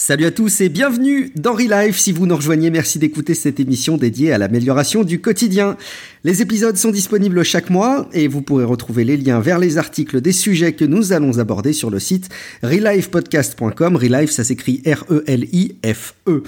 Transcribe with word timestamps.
Salut 0.00 0.26
à 0.26 0.30
tous 0.30 0.60
et 0.60 0.68
bienvenue 0.68 1.32
dans 1.34 1.54
Relife. 1.54 1.98
Si 1.98 2.12
vous 2.12 2.28
nous 2.28 2.36
rejoignez, 2.36 2.70
merci 2.70 3.00
d'écouter 3.00 3.34
cette 3.34 3.58
émission 3.58 3.96
dédiée 3.96 4.30
à 4.30 4.38
l'amélioration 4.38 5.02
du 5.02 5.20
quotidien. 5.20 5.76
Les 6.22 6.40
épisodes 6.40 6.76
sont 6.76 6.92
disponibles 6.92 7.42
chaque 7.42 7.68
mois 7.68 8.08
et 8.12 8.28
vous 8.28 8.40
pourrez 8.40 8.62
retrouver 8.62 9.02
les 9.02 9.16
liens 9.16 9.40
vers 9.40 9.58
les 9.58 9.76
articles 9.76 10.20
des 10.20 10.30
sujets 10.30 10.72
que 10.72 10.84
nous 10.84 11.12
allons 11.12 11.40
aborder 11.40 11.72
sur 11.72 11.90
le 11.90 11.98
site 11.98 12.28
relifepodcast.com. 12.62 13.96
Relife, 13.96 14.30
ça 14.30 14.44
s'écrit 14.44 14.82
R-E-L-I-F-E. 14.86 16.30
-E. 16.30 16.42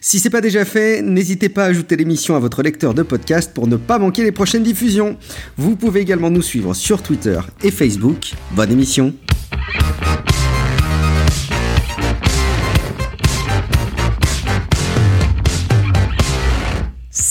Si 0.00 0.20
c'est 0.20 0.30
pas 0.30 0.40
déjà 0.40 0.64
fait, 0.64 1.02
n'hésitez 1.02 1.48
pas 1.48 1.64
à 1.64 1.66
ajouter 1.66 1.96
l'émission 1.96 2.36
à 2.36 2.38
votre 2.38 2.62
lecteur 2.62 2.94
de 2.94 3.02
podcast 3.02 3.50
pour 3.52 3.66
ne 3.66 3.76
pas 3.76 3.98
manquer 3.98 4.22
les 4.22 4.32
prochaines 4.32 4.62
diffusions. 4.62 5.16
Vous 5.56 5.74
pouvez 5.74 6.02
également 6.02 6.30
nous 6.30 6.40
suivre 6.40 6.72
sur 6.72 7.02
Twitter 7.02 7.40
et 7.64 7.72
Facebook. 7.72 8.30
Bonne 8.54 8.70
émission. 8.70 9.12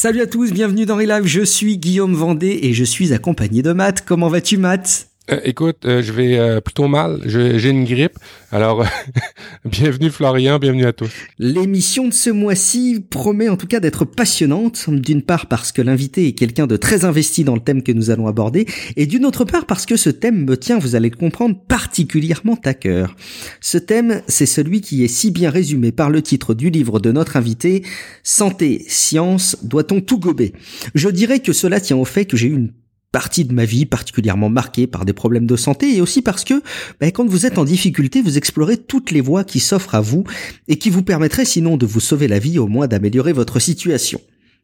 Salut 0.01 0.21
à 0.21 0.25
tous, 0.25 0.51
bienvenue 0.51 0.87
dans 0.87 0.95
Relive, 0.95 1.27
je 1.27 1.43
suis 1.43 1.77
Guillaume 1.77 2.15
Vendée 2.15 2.61
et 2.63 2.73
je 2.73 2.83
suis 2.83 3.13
accompagné 3.13 3.61
de 3.61 3.71
Matt. 3.71 4.03
Comment 4.03 4.29
vas-tu 4.29 4.57
Matt? 4.57 5.10
Euh, 5.29 5.39
écoute, 5.43 5.85
euh, 5.85 6.01
je 6.01 6.11
vais 6.11 6.37
euh, 6.37 6.61
plutôt 6.61 6.87
mal. 6.87 7.21
J'ai 7.25 7.69
une 7.69 7.85
grippe. 7.85 8.17
Alors, 8.51 8.85
bienvenue 9.65 10.09
Florian, 10.09 10.57
bienvenue 10.57 10.85
à 10.85 10.93
tous. 10.93 11.11
L'émission 11.37 12.07
de 12.07 12.13
ce 12.13 12.31
mois-ci 12.31 13.05
promet 13.07 13.47
en 13.47 13.55
tout 13.55 13.67
cas 13.67 13.79
d'être 13.79 14.03
passionnante. 14.03 14.89
D'une 14.89 15.21
part 15.21 15.45
parce 15.45 15.71
que 15.71 15.81
l'invité 15.81 16.27
est 16.27 16.31
quelqu'un 16.33 16.65
de 16.65 16.75
très 16.75 17.05
investi 17.05 17.43
dans 17.43 17.53
le 17.53 17.61
thème 17.61 17.83
que 17.83 17.91
nous 17.91 18.09
allons 18.09 18.27
aborder, 18.27 18.65
et 18.97 19.05
d'une 19.05 19.25
autre 19.25 19.45
part 19.45 19.67
parce 19.67 19.85
que 19.85 19.95
ce 19.95 20.09
thème 20.09 20.43
me 20.43 20.57
tient, 20.57 20.79
vous 20.79 20.95
allez 20.95 21.09
le 21.09 21.15
comprendre, 21.15 21.55
particulièrement 21.67 22.57
à 22.65 22.73
cœur. 22.73 23.15
Ce 23.61 23.77
thème, 23.77 24.21
c'est 24.27 24.47
celui 24.47 24.81
qui 24.81 25.03
est 25.03 25.07
si 25.07 25.29
bien 25.29 25.51
résumé 25.51 25.91
par 25.91 26.09
le 26.09 26.21
titre 26.21 26.53
du 26.55 26.71
livre 26.71 26.99
de 26.99 27.11
notre 27.11 27.37
invité, 27.37 27.83
Santé, 28.23 28.83
science, 28.87 29.57
doit-on 29.63 30.01
tout 30.01 30.19
gober? 30.19 30.53
Je 30.95 31.09
dirais 31.09 31.39
que 31.39 31.53
cela 31.53 31.79
tient 31.79 31.97
au 31.97 32.05
fait 32.05 32.25
que 32.25 32.37
j'ai 32.37 32.47
eu 32.47 32.55
une 32.55 32.71
partie 33.11 33.45
de 33.45 33.53
ma 33.53 33.65
vie 33.65 33.85
particulièrement 33.85 34.49
marquée 34.49 34.87
par 34.87 35.05
des 35.05 35.13
problèmes 35.13 35.45
de 35.45 35.55
santé 35.55 35.95
et 35.95 36.01
aussi 36.01 36.21
parce 36.21 36.43
que 36.43 36.61
ben, 36.99 37.11
quand 37.11 37.27
vous 37.27 37.45
êtes 37.45 37.57
en 37.57 37.65
difficulté, 37.65 38.21
vous 38.21 38.37
explorez 38.37 38.77
toutes 38.77 39.11
les 39.11 39.21
voies 39.21 39.43
qui 39.43 39.59
s'offrent 39.59 39.95
à 39.95 40.01
vous 40.01 40.23
et 40.67 40.77
qui 40.77 40.89
vous 40.89 41.03
permettraient 41.03 41.45
sinon 41.45 41.77
de 41.77 41.85
vous 41.85 41.99
sauver 41.99 42.27
la 42.27 42.39
vie, 42.39 42.59
au 42.59 42.67
moins 42.67 42.87
d'améliorer 42.87 43.33
votre 43.33 43.59
situation. 43.59 44.21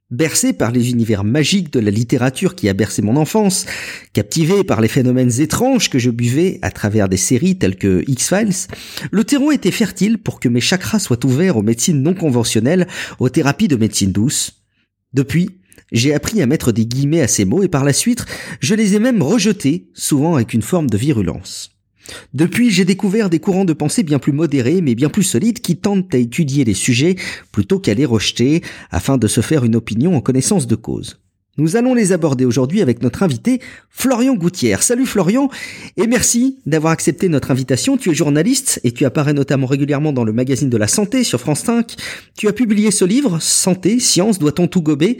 Bercé 0.10 0.54
par 0.54 0.72
les 0.72 0.92
univers 0.92 1.26
magiques 1.26 1.74
de 1.74 1.82
la 1.82 1.92
littérature 1.92 2.56
qui 2.56 2.70
a 2.70 2.74
bercé 2.74 3.02
mon 3.02 3.18
enfance, 3.18 3.66
captivé 4.14 4.64
par 4.64 4.80
les 4.80 4.88
phénomènes 4.88 5.42
étranges 5.42 5.90
que 5.90 6.00
je 6.00 6.10
buvais 6.10 6.60
à 6.62 6.72
travers 6.72 7.10
des 7.10 7.18
séries 7.18 7.58
telles 7.58 7.76
que 7.76 8.06
X-Files, 8.08 8.70
le 9.12 9.24
terreau 9.26 9.52
était 9.52 9.72
fertile 9.72 10.18
pour 10.18 10.40
que 10.40 10.48
mes 10.48 10.62
chakras 10.62 11.00
soient 11.00 11.26
ouverts 11.26 11.58
aux 11.58 11.62
médecines 11.62 12.02
non 12.02 12.14
conventionnelles, 12.14 12.88
aux 13.20 13.28
thérapies 13.28 13.68
de 13.68 13.76
médecine 13.76 14.14
douce. 14.14 14.64
Depuis, 15.14 15.57
j'ai 15.92 16.14
appris 16.14 16.42
à 16.42 16.46
mettre 16.46 16.72
des 16.72 16.86
guillemets 16.86 17.22
à 17.22 17.28
ces 17.28 17.46
mots 17.46 17.64
et 17.64 17.68
par 17.68 17.84
la 17.84 17.94
suite, 17.94 18.26
je 18.60 18.76
les 18.76 18.96
ai 18.96 19.00
même 19.00 19.22
rejetés, 19.22 19.88
souvent 19.94 20.36
avec 20.36 20.54
une 20.54 20.62
forme 20.62 20.90
de 20.90 20.98
virulence. 20.98 21.72
Depuis, 22.34 22.72
j'ai 22.72 22.86
découvert 22.86 23.30
des 23.30 23.40
courants 23.40 23.66
de 23.66 23.74
pensée 23.74 24.04
bien 24.04 24.20
plus 24.20 24.32
modérés, 24.32 24.82
mais 24.82 24.96
bien 24.96 25.10
plus 25.10 25.24
solides, 25.24 25.60
qui 25.60 25.78
tentent 25.78 26.14
à 26.14 26.18
étudier 26.18 26.64
les 26.64 26.74
sujets 26.74 27.16
plutôt 27.52 27.80
qu'à 27.80 27.94
les 27.94 28.06
rejeter, 28.06 28.62
afin 28.92 29.18
de 29.18 29.28
se 29.28 29.42
faire 29.42 29.66
une 29.66 29.76
opinion 29.76 30.16
en 30.16 30.22
connaissance 30.22 30.68
de 30.68 30.76
cause. 30.76 31.20
Nous 31.60 31.76
allons 31.76 31.96
les 31.96 32.12
aborder 32.12 32.46
aujourd'hui 32.46 32.84
avec 32.84 33.02
notre 33.02 33.24
invité, 33.24 33.60
Florian 33.90 34.36
Gouttière. 34.36 34.84
Salut 34.84 35.08
Florian, 35.08 35.50
et 35.98 36.06
merci 36.06 36.60
d'avoir 36.68 36.94
accepté 36.94 37.30
notre 37.30 37.50
invitation. 37.50 37.98
Tu 37.98 38.12
es 38.12 38.14
journaliste 38.14 38.80
et 38.84 38.92
tu 38.92 39.06
apparais 39.06 39.34
notamment 39.34 39.66
régulièrement 39.66 40.14
dans 40.14 40.24
le 40.24 40.34
magazine 40.34 40.70
de 40.70 40.78
la 40.78 40.88
santé 40.88 41.24
sur 41.24 41.40
France 41.40 41.62
5. 41.62 41.96
Tu 42.38 42.48
as 42.48 42.54
publié 42.54 42.92
ce 42.92 43.06
livre, 43.06 43.40
Santé, 43.42 44.00
Science, 44.00 44.38
doit-on 44.38 44.68
tout 44.68 44.84
gober? 44.84 45.18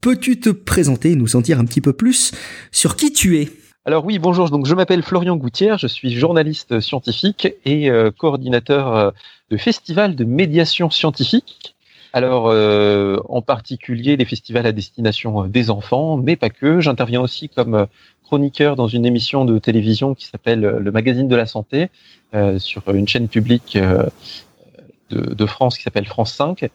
Peux-tu 0.00 0.38
te 0.38 0.50
présenter 0.50 1.12
et 1.12 1.16
nous 1.16 1.36
en 1.36 1.40
dire 1.40 1.58
un 1.58 1.64
petit 1.64 1.80
peu 1.80 1.92
plus 1.92 2.32
sur 2.70 2.96
qui 2.96 3.12
tu 3.12 3.38
es? 3.38 3.50
Alors 3.84 4.04
oui, 4.04 4.18
bonjour. 4.18 4.50
Donc 4.50 4.66
je 4.66 4.74
m'appelle 4.74 5.02
Florian 5.02 5.36
Gouttière, 5.36 5.78
je 5.78 5.86
suis 5.86 6.12
journaliste 6.12 6.80
scientifique 6.80 7.54
et 7.64 7.88
euh, 7.88 8.10
coordinateur 8.10 8.96
euh, 8.96 9.10
de 9.50 9.56
festival 9.56 10.16
de 10.16 10.24
médiation 10.24 10.90
scientifique. 10.90 11.76
Alors 12.12 12.48
euh, 12.48 13.18
en 13.28 13.42
particulier 13.42 14.16
les 14.16 14.24
festivals 14.24 14.66
à 14.66 14.72
destination 14.72 15.44
euh, 15.44 15.46
des 15.46 15.70
enfants, 15.70 16.16
mais 16.16 16.34
pas 16.34 16.50
que. 16.50 16.80
J'interviens 16.80 17.20
aussi 17.20 17.48
comme 17.48 17.86
chroniqueur 18.24 18.74
dans 18.74 18.88
une 18.88 19.06
émission 19.06 19.44
de 19.44 19.56
télévision 19.60 20.14
qui 20.16 20.26
s'appelle 20.26 20.60
Le 20.60 20.90
Magazine 20.90 21.28
de 21.28 21.36
la 21.36 21.46
Santé 21.46 21.90
sur 22.58 22.82
une 22.92 23.06
chaîne 23.06 23.28
publique 23.28 23.78
de, 25.10 25.34
de, 25.34 25.46
France 25.46 25.76
qui 25.76 25.82
s'appelle 25.82 26.06
France 26.06 26.32
5. 26.34 26.68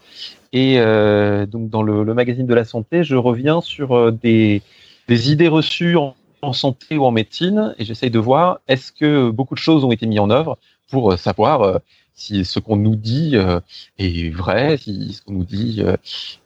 Et 0.53 0.77
donc 0.77 1.69
dans 1.69 1.83
le, 1.83 2.03
le, 2.03 2.13
Magazine 2.13 2.45
de 2.45 2.53
la 2.53 2.65
Santé, 2.65 3.03
je 3.03 3.15
reviens 3.15 3.61
sur 3.61 4.11
des, 4.11 4.61
des 5.07 5.31
idées 5.31 5.47
reçues 5.47 5.95
en 6.41 6.53
santé 6.53 6.97
ou 6.97 7.05
en 7.05 7.11
médecine 7.11 7.75
et 7.77 7.85
j'essaye 7.85 8.09
de 8.09 8.19
voir 8.19 8.59
est-ce 8.67 8.91
que 8.91 9.29
beaucoup 9.29 9.55
de 9.55 9.59
choses 9.59 9.83
ont 9.83 9.91
été 9.91 10.05
mises 10.07 10.19
en 10.19 10.29
œuvre 10.29 10.57
pour 10.89 11.11
euh, 11.11 11.17
savoir 11.17 11.61
euh, 11.61 11.77
si 12.13 12.45
ce 12.45 12.59
qu'on 12.59 12.75
nous 12.75 12.95
dit 12.95 13.35
euh, 13.35 13.59
est 13.97 14.29
vrai, 14.29 14.77
si 14.77 15.13
ce 15.13 15.21
qu'on 15.23 15.33
nous 15.33 15.45
dit 15.45 15.81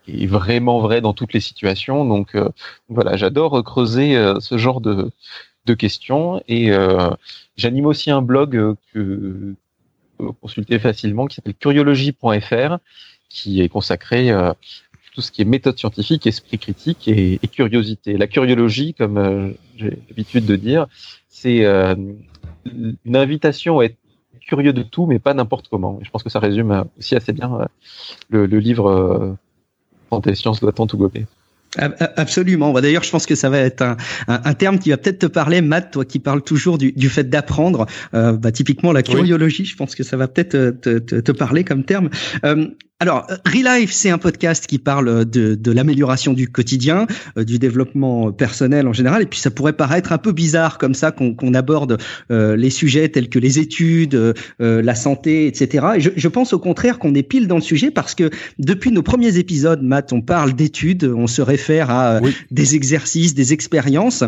est 0.07 0.27
vraiment 0.27 0.79
vrai 0.79 1.01
dans 1.01 1.13
toutes 1.13 1.33
les 1.33 1.39
situations. 1.39 2.05
Donc 2.05 2.37
voilà, 2.87 3.17
j'adore 3.17 3.61
creuser 3.63 4.15
ce 4.39 4.57
genre 4.57 4.79
de, 4.79 5.11
de 5.65 5.73
questions 5.73 6.41
et 6.47 6.71
j'anime 7.57 7.87
aussi 7.87 8.11
un 8.11 8.21
blog 8.21 8.75
que 8.93 9.55
consulter 10.41 10.79
facilement 10.79 11.27
qui 11.27 11.35
s'appelle 11.35 11.55
curiologie.fr 11.55 12.77
qui 13.29 13.61
est 13.61 13.69
consacré 13.69 14.31
tout 15.15 15.21
ce 15.21 15.31
qui 15.31 15.41
est 15.41 15.45
méthode 15.45 15.79
scientifique, 15.79 16.27
esprit 16.27 16.59
critique 16.59 17.07
et, 17.07 17.39
curiosité. 17.47 18.17
La 18.17 18.27
curiologie, 18.27 18.93
comme 18.93 19.17
euh, 19.17 19.49
j'ai 19.77 19.97
l'habitude 20.09 20.45
de 20.45 20.57
dire, 20.57 20.87
c'est 21.29 21.63
euh, 21.63 21.95
une 22.65 23.15
invitation 23.15 23.79
à 23.79 23.85
être 23.85 23.95
curieux 24.41 24.73
de 24.73 24.83
tout, 24.83 25.05
mais 25.05 25.17
pas 25.17 25.33
n'importe 25.33 25.69
comment. 25.69 25.99
je 26.03 26.09
pense 26.11 26.21
que 26.21 26.29
ça 26.29 26.39
résume 26.39 26.85
aussi 26.99 27.15
assez 27.15 27.31
bien 27.31 27.61
euh, 28.33 28.45
le, 28.45 28.59
livre 28.59 29.37
Santé 30.09 30.35
sciences 30.35 30.59
doit-on 30.59 30.85
tout 30.85 30.97
gober. 30.97 31.25
Absolument. 31.77 32.71
Bah, 32.71 32.81
d'ailleurs, 32.81 33.03
je 33.03 33.11
pense 33.11 33.25
que 33.25 33.35
ça 33.35 33.49
va 33.49 33.59
être 33.59 33.81
un, 33.81 33.97
un, 34.27 34.41
un 34.43 34.53
terme 34.53 34.79
qui 34.79 34.89
va 34.89 34.97
peut-être 34.97 35.19
te 35.19 35.25
parler, 35.25 35.61
Matt, 35.61 35.91
toi 35.91 36.05
qui 36.05 36.19
parles 36.19 36.41
toujours 36.41 36.77
du, 36.77 36.91
du 36.91 37.09
fait 37.09 37.29
d'apprendre. 37.29 37.85
Euh, 38.13 38.33
bah, 38.33 38.51
typiquement, 38.51 38.91
la 38.91 39.03
curiologie, 39.03 39.65
je 39.65 39.75
pense 39.75 39.95
que 39.95 40.03
ça 40.03 40.17
va 40.17 40.27
peut-être 40.27 40.51
te, 40.81 40.99
te, 40.99 41.19
te, 41.19 41.31
parler 41.31 41.63
comme 41.63 41.83
terme. 41.83 42.09
Euh, 42.45 42.67
alors, 43.01 43.27
Relife, 43.45 43.91
c'est 43.91 44.09
un 44.09 44.17
podcast 44.17 44.67
qui 44.67 44.79
parle 44.79 45.25
de, 45.25 45.55
de 45.55 45.71
l'amélioration 45.71 46.31
du 46.31 46.47
quotidien, 46.47 47.07
euh, 47.37 47.43
du 47.43 47.59
développement 47.59 48.31
personnel 48.31 48.87
en 48.87 48.93
général, 48.93 49.21
et 49.21 49.25
puis 49.25 49.39
ça 49.39 49.51
pourrait 49.51 49.73
paraître 49.73 50.13
un 50.13 50.17
peu 50.17 50.31
bizarre 50.31 50.77
comme 50.77 50.93
ça 50.93 51.11
qu'on 51.11 51.35
qu'on 51.35 51.53
aborde 51.53 51.97
euh, 52.31 52.55
les 52.55 52.69
sujets 52.69 53.09
tels 53.09 53.27
que 53.27 53.37
les 53.37 53.59
études, 53.59 54.15
euh, 54.15 54.33
la 54.59 54.95
santé, 54.95 55.45
etc. 55.47 55.87
Et 55.97 55.99
je, 55.99 56.09
je 56.15 56.27
pense 56.29 56.53
au 56.53 56.59
contraire 56.59 56.97
qu'on 56.97 57.13
est 57.15 57.23
pile 57.23 57.47
dans 57.47 57.55
le 57.55 57.61
sujet 57.61 57.91
parce 57.91 58.15
que 58.15 58.29
depuis 58.59 58.91
nos 58.91 59.03
premiers 59.03 59.37
épisodes, 59.37 59.81
Matt, 59.83 60.13
on 60.13 60.21
parle 60.21 60.53
d'études, 60.53 61.03
on 61.03 61.27
se 61.27 61.41
réfère 61.41 61.89
à 61.89 62.21
oui. 62.21 62.33
des 62.51 62.75
exercices, 62.75 63.33
des 63.33 63.51
expériences. 63.51 64.23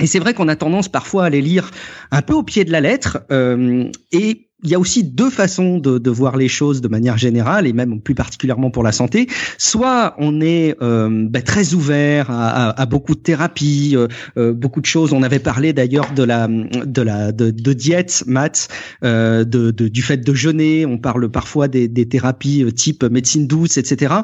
Et 0.00 0.06
c'est 0.06 0.18
vrai 0.18 0.32
qu'on 0.32 0.48
a 0.48 0.56
tendance 0.56 0.88
parfois 0.88 1.24
à 1.24 1.30
les 1.30 1.42
lire 1.42 1.70
un 2.10 2.22
peu 2.22 2.34
au 2.34 2.42
pied 2.42 2.64
de 2.64 2.70
la 2.70 2.80
lettre 2.80 3.18
euh, 3.32 3.90
et 4.12 4.47
il 4.64 4.70
y 4.70 4.74
a 4.74 4.78
aussi 4.78 5.04
deux 5.04 5.30
façons 5.30 5.78
de, 5.78 5.98
de, 5.98 6.10
voir 6.10 6.36
les 6.36 6.48
choses 6.48 6.80
de 6.80 6.88
manière 6.88 7.16
générale 7.16 7.66
et 7.66 7.72
même 7.72 8.00
plus 8.00 8.14
particulièrement 8.14 8.70
pour 8.70 8.82
la 8.82 8.90
santé. 8.90 9.28
Soit 9.56 10.14
on 10.18 10.40
est 10.40 10.76
euh, 10.82 11.26
ben, 11.28 11.42
très 11.42 11.74
ouvert 11.74 12.30
à, 12.30 12.70
à, 12.70 12.82
à, 12.82 12.86
beaucoup 12.86 13.14
de 13.14 13.20
thérapies, 13.20 13.92
euh, 13.94 14.08
euh, 14.36 14.52
beaucoup 14.52 14.80
de 14.80 14.86
choses. 14.86 15.12
On 15.12 15.22
avait 15.22 15.38
parlé 15.38 15.72
d'ailleurs 15.72 16.12
de 16.12 16.24
la 16.24 16.48
de 16.48 17.02
la 17.02 17.30
de, 17.30 17.50
de 17.50 17.72
diète, 17.72 18.24
maths, 18.26 18.68
euh, 19.04 19.44
de, 19.44 19.70
de, 19.70 19.86
du 19.86 20.02
fait 20.02 20.18
de 20.18 20.34
jeûner. 20.34 20.86
On 20.86 20.98
parle 20.98 21.30
parfois 21.30 21.68
des, 21.68 21.86
des 21.86 22.08
thérapies 22.08 22.64
euh, 22.64 22.72
type 22.72 23.04
médecine 23.04 23.46
douce, 23.46 23.76
etc. 23.76 24.14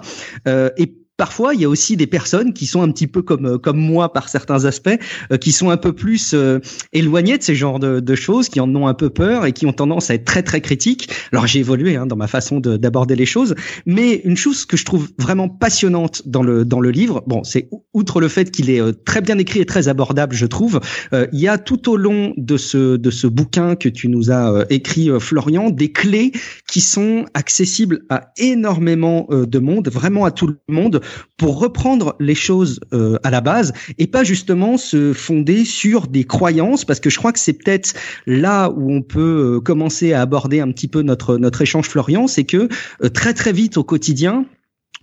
Et 0.76 1.03
Parfois, 1.16 1.54
il 1.54 1.60
y 1.60 1.64
a 1.64 1.68
aussi 1.68 1.96
des 1.96 2.08
personnes 2.08 2.52
qui 2.52 2.66
sont 2.66 2.82
un 2.82 2.90
petit 2.90 3.06
peu 3.06 3.22
comme 3.22 3.46
euh, 3.46 3.58
comme 3.58 3.78
moi 3.78 4.12
par 4.12 4.28
certains 4.28 4.64
aspects, 4.64 4.98
euh, 5.30 5.36
qui 5.36 5.52
sont 5.52 5.70
un 5.70 5.76
peu 5.76 5.92
plus 5.92 6.32
euh, 6.34 6.58
éloignées 6.92 7.38
de 7.38 7.42
ces 7.42 7.54
genres 7.54 7.78
de, 7.78 8.00
de, 8.00 8.14
choses, 8.16 8.48
qui 8.48 8.58
en 8.58 8.74
ont 8.74 8.88
un 8.88 8.94
peu 8.94 9.10
peur 9.10 9.46
et 9.46 9.52
qui 9.52 9.64
ont 9.66 9.72
tendance 9.72 10.10
à 10.10 10.14
être 10.14 10.24
très 10.24 10.42
très 10.42 10.60
critiques. 10.60 11.08
Alors 11.30 11.46
j'ai 11.46 11.60
évolué 11.60 11.94
hein, 11.94 12.06
dans 12.06 12.16
ma 12.16 12.26
façon 12.26 12.58
d'aborder 12.58 13.14
les 13.14 13.26
choses, 13.26 13.54
mais 13.86 14.22
une 14.24 14.36
chose 14.36 14.64
que 14.64 14.76
je 14.76 14.84
trouve 14.84 15.08
vraiment 15.18 15.48
passionnante 15.48 16.22
dans 16.26 16.42
le 16.42 16.64
dans 16.64 16.80
le 16.80 16.90
livre, 16.90 17.22
bon, 17.28 17.44
c'est 17.44 17.68
outre 17.94 18.20
le 18.20 18.28
fait 18.28 18.50
qu'il 18.50 18.68
est 18.68 18.80
euh, 18.80 18.92
très 18.92 19.20
bien 19.20 19.38
écrit 19.38 19.60
et 19.60 19.66
très 19.66 19.88
abordable, 19.88 20.34
je 20.34 20.46
trouve, 20.46 20.80
euh, 21.12 21.26
il 21.32 21.40
y 21.40 21.48
a 21.48 21.58
tout 21.58 21.88
au 21.88 21.96
long 21.96 22.34
de 22.36 22.56
ce 22.56 22.96
de 22.96 23.10
ce 23.10 23.26
bouquin 23.26 23.76
que 23.76 23.88
tu 23.88 24.08
nous 24.08 24.30
as 24.30 24.52
euh, 24.52 24.64
écrit, 24.68 25.08
Florian, 25.20 25.70
des 25.70 25.92
clés 25.92 26.32
qui 26.68 26.80
sont 26.80 27.24
accessibles 27.34 28.00
à 28.10 28.32
énormément 28.36 29.28
de 29.30 29.58
monde, 29.58 29.88
vraiment 29.88 30.24
à 30.24 30.30
tout 30.30 30.48
le 30.48 30.58
monde 30.68 31.00
pour 31.36 31.58
reprendre 31.58 32.16
les 32.20 32.34
choses 32.34 32.80
euh, 32.92 33.18
à 33.22 33.30
la 33.30 33.40
base 33.40 33.72
et 33.98 34.06
pas 34.06 34.24
justement 34.24 34.76
se 34.76 35.12
fonder 35.12 35.64
sur 35.64 36.06
des 36.06 36.24
croyances 36.24 36.84
parce 36.84 37.00
que 37.00 37.10
je 37.10 37.18
crois 37.18 37.32
que 37.32 37.38
c'est 37.38 37.52
peut-être 37.52 37.94
là 38.26 38.70
où 38.70 38.92
on 38.92 39.02
peut 39.02 39.60
commencer 39.64 40.12
à 40.12 40.20
aborder 40.20 40.60
un 40.60 40.70
petit 40.70 40.88
peu 40.88 41.02
notre 41.02 41.36
notre 41.36 41.62
échange 41.62 41.88
Florian, 41.88 42.26
c'est 42.26 42.44
que 42.44 42.68
très 43.12 43.34
très 43.34 43.52
vite 43.52 43.76
au 43.76 43.84
quotidien, 43.84 44.46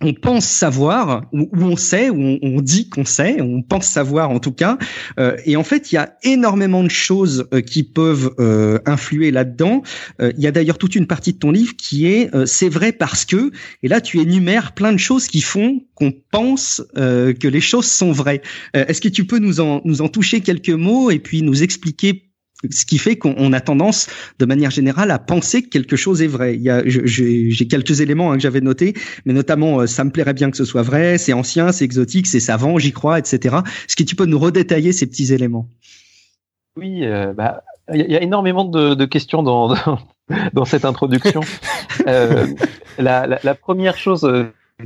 on 0.02 0.14
pense 0.14 0.46
savoir, 0.46 1.24
ou, 1.32 1.48
on 1.52 1.76
sait, 1.76 2.10
ou 2.10 2.38
on, 2.42 2.60
dit 2.60 2.88
qu'on 2.88 3.04
sait, 3.04 3.40
on 3.40 3.62
pense 3.62 3.86
savoir 3.86 4.30
en 4.30 4.38
tout 4.38 4.52
cas. 4.52 4.78
Euh, 5.18 5.36
et 5.44 5.56
en 5.56 5.64
fait, 5.64 5.92
il 5.92 5.96
y 5.96 5.98
a 5.98 6.16
énormément 6.22 6.82
de 6.82 6.90
choses 6.90 7.48
euh, 7.52 7.60
qui 7.60 7.82
peuvent 7.82 8.34
euh, 8.38 8.78
influer 8.86 9.30
là-dedans. 9.30 9.82
il 10.20 10.40
y 10.40 10.46
a 10.46 10.50
d'ailleurs 10.50 10.78
toute 10.78 10.96
une 10.96 11.06
partie 11.06 11.32
de 11.32 11.38
ton 11.38 11.50
livre 11.50 11.74
qui 11.76 12.06
est 12.06 12.30
c'est 12.46 12.68
vrai 12.68 12.92
parce 12.92 13.24
que. 13.24 13.50
Et 13.82 13.88
là, 13.88 14.00
tu 14.00 14.20
énumères 14.20 14.72
plein 14.72 14.92
de 14.92 14.98
choses 14.98 15.26
qui 15.26 15.40
font 15.40 15.84
qu'on 15.94 16.12
pense 16.30 16.82
que 16.94 17.48
les 17.48 17.60
choses 17.60 17.86
sont 17.86 18.12
vraies. 18.12 18.42
Est-ce 18.74 19.00
que 19.00 19.08
tu 19.08 19.26
peux 19.26 19.38
nous 19.38 19.60
en 19.60 19.80
nous 19.84 20.02
en 20.02 20.08
toucher 20.08 20.40
quelques 20.40 20.70
mots 20.70 21.10
et 21.10 21.18
puis 21.18 21.42
nous 21.42 21.62
expliquer 21.62 22.31
ce 22.70 22.84
qui 22.84 22.98
fait 22.98 23.16
qu'on 23.16 23.52
a 23.52 23.60
tendance, 23.60 24.08
de 24.38 24.44
manière 24.44 24.70
générale, 24.70 25.10
à 25.10 25.18
penser 25.18 25.62
que 25.62 25.68
quelque 25.68 25.96
chose 25.96 26.22
est 26.22 26.26
vrai. 26.28 26.54
Il 26.54 26.62
y 26.62 26.70
a, 26.70 26.82
j'ai 26.86 27.66
quelques 27.68 28.00
éléments 28.00 28.32
hein, 28.32 28.36
que 28.36 28.42
j'avais 28.42 28.60
notés, 28.60 28.94
mais 29.24 29.32
notamment, 29.32 29.80
euh, 29.80 29.86
ça 29.86 30.04
me 30.04 30.10
plairait 30.10 30.34
bien 30.34 30.50
que 30.50 30.56
ce 30.56 30.64
soit 30.64 30.82
vrai, 30.82 31.18
c'est 31.18 31.32
ancien, 31.32 31.72
c'est 31.72 31.84
exotique, 31.84 32.26
c'est 32.26 32.40
savant, 32.40 32.78
j'y 32.78 32.92
crois, 32.92 33.18
etc. 33.18 33.56
Est-ce 33.88 33.96
que 33.96 34.02
tu 34.02 34.16
peux 34.16 34.26
nous 34.26 34.38
redétailler 34.38 34.92
ces 34.92 35.06
petits 35.06 35.32
éléments? 35.32 35.68
Oui, 36.76 37.04
euh, 37.04 37.32
bah, 37.32 37.62
il 37.92 38.10
y 38.10 38.16
a 38.16 38.22
énormément 38.22 38.64
de, 38.64 39.04
questions 39.04 39.42
dans, 39.42 39.74
dans, 40.52 40.64
cette 40.64 40.84
introduction. 40.84 41.40
euh, 42.06 42.46
la, 42.98 43.26
la, 43.26 43.38
la, 43.42 43.54
première 43.54 43.96
chose 43.96 44.20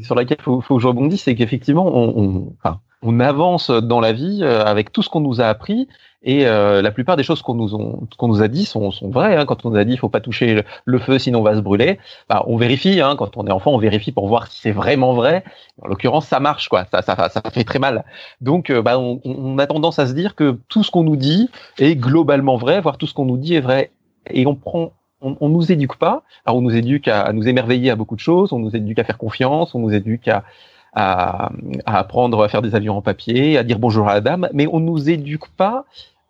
sur 0.02 0.14
laquelle 0.14 0.38
il 0.40 0.42
faut, 0.42 0.60
faut, 0.60 0.76
que 0.76 0.82
je 0.82 0.88
rebondisse, 0.88 1.22
c'est 1.24 1.34
qu'effectivement, 1.34 1.86
on, 1.86 2.18
on, 2.18 2.52
enfin, 2.58 2.80
on 3.02 3.20
avance 3.20 3.70
dans 3.70 4.00
la 4.00 4.12
vie 4.12 4.42
avec 4.42 4.92
tout 4.92 5.02
ce 5.02 5.08
qu'on 5.10 5.20
nous 5.20 5.40
a 5.40 5.46
appris 5.46 5.86
et 6.26 6.44
euh, 6.44 6.82
la 6.82 6.90
plupart 6.90 7.16
des 7.16 7.22
choses 7.22 7.40
qu'on 7.40 7.54
nous, 7.54 7.76
ont, 7.76 8.08
nous 8.20 8.42
a 8.42 8.48
dit 8.48 8.64
sont, 8.64 8.90
sont 8.90 9.08
vraies. 9.10 9.36
Hein. 9.36 9.46
Quand 9.46 9.64
on 9.64 9.70
nous 9.70 9.76
a 9.76 9.84
dit 9.84 9.92
il 9.92 9.98
faut 9.98 10.08
pas 10.08 10.20
toucher 10.20 10.64
le, 10.84 10.98
feu 10.98 11.20
sinon 11.20 11.38
on 11.38 11.42
va 11.42 11.54
se 11.54 11.60
brûler, 11.60 12.00
bah, 12.28 12.42
on 12.48 12.56
vérifie. 12.56 13.00
Hein. 13.00 13.14
Quand 13.16 13.36
on 13.36 13.46
est 13.46 13.52
enfant, 13.52 13.70
on 13.70 13.78
vérifie 13.78 14.10
pour 14.10 14.26
voir 14.26 14.48
si 14.48 14.60
c'est 14.60 14.72
vraiment 14.72 15.14
vrai. 15.14 15.44
En 15.80 15.86
l'occurrence, 15.86 16.26
ça 16.26 16.40
marche, 16.40 16.68
quoi. 16.68 16.84
Ça, 16.90 17.00
ça, 17.00 17.28
ça 17.28 17.42
fait 17.52 17.62
très 17.62 17.78
mal. 17.78 18.04
Donc, 18.40 18.70
euh, 18.70 18.82
bah, 18.82 18.98
on, 18.98 19.20
on, 19.24 19.56
a 19.58 19.68
tendance 19.68 20.00
à 20.00 20.08
se 20.08 20.14
dire 20.14 20.34
que 20.34 20.58
tout 20.68 20.82
ce 20.82 20.90
qu'on 20.90 21.04
nous 21.04 21.16
dit 21.16 21.48
est 21.78 21.94
globalement 21.94 22.56
vrai, 22.56 22.80
voire 22.80 22.98
tout 22.98 23.06
ce 23.06 23.14
qu'on 23.14 23.24
nous 23.24 23.38
dit 23.38 23.54
est 23.54 23.60
vrai. 23.60 23.92
Et 24.28 24.46
on 24.46 24.56
prend 24.56 24.90
on, 25.20 25.36
on 25.40 25.48
nous 25.48 25.70
éduque 25.70 25.96
pas. 25.96 26.24
Alors 26.44 26.58
on 26.58 26.60
nous 26.60 26.74
éduque 26.74 27.06
à, 27.06 27.22
à, 27.22 27.32
nous 27.32 27.46
émerveiller 27.46 27.90
à 27.90 27.96
beaucoup 27.96 28.16
de 28.16 28.20
choses, 28.20 28.52
on 28.52 28.58
nous 28.58 28.74
éduque 28.74 28.98
à 28.98 29.04
faire 29.04 29.16
confiance, 29.16 29.76
on 29.76 29.78
nous 29.78 29.94
éduque 29.94 30.26
à, 30.26 30.42
à, 30.92 31.50
à, 31.84 31.98
apprendre 31.98 32.42
à 32.42 32.48
faire 32.48 32.62
des 32.62 32.74
avions 32.74 32.96
en 32.96 33.02
papier, 33.02 33.58
à 33.58 33.62
dire 33.62 33.78
bonjour 33.78 34.08
à 34.08 34.14
la 34.14 34.20
dame, 34.20 34.48
mais 34.52 34.66
on 34.66 34.80
nous 34.80 35.08
éduque 35.08 35.48
pas 35.56 35.84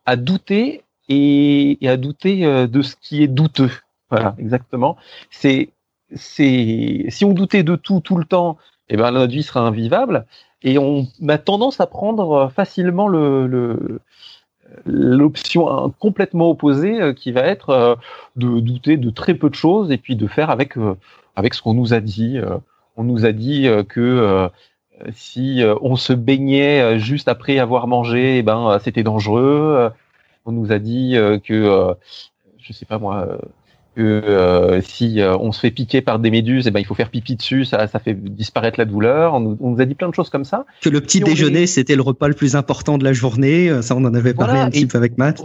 à 0.06 0.16
douter 0.16 0.82
et, 1.08 1.78
à 1.82 1.96
douter 1.96 2.44
euh, 2.44 2.66
de 2.66 2.82
ce 2.82 2.96
qui 2.96 3.22
est 3.22 3.28
douteux. 3.28 3.70
Voilà, 4.10 4.34
exactement. 4.38 4.96
C'est, 5.30 5.70
si 6.14 7.24
on 7.24 7.32
doutait 7.32 7.64
de 7.64 7.74
tout 7.74 8.00
tout 8.00 8.16
le 8.16 8.24
temps, 8.24 8.56
eh 8.88 8.96
ben 8.96 9.10
notre 9.10 9.40
sera 9.40 9.60
invivable. 9.60 10.26
Et 10.62 10.78
on 10.78 11.06
a 11.28 11.38
tendance 11.38 11.80
à 11.80 11.86
prendre 11.86 12.50
facilement 12.54 13.08
le, 13.08 14.00
l'option 14.84 15.92
complètement 15.98 16.50
opposée 16.50 17.00
euh, 17.00 17.12
qui 17.12 17.32
va 17.32 17.42
être 17.42 17.70
euh, 17.70 17.94
de 18.36 18.60
douter 18.60 18.96
de 18.96 19.10
très 19.10 19.34
peu 19.34 19.50
de 19.50 19.54
choses 19.54 19.90
et 19.90 19.98
puis 19.98 20.16
de 20.16 20.26
faire 20.26 20.50
avec 20.50 20.74
avec 21.34 21.54
ce 21.54 21.62
qu'on 21.62 21.74
nous 21.74 21.92
a 21.92 22.00
dit. 22.00 22.38
On 22.96 23.04
nous 23.04 23.26
a 23.26 23.32
dit 23.32 23.68
que 23.88 24.48
si 25.14 25.62
euh, 25.62 25.74
on 25.82 25.96
se 25.96 26.12
baignait 26.12 26.80
euh, 26.80 26.98
juste 26.98 27.28
après 27.28 27.58
avoir 27.58 27.86
mangé, 27.86 28.38
eh 28.38 28.42
ben 28.42 28.78
c'était 28.82 29.02
dangereux. 29.02 29.90
On 30.44 30.52
nous 30.52 30.72
a 30.72 30.78
dit 30.78 31.16
que, 31.44 31.94
je 32.58 32.72
sais 32.72 32.86
pas 32.86 32.98
moi, 32.98 33.38
que 33.96 34.80
si 34.84 35.20
on 35.20 35.50
se 35.50 35.58
fait 35.58 35.72
piquer 35.72 36.02
par 36.02 36.20
des 36.20 36.30
méduses, 36.30 36.68
eh 36.68 36.70
ben 36.70 36.78
il 36.78 36.86
faut 36.86 36.94
faire 36.94 37.10
pipi 37.10 37.34
dessus, 37.34 37.64
ça, 37.64 37.88
ça 37.88 37.98
fait 37.98 38.14
disparaître 38.14 38.78
la 38.78 38.84
douleur. 38.84 39.34
On 39.34 39.40
nous, 39.40 39.80
a 39.80 39.84
dit 39.84 39.96
plein 39.96 40.08
de 40.08 40.14
choses 40.14 40.30
comme 40.30 40.44
ça. 40.44 40.64
Que 40.82 40.88
le 40.88 41.00
petit 41.00 41.18
déjeuner 41.18 41.66
c'était 41.66 41.96
le 41.96 42.02
repas 42.02 42.28
le 42.28 42.34
plus 42.34 42.54
important 42.54 42.96
de 42.96 43.02
la 43.02 43.12
journée. 43.12 43.82
Ça 43.82 43.96
on 43.96 44.04
en 44.04 44.14
avait 44.14 44.34
parlé 44.34 44.60
un 44.60 44.70
petit 44.70 44.86
peu 44.86 44.98
avec 44.98 45.18
Matt. 45.18 45.42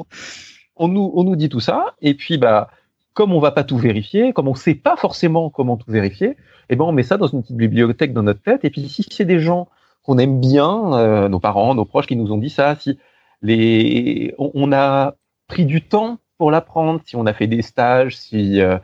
On 0.75 0.87
nous 0.87 1.11
on 1.15 1.23
nous 1.23 1.35
dit 1.35 1.49
tout 1.49 1.59
ça 1.59 1.95
et 2.03 2.13
puis 2.13 2.37
bah 2.37 2.69
comme 3.13 3.33
on 3.33 3.39
va 3.39 3.51
pas 3.51 3.63
tout 3.63 3.77
vérifier, 3.77 4.33
comme 4.33 4.47
on 4.47 4.55
sait 4.55 4.75
pas 4.75 4.95
forcément 4.95 5.49
comment 5.49 5.77
tout 5.77 5.91
vérifier, 5.91 6.37
eh 6.71 6.75
ben 6.77 6.85
on 6.85 6.93
met 6.93 7.03
ça 7.03 7.17
dans 7.17 7.27
une 7.27 7.41
petite 7.41 7.57
bibliothèque 7.57 8.13
dans 8.13 8.23
notre 8.23 8.41
tête. 8.41 8.63
Et 8.63 8.69
puis 8.69 8.87
si 8.87 9.05
c'est 9.11 9.25
des 9.25 9.39
gens 9.39 9.67
qu'on 10.03 10.17
aime 10.17 10.39
bien, 10.39 10.93
euh, 10.93 11.27
nos 11.27 11.39
parents, 11.39 11.75
nos 11.75 11.85
proches 11.85 12.07
qui 12.07 12.15
nous 12.15 12.31
ont 12.31 12.37
dit 12.37 12.49
ça, 12.49 12.75
si 12.75 12.97
les, 13.41 14.33
on, 14.37 14.71
a 14.71 15.15
pris 15.47 15.65
du 15.65 15.81
temps 15.81 16.19
pour 16.37 16.49
l'apprendre, 16.49 17.01
si 17.05 17.17
on 17.17 17.25
a 17.25 17.33
fait 17.33 17.47
des 17.47 17.61
stages, 17.61 18.15
si 18.15 18.61
euh, 18.61 18.77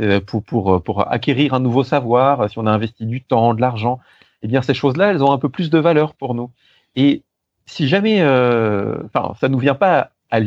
euh, 0.00 0.20
pour, 0.20 0.42
pour, 0.42 0.82
pour 0.82 1.12
acquérir 1.12 1.52
un 1.52 1.60
nouveau 1.60 1.84
savoir, 1.84 2.48
si 2.48 2.58
on 2.58 2.66
a 2.66 2.72
investi 2.72 3.04
du 3.04 3.22
temps, 3.22 3.52
de 3.52 3.60
l'argent, 3.60 4.00
eh 4.42 4.48
bien 4.48 4.62
ces 4.62 4.74
choses-là, 4.74 5.10
elles 5.10 5.22
ont 5.22 5.32
un 5.32 5.38
peu 5.38 5.50
plus 5.50 5.68
de 5.68 5.78
valeur 5.78 6.14
pour 6.14 6.34
nous. 6.34 6.50
Et 6.96 7.24
si 7.66 7.88
jamais, 7.88 8.22
enfin, 8.22 9.34
ça 9.38 9.48
nous 9.48 9.58
vient 9.58 9.74
pas 9.74 10.12
à 10.30 10.40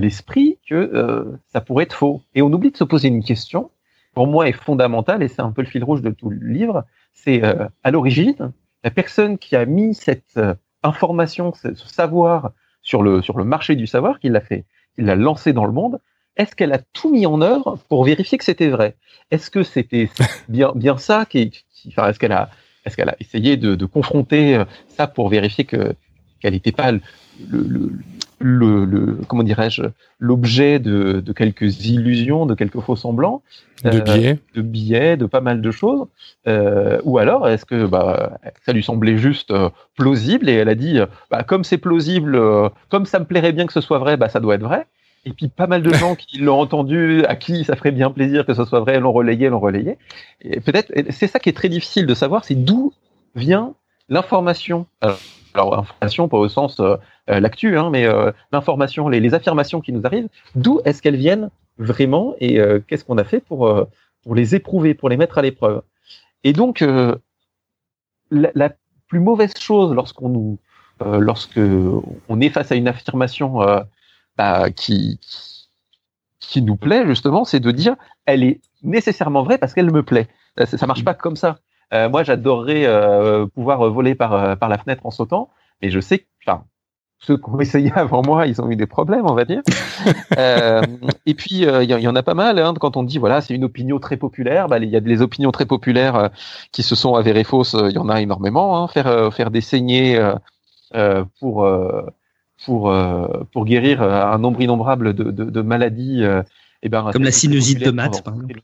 l'esprit 0.00 0.58
que 0.66 1.36
ça 1.52 1.60
pourrait 1.60 1.84
être 1.84 1.92
faux. 1.92 2.22
Et 2.34 2.40
on 2.40 2.52
oublie 2.52 2.70
de 2.70 2.76
se 2.76 2.84
poser 2.84 3.08
une 3.08 3.22
question 3.22 3.70
pour 4.16 4.26
moi 4.26 4.48
est 4.48 4.52
fondamental, 4.52 5.22
et 5.22 5.28
c'est 5.28 5.42
un 5.42 5.52
peu 5.52 5.60
le 5.60 5.68
fil 5.68 5.84
rouge 5.84 6.00
de 6.00 6.08
tout 6.08 6.30
le 6.30 6.38
livre, 6.38 6.86
c'est 7.12 7.44
euh, 7.44 7.68
à 7.84 7.90
l'origine, 7.90 8.50
la 8.82 8.90
personne 8.90 9.36
qui 9.36 9.54
a 9.56 9.66
mis 9.66 9.94
cette 9.94 10.38
euh, 10.38 10.54
information, 10.82 11.52
ce, 11.52 11.74
savoir 11.74 12.52
sur 12.80 13.02
le, 13.02 13.20
sur 13.20 13.36
le 13.36 13.44
marché 13.44 13.76
du 13.76 13.86
savoir, 13.86 14.18
qui 14.18 14.30
l'a 14.30 14.40
fait, 14.40 14.64
qui 14.94 15.02
l'a 15.02 15.16
lancé 15.16 15.52
dans 15.52 15.66
le 15.66 15.72
monde, 15.72 16.00
est-ce 16.38 16.56
qu'elle 16.56 16.72
a 16.72 16.78
tout 16.94 17.12
mis 17.12 17.26
en 17.26 17.42
œuvre 17.42 17.78
pour 17.90 18.04
vérifier 18.04 18.38
que 18.38 18.44
c'était 18.44 18.70
vrai? 18.70 18.96
Est-ce 19.30 19.50
que 19.50 19.62
c'était 19.62 20.08
bien, 20.48 20.72
bien 20.74 20.96
ça 20.96 21.26
qui, 21.26 21.50
qui 21.50 21.88
enfin, 21.90 22.08
est-ce 22.08 22.18
qu'elle 22.18 22.32
a, 22.32 22.48
est-ce 22.86 22.96
qu'elle 22.96 23.10
a 23.10 23.16
essayé 23.20 23.58
de, 23.58 23.74
de, 23.74 23.84
confronter 23.84 24.56
euh, 24.56 24.64
ça 24.88 25.06
pour 25.06 25.28
vérifier 25.28 25.66
que 25.66 25.94
qu'elle 26.40 26.54
n'était 26.54 26.72
pas 26.72 26.90
le, 26.90 27.00
le, 27.50 27.92
le, 28.38 28.84
le 28.84 29.18
comment 29.28 29.42
dirais-je 29.42 29.82
l'objet 30.18 30.78
de, 30.78 31.20
de, 31.20 31.32
quelques 31.32 31.86
illusions, 31.86 32.46
de 32.46 32.54
quelques 32.54 32.80
faux 32.80 32.96
semblants, 32.96 33.42
de 33.82 33.98
euh, 33.98 34.00
billets, 34.00 34.38
de 34.54 34.62
billets, 34.62 35.16
de 35.16 35.26
pas 35.26 35.40
mal 35.40 35.60
de 35.60 35.70
choses, 35.70 36.06
euh, 36.46 37.00
ou 37.04 37.18
alors 37.18 37.48
est-ce 37.48 37.64
que 37.64 37.86
bah, 37.86 38.38
ça 38.64 38.72
lui 38.72 38.82
semblait 38.82 39.16
juste 39.16 39.50
euh, 39.50 39.70
plausible 39.96 40.48
et 40.48 40.54
elle 40.54 40.68
a 40.68 40.74
dit 40.74 40.98
bah, 41.30 41.42
comme 41.42 41.64
c'est 41.64 41.78
plausible, 41.78 42.40
comme 42.90 43.06
ça 43.06 43.18
me 43.18 43.24
plairait 43.24 43.52
bien 43.52 43.66
que 43.66 43.72
ce 43.72 43.80
soit 43.80 43.98
vrai, 43.98 44.16
bah 44.16 44.28
ça 44.28 44.40
doit 44.40 44.54
être 44.54 44.62
vrai. 44.62 44.86
Et 45.24 45.32
puis 45.32 45.48
pas 45.48 45.66
mal 45.66 45.82
de 45.82 45.92
gens 45.94 46.14
qui 46.14 46.38
l'ont 46.38 46.60
entendu, 46.60 47.24
à 47.26 47.36
qui 47.36 47.64
ça 47.64 47.74
ferait 47.76 47.92
bien 47.92 48.10
plaisir 48.10 48.44
que 48.44 48.54
ce 48.54 48.64
soit 48.64 48.80
vrai, 48.80 49.00
l'ont 49.00 49.12
relayé, 49.12 49.48
l'ont 49.48 49.60
relayé. 49.60 49.98
Et 50.42 50.60
peut-être 50.60 50.92
c'est 51.10 51.26
ça 51.26 51.38
qui 51.38 51.48
est 51.48 51.56
très 51.56 51.68
difficile 51.68 52.06
de 52.06 52.14
savoir, 52.14 52.44
c'est 52.44 52.54
d'où 52.54 52.92
vient 53.34 53.74
l'information. 54.08 54.86
Alors, 55.00 55.18
information 55.58 56.28
pas 56.28 56.38
au 56.38 56.48
sens 56.48 56.80
euh, 56.80 56.96
l'actu, 57.40 57.76
hein, 57.76 57.90
mais 57.90 58.04
euh, 58.06 58.32
l'information, 58.52 59.08
les, 59.08 59.20
les, 59.20 59.34
affirmations 59.34 59.80
qui 59.80 59.92
nous 59.92 60.02
arrivent, 60.04 60.28
d'où 60.54 60.80
est-ce 60.84 61.02
qu'elles 61.02 61.16
viennent 61.16 61.50
vraiment 61.78 62.34
et 62.38 62.60
euh, 62.60 62.80
qu'est-ce 62.86 63.04
qu'on 63.04 63.18
a 63.18 63.24
fait 63.24 63.40
pour, 63.40 63.68
pour 64.22 64.34
les 64.34 64.54
éprouver, 64.54 64.94
pour 64.94 65.08
les 65.08 65.16
mettre 65.16 65.38
à 65.38 65.42
l'épreuve? 65.42 65.82
Et 66.44 66.52
donc, 66.52 66.80
la, 68.30 68.50
la, 68.54 68.72
plus 69.08 69.20
mauvaise 69.20 69.56
chose 69.56 69.94
lorsqu'on 69.94 70.28
nous, 70.28 70.58
lorsque 71.00 71.60
on 72.28 72.40
est 72.40 72.48
face 72.48 72.72
à 72.72 72.74
une 72.74 72.88
affirmation 72.88 73.60
bah, 74.36 74.70
qui, 74.70 75.20
qui 76.40 76.60
nous 76.62 76.74
plaît 76.76 77.06
justement, 77.06 77.44
c'est 77.44 77.60
de 77.60 77.70
dire 77.70 77.94
elle 78.24 78.42
est 78.42 78.60
nécessairement 78.82 79.44
vraie 79.44 79.58
parce 79.58 79.74
qu'elle 79.74 79.92
me 79.92 80.02
plaît. 80.02 80.28
Ça, 80.58 80.66
ça 80.66 80.86
marche 80.86 81.04
pas 81.04 81.14
comme 81.14 81.36
ça. 81.36 81.60
Euh, 81.94 82.08
moi, 82.08 82.22
j'adorerais 82.22 82.86
euh, 82.86 83.46
pouvoir 83.46 83.88
voler 83.90 84.14
par, 84.14 84.58
par 84.58 84.68
la 84.68 84.78
fenêtre 84.78 85.06
en 85.06 85.10
sautant, 85.10 85.50
mais 85.82 85.90
je 85.90 86.00
sais, 86.00 86.26
enfin, 86.44 86.64
ceux 87.18 87.36
qui 87.36 87.48
ont 87.48 87.60
essayé 87.60 87.92
avant 87.96 88.22
moi, 88.22 88.46
ils 88.46 88.60
ont 88.60 88.70
eu 88.70 88.76
des 88.76 88.86
problèmes, 88.86 89.26
on 89.26 89.34
va 89.34 89.44
dire. 89.44 89.62
euh, 90.38 90.82
et 91.24 91.34
puis, 91.34 91.66
euh, 91.66 91.82
il 91.82 91.90
y, 91.90 92.08
en 92.08 92.16
a 92.16 92.22
pas 92.22 92.34
mal. 92.34 92.58
Hein, 92.58 92.74
quand 92.78 92.96
on 92.96 93.02
dit, 93.02 93.18
voilà, 93.18 93.40
c'est 93.40 93.54
une 93.54 93.64
opinion 93.64 93.98
très 93.98 94.16
populaire, 94.16 94.68
bah, 94.68 94.78
il 94.78 94.88
y 94.88 94.96
a 94.96 95.00
des 95.00 95.22
opinions 95.22 95.50
très 95.52 95.66
populaires 95.66 96.16
euh, 96.16 96.28
qui 96.72 96.82
se 96.82 96.94
sont 96.94 97.14
avérées 97.14 97.44
fausses. 97.44 97.74
Euh, 97.74 97.88
il 97.90 97.94
y 97.94 97.98
en 97.98 98.08
a 98.08 98.20
énormément. 98.20 98.82
Hein, 98.82 98.88
faire 98.88 99.32
faire 99.32 99.50
des 99.50 99.60
saignées 99.60 100.20
pour 101.40 101.68
pour 102.64 102.94
pour 103.52 103.64
guérir 103.64 104.02
un 104.02 104.38
nombre 104.38 104.60
innombrable 104.60 105.14
de, 105.14 105.24
de, 105.24 105.44
de 105.44 105.60
maladies. 105.62 106.24
eh 106.82 106.88
ben, 106.88 107.10
Comme 107.12 107.24
la 107.24 107.32
sinusite 107.32 107.80
de 107.80 107.90
maths, 107.90 108.22
par 108.22 108.34
exemple. 108.34 108.60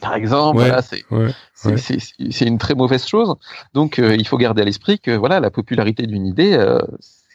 Par 0.00 0.14
exemple, 0.14 0.58
voilà, 0.58 0.82
c'est 0.82 1.04
ouais, 1.10 1.32
c'est 1.54 2.46
une 2.46 2.58
très 2.58 2.74
mauvaise 2.74 3.06
chose. 3.06 3.34
Donc, 3.74 3.98
il 3.98 4.26
faut 4.26 4.36
garder 4.38 4.62
à 4.62 4.64
l'esprit 4.64 4.98
que 4.98 5.10
voilà, 5.10 5.40
la 5.40 5.50
popularité 5.50 6.06
d'une 6.06 6.26
idée, 6.26 6.56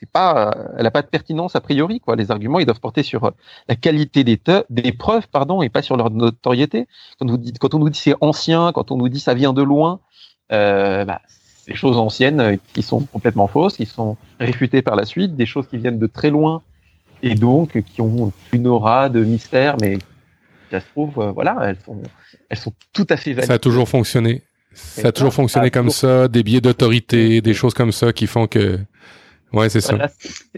pas, 0.05 0.55
elle 0.77 0.83
n'a 0.83 0.91
pas 0.91 1.01
de 1.01 1.07
pertinence 1.07 1.55
a 1.55 1.61
priori. 1.61 1.99
Quoi. 1.99 2.15
Les 2.15 2.31
arguments, 2.31 2.59
ils 2.59 2.65
doivent 2.65 2.79
porter 2.79 3.03
sur 3.03 3.25
euh, 3.25 3.31
la 3.67 3.75
qualité 3.75 4.23
des, 4.23 4.39
des 4.69 4.91
preuves, 4.91 5.27
pardon, 5.27 5.61
et 5.61 5.69
pas 5.69 5.81
sur 5.81 5.97
leur 5.97 6.09
notoriété. 6.09 6.87
Quand 7.19 7.25
on 7.25 7.31
nous 7.31 7.37
dit, 7.37 7.53
quand 7.53 7.73
on 7.73 7.79
nous 7.79 7.89
dit 7.89 7.99
c'est 7.99 8.15
ancien, 8.21 8.71
quand 8.73 8.91
on 8.91 8.97
nous 8.97 9.09
dit 9.09 9.19
ça 9.19 9.33
vient 9.33 9.53
de 9.53 9.61
loin, 9.61 9.99
euh, 10.51 11.05
bah, 11.05 11.21
des 11.67 11.75
choses 11.75 11.97
anciennes 11.97 12.57
qui 12.73 12.81
sont 12.81 13.01
complètement 13.01 13.47
fausses, 13.47 13.77
qui 13.77 13.85
sont 13.85 14.17
réfutées 14.39 14.81
par 14.81 14.95
la 14.95 15.05
suite, 15.05 15.35
des 15.35 15.45
choses 15.45 15.67
qui 15.67 15.77
viennent 15.77 15.99
de 15.99 16.07
très 16.07 16.29
loin 16.29 16.61
et 17.23 17.35
donc 17.35 17.83
qui 17.83 18.01
ont 18.01 18.33
une 18.51 18.65
aura 18.65 19.09
de 19.09 19.23
mystère, 19.23 19.77
mais 19.79 19.99
ça 20.71 20.79
se 20.79 20.87
trouve, 20.87 21.31
voilà, 21.33 21.57
elles 21.65 21.77
sont, 21.85 22.01
elles 22.49 22.57
sont 22.57 22.73
tout 22.93 23.07
à 23.09 23.17
fait 23.17 23.33
valides. 23.33 23.47
Ça 23.47 23.55
a 23.55 23.59
toujours 23.59 23.87
fonctionné. 23.87 24.41
Ça 24.73 25.09
a 25.09 25.11
toujours 25.11 25.33
fonctionné 25.33 25.69
comme 25.69 25.89
ça, 25.89 26.27
des 26.27 26.43
biais 26.43 26.61
d'autorité, 26.61 27.41
des 27.41 27.53
choses 27.53 27.73
comme 27.73 27.91
ça 27.91 28.13
qui 28.13 28.25
font 28.25 28.47
que 28.47 28.79
Ouais, 29.53 29.67
c'est 29.67 29.81
ça. 29.81 29.97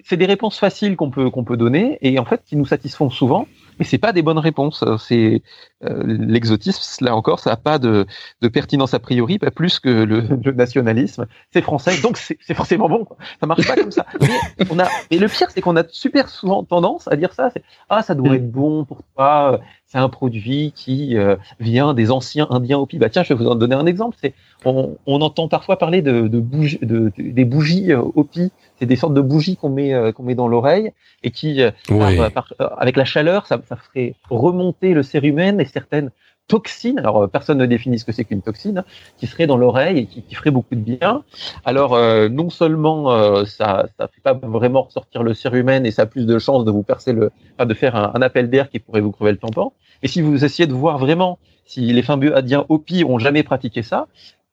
C'est 0.04 0.18
des 0.18 0.26
réponses 0.26 0.60
faciles 0.60 0.96
qu'on 0.96 1.10
peut 1.10 1.32
qu'on 1.32 1.44
peut 1.44 1.58
donner 1.58 1.98
et 2.02 2.20
en 2.20 2.26
fait 2.26 2.44
qui 2.46 2.56
nous 2.56 2.66
satisfont 2.66 3.10
souvent, 3.10 3.48
mais 3.80 3.86
c'est 3.86 3.98
pas 3.98 4.14
des 4.14 4.22
bonnes 4.22 4.38
réponses. 4.38 4.84
C'est 5.00 5.42
euh, 5.84 6.04
l'exotisme, 6.06 7.04
là 7.04 7.16
encore, 7.16 7.40
ça 7.40 7.50
n'a 7.50 7.56
pas 7.56 7.80
de, 7.80 8.06
de, 8.42 8.48
pertinence 8.50 8.94
a 8.94 9.00
priori, 9.00 9.40
pas 9.40 9.50
plus 9.50 9.80
que 9.80 9.90
le, 9.90 10.22
le 10.44 10.52
nationalisme. 10.52 11.26
C'est 11.52 11.64
français, 11.64 12.00
donc 12.02 12.18
c'est 12.18 12.54
forcément 12.54 12.88
bon. 12.88 13.08
Ça 13.40 13.48
marche 13.48 13.68
pas 13.68 13.76
comme 13.76 13.92
ça. 13.92 14.06
Mais, 14.22 14.66
on 14.70 14.78
a, 14.78 14.88
mais 15.10 15.18
le 15.18 15.28
pire, 15.28 15.50
c'est 15.50 15.62
qu'on 15.62 15.76
a 15.76 15.84
super 15.90 16.30
souvent 16.30 16.64
tendance 16.64 17.08
à 17.08 17.16
dire 17.16 17.34
ça. 17.34 17.52
Ah, 17.90 18.04
ça 18.04 18.14
doit 18.14 18.30
mm. 18.30 18.36
être 18.36 18.52
bon 18.52 18.86
pour 18.86 19.02
toi. 19.16 19.60
C'est 19.94 20.00
un 20.00 20.10
produit 20.10 20.74
qui 20.76 21.16
euh, 21.16 21.36
vient 21.60 21.94
des 21.94 22.10
anciens 22.10 22.48
Indiens 22.50 22.80
Hopi. 22.80 22.98
Bah 22.98 23.10
tiens, 23.10 23.22
je 23.22 23.32
vais 23.32 23.44
vous 23.44 23.48
en 23.48 23.54
donner 23.54 23.76
un 23.76 23.86
exemple. 23.86 24.18
C'est 24.20 24.34
on, 24.66 24.98
on, 25.06 25.22
entend 25.22 25.48
parfois 25.48 25.78
parler 25.78 26.02
de, 26.02 26.28
de, 26.28 27.12
des 27.20 27.46
bougies 27.46 27.92
euh, 27.92 28.02
Hopi 28.16 28.52
c'est 28.80 28.86
des 28.86 28.96
sortes 28.96 29.14
de 29.14 29.22
bougies 29.22 29.56
qu'on 29.56 29.70
met 29.70 29.94
euh, 29.94 30.12
qu'on 30.12 30.24
met 30.24 30.36
dans 30.36 30.48
l'oreille 30.48 30.92
et 31.24 31.32
qui, 31.32 31.62
euh, 31.62 31.72
euh, 31.92 32.30
avec 32.78 32.98
la 32.98 33.06
chaleur, 33.06 33.48
ça, 33.48 33.62
ça, 33.70 33.76
ferait 33.78 34.16
remonter 34.30 34.94
le 34.94 35.04
cérumen 35.04 35.60
et 35.62 35.66
certaines 35.66 36.12
toxines. 36.48 37.00
Alors 37.00 37.30
personne 37.30 37.58
ne 37.58 37.66
définit 37.66 38.00
ce 38.00 38.06
que 38.06 38.12
c'est 38.12 38.26
qu'une 38.26 38.42
toxine, 38.42 38.84
qui 39.18 39.28
serait 39.28 39.48
dans 39.48 39.58
l'oreille 39.58 40.00
et 40.00 40.06
qui, 40.06 40.22
qui, 40.24 40.36
ferait 40.36 40.52
beaucoup 40.52 40.76
de 40.76 40.82
bien. 40.82 41.24
Alors 41.66 41.98
non 42.30 42.50
seulement 42.50 43.46
ça 43.46 43.86
ça 43.98 44.08
fait 44.08 44.22
pas 44.22 44.34
vraiment 44.34 44.84
ressortir 44.84 45.24
le 45.24 45.34
cérumen 45.34 45.86
et 45.86 45.92
ça 45.92 46.04
a 46.04 46.06
plus 46.06 46.26
de 46.26 46.40
chances 46.40 46.66
de 46.66 46.72
vous 46.72 46.84
percer 46.84 47.14
le, 47.14 47.32
de 47.60 47.74
faire 47.74 47.96
un, 47.96 48.22
appel 48.22 48.50
d'air 48.50 48.70
qui 48.70 48.80
pourrait 48.80 49.02
vous 49.02 49.12
crever 49.12 49.32
le 49.32 49.38
tampon. 49.38 49.72
Et 50.02 50.08
si 50.08 50.22
vous 50.22 50.44
essayez 50.44 50.68
de 50.68 50.74
voir 50.74 50.98
vraiment 50.98 51.40
si 51.66 51.82
les 51.82 52.04
Fimbioadiens 52.04 52.66
OPI 52.70 53.04
ont 53.06 53.20
jamais 53.20 53.44
pratiqué 53.44 53.84
ça, 53.84 54.08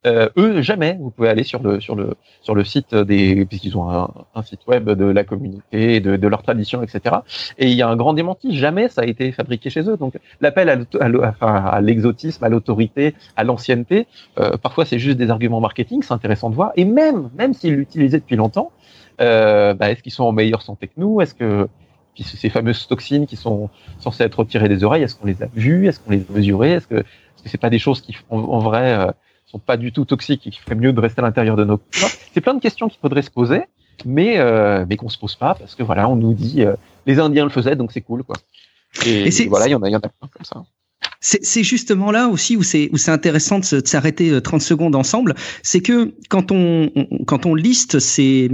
euh, 0.07 0.28
eux, 0.38 0.62
jamais. 0.62 0.97
Vous 0.99 1.11
pouvez 1.11 1.28
aller 1.28 1.42
sur 1.42 1.62
le 1.62 1.78
sur 1.78 1.95
le 1.95 2.14
sur 2.40 2.54
le 2.54 2.64
site 2.64 2.95
des 2.95 3.45
puisqu'ils 3.45 3.76
ont 3.76 3.90
un, 3.90 4.11
un, 4.35 4.42
site 4.42 4.66
web 4.66 4.88
de 4.88 5.04
la 5.04 5.25
communauté, 5.25 6.00
de, 6.00 6.16
de 6.16 6.28
leur 6.28 6.42
tradition, 6.42 6.83
etc. 6.83 7.16
Et 7.59 7.69
il 7.69 7.75
y 7.76 7.83
a 7.83 7.88
un 7.88 7.97
grand 7.97 8.14
démenti. 8.14 8.57
Jamais 8.57 8.88
ça 8.88 9.02
a 9.02 9.04
été 9.04 9.30
fabriqué 9.30 9.69
chez 9.69 9.83
eux. 9.88 9.99
Donc 9.99 10.14
l'appel 10.40 10.87
à 11.00 11.80
l'exotisme, 11.83 12.42
à 12.42 12.49
l'autorité, 12.49 13.14
à 13.37 13.45
l'ancienneté, 13.45 14.07
euh, 14.38 14.57
parfois 14.57 14.87
c'est 14.87 14.99
juste 14.99 15.19
des 15.19 15.30
arguments 15.30 15.61
marketing. 15.61 16.02
C'est 16.02 16.14
intéressant 16.14 16.49
de 16.49 16.54
voir. 16.54 16.73
Et 16.76 16.87
même 16.87 17.28
même 17.37 17.52
s'ils 17.52 17.75
l'utilisaient 17.75 18.21
depuis 18.21 18.37
longtemps, 18.37 18.73
euh, 19.21 19.75
bah, 19.75 19.90
est-ce 19.90 20.02
qu'ils 20.02 20.12
sont 20.12 20.25
en 20.25 20.33
meilleure 20.33 20.62
santé 20.62 20.88
que 20.88 20.95
nous? 20.97 21.21
Est-ce 21.21 21.35
que 21.35 21.69
ces 22.16 22.50
fameuses 22.50 22.87
toxines 22.87 23.26
qui 23.26 23.37
sont 23.37 23.71
censées 23.99 24.25
être 24.25 24.38
retirées 24.38 24.69
des 24.69 24.85
oreilles, 24.85 25.02
est-ce 25.02 25.14
qu'on 25.14 25.26
les 25.26 25.42
a 25.42 25.47
vues? 25.54 25.88
Est-ce 25.88 26.00
qu'on 26.00 26.11
les 26.11 26.21
a 26.21 26.33
mesurées? 26.33 26.73
Est-ce 26.73 26.87
que 26.87 26.97
est-ce 26.97 27.42
que 27.45 27.49
c'est 27.49 27.61
pas 27.61 27.71
des 27.71 27.78
choses 27.78 28.00
qui 28.00 28.16
en, 28.30 28.38
en 28.38 28.59
vrai 28.59 28.92
euh, 28.99 29.11
sont 29.50 29.59
pas 29.59 29.76
du 29.76 29.92
tout 29.92 30.04
toxiques 30.04 30.47
et 30.47 30.50
qu'il 30.50 30.62
ferait 30.62 30.75
mieux 30.75 30.92
de 30.92 31.00
rester 31.00 31.21
à 31.21 31.23
l'intérieur 31.23 31.57
de 31.57 31.64
nos 31.64 31.78
corps 31.78 32.11
C'est 32.33 32.40
plein 32.40 32.54
de 32.54 32.61
questions 32.61 32.88
qu'il 32.88 33.00
faudrait 33.00 33.23
se 33.23 33.30
poser, 33.30 33.62
mais 34.04 34.38
euh, 34.38 34.85
mais 34.88 34.97
qu'on 34.97 35.09
se 35.09 35.19
pose 35.19 35.35
pas 35.35 35.54
parce 35.54 35.75
que 35.75 35.83
voilà, 35.83 36.09
on 36.09 36.16
nous 36.16 36.35
dit 36.35 36.62
euh, 36.62 36.75
les 37.07 37.19
Indiens 37.19 37.45
le 37.45 37.50
faisaient 37.50 37.76
donc 37.76 37.92
c'est 37.92 38.00
cool 38.00 38.23
quoi. 38.23 38.37
Et, 39.07 39.30
voilà, 39.47 39.69
il 39.69 39.71
y 39.71 39.75
en 39.75 39.83
a, 39.83 39.88
il 39.88 39.92
y 39.92 39.97
en 39.97 40.00
a 40.00 40.09
plein 40.09 40.28
comme 40.33 40.45
ça. 40.45 40.64
C'est 41.21 41.62
justement 41.62 42.11
là 42.11 42.28
aussi 42.28 42.57
où 42.57 42.62
c'est 42.62 42.88
où 42.92 42.97
c'est 42.97 43.11
intéressant 43.11 43.59
de 43.59 43.64
s'arrêter 43.64 44.40
30 44.40 44.61
euh, 44.61 44.64
secondes 44.64 44.97
ensemble, 44.97 45.35
c'est 45.62 45.80
que 45.80 46.14
quand 46.28 46.50
on, 46.50 46.90
on, 46.97 47.25
quand 47.25 47.45
on 47.45 47.54
liste 47.54 47.99
ces 47.99 48.49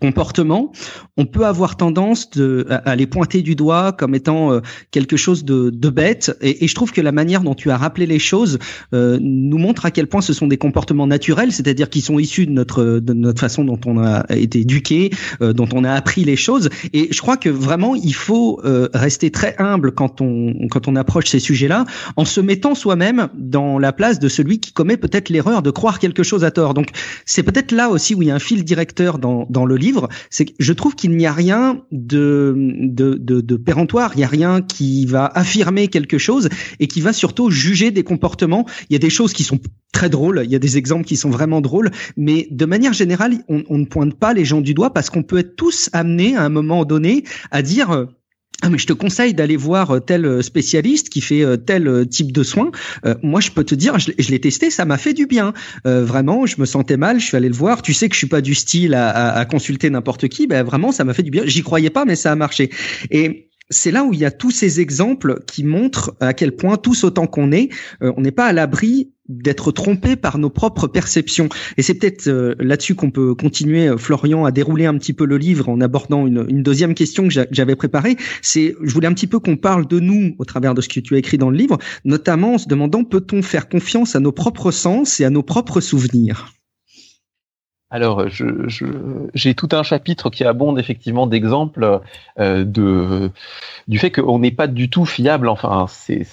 comportement, 0.00 0.72
on 1.16 1.26
peut 1.26 1.46
avoir 1.46 1.76
tendance 1.76 2.30
de, 2.30 2.66
à, 2.68 2.96
les 2.96 3.06
pointer 3.06 3.42
du 3.42 3.54
doigt 3.54 3.92
comme 3.92 4.14
étant 4.14 4.52
euh, 4.52 4.60
quelque 4.90 5.16
chose 5.16 5.44
de, 5.44 5.70
de 5.70 5.88
bête. 5.88 6.36
Et, 6.40 6.64
et, 6.64 6.68
je 6.68 6.74
trouve 6.74 6.92
que 6.92 7.00
la 7.00 7.12
manière 7.12 7.42
dont 7.42 7.54
tu 7.54 7.70
as 7.70 7.76
rappelé 7.76 8.06
les 8.06 8.18
choses 8.18 8.58
euh, 8.92 9.18
nous 9.20 9.58
montre 9.58 9.86
à 9.86 9.90
quel 9.90 10.06
point 10.06 10.20
ce 10.20 10.32
sont 10.32 10.46
des 10.46 10.56
comportements 10.56 11.06
naturels, 11.06 11.52
c'est-à-dire 11.52 11.88
qui 11.88 12.00
sont 12.00 12.18
issus 12.18 12.46
de 12.46 12.52
notre, 12.52 12.84
de 12.98 13.12
notre 13.12 13.40
façon 13.40 13.64
dont 13.64 13.80
on 13.86 13.98
a 13.98 14.24
été 14.30 14.60
éduqué, 14.60 15.10
euh, 15.40 15.52
dont 15.52 15.68
on 15.72 15.84
a 15.84 15.92
appris 15.92 16.24
les 16.24 16.36
choses. 16.36 16.68
Et 16.92 17.08
je 17.10 17.20
crois 17.20 17.36
que 17.36 17.48
vraiment, 17.48 17.94
il 17.94 18.14
faut 18.14 18.60
rester 18.94 19.30
très 19.30 19.54
humble 19.58 19.92
quand 19.92 20.20
on, 20.20 20.68
quand 20.70 20.88
on 20.88 20.96
approche 20.96 21.26
ces 21.26 21.38
sujets-là, 21.38 21.84
en 22.16 22.24
se 22.24 22.40
mettant 22.40 22.74
soi-même 22.74 23.28
dans 23.34 23.78
la 23.78 23.92
place 23.92 24.18
de 24.18 24.28
celui 24.28 24.58
qui 24.58 24.72
commet 24.72 24.96
peut-être 24.96 25.28
l'erreur 25.28 25.62
de 25.62 25.70
croire 25.70 25.98
quelque 25.98 26.22
chose 26.22 26.44
à 26.44 26.50
tort. 26.50 26.74
Donc 26.74 26.88
c'est 27.24 27.42
peut-être 27.42 27.72
là 27.72 27.88
aussi 27.88 28.14
où 28.14 28.22
il 28.22 28.28
y 28.28 28.30
a 28.30 28.34
un 28.34 28.40
fil 28.40 28.64
directeur 28.64 29.18
dans, 29.18 29.46
dans 29.50 29.64
le 29.64 29.76
livre, 29.76 29.83
c'est 30.30 30.46
que 30.46 30.52
je 30.58 30.72
trouve 30.72 30.94
qu'il 30.94 31.16
n'y 31.16 31.26
a 31.26 31.32
rien 31.32 31.82
de, 31.90 32.54
de, 32.56 33.14
de, 33.18 33.56
péremptoire, 33.56 34.12
il 34.14 34.18
n'y 34.18 34.24
a 34.24 34.28
rien 34.28 34.62
qui 34.62 35.06
va 35.06 35.26
affirmer 35.26 35.88
quelque 35.88 36.18
chose 36.18 36.48
et 36.80 36.86
qui 36.86 37.00
va 37.00 37.12
surtout 37.12 37.50
juger 37.50 37.90
des 37.90 38.04
comportements. 38.04 38.66
Il 38.88 38.94
y 38.94 38.96
a 38.96 38.98
des 38.98 39.10
choses 39.10 39.32
qui 39.32 39.44
sont 39.44 39.58
très 39.92 40.08
drôles, 40.08 40.42
il 40.44 40.50
y 40.50 40.56
a 40.56 40.58
des 40.58 40.76
exemples 40.76 41.04
qui 41.04 41.16
sont 41.16 41.30
vraiment 41.30 41.60
drôles, 41.60 41.90
mais 42.16 42.48
de 42.50 42.64
manière 42.64 42.92
générale, 42.92 43.44
on, 43.48 43.64
on 43.68 43.78
ne 43.78 43.84
pointe 43.84 44.14
pas 44.14 44.34
les 44.34 44.44
gens 44.44 44.60
du 44.60 44.74
doigt 44.74 44.92
parce 44.92 45.10
qu'on 45.10 45.22
peut 45.22 45.38
être 45.38 45.56
tous 45.56 45.90
amenés 45.92 46.36
à 46.36 46.42
un 46.42 46.48
moment 46.48 46.84
donné 46.84 47.24
à 47.50 47.62
dire 47.62 48.06
ah 48.62 48.70
mais 48.70 48.78
je 48.78 48.86
te 48.86 48.92
conseille 48.92 49.34
d'aller 49.34 49.56
voir 49.56 49.90
euh, 49.90 50.00
tel 50.00 50.24
euh, 50.24 50.42
spécialiste 50.42 51.08
qui 51.08 51.20
fait 51.20 51.42
euh, 51.42 51.56
tel 51.56 52.06
type 52.08 52.32
de 52.32 52.42
soins. 52.42 52.70
moi, 53.22 53.40
je 53.40 53.50
peux 53.50 53.64
te 53.64 53.74
dire, 53.74 53.98
je, 53.98 54.30
l'ai 54.30 54.40
testé, 54.40 54.70
ça 54.70 54.84
m'a 54.84 54.96
fait 54.96 55.12
du 55.12 55.26
bien. 55.26 55.52
vraiment, 55.84 56.46
je 56.46 56.56
me 56.58 56.66
sentais 56.66 56.96
mal, 56.96 57.20
je 57.20 57.26
suis 57.26 57.36
allé 57.36 57.48
le 57.48 57.54
voir. 57.54 57.82
Tu 57.82 57.92
sais 57.92 58.08
que 58.08 58.14
je 58.14 58.18
suis 58.18 58.26
pas 58.26 58.40
du 58.40 58.54
style 58.54 58.94
à, 58.94 59.10
à, 59.10 59.38
à 59.38 59.44
consulter 59.44 59.90
n'importe 59.90 60.28
qui. 60.28 60.46
Ben 60.46 60.62
vraiment, 60.62 60.92
ça 60.92 61.04
m'a 61.04 61.14
fait 61.14 61.22
du 61.22 61.30
bien. 61.30 61.42
J'y 61.46 61.62
croyais 61.62 61.90
pas, 61.90 62.04
mais 62.04 62.16
ça 62.16 62.32
a 62.32 62.36
marché. 62.36 62.70
Et 63.10 63.48
c'est 63.70 63.90
là 63.90 64.04
où 64.04 64.12
il 64.12 64.18
y 64.18 64.24
a 64.24 64.30
tous 64.30 64.50
ces 64.50 64.80
exemples 64.80 65.40
qui 65.46 65.64
montrent 65.64 66.14
à 66.20 66.34
quel 66.34 66.54
point 66.54 66.76
tous 66.76 67.04
autant 67.04 67.26
qu'on 67.26 67.52
est, 67.52 67.70
on 68.00 68.20
n'est 68.20 68.30
pas 68.30 68.46
à 68.46 68.52
l'abri 68.52 69.14
d'être 69.28 69.72
trompé 69.72 70.16
par 70.16 70.38
nos 70.38 70.50
propres 70.50 70.86
perceptions. 70.86 71.48
Et 71.76 71.82
c'est 71.82 71.94
peut-être 71.94 72.28
euh, 72.28 72.54
là-dessus 72.58 72.94
qu'on 72.94 73.10
peut 73.10 73.34
continuer, 73.34 73.88
euh, 73.88 73.96
Florian, 73.96 74.44
à 74.44 74.50
dérouler 74.50 74.86
un 74.86 74.96
petit 74.98 75.12
peu 75.12 75.24
le 75.24 75.38
livre 75.38 75.68
en 75.68 75.80
abordant 75.80 76.26
une, 76.26 76.44
une 76.48 76.62
deuxième 76.62 76.94
question 76.94 77.28
que 77.28 77.34
j'avais 77.50 77.76
préparée. 77.76 78.16
C'est, 78.42 78.74
je 78.82 78.92
voulais 78.92 79.08
un 79.08 79.14
petit 79.14 79.26
peu 79.26 79.38
qu'on 79.38 79.56
parle 79.56 79.86
de 79.86 79.98
nous 79.98 80.34
au 80.38 80.44
travers 80.44 80.74
de 80.74 80.80
ce 80.80 80.88
que 80.88 81.00
tu 81.00 81.14
as 81.14 81.18
écrit 81.18 81.38
dans 81.38 81.50
le 81.50 81.56
livre, 81.56 81.78
notamment 82.04 82.54
en 82.54 82.58
se 82.58 82.68
demandant 82.68 83.04
peut-on 83.04 83.42
faire 83.42 83.68
confiance 83.68 84.14
à 84.14 84.20
nos 84.20 84.32
propres 84.32 84.70
sens 84.70 85.20
et 85.20 85.24
à 85.24 85.30
nos 85.30 85.42
propres 85.42 85.80
souvenirs? 85.80 86.52
Alors, 87.90 88.28
j'ai 88.28 88.44
je, 88.68 89.52
tout 89.52 89.68
un 89.72 89.84
chapitre 89.84 90.28
qui 90.30 90.44
abonde 90.44 90.80
effectivement 90.80 91.28
d'exemples 91.28 92.00
euh, 92.40 92.64
de 92.64 93.30
du 93.86 93.98
fait 93.98 94.10
qu'on 94.10 94.38
n'est 94.40 94.50
pas 94.50 94.66
du 94.66 94.90
tout 94.90 95.04
fiable. 95.04 95.48
Enfin, 95.48 95.86
c'est 95.88 96.26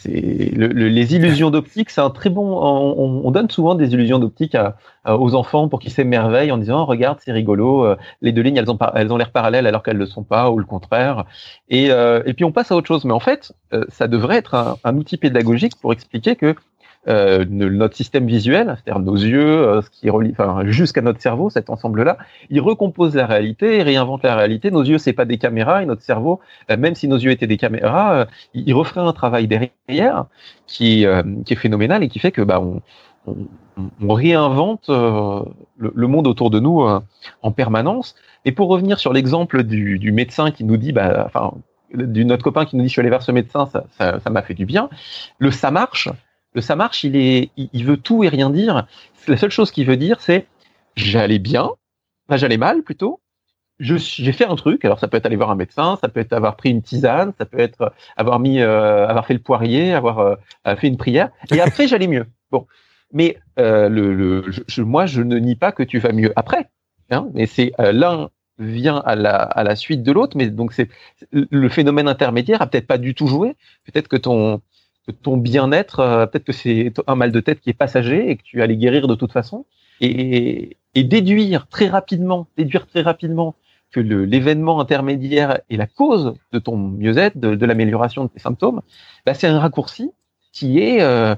le, 0.56 0.68
les 0.68 1.16
illusions 1.16 1.52
d'optique, 1.52 1.90
c'est 1.90 2.02
un 2.02 2.10
très 2.10 2.30
bon. 2.30 2.58
On, 2.58 3.28
on, 3.28 3.32
donne 3.32 3.50
souvent 3.50 3.76
des 3.76 3.94
illusions 3.94 4.18
d'optique 4.18 4.58
aux 5.06 5.36
enfants 5.36 5.68
pour 5.68 5.80
qu'ils 5.80 5.92
s'émerveillent 5.92 6.52
en 6.52 6.58
disant 6.58 6.82
oh, 6.82 6.86
regarde, 6.86 7.20
c'est 7.24 7.32
rigolo. 7.32 7.86
Euh, 7.86 7.96
les 8.22 8.32
deux 8.32 8.42
lignes, 8.42 8.58
elles 8.58 8.72
ont 8.72 8.80
elles 8.96 9.12
ont 9.12 9.18
l'air 9.18 9.32
parallèles 9.32 9.68
alors 9.68 9.84
qu'elles 9.84 9.96
ne 9.96 10.00
le 10.00 10.06
sont 10.06 10.24
pas, 10.24 10.50
ou 10.50 10.58
le 10.58 10.66
contraire. 10.66 11.26
Et, 11.70 11.92
euh, 11.92 12.24
et 12.26 12.34
puis 12.34 12.46
on 12.46 12.52
passe 12.52 12.72
à 12.72 12.76
autre 12.76 12.88
chose. 12.88 13.06
Mais 13.06 13.14
en 13.14 13.20
fait, 13.20 13.54
euh, 13.74 13.86
ça 13.90 14.08
devrait 14.08 14.38
être 14.38 14.56
un, 14.56 14.78
un 14.84 14.98
outil 14.98 15.18
pédagogique 15.18 15.74
pour 15.80 15.94
expliquer 15.94 16.36
que 16.36 16.56
euh, 17.08 17.46
notre 17.50 17.96
système 17.96 18.28
visuel, 18.28 18.78
c'est-à-dire 18.78 19.02
nos 19.02 19.16
yeux, 19.16 19.42
euh, 19.42 19.82
ce 19.82 19.90
qui 19.90 20.10
relie, 20.10 20.32
enfin, 20.32 20.62
jusqu'à 20.68 21.02
notre 21.02 21.20
cerveau, 21.20 21.50
cet 21.50 21.72
ensemble-là, 21.72 22.20
il 22.52 22.62
recompose 22.62 23.16
la 23.16 23.26
réalité, 23.26 23.78
il 23.78 23.82
réinvente 23.82 24.22
la 24.24 24.36
réalité. 24.36 24.70
Nos 24.70 24.84
yeux, 24.84 25.00
c'est 25.00 25.14
pas 25.14 25.26
des 25.26 25.40
caméras, 25.40 25.82
et 25.82 25.88
notre 25.88 26.04
cerveau, 26.04 26.42
euh, 26.70 26.78
même 26.78 26.94
si 26.94 27.08
nos 27.08 27.18
yeux 27.18 27.32
étaient 27.32 27.48
des 27.48 27.58
caméras, 27.58 28.14
euh, 28.14 28.26
il 28.54 28.74
referait 28.76 29.02
un 29.02 29.14
travail 29.14 29.48
derrière 29.48 30.26
qui, 30.68 31.06
qui 31.46 31.54
est 31.54 31.58
phénoménal 31.58 32.04
et 32.04 32.08
qui 32.08 32.20
fait 32.20 32.32
que 32.32 32.42
bah, 32.44 32.62
on, 32.62 32.82
on, 33.28 34.14
réinvente 34.14 34.88
le, 34.90 35.44
le, 35.78 36.08
monde 36.08 36.28
autour 36.28 36.50
de 36.50 36.60
nous 36.60 36.88
en 37.42 37.52
permanence. 37.52 38.16
Et 38.46 38.52
pour 38.52 38.70
revenir 38.70 39.00
sur 39.00 39.12
l'exemple 39.12 39.64
du, 39.64 40.00
du, 40.00 40.12
médecin 40.12 40.52
qui 40.52 40.64
nous 40.64 40.78
dit, 40.78 40.92
bah, 40.92 41.24
enfin, 41.26 41.54
du 41.94 42.26
notre 42.26 42.44
copain 42.44 42.66
qui 42.66 42.76
nous 42.76 42.84
dit 42.84 42.88
je 42.88 42.94
suis 42.94 43.02
allé 43.02 43.10
vers 43.10 43.24
ce 43.24 43.32
médecin, 43.32 43.68
ça 43.98 44.30
m'a 44.30 44.42
fait 44.44 44.54
du 44.54 44.66
bien. 44.66 44.90
Le 45.40 45.52
ça 45.52 45.72
marche, 45.72 46.10
le 46.54 46.62
ça 46.62 46.76
marche, 46.76 47.04
il 47.04 47.16
est, 47.16 47.52
il 47.56 47.86
veut 47.86 47.98
tout 47.98 48.24
et 48.24 48.30
rien 48.30 48.50
dire. 48.50 48.88
La 49.28 49.38
seule 49.38 49.52
chose 49.52 49.72
qu'il 49.72 49.86
veut 49.86 49.98
dire, 49.98 50.18
c'est 50.20 50.48
j'allais 50.96 51.40
bien, 51.40 51.70
enfin 52.28 52.38
j'allais 52.38 52.58
mal 52.58 52.84
plutôt. 52.84 53.22
J'ai 53.80 54.32
fait 54.32 54.46
un 54.46 54.56
truc. 54.56 54.86
Alors 54.86 55.00
ça 55.00 55.08
peut 55.08 55.18
être 55.18 55.26
aller 55.26 55.38
voir 55.38 55.50
un 55.50 55.56
médecin, 55.56 55.98
ça 56.02 56.08
peut 56.08 56.20
être 56.20 56.34
avoir 56.34 56.56
pris 56.56 56.70
une 56.70 56.84
tisane, 56.84 57.34
ça 57.38 57.46
peut 57.46 57.60
être 57.60 57.94
avoir 58.16 58.40
mis, 58.40 58.60
euh, 58.60 59.08
avoir 59.08 59.26
fait 59.26 59.34
le 59.34 59.40
poirier, 59.40 59.94
avoir 59.94 60.20
euh, 60.20 60.36
fait 60.76 60.88
une 60.88 60.98
prière. 60.98 61.32
Et 61.52 61.62
après 61.62 61.88
j'allais 61.88 62.08
mieux. 62.08 62.28
Bon, 62.52 62.68
mais 63.12 63.40
euh, 63.58 63.90
le, 63.90 64.14
le 64.14 64.46
je, 64.68 64.82
moi 64.84 65.08
je 65.08 65.22
ne 65.22 65.38
nie 65.38 65.56
pas 65.56 65.72
que 65.72 65.84
tu 65.84 65.98
vas 66.00 66.12
mieux 66.12 66.32
après. 66.36 66.70
Hein, 67.10 67.28
mais 67.34 67.46
c'est 67.46 67.72
l'un 67.80 68.30
vient 68.60 68.98
à 68.98 69.16
la, 69.16 69.36
à 69.36 69.64
la 69.64 69.76
suite 69.76 70.04
de 70.04 70.12
l'autre, 70.12 70.38
mais 70.38 70.48
donc 70.48 70.74
c'est 70.74 70.90
le 71.32 71.70
phénomène 71.70 72.08
intermédiaire 72.08 72.62
a 72.62 72.68
peut-être 72.68 72.88
pas 72.88 73.00
du 73.00 73.16
tout 73.16 73.28
joué. 73.28 73.56
Peut-être 73.86 74.08
que 74.08 74.18
ton 74.18 74.62
ton 75.24 75.38
bien-être, 75.38 76.00
euh, 76.00 76.26
peut-être 76.26 76.44
que 76.44 76.54
c'est 76.54 76.94
un 77.08 77.16
mal 77.16 77.32
de 77.32 77.40
tête 77.40 77.60
qui 77.60 77.70
est 77.70 77.74
passager 77.74 78.30
et 78.30 78.38
que 78.38 78.44
tu 78.44 78.62
allais 78.62 78.78
guérir 78.78 79.08
de 79.08 79.16
toute 79.16 79.32
façon. 79.32 79.66
et, 80.00 80.78
et 80.96 81.04
déduire 81.04 81.68
très 81.68 81.88
rapidement, 81.88 82.48
déduire 82.58 82.88
très 82.88 83.02
rapidement 83.02 83.56
que 83.92 84.00
l'événement 84.00 84.80
intermédiaire 84.80 85.60
est 85.70 85.78
la 85.78 85.88
cause 85.88 86.34
de 86.54 86.60
ton 86.60 86.78
mieux-être, 86.78 87.38
de, 87.38 87.66
l'amélioration 87.66 88.24
de 88.24 88.30
tes 88.30 88.40
symptômes, 88.40 88.82
bah, 89.26 89.34
c'est 89.34 89.48
un 89.48 89.60
raccourci 89.60 90.12
qui 90.54 90.80
est 90.80 91.02
euh, 91.02 91.36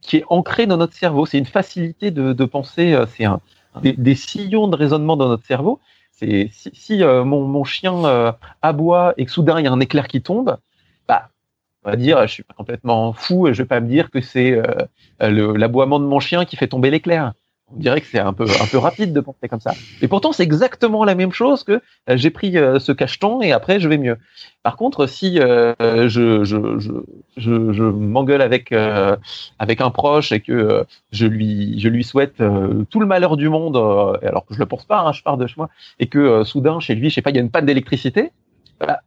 qui 0.00 0.18
est 0.18 0.24
ancré 0.28 0.66
dans 0.66 0.76
notre 0.76 0.94
cerveau. 0.94 1.26
C'est 1.26 1.38
une 1.38 1.46
facilité 1.46 2.10
de, 2.10 2.32
de 2.32 2.44
penser. 2.44 2.92
Euh, 2.92 3.06
c'est 3.06 3.24
un, 3.24 3.40
des, 3.82 3.92
des, 3.94 4.14
sillons 4.14 4.68
de 4.68 4.76
raisonnement 4.76 5.16
dans 5.16 5.28
notre 5.28 5.44
cerveau. 5.44 5.80
C'est 6.12 6.50
si, 6.52 6.70
si 6.72 7.02
euh, 7.02 7.24
mon, 7.24 7.44
mon, 7.46 7.64
chien 7.64 8.34
aboie 8.62 9.14
et 9.16 9.26
que 9.26 9.32
soudain 9.32 9.58
il 9.58 9.64
y 9.64 9.68
a 9.68 9.72
un 9.72 9.80
éclair 9.80 10.06
qui 10.06 10.22
tombe, 10.22 10.56
on 11.84 11.90
va 11.90 11.96
dire 11.96 12.20
je 12.26 12.32
suis 12.32 12.44
complètement 12.56 13.12
fou 13.12 13.48
je 13.52 13.62
vais 13.62 13.68
pas 13.68 13.80
me 13.80 13.88
dire 13.88 14.10
que 14.10 14.20
c'est 14.20 14.60
l'aboiement 15.20 16.00
de 16.00 16.04
mon 16.04 16.20
chien 16.20 16.44
qui 16.44 16.56
fait 16.56 16.68
tomber 16.68 16.90
l'éclair 16.90 17.32
on 17.74 17.78
dirait 17.78 18.00
que 18.00 18.06
c'est 18.06 18.18
un 18.18 18.32
peu 18.32 18.44
un 18.44 18.66
peu 18.66 18.78
rapide 18.78 19.12
de 19.12 19.20
penser 19.20 19.48
comme 19.48 19.60
ça. 19.60 19.72
Et 20.00 20.08
pourtant, 20.08 20.32
c'est 20.32 20.42
exactement 20.42 21.04
la 21.04 21.14
même 21.14 21.32
chose 21.32 21.64
que 21.64 21.72
euh, 22.08 22.16
j'ai 22.16 22.30
pris 22.30 22.56
euh, 22.56 22.78
ce 22.78 22.92
cacheton 22.92 23.42
et 23.42 23.52
après 23.52 23.78
je 23.78 23.88
vais 23.88 23.98
mieux. 23.98 24.16
Par 24.62 24.76
contre, 24.76 25.06
si 25.06 25.38
euh, 25.38 25.74
je, 26.08 26.44
je, 26.44 26.78
je, 26.78 27.72
je, 27.72 27.82
m'engueule 27.82 28.42
avec 28.42 28.72
avec 29.58 29.80
un 29.80 29.90
proche 29.90 30.32
et 30.32 30.40
que 30.40 30.84
je 31.12 31.26
lui 31.26 31.78
je 31.78 31.88
lui 31.88 32.04
souhaite 32.04 32.42
tout 32.90 33.00
le 33.00 33.06
malheur 33.06 33.36
du 33.36 33.48
monde, 33.48 33.76
alors 33.76 34.46
que 34.46 34.54
je 34.54 34.58
le 34.58 34.66
pense 34.66 34.84
pas, 34.84 35.00
hein, 35.00 35.12
je 35.12 35.22
pars 35.22 35.36
de 35.36 35.46
chez 35.46 35.54
moi, 35.56 35.68
et 35.98 36.06
que 36.06 36.44
soudain 36.44 36.80
chez 36.80 36.94
lui, 36.94 37.10
je 37.10 37.14
sais 37.14 37.22
pas, 37.22 37.30
il 37.30 37.36
y 37.36 37.38
a 37.38 37.42
une 37.42 37.50
panne 37.50 37.66
d'électricité, 37.66 38.30
bah, 38.80 39.00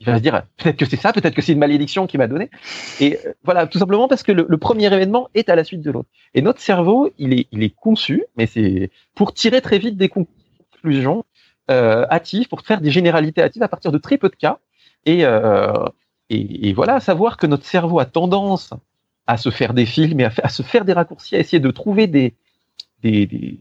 il 0.00 0.06
va 0.06 0.16
se 0.16 0.22
dire 0.22 0.42
peut-être 0.56 0.76
que 0.76 0.86
c'est 0.86 0.96
ça, 0.96 1.12
peut-être 1.12 1.34
que 1.34 1.42
c'est 1.42 1.52
une 1.52 1.58
malédiction 1.58 2.06
qui 2.06 2.16
m'a 2.16 2.26
donné. 2.26 2.48
Et 3.00 3.18
euh, 3.26 3.34
voilà, 3.44 3.66
tout 3.66 3.78
simplement 3.78 4.08
parce 4.08 4.22
que 4.22 4.32
le, 4.32 4.56
premier 4.56 4.86
événement 4.86 5.28
est 5.34 5.50
à 5.50 5.54
la 5.54 5.62
suite 5.62 5.82
de 5.82 5.90
l'autre. 5.90 6.08
Et 6.32 6.40
notre 6.40 6.60
cerveau, 6.60 7.10
il 7.18 7.34
est, 7.34 7.48
il 7.52 7.62
est 7.62 7.74
conçu, 7.74 8.24
mais 8.36 8.46
c'est 8.46 8.90
pour 9.14 9.34
tirer 9.34 9.60
très 9.60 9.78
vite 9.78 9.98
des 9.98 10.08
conclusions 10.08 11.24
euh, 11.70 12.06
hâtives, 12.10 12.48
pour 12.48 12.62
faire 12.62 12.80
des 12.80 12.90
généralités 12.90 13.42
hâtives 13.42 13.62
à 13.62 13.68
partir 13.68 13.92
de 13.92 13.98
très 13.98 14.16
peu 14.16 14.30
de 14.30 14.36
cas. 14.36 14.58
Et, 15.04 15.24
euh, 15.24 15.72
et, 16.30 16.72
voilà, 16.72 17.00
savoir 17.00 17.36
que 17.36 17.46
notre 17.46 17.66
cerveau 17.66 17.98
a 17.98 18.06
tendance 18.06 18.72
à 19.26 19.36
se 19.36 19.50
faire 19.50 19.74
des 19.74 19.86
films 19.86 20.20
et 20.20 20.24
à, 20.24 20.48
se 20.48 20.62
faire 20.62 20.84
des 20.84 20.92
raccourcis, 20.92 21.36
à 21.36 21.40
essayer 21.40 21.60
de 21.60 21.70
trouver 21.70 22.06
des, 22.06 22.34
des, 23.02 23.26
des 23.26 23.58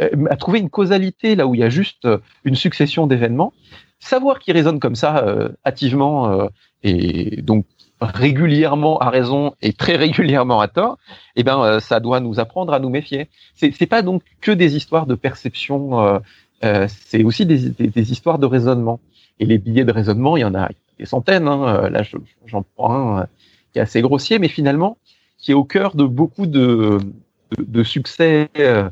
euh, 0.00 0.26
à 0.30 0.36
trouver 0.36 0.60
une 0.60 0.70
causalité 0.70 1.34
là 1.34 1.46
où 1.46 1.54
il 1.54 1.60
y 1.60 1.64
a 1.64 1.68
juste 1.68 2.08
une 2.44 2.54
succession 2.54 3.06
d'événements 3.06 3.52
savoir 4.00 4.38
qu'il 4.38 4.54
résonne 4.54 4.80
comme 4.80 4.94
ça 4.94 5.24
euh, 5.24 5.50
hâtivement 5.64 6.30
euh, 6.30 6.48
et 6.82 7.42
donc 7.42 7.66
régulièrement 8.00 8.98
à 8.98 9.10
raison 9.10 9.54
et 9.60 9.72
très 9.72 9.96
régulièrement 9.96 10.60
à 10.60 10.68
tort, 10.68 10.98
eh 11.36 11.42
ben 11.42 11.60
euh, 11.60 11.80
ça 11.80 12.00
doit 12.00 12.20
nous 12.20 12.38
apprendre 12.40 12.72
à 12.72 12.78
nous 12.78 12.90
méfier. 12.90 13.28
C'est 13.54 13.72
c'est 13.72 13.86
pas 13.86 14.02
donc 14.02 14.22
que 14.40 14.52
des 14.52 14.76
histoires 14.76 15.06
de 15.06 15.14
perception, 15.14 16.00
euh, 16.00 16.18
euh 16.64 16.86
c'est 16.88 17.24
aussi 17.24 17.46
des, 17.46 17.70
des, 17.70 18.12
histoires 18.12 18.38
de 18.38 18.46
raisonnement. 18.46 19.00
Et 19.40 19.46
les 19.46 19.58
billets 19.58 19.84
de 19.84 19.92
raisonnement, 19.92 20.36
il 20.36 20.40
y 20.40 20.44
en 20.44 20.54
a 20.54 20.68
des 20.98 21.06
centaines. 21.06 21.46
Hein. 21.46 21.90
Là, 21.90 22.02
j'en 22.46 22.64
prends 22.76 23.18
un 23.18 23.26
qui 23.72 23.78
est 23.78 23.82
assez 23.82 24.00
grossier, 24.00 24.38
mais 24.38 24.48
finalement 24.48 24.98
qui 25.38 25.52
est 25.52 25.54
au 25.54 25.64
cœur 25.64 25.94
de 25.94 26.04
beaucoup 26.04 26.46
de 26.46 26.98
de, 27.56 27.64
de 27.64 27.82
succès 27.84 28.48
de, 28.56 28.90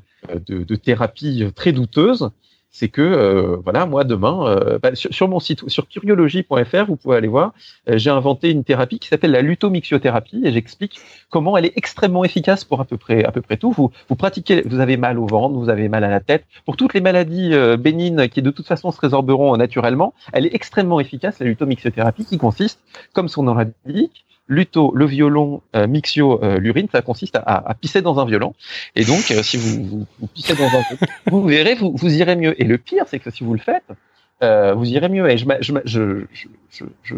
de 0.64 0.76
thérapies 0.76 1.44
très 1.54 1.72
douteuses 1.72 2.30
c'est 2.78 2.88
que 2.88 3.00
euh, 3.00 3.56
voilà, 3.64 3.86
moi 3.86 4.04
demain, 4.04 4.46
euh, 4.48 4.78
bah, 4.78 4.90
sur, 4.94 5.28
mon 5.28 5.40
site, 5.40 5.66
sur 5.66 5.88
curiologie.fr, 5.88 6.84
vous 6.86 6.96
pouvez 6.96 7.16
aller 7.16 7.26
voir, 7.26 7.54
euh, 7.88 7.96
j'ai 7.96 8.10
inventé 8.10 8.50
une 8.50 8.64
thérapie 8.64 8.98
qui 8.98 9.08
s'appelle 9.08 9.30
la 9.30 9.40
lutomixiothérapie 9.40 10.42
et 10.44 10.52
j'explique 10.52 11.00
comment 11.30 11.56
elle 11.56 11.64
est 11.64 11.72
extrêmement 11.76 12.22
efficace 12.22 12.64
pour 12.64 12.82
à 12.82 12.84
peu 12.84 12.98
près 12.98 13.24
à 13.24 13.32
peu 13.32 13.40
près 13.40 13.56
tout. 13.56 13.72
Vous 13.72 13.92
vous 14.10 14.14
pratiquez, 14.14 14.60
vous 14.66 14.78
avez 14.80 14.98
mal 14.98 15.18
au 15.18 15.26
ventre, 15.26 15.56
vous 15.56 15.70
avez 15.70 15.88
mal 15.88 16.04
à 16.04 16.10
la 16.10 16.20
tête, 16.20 16.44
pour 16.66 16.76
toutes 16.76 16.92
les 16.92 17.00
maladies 17.00 17.54
bénignes 17.78 18.28
qui 18.28 18.42
de 18.42 18.50
toute 18.50 18.66
façon 18.66 18.90
se 18.90 19.00
résorberont 19.00 19.56
naturellement, 19.56 20.12
elle 20.34 20.44
est 20.44 20.54
extrêmement 20.54 21.00
efficace 21.00 21.38
la 21.38 21.46
lutomixiothérapie 21.46 22.26
qui 22.26 22.36
consiste, 22.36 22.80
comme 23.14 23.28
son 23.28 23.44
nom 23.44 23.54
l'indique, 23.54 24.25
luto, 24.48 24.92
le 24.94 25.06
violon, 25.06 25.62
euh, 25.74 25.86
mixio, 25.86 26.42
euh, 26.42 26.58
l'urine, 26.58 26.88
ça 26.90 27.02
consiste 27.02 27.36
à, 27.36 27.68
à, 27.68 27.74
pisser 27.74 28.02
dans 28.02 28.18
un 28.20 28.24
violon. 28.24 28.54
Et 28.94 29.04
donc, 29.04 29.30
euh, 29.30 29.42
si 29.42 29.56
vous, 29.56 29.84
vous, 29.84 30.06
vous, 30.20 30.26
pissez 30.28 30.54
dans 30.54 30.66
un 30.66 30.82
vous 31.30 31.42
verrez, 31.42 31.74
vous, 31.74 31.92
vous 31.94 32.14
irez 32.14 32.36
mieux. 32.36 32.60
Et 32.60 32.64
le 32.64 32.78
pire, 32.78 33.04
c'est 33.08 33.18
que 33.18 33.30
si 33.30 33.44
vous 33.44 33.54
le 33.54 33.60
faites, 33.60 33.84
euh, 34.42 34.74
vous 34.74 34.88
irez 34.88 35.08
mieux. 35.08 35.28
Et 35.30 35.36
je, 35.38 35.46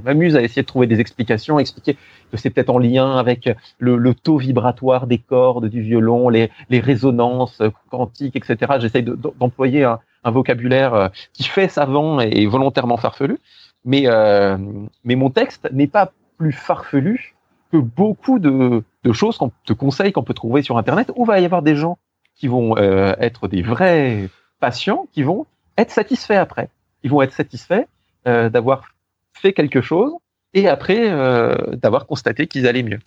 m'amuse 0.05 0.37
à 0.37 0.43
essayer 0.43 0.63
de 0.63 0.67
trouver 0.67 0.87
des 0.87 1.01
explications, 1.01 1.59
expliquer 1.59 1.97
que 2.31 2.37
c'est 2.37 2.51
peut-être 2.51 2.71
en 2.71 2.79
lien 2.79 3.17
avec 3.19 3.51
le, 3.79 3.97
le, 3.97 4.15
taux 4.15 4.39
vibratoire 4.39 5.07
des 5.07 5.19
cordes 5.19 5.67
du 5.67 5.83
violon, 5.83 6.29
les, 6.29 6.51
les 6.71 6.81
résonances 6.81 7.61
quantiques, 7.91 8.37
etc. 8.37 8.75
J'essaye 8.81 9.03
d'employer 9.03 9.85
un, 9.85 9.99
un, 10.25 10.31
vocabulaire 10.31 11.11
qui 11.33 11.45
fait 11.45 11.69
savant 11.69 12.21
et 12.21 12.47
volontairement 12.47 12.97
farfelu. 12.97 13.39
Mais, 13.85 14.03
euh, 14.07 14.59
mais 15.05 15.15
mon 15.15 15.31
texte 15.31 15.69
n'est 15.73 15.87
pas 15.87 16.13
plus 16.39 16.53
farfelu 16.53 17.35
que 17.71 17.77
beaucoup 17.77 18.39
de, 18.39 18.83
de 19.05 19.13
choses 19.13 19.37
qu'on 19.37 19.53
te 19.65 19.73
conseille, 19.73 20.13
qu'on 20.13 20.23
peut 20.23 20.35
trouver 20.35 20.63
sur 20.63 20.79
Internet, 20.79 21.13
où 21.17 21.25
va 21.25 21.41
y 21.41 21.45
avoir 21.45 21.63
des 21.63 21.77
gens 21.77 21.99
qui 22.35 22.47
vont 22.47 22.77
euh, 22.79 23.15
être 23.19 23.49
des 23.49 23.63
vrais 23.63 24.29
patients, 24.61 25.07
qui 25.13 25.23
vont 25.23 25.47
être 25.77 25.91
satisfaits 25.91 26.35
après. 26.35 26.71
Ils 27.03 27.11
vont 27.11 27.21
être 27.21 27.33
satisfaits 27.33 27.87
euh, 28.27 28.49
d'avoir 28.49 28.95
fait 29.35 29.53
quelque 29.53 29.81
chose 29.81 30.13
et 30.55 30.69
après 30.69 31.11
euh, 31.11 31.55
d'avoir 31.77 32.07
constaté 32.07 32.47
qu'ils 32.47 32.67
allaient 32.67 32.83
mieux. 32.83 33.01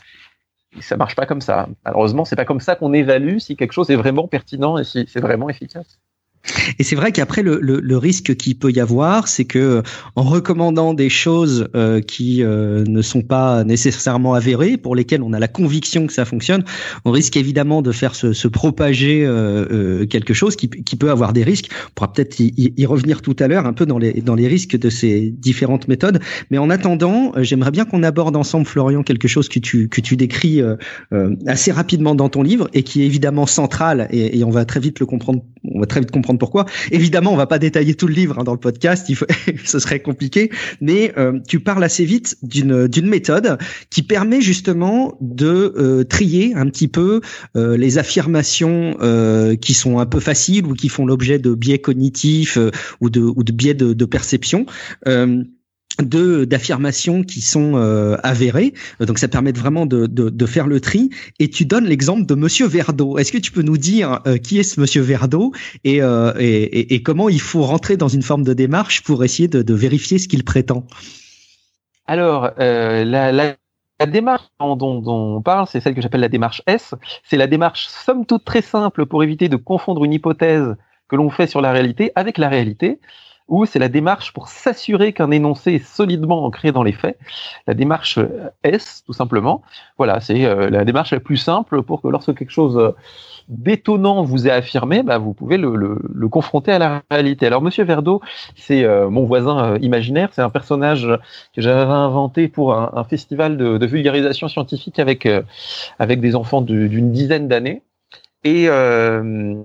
Et 0.78 0.82
ça 0.82 0.96
marche 0.96 1.16
pas 1.16 1.26
comme 1.26 1.42
ça. 1.42 1.68
Malheureusement, 1.84 2.24
c'est 2.24 2.36
pas 2.36 2.46
comme 2.46 2.62
ça 2.62 2.76
qu'on 2.76 2.94
évalue 2.94 3.40
si 3.40 3.56
quelque 3.58 3.74
chose 3.74 3.90
est 3.90 3.96
vraiment 3.96 4.28
pertinent 4.28 4.78
et 4.78 4.84
si 4.84 5.06
c'est 5.08 5.20
vraiment 5.20 5.50
efficace. 5.50 6.00
Et 6.80 6.84
c'est 6.84 6.96
vrai 6.96 7.12
qu'après 7.12 7.44
le, 7.44 7.60
le, 7.62 7.80
le, 7.80 7.98
risque 7.98 8.36
qu'il 8.36 8.58
peut 8.58 8.72
y 8.72 8.80
avoir, 8.80 9.28
c'est 9.28 9.46
que 9.46 9.84
en 10.16 10.24
recommandant 10.24 10.94
des 10.94 11.10
choses 11.10 11.68
euh, 11.76 12.02
qui 12.02 12.44
euh, 12.44 12.84
ne 12.88 13.02
sont 13.02 13.22
pas 13.22 13.64
nécessairement 13.64 14.34
avérées, 14.34 14.78
pour 14.78 14.96
lesquelles 14.96 15.22
on 15.22 15.34
a 15.34 15.40
la 15.40 15.48
conviction 15.48 16.08
que 16.08 16.14
ça 16.14 16.26
fonctionne, 16.26 16.64
on 17.06 17.12
risque 17.12 17.38
évidemment 17.38 17.82
de 17.82 17.92
faire 17.92 18.16
se, 18.16 18.34
se 18.34 18.48
propager 18.48 19.26
euh, 19.26 19.66
euh 19.72 20.06
quelque 20.06 20.34
chose 20.34 20.56
qui, 20.56 20.70
qui, 20.70 20.96
peut 20.96 21.12
avoir 21.12 21.34
des 21.34 21.44
risques. 21.44 21.70
On 21.72 21.92
pourra 21.96 22.12
peut-être 22.12 22.40
y, 22.40 22.74
y, 22.76 22.86
revenir 22.86 23.22
tout 23.22 23.36
à 23.40 23.48
l'heure, 23.48 23.66
un 23.66 23.74
peu 23.74 23.86
dans 23.86 24.00
les 24.00 24.14
dans 24.22 24.36
les 24.36 24.48
risques 24.48 24.78
de 24.78 24.90
ces 24.90 25.30
différentes 25.30 25.88
méthodes. 25.88 26.20
Mais 26.50 26.58
en 26.58 26.70
attendant, 26.70 27.34
euh, 27.36 27.44
j'aimerais 27.44 27.72
bien 27.72 27.86
qu'on 27.86 28.04
aborde 28.04 28.36
ensemble, 28.36 28.66
Florian, 28.66 29.04
quelque 29.04 29.28
chose 29.28 29.48
que 29.48 29.60
tu 29.60 29.90
que 29.90 30.02
tu 30.02 30.18
décris 30.18 30.62
assez 31.46 31.72
rapidement 31.72 32.16
dans 32.16 32.30
ton 32.30 32.42
livre 32.42 32.70
et 32.74 32.84
qui 32.84 33.02
est 33.02 33.06
évidemment 33.06 33.46
central 33.46 34.08
et, 34.12 34.40
et 34.40 34.44
on 34.44 34.50
va 34.50 34.66
très 34.66 34.80
vite 34.80 35.00
le 35.00 35.06
comprendre. 35.06 35.44
On 35.64 35.80
va 35.80 35.86
très 35.86 36.00
vite 36.00 36.12
comprendre 36.12 36.31
pourquoi. 36.38 36.66
Évidemment, 36.92 37.34
on 37.34 37.38
va 37.38 37.48
pas 37.48 37.60
détailler 37.60 37.96
tout 37.96 38.08
le 38.08 38.14
livre 38.14 38.40
hein, 38.40 38.44
dans 38.44 38.54
le 38.54 38.60
podcast, 38.60 39.10
il 39.10 39.16
faut, 39.16 39.26
ce 39.66 39.80
serait 39.80 40.00
compliqué, 40.00 40.52
mais 40.80 41.14
euh, 41.18 41.40
tu 41.48 41.60
parles 41.60 41.84
assez 41.84 42.06
vite 42.06 42.38
d'une 42.42 42.88
d'une 42.88 43.08
méthode 43.08 43.58
qui 43.90 44.04
permet 44.04 44.42
justement 44.42 45.18
de 45.22 45.74
euh, 45.78 46.04
trier 46.04 46.54
un 46.56 46.68
petit 46.68 46.88
peu 46.88 47.22
euh, 47.56 47.78
les 47.78 47.98
affirmations 47.98 48.98
qui 49.62 49.74
sont 49.74 50.00
un 50.00 50.06
peu 50.06 50.20
faciles 50.20 50.66
ou 50.66 50.74
qui 50.74 50.90
font 50.90 51.06
l'objet 51.06 51.40
de 51.40 51.54
biais 51.54 51.80
cognitifs 51.80 52.58
ou 53.00 53.10
de 53.10 53.52
biais 53.52 53.74
de 53.74 54.06
perception 54.06 54.66
de 56.00 56.46
d'affirmations 56.46 57.24
qui 57.24 57.42
sont 57.42 57.74
euh, 57.76 58.18
avérées. 58.24 58.74
Donc 59.00 59.20
ça 59.20 59.28
permet 59.28 59.52
vraiment 59.52 59.86
de, 59.86 60.06
de, 60.08 60.30
de, 60.30 60.46
faire 60.46 60.68
le 60.68 60.80
tri. 60.80 61.10
Et 61.40 61.50
tu 61.50 61.66
donnes 61.66 61.86
l'exemple 61.86 62.26
de 62.26 62.36
Monsieur 62.36 62.68
Verdeau. 62.68 63.18
Est-ce 63.18 63.32
que 63.32 63.38
tu 63.38 63.52
peux 63.52 63.62
nous 63.62 63.78
dire 63.78 64.20
euh, 64.28 64.38
qui 64.38 64.60
est 64.60 64.64
ce 64.64 64.80
Monsieur 64.80 65.02
Verdeau 65.02 65.52
et, 65.84 66.02
euh, 66.02 66.34
et, 66.40 66.94
et, 66.94 67.04
comment 67.04 67.30
il 67.30 67.42
faut 67.42 67.64
rentrer 67.64 67.98
dans 67.98 68.08
une 68.08 68.22
forme 68.22 68.44
de 68.44 68.54
démarche 68.54 69.04
pour 69.04 69.24
essayer 69.24 69.48
de, 69.48 69.62
de 69.62 69.74
vérifier 69.74 70.18
ce 70.18 70.28
qu'il 70.28 70.44
prétend? 70.44 70.86
Alors 72.08 72.52
la, 72.58 73.06
la, 73.06 73.56
la, 74.00 74.06
démarche 74.06 74.44
dont, 74.60 74.76
dont, 74.76 75.38
on 75.38 75.42
parle, 75.42 75.68
c'est 75.68 75.80
celle 75.80 75.96
que 75.96 76.02
j'appelle 76.02 76.22
la 76.22 76.30
démarche 76.30 76.62
S. 76.68 76.94
C'est 77.24 77.38
la 77.38 77.48
démarche 77.48 77.88
somme 77.88 78.26
toute 78.26 78.44
très 78.44 78.62
simple 78.62 79.06
pour 79.06 79.24
éviter 79.24 79.50
de 79.50 79.56
confondre 79.56 80.04
une 80.04 80.14
hypothèse 80.14 80.76
que 81.08 81.16
l'on 81.16 81.30
fait 81.30 81.48
sur 81.48 81.62
la 81.62 81.72
réalité 81.72 82.12
avec 82.16 82.38
la 82.38 82.50
réalité 82.50 83.00
ou 83.52 83.66
c'est 83.66 83.80
la 83.80 83.90
démarche 83.90 84.32
pour 84.34 84.48
s'assurer 84.48 85.12
qu'un 85.12 85.30
énoncé 85.30 85.74
est 85.74 85.86
solidement 85.86 86.46
ancré 86.46 86.72
dans 86.72 86.84
les 86.84 86.94
faits. 86.94 87.20
La 87.68 87.74
démarche 87.74 88.18
euh, 88.18 88.50
S, 88.64 89.04
tout 89.06 89.12
simplement. 89.12 89.62
Voilà, 89.98 90.22
c'est 90.22 90.46
euh, 90.46 90.70
la 90.70 90.86
démarche 90.86 91.12
la 91.12 91.20
plus 91.20 91.36
simple 91.36 91.84
pour 91.84 92.02
que 92.02 92.08
lorsque 92.08 92.34
quelque 92.34 92.50
chose 92.50 92.78
euh, 92.78 92.96
d'étonnant 93.50 94.24
vous 94.24 94.48
est 94.48 94.52
affirmé, 94.52 95.04
bah, 95.04 95.18
vous 95.18 95.34
pouvez 95.34 95.58
le, 95.58 95.76
le, 95.76 96.00
le, 96.02 96.30
confronter 96.30 96.72
à 96.72 96.80
la 96.80 97.02
réalité. 97.12 97.46
Alors, 97.46 97.62
Monsieur 97.62 97.84
Verdeau, 97.84 98.22
c'est 98.56 98.88
mon 99.10 99.26
voisin 99.26 99.78
imaginaire, 99.80 100.30
c'est 100.32 100.42
un 100.42 100.50
personnage 100.50 101.08
que 101.54 101.62
j'avais 101.62 101.82
inventé 101.82 102.48
pour 102.48 102.74
un, 102.74 102.92
un 102.94 103.04
festival 103.04 103.58
de, 103.58 103.78
de, 103.78 103.86
vulgarisation 103.86 104.48
scientifique 104.48 105.00
avec 105.00 105.28
avec 106.00 106.22
des 106.22 106.36
enfants 106.36 106.62
d'une 106.62 107.12
dizaine 107.12 107.50
d'années. 107.50 107.82
Et, 108.44 108.66
euh, 108.70 109.56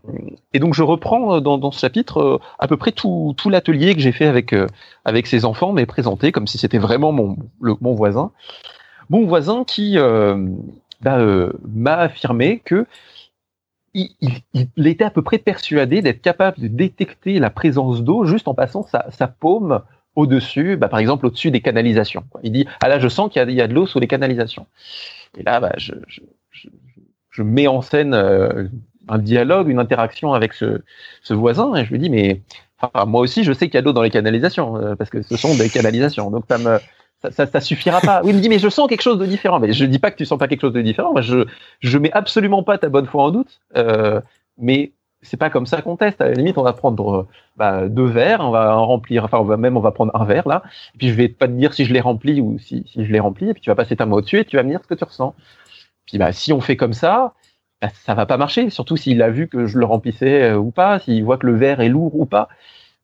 et, 0.52 0.58
donc 0.58 0.74
je 0.74 0.82
reprends 0.82 1.40
dans, 1.40 1.56
dans 1.56 1.70
ce 1.70 1.80
chapitre 1.80 2.20
euh, 2.20 2.38
à 2.58 2.68
peu 2.68 2.76
près 2.76 2.92
tout, 2.92 3.34
tout 3.36 3.48
l'atelier 3.48 3.94
que 3.94 4.00
j'ai 4.00 4.12
fait 4.12 4.26
avec 4.26 4.52
euh, 4.52 4.66
avec 5.06 5.26
ces 5.26 5.46
enfants, 5.46 5.72
mais 5.72 5.86
présenté 5.86 6.30
comme 6.30 6.46
si 6.46 6.58
c'était 6.58 6.78
vraiment 6.78 7.10
mon, 7.10 7.36
mon 7.60 7.94
voisin, 7.94 8.32
mon 9.08 9.26
voisin 9.26 9.64
qui 9.64 9.96
euh, 9.96 10.46
bah, 11.00 11.18
m'a 11.74 11.96
affirmé 11.96 12.60
que 12.64 12.86
il, 13.94 14.10
était 14.86 15.04
à 15.04 15.10
peu 15.10 15.22
près 15.22 15.38
persuadé 15.38 16.02
d'être 16.02 16.20
capable 16.20 16.60
de 16.60 16.68
détecter 16.68 17.38
la 17.38 17.48
présence 17.48 18.02
d'eau 18.02 18.26
juste 18.26 18.46
en 18.46 18.52
passant 18.52 18.82
sa, 18.82 19.26
paume 19.26 19.80
au-dessus, 20.16 20.76
bah, 20.76 20.88
par 20.88 20.98
exemple 20.98 21.24
au-dessus 21.24 21.50
des 21.50 21.62
canalisations. 21.62 22.24
Il 22.42 22.52
dit 22.52 22.66
ah 22.82 22.88
là 22.88 22.98
je 22.98 23.08
sens 23.08 23.32
qu'il 23.32 23.50
y, 23.50 23.60
a 23.62 23.66
de 23.68 23.74
l'eau 23.74 23.86
sous 23.86 24.00
les 24.00 24.06
canalisations. 24.06 24.66
Et 25.38 25.42
là 25.42 25.60
bah, 25.60 25.72
je, 25.78 25.94
je, 26.08 26.20
mets 27.42 27.66
en 27.66 27.82
scène 27.82 28.14
euh, 28.14 28.68
un 29.08 29.18
dialogue, 29.18 29.68
une 29.68 29.78
interaction 29.78 30.34
avec 30.34 30.52
ce, 30.52 30.82
ce, 31.22 31.34
voisin 31.34 31.74
et 31.74 31.84
je 31.84 31.90
lui 31.90 31.98
dis 31.98 32.10
mais 32.10 32.42
moi 33.06 33.20
aussi 33.20 33.44
je 33.44 33.52
sais 33.52 33.66
qu'il 33.66 33.74
y 33.74 33.78
a 33.78 33.80
de 33.80 33.86
l'eau 33.86 33.92
dans 33.92 34.02
les 34.02 34.10
canalisations 34.10 34.76
euh, 34.76 34.94
parce 34.96 35.10
que 35.10 35.22
ce 35.22 35.36
sont 35.36 35.54
des 35.54 35.68
canalisations. 35.68 36.30
Donc 36.30 36.44
ça 36.48 36.58
me 36.58 36.78
ça, 37.30 37.46
ça, 37.46 37.60
suffira 37.60 38.00
pas. 38.00 38.20
Oui, 38.22 38.30
il 38.30 38.36
me 38.36 38.40
dit, 38.40 38.48
mais 38.48 38.58
je 38.58 38.68
sens 38.68 38.88
quelque 38.88 39.02
chose 39.02 39.18
de 39.18 39.26
différent. 39.26 39.58
Mais 39.58 39.72
je 39.72 39.84
dis 39.84 39.98
pas 39.98 40.10
que 40.10 40.16
tu 40.16 40.24
sens 40.24 40.38
pas 40.38 40.48
quelque 40.48 40.60
chose 40.60 40.74
de 40.74 40.82
différent. 40.82 41.12
Moi, 41.12 41.22
je, 41.22 41.46
je 41.80 41.98
mets 41.98 42.12
absolument 42.12 42.62
pas 42.62 42.78
ta 42.78 42.88
bonne 42.88 43.06
foi 43.06 43.24
en 43.24 43.30
doute. 43.30 43.60
Euh, 43.76 44.20
mais 44.58 44.92
c'est 45.22 45.36
pas 45.36 45.50
comme 45.50 45.66
ça 45.66 45.82
qu'on 45.82 45.96
teste. 45.96 46.20
À 46.20 46.28
la 46.28 46.34
limite, 46.34 46.58
on 46.58 46.62
va 46.62 46.72
prendre 46.72 47.26
bah, 47.56 47.88
deux 47.88 48.06
verres, 48.06 48.40
on 48.40 48.50
va 48.50 48.76
en 48.76 48.86
remplir, 48.86 49.24
enfin, 49.24 49.38
on 49.38 49.44
va 49.44 49.56
même, 49.56 49.76
on 49.76 49.80
va 49.80 49.90
prendre 49.90 50.14
un 50.14 50.24
verre 50.24 50.46
là. 50.46 50.62
Et 50.94 50.98
puis 50.98 51.08
je 51.08 51.14
vais 51.14 51.28
pas 51.28 51.48
te 51.48 51.52
dire 51.52 51.74
si 51.74 51.84
je 51.84 51.92
l'ai 51.92 52.00
rempli 52.00 52.40
ou 52.40 52.58
si, 52.58 52.84
si 52.86 53.04
je 53.04 53.12
l'ai 53.12 53.20
rempli. 53.20 53.50
Et 53.50 53.54
puis 53.54 53.62
tu 53.62 53.70
vas 53.70 53.74
passer 53.74 53.96
ta 53.96 54.06
main 54.06 54.16
au-dessus 54.16 54.38
et 54.38 54.44
tu 54.44 54.56
vas 54.56 54.62
me 54.62 54.70
dire 54.70 54.80
ce 54.82 54.86
que 54.86 54.94
tu 54.94 55.04
ressens. 55.04 55.34
Puis 56.06 56.18
bah, 56.18 56.32
si 56.32 56.52
on 56.52 56.60
fait 56.60 56.76
comme 56.76 56.92
ça, 56.92 57.34
bah, 57.82 57.88
ça 57.92 58.14
va 58.14 58.26
pas 58.26 58.36
marcher. 58.36 58.70
Surtout 58.70 58.96
s'il 58.96 59.22
a 59.22 59.30
vu 59.30 59.48
que 59.48 59.66
je 59.66 59.78
le 59.78 59.84
remplissais 59.84 60.50
euh, 60.50 60.56
ou 60.56 60.70
pas, 60.70 60.98
s'il 60.98 61.24
voit 61.24 61.38
que 61.38 61.46
le 61.46 61.56
verre 61.56 61.80
est 61.80 61.88
lourd 61.88 62.18
ou 62.18 62.26
pas. 62.26 62.48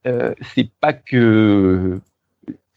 Euh, 0.06 0.34
c'est 0.40 0.68
pas 0.80 0.92
que 0.92 2.00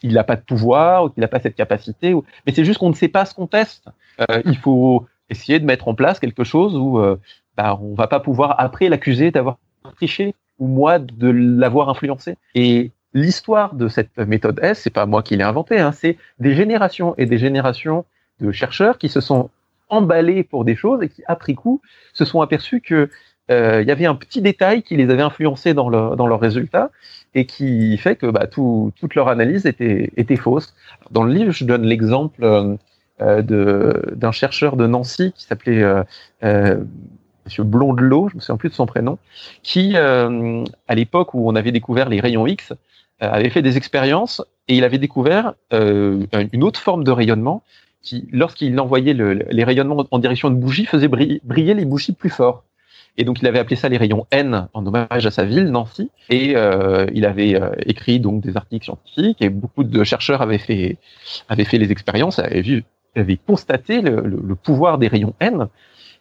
il 0.03 0.13
n'a 0.13 0.23
pas 0.23 0.35
de 0.35 0.41
pouvoir 0.41 1.05
ou 1.05 1.09
qu'il 1.09 1.21
n'a 1.21 1.27
pas 1.27 1.39
cette 1.39 1.55
capacité, 1.55 2.13
mais 2.45 2.53
c'est 2.53 2.63
juste 2.63 2.79
qu'on 2.79 2.89
ne 2.89 2.95
sait 2.95 3.07
pas 3.07 3.25
ce 3.25 3.33
qu'on 3.33 3.47
teste. 3.47 3.87
Euh, 4.21 4.41
il 4.45 4.57
faut 4.57 5.07
essayer 5.29 5.59
de 5.59 5.65
mettre 5.65 5.87
en 5.87 5.95
place 5.95 6.19
quelque 6.19 6.43
chose 6.43 6.75
où 6.75 6.99
euh, 6.99 7.19
bah, 7.57 7.79
on 7.81 7.95
va 7.95 8.07
pas 8.07 8.19
pouvoir 8.19 8.55
après 8.59 8.89
l'accuser 8.89 9.31
d'avoir 9.31 9.57
triché 9.95 10.35
ou 10.59 10.67
moi 10.67 10.99
de 10.99 11.29
l'avoir 11.29 11.89
influencé. 11.89 12.37
Et 12.53 12.91
l'histoire 13.13 13.73
de 13.73 13.87
cette 13.87 14.17
méthode 14.17 14.59
S, 14.61 14.81
c'est 14.83 14.89
pas 14.91 15.05
moi 15.05 15.23
qui 15.23 15.35
l'ai 15.35 15.43
inventée, 15.43 15.79
hein, 15.79 15.91
c'est 15.91 16.17
des 16.39 16.53
générations 16.53 17.15
et 17.17 17.25
des 17.25 17.37
générations 17.37 18.05
de 18.39 18.51
chercheurs 18.51 18.97
qui 18.97 19.09
se 19.09 19.21
sont 19.21 19.49
emballés 19.89 20.43
pour 20.43 20.65
des 20.65 20.75
choses 20.75 21.01
et 21.03 21.09
qui, 21.09 21.23
après 21.27 21.53
coup, 21.53 21.81
se 22.13 22.25
sont 22.25 22.41
aperçus 22.41 22.81
que 22.81 23.09
euh, 23.51 23.81
il 23.81 23.87
y 23.87 23.91
avait 23.91 24.07
un 24.07 24.15
petit 24.15 24.41
détail 24.41 24.81
qui 24.81 24.95
les 24.95 25.09
avait 25.11 25.21
influencés 25.21 25.73
dans, 25.73 25.89
le, 25.89 26.15
dans 26.15 26.25
leurs 26.25 26.39
résultats 26.39 26.89
et 27.35 27.45
qui 27.45 27.95
fait 27.97 28.15
que 28.15 28.25
bah, 28.27 28.47
tout, 28.47 28.91
toute 28.99 29.13
leur 29.13 29.27
analyse 29.27 29.65
était, 29.65 30.11
était 30.17 30.35
fausse. 30.35 30.73
Dans 31.11 31.23
le 31.23 31.31
livre, 31.31 31.51
je 31.51 31.63
donne 31.63 31.83
l'exemple 31.83 32.43
euh, 33.21 33.41
d'un 33.41 34.31
chercheur 34.31 34.75
de 34.75 34.87
Nancy 34.87 35.31
qui 35.33 35.43
s'appelait 35.43 35.83
euh, 35.83 36.03
euh, 36.43 36.83
Monsieur 37.45 37.63
Blondelot, 37.63 38.29
je 38.29 38.35
me 38.35 38.41
souviens 38.41 38.57
plus 38.57 38.69
de 38.69 38.73
son 38.73 38.87
prénom, 38.87 39.19
qui, 39.61 39.93
euh, 39.95 40.63
à 40.87 40.95
l'époque 40.95 41.35
où 41.35 41.47
on 41.47 41.55
avait 41.55 41.71
découvert 41.71 42.09
les 42.09 42.19
rayons 42.19 42.47
X, 42.47 42.71
euh, 42.71 42.75
avait 43.19 43.51
fait 43.51 43.61
des 43.61 43.77
expériences 43.77 44.43
et 44.67 44.75
il 44.75 44.83
avait 44.83 44.97
découvert 44.97 45.53
une 45.71 46.63
autre 46.63 46.79
forme 46.79 47.03
de 47.03 47.11
rayonnement 47.11 47.61
qui, 48.05 48.27
lorsqu'il 48.31 48.79
envoyait 48.79 49.13
le, 49.13 49.33
les 49.33 49.63
rayonnements 49.65 50.05
en 50.11 50.19
direction 50.19 50.49
de 50.49 50.55
bougies, 50.55 50.85
faisait 50.85 51.09
briller 51.09 51.73
les 51.73 51.85
bougies 51.85 52.13
plus 52.13 52.29
fort. 52.29 52.63
Et 53.17 53.23
donc 53.23 53.41
il 53.41 53.47
avait 53.47 53.59
appelé 53.59 53.75
ça 53.75 53.89
les 53.89 53.97
rayons 53.97 54.27
N 54.31 54.67
en 54.73 54.85
hommage 54.85 55.25
à 55.25 55.31
sa 55.31 55.45
ville, 55.45 55.65
Nancy. 55.65 56.11
Et 56.29 56.55
euh, 56.55 57.07
il 57.13 57.25
avait 57.25 57.55
euh, 57.55 57.71
écrit 57.85 58.19
donc 58.19 58.41
des 58.41 58.57
articles 58.57 58.85
scientifiques 58.85 59.41
et 59.41 59.49
beaucoup 59.49 59.83
de 59.83 60.03
chercheurs 60.03 60.41
avaient 60.41 60.57
fait 60.57 60.97
avaient 61.49 61.63
fait 61.63 61.77
les 61.77 61.91
expériences, 61.91 62.39
avaient 62.39 62.61
vu, 62.61 62.83
avaient 63.15 63.37
constaté 63.37 64.01
le, 64.01 64.21
le, 64.21 64.55
pouvoir 64.55 64.97
des 64.97 65.07
rayons 65.07 65.33
N. 65.39 65.67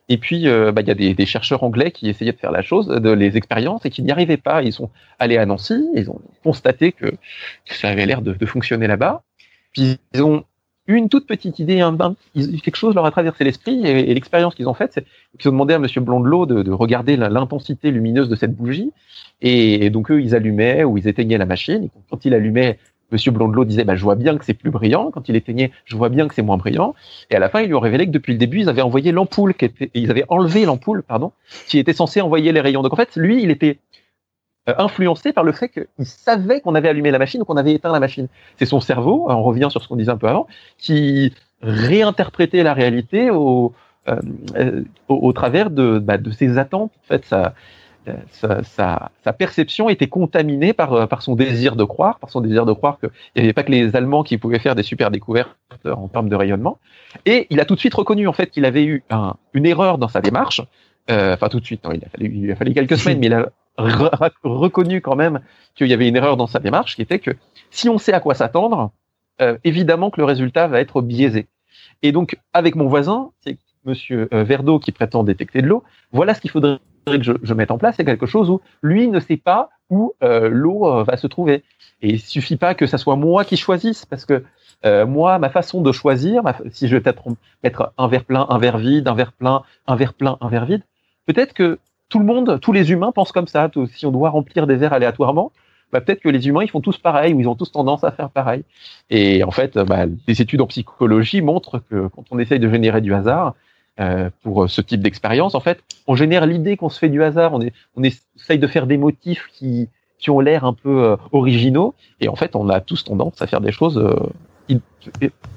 Et 0.09 0.19
puis 0.19 0.47
euh, 0.47 0.71
bah, 0.71 0.83
il 0.83 0.89
y 0.89 0.91
a 0.91 0.95
des, 0.95 1.15
des, 1.15 1.27
chercheurs 1.27 1.65
anglais 1.65 1.91
qui 1.91 2.09
essayaient 2.09 2.33
de 2.33 2.39
faire 2.39 2.53
la 2.53 2.63
chose, 2.63 2.87
de 2.87 3.11
les 3.11 3.37
expériences 3.37 3.85
et 3.85 3.91
qui 3.91 4.03
n'y 4.03 4.13
arrivaient 4.13 4.37
pas. 4.37 4.63
Ils 4.63 4.73
sont 4.73 4.91
allés 5.19 5.37
à 5.37 5.47
Nancy, 5.47 5.85
ils 5.95 6.09
ont 6.11 6.21
constaté 6.45 6.93
que, 6.93 7.07
que 7.07 7.75
ça 7.75 7.89
avait 7.89 8.07
l'air 8.07 8.23
de, 8.23 8.35
de 8.35 8.47
fonctionner 8.47 8.87
là-bas. 8.87 9.23
Puis 9.73 9.99
ils 10.15 10.23
ont 10.23 10.45
une 10.87 11.09
toute 11.09 11.27
petite 11.27 11.59
idée, 11.59 11.81
un, 11.81 11.97
quelque 12.35 12.77
chose 12.77 12.95
leur 12.95 13.07
a 13.07 13.11
traversé 13.11 13.45
l'esprit 13.45 13.87
et, 13.87 14.13
l'expérience 14.13 14.55
qu'ils 14.55 14.69
ont 14.69 14.75
faite, 14.75 14.93
c'est 14.95 15.07
qu'ils 15.39 15.49
ont 15.49 15.53
demandé 15.53 15.75
à 15.75 15.79
Monsieur 15.79 16.01
Blondelot 16.01 16.47
de, 16.47 16.63
de 16.63 16.71
regarder 16.73 17.17
l'intensité 17.17 17.91
lumineuse 17.91 18.29
de 18.29 18.37
cette 18.37 18.55
bougie 18.55 18.93
et, 19.41 19.91
donc 19.91 20.11
eux 20.11 20.21
ils 20.21 20.35
allumaient 20.35 20.85
ou 20.85 20.99
ils 20.99 21.09
éteignaient 21.09 21.39
la 21.39 21.47
machine. 21.47 21.89
Quand 22.11 22.25
il 22.25 22.35
allumait, 22.35 22.79
Monsieur 23.13 23.31
Blondelot 23.31 23.65
disait 23.65 23.85
bah, 23.85 23.97
je 23.97 24.03
vois 24.03 24.15
bien 24.15 24.37
que 24.37 24.45
c'est 24.45 24.55
plus 24.55 24.71
brillant. 24.71 25.11
Quand 25.11 25.29
il 25.29 25.37
éteignait, 25.37 25.71
je 25.85 25.97
vois 25.97 26.09
bien 26.09 26.27
que 26.27 26.35
c'est 26.35 26.43
moins 26.43 26.57
brillant. 26.57 26.95
Et 27.31 27.37
à 27.37 27.39
la 27.39 27.49
fin 27.49 27.61
ils 27.61 27.69
lui 27.69 27.75
ont 27.75 27.81
révélé 27.81 28.07
que 28.07 28.11
depuis 28.11 28.33
le 28.33 28.39
début 28.39 28.61
ils 28.61 28.69
avaient 28.69 28.83
envoyé 28.83 29.13
l'ampoule 29.13 29.55
ils 29.95 30.11
avaient 30.11 30.25
enlevé 30.29 30.65
l'ampoule 30.65 31.03
pardon 31.03 31.33
qui 31.69 31.79
était 31.79 31.93
censée 31.93 32.21
envoyer 32.21 32.53
les 32.53 32.61
rayons. 32.61 32.83
Donc 32.83 32.93
en 32.93 32.97
fait 32.97 33.17
lui 33.17 33.43
il 33.43 33.51
était 33.51 33.79
influencé 34.67 35.33
par 35.33 35.45
le 35.45 35.53
fait 35.53 35.69
qu'il 35.69 36.07
savait 36.07 36.61
qu'on 36.61 36.75
avait 36.75 36.89
allumé 36.89 37.11
la 37.11 37.19
machine 37.19 37.43
ou 37.43 37.45
qu'on 37.45 37.57
avait 37.57 37.73
éteint 37.73 37.93
la 37.93 38.01
machine. 38.01 38.29
C'est 38.59 38.67
son 38.67 38.81
cerveau, 38.81 39.27
on 39.29 39.43
revient 39.43 39.69
sur 39.71 39.83
ce 39.83 39.89
qu'on 39.89 39.97
disait 39.97 40.11
un 40.11 40.17
peu 40.17 40.29
avant, 40.29 40.47
qui 40.79 41.35
réinterprétait 41.63 42.63
la 42.63 42.75
réalité 42.75 43.31
au, 43.31 43.75
euh, 44.09 44.17
euh 44.57 44.83
au, 45.09 45.33
travers 45.33 45.71
de, 45.71 45.99
bah, 45.99 46.19
de, 46.19 46.31
ses 46.31 46.59
attentes. 46.59 46.93
En 47.05 47.09
fait, 47.09 47.25
sa, 47.25 47.55
sa, 48.31 49.11
sa, 49.23 49.33
perception 49.33 49.89
était 49.89 50.09
contaminée 50.09 50.73
par, 50.73 51.09
par 51.09 51.23
son 51.23 51.35
désir 51.35 51.77
de 51.77 51.85
croire, 51.85 52.19
par 52.19 52.31
son 52.31 52.41
désir 52.41 52.67
de 52.67 52.73
croire 52.73 52.99
qu'il 52.99 53.11
n'y 53.37 53.43
avait 53.43 53.53
pas 53.53 53.63
que 53.63 53.71
les 53.71 53.97
Allemands 53.97 54.23
qui 54.23 54.39
pouvaient 54.39 54.59
faire 54.59 54.75
des 54.75 54.83
super 54.83 55.11
découvertes 55.11 55.57
en 55.85 56.09
termes 56.09 56.29
de 56.29 56.37
rayonnement. 56.37 56.79
Et 57.27 57.47
il 57.51 57.61
a 57.61 57.65
tout 57.65 57.75
de 57.75 57.81
suite 57.81 57.95
reconnu 57.95 58.29
en 58.29 58.33
fait 58.33 58.51
qu'il 58.51 58.65
avait 58.65 58.85
eu 58.85 59.05
un, 59.11 59.35
une 59.53 59.67
erreur 59.67 59.99
dans 59.99 60.09
sa 60.09 60.21
démarche. 60.21 60.61
Euh, 61.11 61.35
enfin, 61.35 61.49
tout 61.49 61.61
de 61.61 61.65
suite, 61.65 61.85
non, 61.85 61.93
il, 61.93 62.03
a 62.05 62.09
fallu, 62.09 62.33
il 62.35 62.51
a 62.51 62.57
fallu 62.57 62.73
quelques 62.73 62.97
semaines, 62.97 63.19
mais 63.21 63.27
il 63.27 63.35
a 63.35 63.49
reconnu 63.77 65.01
quand 65.01 65.17
même 65.17 65.41
qu'il 65.75 65.89
y 65.89 65.93
avait 65.93 66.09
une 66.09 66.17
erreur 66.17 66.37
dans 66.37 66.47
sa 66.47 66.61
démarche, 66.61 66.97
qui 66.97 67.03
était 67.03 67.19
que 67.19 67.33
si 67.71 67.89
on 67.89 67.99
sait 67.99 68.13
à 68.13 68.21
quoi 68.21 68.35
s'attendre, 68.35 68.93
euh, 69.41 69.59
évidemment 69.65 70.11
que 70.11 70.21
le 70.21 70.25
résultat 70.25 70.69
va 70.69 70.81
être 70.81 71.03
biaisé. 71.03 71.49
Et 72.03 72.13
donc, 72.13 72.39
avec 72.53 72.77
mon 72.77 72.87
voisin, 72.87 73.31
c'est 73.41 73.59
Monsieur 73.85 74.29
euh, 74.33 74.45
Verdeau 74.45 74.79
qui 74.79 74.93
prétend 74.93 75.25
détecter 75.25 75.61
de 75.61 75.67
l'eau, 75.67 75.85
voilà 76.13 76.35
ce 76.35 76.41
qu'il 76.41 76.51
faudrait 76.51 76.79
que 77.07 77.23
je, 77.23 77.33
je, 77.43 77.55
mette 77.55 77.71
en 77.71 77.77
place, 77.77 77.97
c'est 77.97 78.05
quelque 78.05 78.27
chose 78.27 78.49
où 78.49 78.63
lui 78.83 79.09
ne 79.09 79.21
sait 79.21 79.37
pas 79.37 79.69
où 79.91 80.15
euh, 80.23 80.49
l'eau 80.49 80.87
euh, 80.87 81.05
va 81.05 81.17
se 81.17 81.27
trouver. 81.27 81.63
Et 82.03 82.11
il 82.11 82.21
suffit 82.21 82.57
pas 82.57 82.75
que 82.75 82.87
ça 82.87 82.99
soit 82.99 83.17
moi 83.17 83.45
qui 83.45 83.57
choisisse, 83.57 84.07
parce 84.07 84.25
que 84.25 84.45
euh, 84.85 85.07
moi, 85.07 85.39
ma 85.39 85.51
façon 85.51 85.81
de 85.81 85.93
choisir, 85.93 86.43
si 86.71 86.89
je 86.89 86.97
vais 86.97 87.01
peut-être 87.01 87.25
mettre 87.63 87.93
un 87.97 88.09
verre 88.09 88.25
plein, 88.25 88.47
un 88.49 88.59
verre 88.59 88.79
vide, 88.79 89.09
un 89.09 89.15
verre 89.15 89.33
plein, 89.33 89.63
un 89.87 89.97
verre 89.97 90.15
plein, 90.15 90.37
un 90.41 90.49
verre 90.49 90.67
vide, 90.67 90.83
peut-être 91.27 91.55
que 91.55 91.79
tout 92.15 92.21
le 92.21 92.27
monde, 92.27 92.61
tous 92.61 92.71
les 92.71 92.93
humains 92.93 93.11
pensent 93.11 93.33
comme 93.33 93.49
ça. 93.49 93.69
Si 93.93 94.07
on 94.07 94.13
doit 94.13 94.31
remplir 94.31 94.69
des 94.69 94.77
verres 94.77 94.93
aléatoirement, 94.93 95.51
bah, 95.93 96.01
peut-être 96.01 96.21
que 96.21 96.29
les 96.29 96.47
humains 96.47 96.63
ils 96.63 96.71
font 96.71 96.81
tous 96.81 96.97
pareil 96.97 97.35
ou 97.35 97.41
ils 97.41 97.49
ont 97.49 97.57
tous 97.57 97.73
tendance 97.73 98.05
à 98.05 98.13
faire 98.13 98.31
pareil. 98.31 98.63
Et 99.11 99.43
en 99.43 99.51
fait, 99.51 99.77
bah, 99.77 100.07
des 100.07 100.41
études 100.41 100.61
en 100.61 100.69
psychologie 100.69 101.43
montrent 101.43 101.81
que 101.81 102.07
quand 102.07 102.23
on 102.31 102.39
essaye 102.39 102.61
de 102.61 102.71
générer 102.71 103.01
du 103.01 103.13
hasard 103.13 103.57
euh, 103.99 104.31
pour 104.45 104.71
ce 104.71 104.81
type 104.81 105.01
d'expérience, 105.01 105.57
en 105.57 105.61
fait, 105.61 105.83
on 106.07 106.15
génère 106.15 106.47
l'idée 106.47 106.77
qu'on 106.77 106.89
se 106.89 107.01
fait 107.01 107.09
du 107.09 107.21
hasard. 107.21 107.59
On, 107.97 108.03
essaye 108.05 108.61
de 108.61 108.67
faire 108.69 108.87
des 108.87 108.97
motifs 108.97 109.49
qui, 109.53 109.89
ont 110.29 110.39
l'air 110.39 110.65
un 110.65 110.73
peu 110.73 111.03
euh, 111.03 111.17
originaux. 111.33 111.97
Et 112.21 112.29
en 112.29 112.37
fait, 112.37 112.55
on 112.55 112.69
a 112.69 112.81
tous 112.81 113.03
tendance 113.03 113.43
à 113.43 113.49
faire 113.49 113.61
des 113.61 113.73
choses 113.73 113.99
euh, 113.99 114.79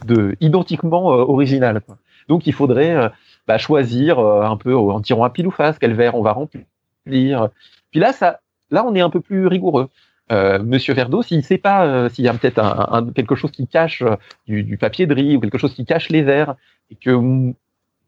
de, 0.08 0.36
identiquement 0.42 1.06
originales. 1.06 1.82
Donc, 2.30 2.48
il 2.48 2.54
faudrait 2.54 3.12
bah, 3.48 3.58
choisir 3.58 4.20
euh, 4.20 4.44
un 4.44 4.58
peu 4.58 4.76
en 4.76 5.02
tirant 5.02 5.26
un 5.26 5.30
pile 5.30 5.48
ou 5.48 5.52
face 5.52 5.80
quel 5.80 5.94
verre 5.94 6.16
on 6.16 6.22
va 6.22 6.34
remplir. 6.34 6.64
Puis 7.06 8.00
là, 8.00 8.14
ça, 8.14 8.42
là, 8.70 8.86
on 8.86 8.94
est 8.96 9.02
un 9.02 9.10
peu 9.10 9.22
plus 9.22 9.48
rigoureux. 9.48 9.90
Euh, 10.32 10.62
Monsieur 10.62 10.94
Verdeau, 10.94 11.24
s'il 11.24 11.44
sait 11.44 11.58
pas 11.58 11.86
euh, 11.86 12.10
s'il 12.10 12.26
y 12.26 12.28
a 12.28 12.34
peut-être 12.34 12.60
un, 12.60 13.10
quelque 13.14 13.36
chose 13.36 13.52
qui 13.52 13.66
cache 13.66 14.02
euh, 14.02 14.18
du, 14.46 14.64
du, 14.64 14.78
papier 14.78 15.08
de 15.08 15.14
riz 15.14 15.38
ou 15.38 15.40
quelque 15.40 15.58
chose 15.58 15.74
qui 15.74 15.86
cache 15.86 16.10
les 16.10 16.22
verres 16.22 16.56
et 16.92 16.96
que 16.96 17.54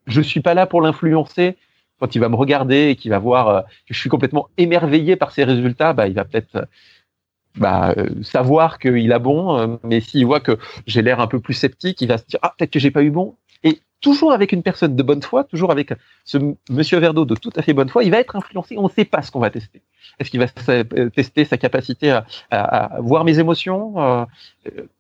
je 0.06 0.22
suis 0.22 0.42
pas 0.42 0.54
là 0.54 0.66
pour 0.66 0.82
l'influencer 0.82 1.56
quand 1.98 2.16
il 2.16 2.20
va 2.20 2.28
me 2.28 2.36
regarder 2.36 2.90
et 2.90 2.96
qu'il 2.98 3.12
va 3.12 3.20
voir 3.20 3.66
que 3.88 3.94
je 3.94 4.00
suis 4.00 4.10
complètement 4.10 4.50
émerveillé 4.58 5.16
par 5.16 5.32
ses 5.32 5.44
résultats, 5.44 5.94
bah, 5.94 6.08
il 6.08 6.14
va 6.14 6.24
peut-être 6.24 6.68
bah, 7.56 7.94
savoir 8.22 8.80
qu'il 8.80 9.12
a 9.12 9.20
bon, 9.20 9.80
mais 9.84 10.00
s'il 10.00 10.26
voit 10.26 10.40
que 10.40 10.58
j'ai 10.88 11.02
l'air 11.02 11.20
un 11.20 11.28
peu 11.28 11.42
plus 11.42 11.54
sceptique, 11.54 12.02
il 12.02 12.08
va 12.08 12.18
se 12.18 12.26
dire 12.26 12.40
ah 12.42 12.54
peut-être 12.58 12.72
que 12.72 12.80
j'ai 12.80 12.92
pas 12.92 13.04
eu 13.04 13.12
bon 13.12 13.36
toujours 14.02 14.32
avec 14.32 14.52
une 14.52 14.64
personne 14.64 14.96
de 14.96 15.04
bonne 15.04 15.22
foi, 15.22 15.44
toujours 15.44 15.72
avec 15.72 15.94
ce 16.26 16.38
monsieur 16.70 17.00
Verdeau 17.00 17.26
de 17.26 17.36
tout 17.36 17.52
à 17.56 17.62
fait 17.62 17.74
bonne 17.74 17.90
foi, 17.90 18.04
il 18.04 18.12
va 18.12 18.20
être 18.20 18.36
influencé. 18.36 18.78
On 18.78 18.84
ne 18.84 18.90
sait 18.90 19.06
pas 19.06 19.22
ce 19.22 19.32
qu'on 19.32 19.40
va 19.40 19.50
tester. 19.50 19.82
Est-ce 20.20 20.30
qu'il 20.30 20.40
va 20.40 20.48
euh, 20.70 21.10
tester 21.10 21.46
sa 21.46 21.58
capacité 21.58 22.12
à, 22.12 22.26
à, 22.52 23.02
voir 23.02 23.24
mes 23.24 23.40
émotions 23.40 24.00
euh, 24.02 24.26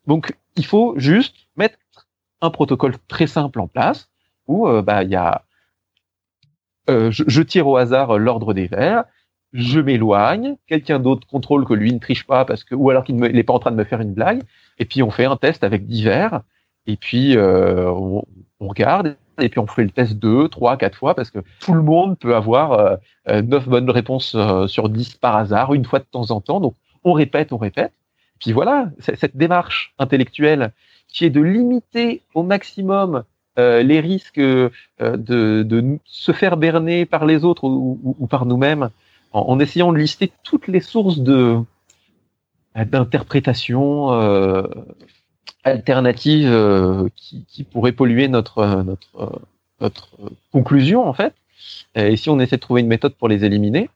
Donc, 0.07 0.35
il 0.55 0.65
faut 0.65 0.93
juste 0.97 1.35
mettre 1.55 1.77
un 2.41 2.49
protocole 2.49 2.95
très 3.07 3.27
simple 3.27 3.59
en 3.59 3.67
place 3.67 4.09
où 4.47 4.67
euh, 4.67 4.81
bah 4.81 5.03
il 5.03 5.09
y 5.09 5.15
a 5.15 5.43
je, 6.87 7.23
je, 7.27 7.41
tire 7.43 7.67
au 7.67 7.77
hasard 7.77 8.17
l'ordre 8.17 8.55
des 8.55 8.65
verres, 8.65 9.03
je 9.53 9.79
m'éloigne, 9.79 10.55
quelqu'un 10.65 10.97
d'autre 10.97 11.27
contrôle 11.27 11.63
que 11.63 11.75
lui 11.75 11.93
ne 11.93 11.99
triche 11.99 12.25
pas 12.25 12.45
parce 12.45 12.63
que 12.63 12.73
ou 12.73 12.89
alors 12.89 13.03
qu'il 13.03 13.15
n'est 13.15 13.43
pas 13.43 13.53
en 13.53 13.59
train 13.59 13.69
de 13.69 13.75
me 13.75 13.83
faire 13.83 14.01
une 14.01 14.13
blague, 14.13 14.41
et 14.79 14.85
puis 14.85 15.03
on 15.03 15.11
fait 15.11 15.25
un 15.25 15.37
test 15.37 15.63
avec 15.63 15.85
divers 15.85 16.41
et 16.87 16.97
puis 16.97 17.37
euh, 17.37 17.91
on, 17.91 18.23
on, 18.59 18.67
regarde, 18.67 19.15
et 19.39 19.49
puis 19.49 19.59
on 19.59 19.67
fait 19.67 19.83
le 19.83 19.91
test 19.91 20.13
deux, 20.13 20.47
trois, 20.49 20.77
quatre 20.77 20.97
fois 20.97 21.15
parce 21.15 21.31
que 21.31 21.39
tout 21.59 21.73
le 21.73 21.81
monde 21.81 22.17
peut 22.17 22.35
avoir 22.35 22.97
neuf 23.27 23.67
bonnes 23.67 23.89
réponses 23.89 24.35
sur 24.67 24.89
10 24.89 25.15
par 25.15 25.35
hasard, 25.35 25.73
une 25.73 25.85
fois 25.85 25.99
de 25.99 26.05
temps 26.09 26.31
en 26.31 26.41
temps. 26.41 26.59
Donc 26.59 26.75
on 27.03 27.13
répète, 27.13 27.53
on 27.53 27.57
répète. 27.57 27.93
Puis 28.39 28.51
voilà, 28.51 28.89
cette 28.99 29.35
démarche 29.35 29.93
intellectuelle 29.99 30.71
qui 31.07 31.25
est 31.25 31.29
de 31.29 31.41
limiter 31.41 32.21
au 32.33 32.43
maximum 32.43 33.23
euh, 33.57 33.83
les 33.83 33.99
risques 33.99 34.37
euh, 34.37 34.69
de, 34.99 35.63
de, 35.63 35.99
se 36.05 36.31
faire 36.31 36.55
berner 36.55 37.05
par 37.05 37.25
les 37.25 37.43
autres 37.43 37.65
ou, 37.65 37.99
ou, 38.17 38.27
par 38.27 38.45
nous-mêmes, 38.45 38.89
en, 39.33 39.59
essayant 39.59 39.91
de 39.91 39.97
lister 39.97 40.31
toutes 40.43 40.67
les 40.67 40.79
sources 40.79 41.19
de 41.19 41.57
d'interprétation 42.75 44.13
euh, 44.13 44.63
alternative 45.63 46.49
euh, 46.51 47.07
qui, 47.15 47.45
qui 47.47 47.63
pourraient 47.63 47.91
polluer 47.91 48.27
notre 48.27 48.83
notre 48.83 49.41
notre 49.81 50.09
conclusion 50.51 51.07
en 51.07 51.13
fait. 51.13 51.33
Et 51.95 52.15
si 52.17 52.29
on 52.29 52.39
essaie 52.39 52.57
de 52.57 52.61
trouver 52.61 52.81
une 52.81 52.87
méthode 52.87 53.15
pour 53.15 53.27
les 53.27 53.43
éliminer, 53.45 53.89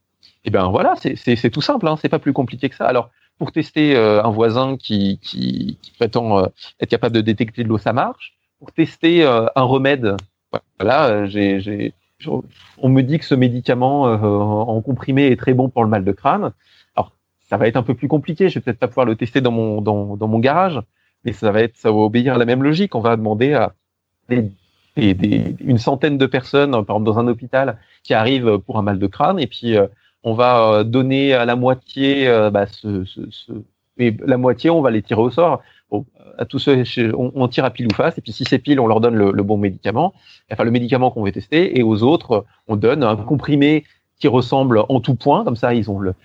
et 0.46 0.50
eh 0.50 0.50
ben 0.50 0.68
voilà, 0.70 0.96
c'est 0.98 1.50
tout 1.50 1.62
simple, 1.62 1.88
hein, 1.88 1.98
c'est 2.02 2.10
pas 2.10 2.20
plus 2.20 2.34
compliqué 2.34 2.70
que 2.70 2.76
ça. 2.76 2.86
Alors 2.86 3.10
pour 3.38 3.52
tester 3.52 3.96
un 3.96 4.30
voisin 4.30 4.78
qui, 4.78 5.20
qui, 5.22 5.78
qui 5.82 5.92
prétend 5.92 6.46
être 6.80 6.89
capable 6.89 7.16
de 7.16 7.22
détecter 7.22 7.63
de 7.63 7.70
l'eau, 7.70 7.78
ça 7.78 7.94
marche 7.94 8.36
pour 8.63 8.72
tester 8.72 9.26
euh, 9.26 9.48
un 9.58 9.63
remède. 9.63 10.16
Voilà, 10.80 11.08
euh, 11.08 11.26
j'ai, 11.28 11.94
on 12.78 12.88
me 12.88 13.02
dit 13.02 13.20
que 13.20 13.26
ce 13.26 13.36
médicament 13.36 14.08
euh, 14.08 14.18
en 14.18 14.82
comprimé 14.82 15.28
est 15.28 15.36
très 15.36 15.54
bon 15.54 15.68
pour 15.68 15.84
le 15.84 15.89
mal 15.89 16.06
de 16.06 16.12
crâne. 16.13 16.54
Alors, 16.96 17.12
ça 17.50 17.58
va 17.58 17.68
être 17.68 17.76
un 17.76 17.84
peu 17.84 17.94
plus 17.94 18.08
compliqué. 18.08 18.48
Je 18.48 18.56
vais 18.56 18.62
peut-être 18.62 18.80
pas 18.80 18.88
pouvoir 18.88 19.06
le 19.06 19.18
tester 19.18 19.42
dans 19.42 19.52
mon 19.52 19.82
dans, 19.82 20.16
dans 20.16 20.30
mon 20.30 20.39
garage, 20.39 20.80
mais 21.26 21.34
ça 21.34 21.52
va 21.52 21.62
être 21.62 21.78
ça 21.78 21.92
va 21.92 21.98
obéir 21.98 22.36
à 22.36 22.38
la 22.38 22.46
même 22.46 22.64
logique. 22.64 22.96
On 22.96 23.02
va 23.02 23.16
demander 23.16 23.54
à 23.54 23.74
des, 24.30 24.52
des, 24.96 25.56
une 25.60 25.78
centaine 25.78 26.18
de 26.18 26.26
personnes, 26.26 26.72
par 26.72 26.98
exemple 26.98 27.06
dans 27.06 27.20
un 27.20 27.28
hôpital, 27.28 27.78
qui 28.04 28.14
arrivent 28.14 28.60
pour 28.60 28.78
un 28.78 28.82
mal 28.82 29.00
de 29.00 29.08
crâne, 29.08 29.40
et 29.40 29.48
puis 29.48 29.76
on 30.24 30.34
va 30.34 30.84
donner 30.84 31.34
à 31.34 31.46
la 31.46 31.56
moitié, 31.56 32.28
bah, 32.52 32.68
ce, 32.68 33.04
ce, 33.04 33.22
ce, 33.30 33.54
mais 33.98 34.16
la 34.26 34.38
moitié, 34.38 34.70
on 34.70 34.82
va 34.82 34.92
les 34.92 35.02
tirer 35.02 35.22
au 35.22 35.30
sort. 35.30 35.62
À 36.40 36.46
tous 36.46 36.58
ceux, 36.58 36.84
on, 37.16 37.48
tire 37.48 37.64
à 37.64 37.70
pile 37.70 37.86
ou 37.86 37.94
face, 37.94 38.18
et 38.18 38.22
puis 38.22 38.32
si 38.32 38.44
c'est 38.46 38.58
pile, 38.58 38.80
on 38.80 38.88
leur 38.88 39.00
donne 39.00 39.16
le, 39.16 39.44
bon 39.44 39.58
médicament, 39.58 40.14
enfin 40.52 40.64
le 40.64 40.72
médicament 40.72 41.12
qu'on 41.12 41.24
veut 41.24 41.32
tester, 41.32 41.78
et 41.78 41.84
aux 41.84 42.02
autres, 42.02 42.46
on 42.68 42.76
donne 42.76 43.04
un 43.04 43.16
comprimé 43.16 43.84
qui 44.20 44.28
ressemble 44.28 44.84
en 44.90 45.00
tout 45.00 45.14
point, 45.14 45.44
comme 45.44 45.56
ça 45.56 45.76
ils 45.76 45.92
ont 45.92 46.00
le, 46.00 46.16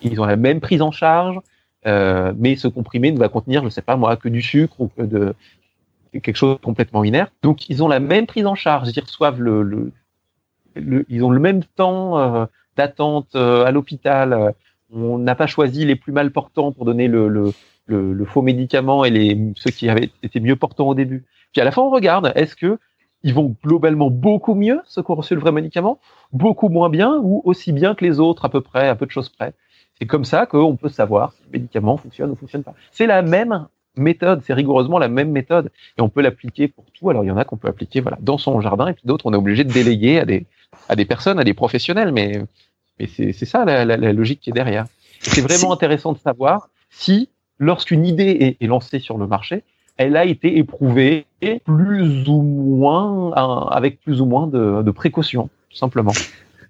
ils 0.00 0.18
ont 0.18 0.24
la 0.24 0.36
même 0.36 0.60
prise 0.60 0.80
en 0.80 0.92
charge, 0.92 1.36
euh, 1.36 1.40
mais 1.86 2.56
ce 2.56 2.68
comprimé 2.68 3.12
ne 3.12 3.18
va 3.18 3.28
contenir, 3.28 3.64
je 3.64 3.68
sais 3.68 3.82
pas 3.82 3.96
moi, 3.96 4.16
que 4.16 4.28
du 4.28 4.42
sucre 4.42 4.80
ou 4.80 4.88
que 4.88 5.02
de 5.02 5.34
quelque 6.20 6.36
chose 6.36 6.56
de 6.56 6.60
complètement 6.62 7.04
inerte. 7.04 7.32
Donc 7.42 7.68
ils 7.68 7.82
ont 7.82 7.88
la 7.88 8.00
même 8.00 8.26
prise 8.26 8.46
en 8.46 8.54
charge, 8.54 8.88
ils 8.94 9.00
reçoivent 9.00 9.40
le, 9.40 9.62
le, 9.62 9.92
ils 11.08 11.24
ont 11.24 11.30
le 11.30 11.40
même 11.40 11.64
temps 11.64 12.18
euh, 12.18 12.46
d'attente 12.76 13.34
euh, 13.34 13.64
à 13.64 13.70
l'hôpital. 13.70 14.54
On 14.92 15.18
n'a 15.18 15.34
pas 15.34 15.46
choisi 15.46 15.84
les 15.84 15.96
plus 15.96 16.12
mal 16.12 16.30
portants 16.30 16.72
pour 16.72 16.84
donner 16.84 17.08
le, 17.08 17.28
le, 17.28 17.52
le, 17.86 18.12
le, 18.12 18.24
faux 18.24 18.42
médicament 18.42 19.04
et 19.04 19.10
les, 19.10 19.52
ceux 19.56 19.70
qui 19.70 19.88
avaient 19.88 20.10
été 20.22 20.40
mieux 20.40 20.56
portants 20.56 20.88
au 20.88 20.94
début. 20.94 21.24
Puis 21.52 21.60
à 21.60 21.64
la 21.64 21.72
fin, 21.72 21.82
on 21.82 21.90
regarde, 21.90 22.32
est-ce 22.34 22.54
que 22.56 22.78
ils 23.22 23.34
vont 23.34 23.56
globalement 23.64 24.10
beaucoup 24.10 24.54
mieux, 24.54 24.80
ceux 24.84 25.02
qui 25.02 25.10
ont 25.10 25.16
reçu 25.16 25.34
le 25.34 25.40
vrai 25.40 25.50
médicament, 25.50 25.98
beaucoup 26.32 26.68
moins 26.68 26.90
bien 26.90 27.18
ou 27.22 27.42
aussi 27.44 27.72
bien 27.72 27.94
que 27.94 28.04
les 28.04 28.20
autres 28.20 28.44
à 28.44 28.48
peu 28.48 28.60
près, 28.60 28.88
à 28.88 28.94
peu 28.94 29.06
de 29.06 29.10
choses 29.10 29.30
près? 29.30 29.52
C'est 29.98 30.06
comme 30.06 30.24
ça 30.24 30.46
qu'on 30.46 30.76
peut 30.76 30.88
savoir 30.88 31.32
si 31.32 31.42
le 31.44 31.58
médicament 31.58 31.96
fonctionne 31.96 32.30
ou 32.30 32.36
fonctionne 32.36 32.62
pas. 32.62 32.74
C'est 32.92 33.06
la 33.06 33.22
même 33.22 33.66
méthode, 33.96 34.42
c'est 34.44 34.52
rigoureusement 34.52 34.98
la 34.98 35.08
même 35.08 35.30
méthode 35.30 35.70
et 35.96 36.02
on 36.02 36.08
peut 36.08 36.20
l'appliquer 36.20 36.68
pour 36.68 36.84
tout. 36.92 37.08
Alors 37.10 37.24
il 37.24 37.28
y 37.28 37.30
en 37.30 37.36
a 37.36 37.44
qu'on 37.44 37.56
peut 37.56 37.68
appliquer 37.68 38.00
voilà 38.00 38.18
dans 38.20 38.38
son 38.38 38.60
jardin 38.60 38.88
et 38.88 38.92
puis 38.92 39.02
d'autres 39.06 39.26
on 39.26 39.32
est 39.32 39.36
obligé 39.36 39.64
de 39.64 39.72
déléguer 39.72 40.20
à 40.20 40.24
des 40.24 40.46
à 40.88 40.96
des 40.96 41.04
personnes, 41.04 41.38
à 41.38 41.44
des 41.44 41.54
professionnels, 41.54 42.12
mais 42.12 42.42
mais 42.98 43.06
c'est 43.06 43.32
ça 43.32 43.64
la, 43.64 43.84
la, 43.84 43.96
la, 43.96 44.12
logique 44.12 44.40
qui 44.40 44.50
est 44.50 44.54
derrière. 44.54 44.86
C'est 45.20 45.40
vraiment 45.40 45.72
intéressant 45.72 46.12
de 46.12 46.18
savoir 46.18 46.68
si 46.90 47.28
lorsqu'une 47.58 48.06
idée 48.06 48.56
est, 48.60 48.66
lancée 48.66 48.98
sur 48.98 49.18
le 49.18 49.26
marché, 49.26 49.64
elle 49.96 50.16
a 50.16 50.24
été 50.24 50.58
éprouvée 50.58 51.26
plus 51.64 52.28
ou 52.28 52.42
moins 52.42 53.32
avec 53.70 54.00
plus 54.00 54.20
ou 54.20 54.26
moins 54.26 54.46
de, 54.46 54.82
de 54.82 54.90
précautions, 54.90 55.48
tout 55.70 55.76
simplement. 55.76 56.12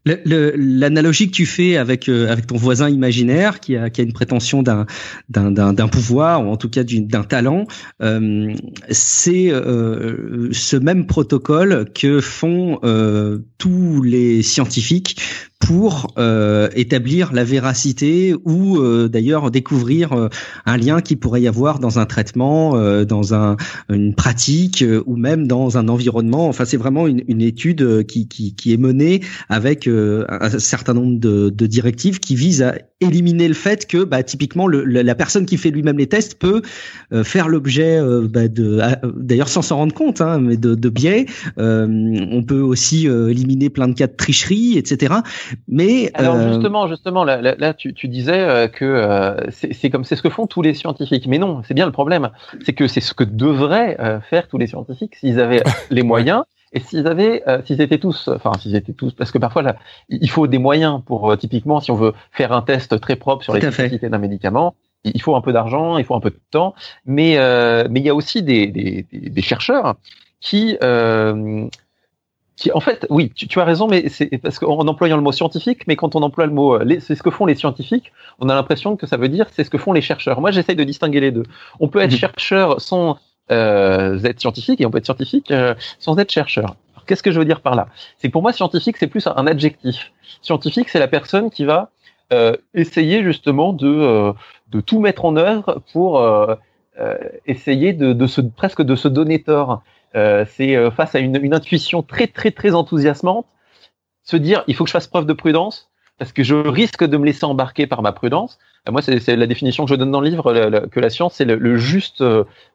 L'analogie 0.06 1.26
que 1.26 1.34
tu 1.34 1.46
fais 1.46 1.76
avec 1.76 2.08
euh, 2.08 2.30
avec 2.30 2.46
ton 2.46 2.56
voisin 2.56 2.88
imaginaire 2.88 3.58
qui 3.58 3.76
a 3.76 3.90
qui 3.90 4.00
a 4.00 4.04
une 4.04 4.12
prétention 4.12 4.62
d'un 4.62 4.86
d'un 5.28 5.50
d'un 5.50 5.88
pouvoir 5.88 6.46
ou 6.46 6.50
en 6.50 6.56
tout 6.56 6.70
cas 6.70 6.84
d'un 6.84 7.24
talent, 7.24 7.66
euh, 8.02 8.54
c'est 8.90 9.50
euh, 9.50 10.48
ce 10.52 10.76
même 10.76 11.06
protocole 11.06 11.86
que 11.92 12.20
font 12.20 12.78
euh, 12.84 13.38
tous 13.58 14.02
les 14.02 14.42
scientifiques 14.42 15.16
pour 15.66 16.14
euh, 16.16 16.68
établir 16.76 17.32
la 17.32 17.42
véracité 17.42 18.36
ou 18.44 18.78
euh, 18.78 19.08
d'ailleurs 19.08 19.50
découvrir 19.50 20.12
euh, 20.12 20.28
un 20.64 20.76
lien 20.76 21.00
qui 21.00 21.16
pourrait 21.16 21.42
y 21.42 21.48
avoir 21.48 21.80
dans 21.80 21.98
un 21.98 22.06
traitement, 22.06 22.76
dans 23.04 23.34
un, 23.34 23.56
une 23.88 24.14
pratique 24.14 24.84
ou 25.06 25.16
même 25.16 25.48
dans 25.48 25.76
un 25.76 25.88
environnement. 25.88 26.48
Enfin, 26.48 26.64
c'est 26.64 26.76
vraiment 26.76 27.08
une, 27.08 27.22
une 27.26 27.40
étude 27.40 28.06
qui, 28.06 28.28
qui, 28.28 28.54
qui, 28.54 28.72
est 28.72 28.76
menée 28.76 29.22
avec 29.48 29.88
un 29.88 30.58
certain 30.58 30.94
nombre 30.94 31.18
de, 31.18 31.50
de, 31.50 31.66
directives 31.66 32.20
qui 32.20 32.36
visent 32.36 32.62
à 32.62 32.76
éliminer 33.00 33.48
le 33.48 33.54
fait 33.54 33.86
que 33.86 34.04
bah, 34.04 34.22
typiquement 34.22 34.66
le, 34.66 34.84
la 34.84 35.14
personne 35.14 35.46
qui 35.46 35.56
fait 35.56 35.70
lui-même 35.70 35.98
les 35.98 36.06
tests 36.06 36.38
peut 36.38 36.62
faire 37.24 37.48
l'objet 37.48 38.00
bah, 38.28 38.48
de 38.48 38.80
d'ailleurs 39.16 39.48
sans 39.48 39.62
s'en 39.62 39.76
rendre 39.76 39.94
compte 39.94 40.20
hein, 40.20 40.38
mais 40.40 40.56
de, 40.56 40.74
de 40.74 40.88
biais 40.88 41.26
on 41.56 42.42
peut 42.46 42.60
aussi 42.60 43.06
éliminer 43.06 43.70
plein 43.70 43.88
de 43.88 43.94
cas 43.94 44.06
de 44.06 44.16
tricherie 44.16 44.78
etc 44.78 45.16
mais 45.68 46.10
alors 46.14 46.36
euh, 46.36 46.52
justement, 46.52 46.86
justement, 46.86 47.24
là, 47.24 47.40
là, 47.40 47.74
tu, 47.74 47.94
tu, 47.94 48.08
disais 48.08 48.38
euh, 48.38 48.68
que 48.68 48.84
euh, 48.84 49.36
c'est 49.50 49.90
comme 49.90 50.04
c'est 50.04 50.16
ce 50.16 50.22
que 50.22 50.30
font 50.30 50.46
tous 50.46 50.62
les 50.62 50.74
scientifiques. 50.74 51.26
Mais 51.26 51.38
non, 51.38 51.62
c'est 51.66 51.74
bien 51.74 51.86
le 51.86 51.92
problème, 51.92 52.30
c'est 52.64 52.72
que 52.72 52.88
c'est 52.88 53.00
ce 53.00 53.14
que 53.14 53.24
devraient 53.24 53.96
faire 54.28 54.48
tous 54.48 54.58
les 54.58 54.66
scientifiques. 54.66 55.16
S'ils 55.16 55.40
avaient 55.40 55.62
les 55.90 56.02
moyens 56.02 56.44
et 56.72 56.80
s'ils 56.80 57.06
avaient, 57.06 57.42
s'ils 57.64 57.80
étaient 57.80 57.98
tous, 57.98 58.28
enfin 58.28 58.52
s'ils 58.60 58.76
étaient 58.76 58.92
tous, 58.92 59.12
parce 59.12 59.30
que 59.30 59.38
parfois 59.38 59.62
là, 59.62 59.76
il 60.08 60.30
faut 60.30 60.46
des 60.46 60.58
moyens 60.58 61.00
pour 61.04 61.36
typiquement 61.38 61.80
si 61.80 61.90
on 61.90 61.96
veut 61.96 62.12
faire 62.32 62.52
un 62.52 62.62
test 62.62 63.00
très 63.00 63.16
propre 63.16 63.42
sur 63.42 63.54
l'efficacité 63.54 64.08
d'un 64.08 64.18
médicament, 64.18 64.74
il 65.04 65.20
faut 65.22 65.36
un 65.36 65.40
peu 65.40 65.52
d'argent, 65.52 65.98
il 65.98 66.04
faut 66.04 66.14
un 66.14 66.20
peu 66.20 66.30
de 66.30 66.40
temps, 66.50 66.74
mais 67.04 67.36
mais 67.88 68.00
il 68.00 68.06
y 68.06 68.10
a 68.10 68.14
aussi 68.14 68.42
des, 68.42 68.66
des, 68.66 69.06
des 69.12 69.42
chercheurs 69.42 69.94
qui 70.40 70.76
qui, 72.56 72.72
en 72.72 72.80
fait, 72.80 73.06
oui, 73.10 73.30
tu, 73.34 73.46
tu 73.46 73.60
as 73.60 73.64
raison, 73.64 73.86
mais 73.86 74.08
c'est 74.08 74.38
parce 74.38 74.58
qu'en 74.58 74.88
employant 74.88 75.16
le 75.16 75.22
mot 75.22 75.32
scientifique, 75.32 75.86
mais 75.86 75.94
quand 75.94 76.16
on 76.16 76.22
emploie 76.22 76.46
le 76.46 76.52
mot, 76.52 76.74
euh, 76.74 77.00
c'est 77.00 77.14
ce 77.14 77.22
que 77.22 77.30
font 77.30 77.44
les 77.44 77.54
scientifiques, 77.54 78.12
on 78.38 78.48
a 78.48 78.54
l'impression 78.54 78.96
que 78.96 79.06
ça 79.06 79.18
veut 79.18 79.28
dire 79.28 79.46
c'est 79.52 79.62
ce 79.62 79.70
que 79.70 79.78
font 79.78 79.92
les 79.92 80.00
chercheurs. 80.00 80.40
Moi, 80.40 80.50
j'essaye 80.50 80.76
de 80.76 80.84
distinguer 80.84 81.20
les 81.20 81.32
deux. 81.32 81.44
On 81.80 81.88
peut 81.88 82.00
être 82.00 82.12
mhm. 82.12 82.18
chercheur 82.18 82.80
sans 82.80 83.18
euh, 83.50 84.18
être 84.24 84.40
scientifique 84.40 84.80
et 84.80 84.86
on 84.86 84.90
peut 84.90 84.98
être 84.98 85.04
scientifique 85.04 85.50
euh, 85.50 85.74
sans 85.98 86.18
être 86.18 86.32
chercheur. 86.32 86.76
Qu'est-ce 87.06 87.22
que 87.22 87.30
je 87.30 87.38
veux 87.38 87.44
dire 87.44 87.60
par 87.60 87.76
là? 87.76 87.88
C'est 88.18 88.28
que 88.28 88.32
pour 88.32 88.42
moi, 88.42 88.52
scientifique, 88.52 88.96
c'est 88.96 89.06
plus 89.06 89.26
un 89.26 89.46
adjectif. 89.46 90.12
Scientifique, 90.42 90.88
c'est 90.88 90.98
la 90.98 91.06
personne 91.06 91.50
qui 91.50 91.64
va 91.64 91.90
euh, 92.32 92.56
essayer 92.74 93.22
justement 93.22 93.72
de, 93.72 93.86
euh, 93.86 94.32
de 94.72 94.80
tout 94.80 94.98
mettre 94.98 95.24
en 95.24 95.36
œuvre 95.36 95.82
pour 95.92 96.26
essayer 97.44 97.92
de, 97.92 98.14
de 98.14 98.26
se, 98.26 98.40
presque 98.40 98.82
de 98.82 98.96
se 98.96 99.06
donner 99.06 99.42
tort. 99.42 99.82
Euh, 100.16 100.44
c'est 100.48 100.76
euh, 100.76 100.90
face 100.90 101.14
à 101.14 101.18
une, 101.18 101.38
une, 101.42 101.54
intuition 101.54 102.02
très 102.02 102.26
très 102.26 102.50
très 102.50 102.74
enthousiasmante, 102.74 103.46
se 104.22 104.36
dire 104.36 104.64
il 104.66 104.74
faut 104.74 104.84
que 104.84 104.88
je 104.88 104.92
fasse 104.92 105.06
preuve 105.06 105.26
de 105.26 105.32
prudence 105.34 105.90
parce 106.18 106.32
que 106.32 106.42
je 106.42 106.54
risque 106.54 107.04
de 107.04 107.16
me 107.18 107.26
laisser 107.26 107.44
embarquer 107.44 107.86
par 107.86 108.00
ma 108.00 108.12
prudence. 108.12 108.58
Euh, 108.88 108.92
moi, 108.92 109.02
c'est 109.02 109.36
la 109.36 109.46
définition 109.46 109.84
que 109.84 109.90
je 109.90 109.94
donne 109.94 110.10
dans 110.10 110.22
le 110.22 110.30
livre, 110.30 110.86
que 110.90 111.00
la 111.00 111.10
science, 111.10 111.34
c'est 111.34 111.44
le, 111.44 111.76
juste 111.76 112.24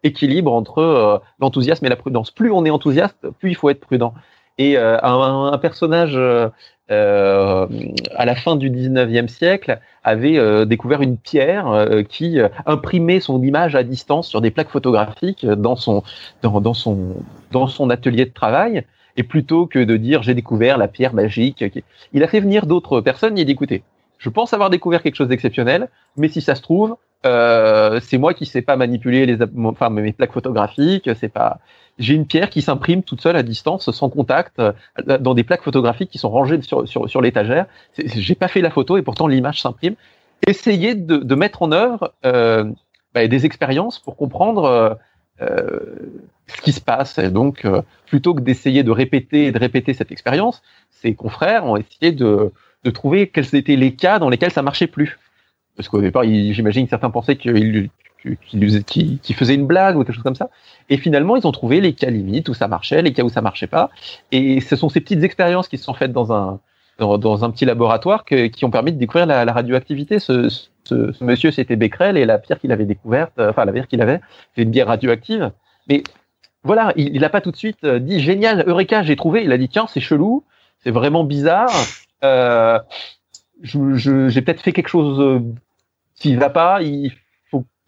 équilibre 0.03 0.53
entre 0.53 1.23
l'enthousiasme 1.39 1.85
et 1.85 1.89
la 1.89 1.95
prudence. 1.95 2.29
Plus 2.29 2.51
on 2.51 2.65
est 2.65 2.69
enthousiaste, 2.69 3.27
plus 3.39 3.49
il 3.49 3.55
faut 3.55 3.69
être 3.71 3.79
prudent. 3.79 4.13
Et 4.57 4.77
un, 4.77 4.99
un, 5.01 5.57
personnage 5.57 6.17
euh, 6.91 7.67
à 8.15 8.25
la 8.25 8.35
fin 8.35 8.57
du 8.57 8.69
19e 8.69 9.29
siècle, 9.29 9.79
avait 10.03 10.37
euh, 10.37 10.65
découvert 10.65 11.01
une 11.01 11.15
pierre 11.15 11.67
euh, 11.67 12.03
qui 12.03 12.37
imprimait 12.65 13.21
son 13.21 13.41
image 13.41 13.75
à 13.75 13.83
distance 13.83 14.27
sur 14.27 14.41
des 14.41 14.51
plaques 14.51 14.69
photographiques 14.69 15.45
dans 15.45 15.77
son, 15.77 16.03
dans, 16.41 16.59
dans, 16.59 16.73
son, 16.73 17.15
dans 17.51 17.67
son 17.67 17.89
atelier 17.89 18.25
de 18.25 18.33
travail. 18.33 18.83
Et 19.15 19.23
plutôt 19.23 19.67
que 19.67 19.79
de 19.79 19.95
dire 19.95 20.21
j'ai 20.21 20.33
découvert 20.33 20.77
la 20.77 20.89
pierre 20.89 21.13
magique, 21.13 21.63
il 22.11 22.23
a 22.23 22.27
fait 22.27 22.41
venir 22.41 22.65
d'autres 22.65 22.99
personnes. 22.99 23.39
A 23.39 23.43
dit 23.43 23.51
écoutez, 23.51 23.83
je 24.17 24.29
pense 24.29 24.53
avoir 24.53 24.69
découvert 24.69 25.01
quelque 25.01 25.15
chose 25.15 25.29
d'exceptionnel, 25.29 25.87
mais 26.17 26.27
si 26.27 26.41
ça 26.41 26.55
se 26.55 26.61
trouve, 26.61 26.97
euh, 27.25 27.99
c'est 28.01 28.17
moi 28.17 28.33
qui 28.33 28.45
sais 28.45 28.61
pas 28.61 28.75
manipuler 28.75 29.25
les, 29.25 29.37
enfin 29.63 29.89
mes 29.89 30.11
plaques 30.11 30.31
photographiques, 30.31 31.09
c'est 31.19 31.29
pas, 31.29 31.59
j'ai 31.99 32.15
une 32.15 32.25
pierre 32.25 32.49
qui 32.49 32.61
s'imprime 32.61 33.03
toute 33.03 33.21
seule 33.21 33.35
à 33.35 33.43
distance, 33.43 33.91
sans 33.91 34.09
contact, 34.09 34.59
euh, 34.59 34.73
dans 35.19 35.33
des 35.33 35.43
plaques 35.43 35.61
photographiques 35.61 36.09
qui 36.09 36.17
sont 36.17 36.29
rangées 36.29 36.61
sur, 36.61 36.87
sur, 36.87 37.09
sur 37.09 37.21
l'étagère. 37.21 37.65
J'ai 37.97 38.35
pas 38.35 38.47
fait 38.47 38.61
la 38.61 38.71
photo 38.71 38.97
et 38.97 39.01
pourtant 39.01 39.27
l'image 39.27 39.61
s'imprime. 39.61 39.95
Essayez 40.47 40.95
de, 40.95 41.17
de, 41.17 41.35
mettre 41.35 41.61
en 41.61 41.71
œuvre 41.71 42.13
euh, 42.25 42.65
bah, 43.13 43.27
des 43.27 43.45
expériences 43.45 43.99
pour 43.99 44.15
comprendre 44.15 44.97
ce 45.39 46.61
qui 46.61 46.71
se 46.71 46.81
passe. 46.81 47.17
Et 47.17 47.29
donc, 47.29 47.65
plutôt 48.05 48.33
que 48.33 48.41
d'essayer 48.41 48.83
de 48.83 48.91
répéter 48.91 49.45
et 49.45 49.51
de 49.51 49.59
répéter 49.59 49.93
cette 49.93 50.11
expérience, 50.11 50.61
ses 50.89 51.15
confrères 51.15 51.65
ont 51.65 51.77
essayé 51.77 52.11
de, 52.11 52.51
de 52.83 52.91
trouver 52.91 53.27
quels 53.27 53.55
étaient 53.55 53.75
les 53.75 53.95
cas 53.95 54.19
dans 54.19 54.29
lesquels 54.29 54.51
ça 54.51 54.61
marchait 54.61 54.87
plus. 54.87 55.19
Parce 55.75 55.89
qu'au 55.89 56.01
départ, 56.01 56.23
j'imagine 56.23 56.85
que 56.85 56.89
certains 56.89 57.09
pensaient 57.09 57.37
qu'il 57.37 57.89
qui, 58.85 59.33
faisait 59.33 59.55
une 59.55 59.65
blague 59.65 59.97
ou 59.97 60.03
quelque 60.03 60.13
chose 60.13 60.23
comme 60.23 60.35
ça. 60.35 60.49
Et 60.89 60.97
finalement, 60.97 61.35
ils 61.35 61.47
ont 61.47 61.51
trouvé 61.51 61.81
les 61.81 61.93
cas 61.93 62.09
limites 62.09 62.49
où 62.49 62.53
ça 62.53 62.67
marchait, 62.67 63.01
les 63.01 63.13
cas 63.13 63.23
où 63.23 63.29
ça 63.29 63.41
marchait 63.41 63.67
pas. 63.67 63.89
Et 64.31 64.61
ce 64.61 64.75
sont 64.75 64.89
ces 64.89 65.01
petites 65.01 65.23
expériences 65.23 65.67
qui 65.67 65.77
se 65.77 65.83
sont 65.83 65.93
faites 65.93 66.11
dans 66.11 66.33
un 66.33 66.59
dans, 66.99 67.43
un 67.43 67.49
petit 67.49 67.65
laboratoire 67.65 68.25
qui 68.25 68.65
ont 68.65 68.69
permis 68.69 68.91
de 68.91 68.99
découvrir 68.99 69.25
la, 69.25 69.51
radioactivité. 69.51 70.19
Ce, 70.19 70.49
ce, 70.83 71.23
monsieur, 71.23 71.51
c'était 71.51 71.75
Becquerel 71.75 72.17
et 72.17 72.25
la 72.25 72.37
pierre 72.37 72.59
qu'il 72.59 72.71
avait 72.71 72.85
découverte, 72.85 73.33
euh, 73.39 73.49
enfin 73.49 73.65
la 73.65 73.71
pierre 73.71 73.87
qu'il 73.87 74.01
avait, 74.01 74.21
c'est 74.55 74.63
une 74.63 74.71
bière 74.71 74.87
radioactive. 74.87 75.51
Mais 75.87 76.03
voilà, 76.63 76.93
il 76.95 77.19
n'a 77.19 77.29
pas 77.29 77.41
tout 77.41 77.51
de 77.51 77.55
suite 77.55 77.83
euh, 77.83 77.99
dit 77.99 78.19
génial, 78.19 78.63
Eureka, 78.67 79.03
j'ai 79.03 79.15
trouvé. 79.15 79.43
Il 79.43 79.51
a 79.51 79.57
dit 79.57 79.69
tiens, 79.69 79.87
c'est 79.87 79.99
chelou, 79.99 80.43
c'est 80.83 80.91
vraiment 80.91 81.23
bizarre. 81.23 81.71
Euh, 82.23 82.79
j'ai 83.63 84.41
peut-être 84.41 84.61
fait 84.61 84.73
quelque 84.73 84.89
chose 84.89 85.19
euh, 85.19 85.39
qui 86.15 86.35
va 86.35 86.49
pas. 86.49 86.81
Il 86.81 87.11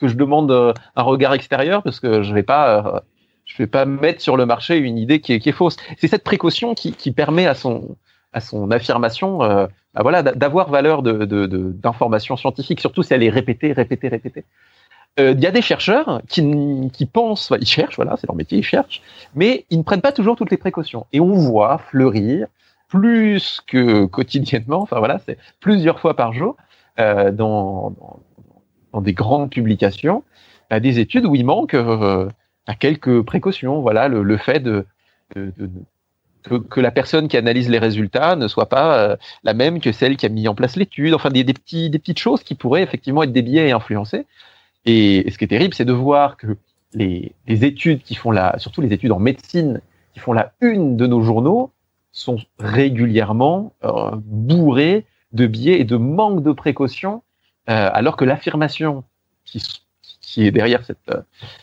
que 0.03 0.09
je 0.09 0.15
demande 0.15 0.51
euh, 0.51 0.73
un 0.95 1.03
regard 1.03 1.33
extérieur 1.33 1.81
parce 1.81 2.01
que 2.01 2.23
je 2.23 2.33
vais 2.33 2.43
pas, 2.43 2.95
euh, 2.95 2.99
je 3.45 3.57
vais 3.57 3.67
pas 3.67 3.85
mettre 3.85 4.21
sur 4.21 4.35
le 4.35 4.45
marché 4.45 4.77
une 4.77 4.97
idée 4.97 5.21
qui 5.21 5.33
est, 5.33 5.51
fausse. 5.51 5.77
C'est 5.97 6.09
cette 6.09 6.25
précaution 6.25 6.73
qui, 6.75 6.91
qui, 6.91 7.11
permet 7.11 7.47
à 7.47 7.55
son, 7.55 7.95
à 8.33 8.41
son 8.41 8.69
affirmation, 8.71 9.43
euh, 9.43 9.65
bah 9.93 10.01
voilà, 10.01 10.21
d'avoir 10.21 10.69
valeur 10.69 11.03
de, 11.03 11.25
d'information 11.71 12.35
scientifique, 12.35 12.81
surtout 12.81 13.01
si 13.01 13.13
elle 13.13 13.23
est 13.23 13.29
répétée, 13.29 13.71
répétée, 13.71 14.09
répétée. 14.09 14.43
Il 15.19 15.39
y 15.39 15.45
a 15.45 15.51
des 15.51 15.61
chercheurs 15.61 16.23
qui, 16.27 16.89
qui 16.91 17.05
pensent, 17.05 17.53
ils 17.61 17.67
cherchent, 17.67 17.97
voilà, 17.97 18.17
c'est 18.17 18.25
leur 18.25 18.35
métier, 18.35 18.57
ils 18.57 18.63
cherchent, 18.63 18.99
mais 19.35 19.63
ils 19.69 19.77
ne 19.77 19.83
prennent 19.83 20.01
pas 20.01 20.11
toujours 20.11 20.35
toutes 20.35 20.49
les 20.49 20.57
précautions. 20.57 21.05
Et 21.13 21.19
on 21.19 21.33
voit 21.33 21.77
fleurir 21.77 22.47
plus 22.93 23.59
que 23.65 24.05
quotidiennement, 24.05 24.83
enfin 24.83 24.99
voilà, 24.99 25.19
c'est 25.25 25.39
plusieurs 25.59 25.99
fois 25.99 26.15
par 26.15 26.31
jour 26.31 26.55
euh, 26.99 27.31
dans, 27.31 27.89
dans, 27.89 28.19
dans 28.93 29.01
des 29.01 29.13
grandes 29.13 29.49
publications, 29.49 30.23
à 30.69 30.79
des 30.79 30.99
études 30.99 31.25
où 31.25 31.33
il 31.33 31.43
manque 31.43 31.73
euh, 31.73 32.29
à 32.67 32.75
quelques 32.75 33.23
précautions. 33.23 33.81
Voilà, 33.81 34.07
le, 34.09 34.21
le 34.21 34.37
fait 34.37 34.59
de, 34.59 34.85
de, 35.35 35.51
de 35.57 35.71
que, 36.43 36.55
que, 36.55 36.79
la 36.79 36.91
personne 36.91 37.27
qui 37.27 37.35
analyse 37.35 37.67
les 37.67 37.79
résultats 37.79 38.35
ne 38.35 38.47
soit 38.47 38.69
pas 38.69 38.99
euh, 38.99 39.15
la 39.43 39.55
même 39.55 39.81
que 39.81 39.91
celle 39.91 40.15
qui 40.15 40.27
a 40.27 40.29
mis 40.29 40.47
en 40.47 40.53
place 40.53 40.75
l'étude. 40.75 41.15
Enfin, 41.15 41.31
des, 41.31 41.43
des, 41.43 41.53
petits, 41.53 41.89
des 41.89 41.97
petites 41.97 42.19
choses 42.19 42.43
qui 42.43 42.53
pourraient 42.53 42.83
effectivement 42.83 43.23
être 43.23 43.33
des 43.33 43.41
biais 43.41 43.69
et 43.69 43.71
influencer. 43.71 44.27
Et, 44.85 45.25
ce 45.31 45.39
qui 45.39 45.45
est 45.45 45.47
terrible, 45.47 45.73
c'est 45.73 45.85
de 45.85 45.93
voir 45.93 46.37
que 46.37 46.57
les, 46.93 47.31
les, 47.47 47.65
études 47.65 48.03
qui 48.03 48.13
font 48.13 48.29
la, 48.29 48.59
surtout 48.59 48.81
les 48.81 48.93
études 48.93 49.13
en 49.13 49.19
médecine, 49.19 49.81
qui 50.13 50.19
font 50.19 50.33
la 50.33 50.51
une 50.61 50.95
de 50.95 51.07
nos 51.07 51.23
journaux, 51.23 51.71
sont 52.13 52.37
régulièrement 52.59 53.73
euh, 53.83 54.11
bourrées 54.15 55.05
de 55.33 55.47
biais 55.47 55.81
et 55.81 55.83
de 55.83 55.97
manque 55.97 56.43
de 56.43 56.53
précautions 56.53 57.23
euh, 57.69 57.89
alors 57.93 58.17
que 58.17 58.25
l'affirmation 58.25 59.05
qui, 59.45 59.63
qui, 60.21 60.45
est 60.45 60.51
derrière 60.51 60.83
cette, 60.83 60.97
euh, 61.09 61.21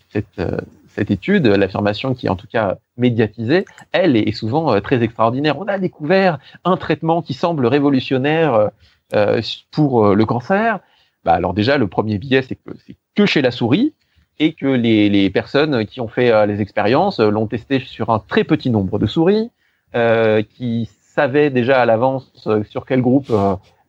cette, 0.09 0.39
euh, 0.39 0.59
cette 0.89 1.11
étude, 1.11 1.47
l'affirmation 1.47 2.15
qui 2.15 2.27
est 2.27 2.31
en 2.31 2.37
tout 2.37 2.47
cas 2.47 2.79
médiatisée, 2.97 3.67
elle 3.93 4.17
est 4.17 4.33
souvent 4.33 4.81
très 4.81 5.03
extraordinaire. 5.03 5.59
On 5.59 5.67
a 5.67 5.79
découvert 5.79 6.39
un 6.65 6.77
traitement 6.77 7.21
qui 7.21 7.35
semble 7.35 7.67
révolutionnaire 7.67 8.71
pour 9.71 10.15
le 10.15 10.25
cancer. 10.25 10.81
Bah 11.25 11.33
alors 11.33 11.55
déjà, 11.55 11.79
le 11.79 11.87
premier 11.87 12.19
biais, 12.19 12.43
c'est 12.43 12.57
que 12.57 12.71
c'est 12.87 12.97
que 13.15 13.25
chez 13.25 13.41
la 13.41 13.51
souris 13.51 13.95
et 14.39 14.53
que 14.53 14.67
les, 14.67 15.09
les 15.09 15.31
personnes 15.31 15.87
qui 15.87 16.01
ont 16.01 16.09
fait 16.09 16.47
les 16.47 16.61
expériences 16.61 17.21
l'ont 17.21 17.47
testé 17.47 17.79
sur 17.79 18.11
un 18.11 18.19
très 18.19 18.43
petit 18.43 18.71
nombre 18.71 18.99
de 18.99 19.07
souris, 19.07 19.51
qui 19.93 20.89
savaient 21.01 21.51
déjà 21.51 21.81
à 21.81 21.87
l'avance 21.87 22.33
sur 22.69 22.87
quel 22.87 23.01
groupe 23.01 23.31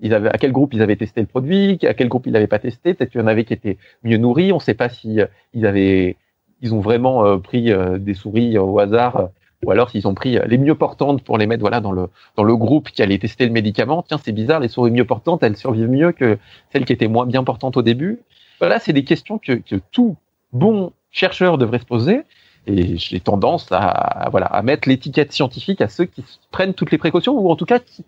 ils 0.02 0.14
avaient, 0.14 0.30
à 0.30 0.38
quel 0.38 0.52
groupe 0.52 0.74
ils 0.74 0.82
avaient 0.82 0.96
testé 0.96 1.22
le 1.22 1.28
produit, 1.28 1.80
à 1.84 1.94
quel 1.94 2.10
groupe 2.10 2.26
ils 2.26 2.34
l'avaient 2.34 2.48
pas 2.48 2.60
testé. 2.60 2.94
Peut-être 2.94 3.12
qu'il 3.12 3.22
y 3.22 3.24
en 3.24 3.28
avait 3.28 3.46
qui 3.46 3.54
étaient 3.54 3.78
mieux 4.04 4.18
nourris. 4.18 4.52
On 4.52 4.56
ne 4.56 4.62
sait 4.62 4.74
pas 4.74 4.90
si 4.90 5.22
euh, 5.22 5.28
ils 5.54 5.66
avaient, 5.66 6.18
ils 6.62 6.74
ont 6.74 6.82
vraiment 6.82 7.26
euh, 7.26 7.38
pris 7.38 7.72
euh, 7.72 7.98
des 7.98 8.16
souris 8.16 8.58
au 8.58 8.80
hasard, 8.80 9.30
ou 9.64 9.72
alors 9.72 9.92
s'ils 9.92 10.08
ont 10.08 10.16
pris 10.16 10.40
les 10.48 10.58
mieux 10.58 10.74
portantes 10.76 11.24
pour 11.24 11.38
les 11.38 11.46
mettre 11.46 11.62
voilà 11.62 11.82
dans 11.82 11.92
le 11.92 12.10
dans 12.36 12.44
le 12.44 12.56
groupe 12.56 12.90
qui 12.90 13.04
allait 13.04 13.20
tester 13.20 13.46
le 13.46 13.52
médicament. 13.52 14.04
Tiens, 14.04 14.20
c'est 14.22 14.32
bizarre, 14.32 14.60
les 14.60 14.68
souris 14.68 14.92
mieux 14.92 15.06
portantes, 15.06 15.44
elles 15.44 15.56
survivent 15.56 15.90
mieux 15.90 16.12
que 16.12 16.40
celles 16.72 16.86
qui 16.86 16.94
étaient 16.94 17.08
moins 17.08 17.28
bien 17.28 17.44
portantes 17.44 17.78
au 17.78 17.84
début. 17.84 18.20
Voilà, 18.60 18.80
c'est 18.80 18.94
des 18.94 19.04
questions 19.04 19.38
que, 19.38 19.54
que 19.54 19.76
tout 19.92 20.18
bon 20.52 20.94
chercheur 21.12 21.60
devrait 21.60 21.80
se 21.80 21.86
poser. 21.86 22.22
Et 22.68 22.98
j'ai 22.98 23.20
tendance 23.20 23.68
à, 23.72 24.28
voilà 24.30 24.46
à 24.46 24.62
mettre 24.62 24.88
l'étiquette 24.88 25.32
scientifique 25.32 25.82
à 25.82 25.88
ceux 25.88 26.06
qui 26.06 26.24
prennent 26.52 26.74
toutes 26.74 26.92
les 26.92 26.98
précautions 26.98 27.38
ou 27.38 27.50
en 27.50 27.56
tout 27.56 27.66
cas 27.66 27.80
qui, 27.80 28.06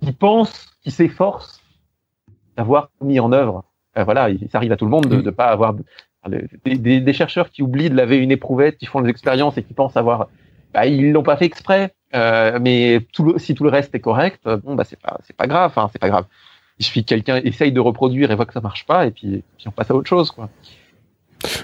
qui 0.00 0.12
pensent 0.12 0.68
qui 0.82 0.90
s'efforce 0.90 1.60
d'avoir 2.56 2.90
mis 3.00 3.18
en 3.18 3.32
œuvre. 3.32 3.64
Euh, 3.98 4.04
voilà, 4.04 4.28
ça 4.50 4.58
arrive 4.58 4.72
à 4.72 4.76
tout 4.76 4.84
le 4.84 4.90
monde 4.90 5.06
de 5.06 5.16
ne 5.16 5.30
pas 5.30 5.46
avoir 5.46 5.74
des, 6.28 7.00
des, 7.00 7.12
chercheurs 7.12 7.50
qui 7.50 7.62
oublient 7.62 7.90
de 7.90 7.96
laver 7.96 8.16
une 8.16 8.30
éprouvette, 8.30 8.78
qui 8.78 8.86
font 8.86 9.00
des 9.00 9.10
expériences 9.10 9.58
et 9.58 9.62
qui 9.62 9.74
pensent 9.74 9.96
avoir, 9.96 10.28
bah, 10.72 10.86
ils 10.86 11.12
l'ont 11.12 11.22
pas 11.22 11.36
fait 11.36 11.46
exprès. 11.46 11.92
Euh, 12.14 12.58
mais 12.60 13.00
tout 13.12 13.24
le, 13.24 13.38
si 13.38 13.54
tout 13.54 13.64
le 13.64 13.70
reste 13.70 13.94
est 13.94 14.00
correct, 14.00 14.40
euh, 14.46 14.56
bon 14.56 14.74
bah 14.74 14.84
c'est 14.84 14.98
pas 14.98 15.18
c'est 15.24 15.36
pas 15.36 15.46
grave, 15.46 15.72
hein, 15.76 15.88
c'est 15.92 15.98
pas 15.98 16.08
grave. 16.08 16.26
Il 16.78 16.84
suffit 16.84 17.02
que 17.02 17.08
quelqu'un 17.08 17.36
essaye 17.38 17.72
de 17.72 17.80
reproduire 17.80 18.30
et 18.30 18.36
voit 18.36 18.46
que 18.46 18.52
ça 18.52 18.60
marche 18.60 18.86
pas 18.86 19.06
et 19.06 19.10
puis, 19.10 19.42
puis 19.58 19.66
on 19.66 19.72
passe 19.72 19.90
à 19.90 19.94
autre 19.94 20.08
chose 20.08 20.30
quoi. 20.30 20.48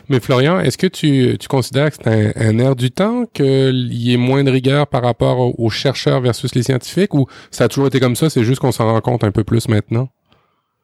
Mais 0.09 0.21
Florian, 0.21 0.61
est-ce 0.61 0.79
que 0.79 0.87
tu, 0.87 1.37
tu 1.39 1.49
considères 1.49 1.91
que 1.91 1.97
c'est 2.03 2.09
un, 2.09 2.33
un, 2.37 2.59
air 2.59 2.77
du 2.77 2.91
temps, 2.91 3.27
qu'il 3.27 3.93
y 3.93 4.13
ait 4.13 4.19
moins 4.19 4.45
de 4.45 4.51
rigueur 4.51 4.87
par 4.87 5.03
rapport 5.03 5.59
aux, 5.59 5.71
chercheurs 5.71 6.21
versus 6.21 6.55
les 6.55 6.63
scientifiques, 6.63 7.15
ou 7.15 7.27
ça 7.51 7.65
a 7.65 7.69
toujours 7.69 7.87
été 7.87 8.01
comme 8.01 8.17
ça, 8.17 8.31
c'est 8.31 8.45
juste 8.45 8.61
qu'on 8.61 8.73
s'en 8.73 8.87
rend 8.87 9.01
compte 9.01 9.25
un 9.25 9.33
peu 9.33 9.45
plus 9.45 9.69
maintenant? 9.69 10.09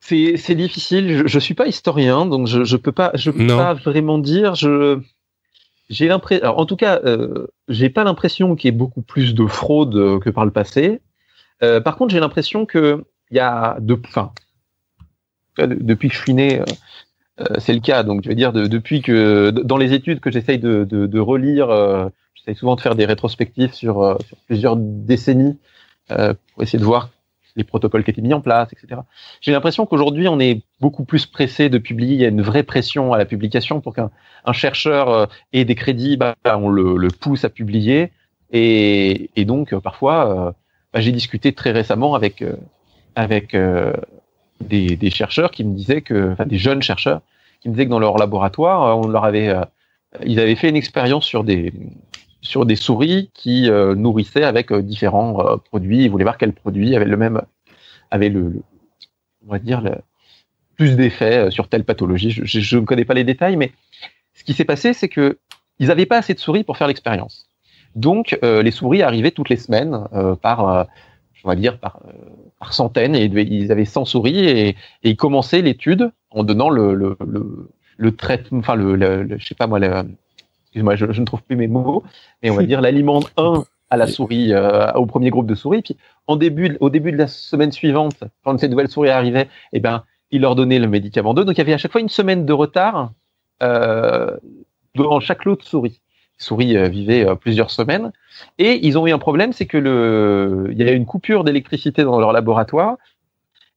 C'est 0.00 0.54
difficile. 0.54 1.18
Je, 1.18 1.26
je 1.26 1.38
suis 1.38 1.54
pas 1.54 1.66
historien, 1.66 2.24
donc 2.24 2.46
je, 2.46 2.64
je 2.64 2.76
peux 2.76 2.92
pas, 2.92 3.10
je 3.14 3.30
peux 3.30 3.46
pas 3.46 3.74
vraiment 3.74 4.18
dire. 4.18 4.54
Je 4.54 5.00
j'ai 5.90 6.06
l'impression, 6.06 6.46
en 6.46 6.66
tout 6.66 6.76
cas, 6.76 7.00
euh, 7.04 7.46
j'ai 7.68 7.90
pas 7.90 8.04
l'impression 8.04 8.56
qu'il 8.56 8.68
y 8.68 8.74
ait 8.74 8.76
beaucoup 8.76 9.02
plus 9.02 9.34
de 9.34 9.46
fraude 9.46 10.20
que 10.20 10.30
par 10.30 10.44
le 10.44 10.50
passé. 10.50 11.00
Euh, 11.62 11.80
par 11.80 11.96
contre, 11.96 12.12
j'ai 12.12 12.20
l'impression 12.20 12.66
que 12.66 13.04
il 13.30 13.36
y 13.36 13.40
a 13.40 13.76
de, 13.80 14.00
enfin, 14.06 14.32
depuis 15.58 16.08
que 16.08 16.14
je 16.14 16.20
suis 16.20 16.34
né, 16.34 16.60
euh, 16.60 16.64
euh, 16.64 16.74
c'est 17.58 17.72
le 17.72 17.80
cas. 17.80 18.02
Donc, 18.02 18.22
je 18.24 18.28
veux 18.28 18.34
dire, 18.34 18.52
depuis 18.52 19.02
que 19.02 19.50
dans 19.50 19.76
les 19.76 19.92
études 19.92 20.20
que 20.20 20.30
j'essaye 20.30 20.58
de, 20.58 20.84
de, 20.84 21.06
de, 21.06 21.20
relire, 21.20 21.70
euh, 21.70 22.08
j'essaye 22.34 22.56
souvent 22.56 22.76
de 22.76 22.80
faire 22.80 22.94
des 22.94 23.06
rétrospectives 23.06 23.72
sur, 23.72 24.02
euh, 24.02 24.16
plusieurs 24.46 24.76
décennies 24.76 25.58
euh, 26.10 26.34
pour 26.52 26.62
essayer 26.62 26.78
de 26.78 26.84
voir 26.84 27.10
les 27.56 27.64
protocoles 27.64 28.04
qui 28.04 28.10
étaient 28.10 28.22
mis 28.22 28.34
en 28.34 28.40
place, 28.40 28.68
etc. 28.72 29.00
J'ai 29.40 29.52
l'impression 29.52 29.84
qu'aujourd'hui, 29.86 30.28
on 30.28 30.38
est 30.38 30.62
beaucoup 30.80 31.04
plus 31.04 31.26
pressé 31.26 31.68
de 31.68 31.78
publier. 31.78 32.14
Il 32.14 32.20
y 32.20 32.24
a 32.24 32.28
une 32.28 32.42
vraie 32.42 32.62
pression 32.62 33.12
à 33.12 33.18
la 33.18 33.24
publication 33.24 33.80
pour 33.80 33.94
qu'un 33.94 34.10
un 34.44 34.52
chercheur 34.52 35.28
ait 35.52 35.64
des 35.64 35.74
crédits. 35.74 36.16
Bah, 36.16 36.36
on 36.44 36.68
le, 36.68 36.96
le, 36.96 37.08
pousse 37.08 37.44
à 37.44 37.48
publier. 37.48 38.12
Et, 38.52 39.30
et 39.34 39.44
donc, 39.44 39.74
parfois, 39.80 40.54
bah, 40.92 41.00
j'ai 41.00 41.10
discuté 41.10 41.52
très 41.52 41.72
récemment 41.72 42.14
avec 42.14 42.44
avec 43.16 43.56
des, 44.60 44.96
des, 44.96 45.10
chercheurs 45.10 45.50
qui 45.50 45.64
me 45.64 45.74
disaient 45.74 46.02
que, 46.02 46.32
enfin, 46.32 46.46
des 46.46 46.58
jeunes 46.58 46.82
chercheurs 46.82 47.20
qui 47.60 47.68
me 47.68 47.74
disaient 47.74 47.86
que 47.86 47.90
dans 47.90 47.98
leur 47.98 48.18
laboratoire, 48.18 48.82
euh, 48.84 48.94
on 48.94 49.08
leur 49.08 49.24
avait, 49.24 49.48
euh, 49.48 49.64
ils 50.24 50.40
avaient 50.40 50.54
fait 50.54 50.68
une 50.68 50.76
expérience 50.76 51.24
sur 51.24 51.44
des 51.44 51.72
sur 52.40 52.64
des 52.64 52.76
souris 52.76 53.30
qui 53.34 53.68
euh, 53.68 53.96
nourrissaient 53.96 54.44
avec 54.44 54.72
différents 54.72 55.58
produits. 55.58 56.04
Ils 56.04 56.10
voulaient 56.10 56.24
voir 56.24 56.38
quel 56.38 56.52
produit 56.52 56.94
avait 56.94 57.04
le 57.04 57.16
même, 57.16 57.42
avait 58.12 58.28
le, 58.28 58.62
on 59.46 59.50
va 59.50 59.58
dire 59.58 59.80
le, 59.80 59.96
plus 60.76 60.96
d'effets 60.96 61.50
sur 61.50 61.68
telle 61.68 61.84
pathologie. 61.84 62.30
Je, 62.30 62.44
je, 62.44 62.78
ne 62.78 62.84
connais 62.84 63.04
pas 63.04 63.14
les 63.14 63.24
détails, 63.24 63.56
mais 63.56 63.72
ce 64.34 64.44
qui 64.44 64.54
s'est 64.54 64.64
passé, 64.64 64.92
c'est 64.92 65.08
que 65.08 65.38
ils 65.80 65.88
n'avaient 65.88 66.06
pas 66.06 66.18
assez 66.18 66.32
de 66.32 66.38
souris 66.38 66.62
pour 66.62 66.76
faire 66.76 66.86
l'expérience. 66.86 67.48
Donc, 67.96 68.38
les 68.42 68.70
souris 68.70 69.02
arrivaient 69.02 69.30
toutes 69.32 69.48
les 69.48 69.56
semaines 69.56 70.04
par 70.40 70.86
on 71.44 71.48
va 71.48 71.54
dire 71.54 71.78
par, 71.78 72.00
euh, 72.06 72.12
par 72.58 72.72
centaines, 72.72 73.14
et 73.14 73.24
ils 73.24 73.72
avaient 73.72 73.84
100 73.84 74.04
souris, 74.04 74.38
et, 74.38 74.68
et 74.68 74.76
ils 75.02 75.16
commençaient 75.16 75.62
l'étude 75.62 76.10
en 76.30 76.44
donnant 76.44 76.70
le, 76.70 76.94
le, 76.94 77.16
le, 77.26 77.70
le 77.96 78.16
traitement, 78.16 78.58
enfin, 78.58 78.74
le, 78.74 78.96
le, 78.96 79.38
je 79.38 79.46
sais 79.46 79.54
pas 79.54 79.66
moi, 79.66 79.78
excuse-moi, 80.64 80.96
je, 80.96 81.12
je, 81.12 81.20
ne 81.20 81.26
trouve 81.26 81.42
plus 81.42 81.56
mes 81.56 81.68
mots, 81.68 82.02
mais 82.42 82.50
on 82.50 82.54
va 82.54 82.62
dire 82.64 82.80
l'aliment 82.80 83.20
1 83.36 83.64
à 83.90 83.96
la 83.96 84.06
souris, 84.06 84.52
euh, 84.52 84.92
au 84.92 85.06
premier 85.06 85.30
groupe 85.30 85.46
de 85.46 85.54
souris, 85.54 85.82
puis 85.82 85.96
en 86.26 86.36
début, 86.36 86.76
au 86.80 86.90
début 86.90 87.12
de 87.12 87.16
la 87.16 87.26
semaine 87.26 87.72
suivante, 87.72 88.24
quand 88.44 88.58
ces 88.58 88.68
nouvelles 88.68 88.88
souris 88.88 89.10
arrivaient, 89.10 89.48
eh 89.72 89.80
ben, 89.80 90.04
il 90.30 90.42
leur 90.42 90.54
donnait 90.54 90.78
le 90.78 90.88
médicament 90.88 91.34
2, 91.34 91.44
donc 91.44 91.54
il 91.54 91.58
y 91.58 91.62
avait 91.62 91.72
à 91.72 91.78
chaque 91.78 91.92
fois 91.92 92.00
une 92.00 92.10
semaine 92.10 92.44
de 92.44 92.52
retard 92.52 93.12
euh, 93.62 94.36
dans 94.94 95.20
chaque 95.20 95.44
lot 95.44 95.56
de 95.56 95.62
souris 95.62 96.00
souris 96.38 96.76
euh, 96.76 96.88
vivaient 96.88 97.26
euh, 97.26 97.34
plusieurs 97.34 97.70
semaines. 97.70 98.12
Et 98.58 98.86
ils 98.86 98.96
ont 98.96 99.06
eu 99.06 99.12
un 99.12 99.18
problème, 99.18 99.52
c'est 99.52 99.66
que 99.66 99.76
le, 99.76 100.68
il 100.70 100.78
y 100.78 100.82
a 100.82 100.92
eu 100.92 100.96
une 100.96 101.06
coupure 101.06 101.44
d'électricité 101.44 102.04
dans 102.04 102.18
leur 102.18 102.32
laboratoire 102.32 102.96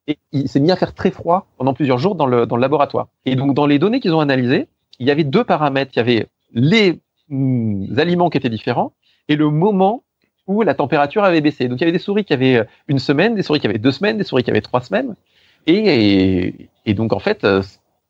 et 0.07 0.17
il 0.31 0.47
s'est 0.47 0.59
mis 0.59 0.71
à 0.71 0.75
faire 0.75 0.93
très 0.93 1.11
froid 1.11 1.47
pendant 1.57 1.73
plusieurs 1.73 1.97
jours 1.97 2.15
dans 2.15 2.25
le, 2.25 2.45
dans 2.45 2.55
le 2.55 2.61
laboratoire. 2.61 3.07
Et 3.25 3.35
donc, 3.35 3.53
dans 3.53 3.65
les 3.65 3.79
données 3.79 3.99
qu'ils 3.99 4.13
ont 4.13 4.19
analysées, 4.19 4.67
il 4.99 5.07
y 5.07 5.11
avait 5.11 5.23
deux 5.23 5.43
paramètres. 5.43 5.91
Il 5.95 5.97
y 5.97 5.99
avait 5.99 6.27
les 6.53 6.99
mm, 7.29 7.99
aliments 7.99 8.29
qui 8.29 8.37
étaient 8.37 8.49
différents 8.49 8.93
et 9.27 9.35
le 9.35 9.49
moment 9.49 10.03
où 10.47 10.63
la 10.63 10.73
température 10.73 11.23
avait 11.23 11.41
baissé. 11.41 11.67
Donc 11.67 11.79
il 11.79 11.81
y 11.81 11.83
avait 11.85 11.91
des 11.91 11.99
souris 11.99 12.25
qui 12.25 12.33
avaient 12.33 12.65
une 12.87 12.99
semaine, 12.99 13.35
des 13.35 13.43
souris 13.43 13.59
qui 13.59 13.67
avaient 13.67 13.77
deux 13.77 13.91
semaines, 13.91 14.17
des 14.17 14.23
souris 14.23 14.43
qui 14.43 14.49
avaient 14.49 14.61
trois 14.61 14.81
semaines. 14.81 15.15
Et, 15.67 16.69
et, 16.85 16.93
donc 16.93 17.13
en 17.13 17.19
fait, 17.19 17.43
euh, 17.43 17.61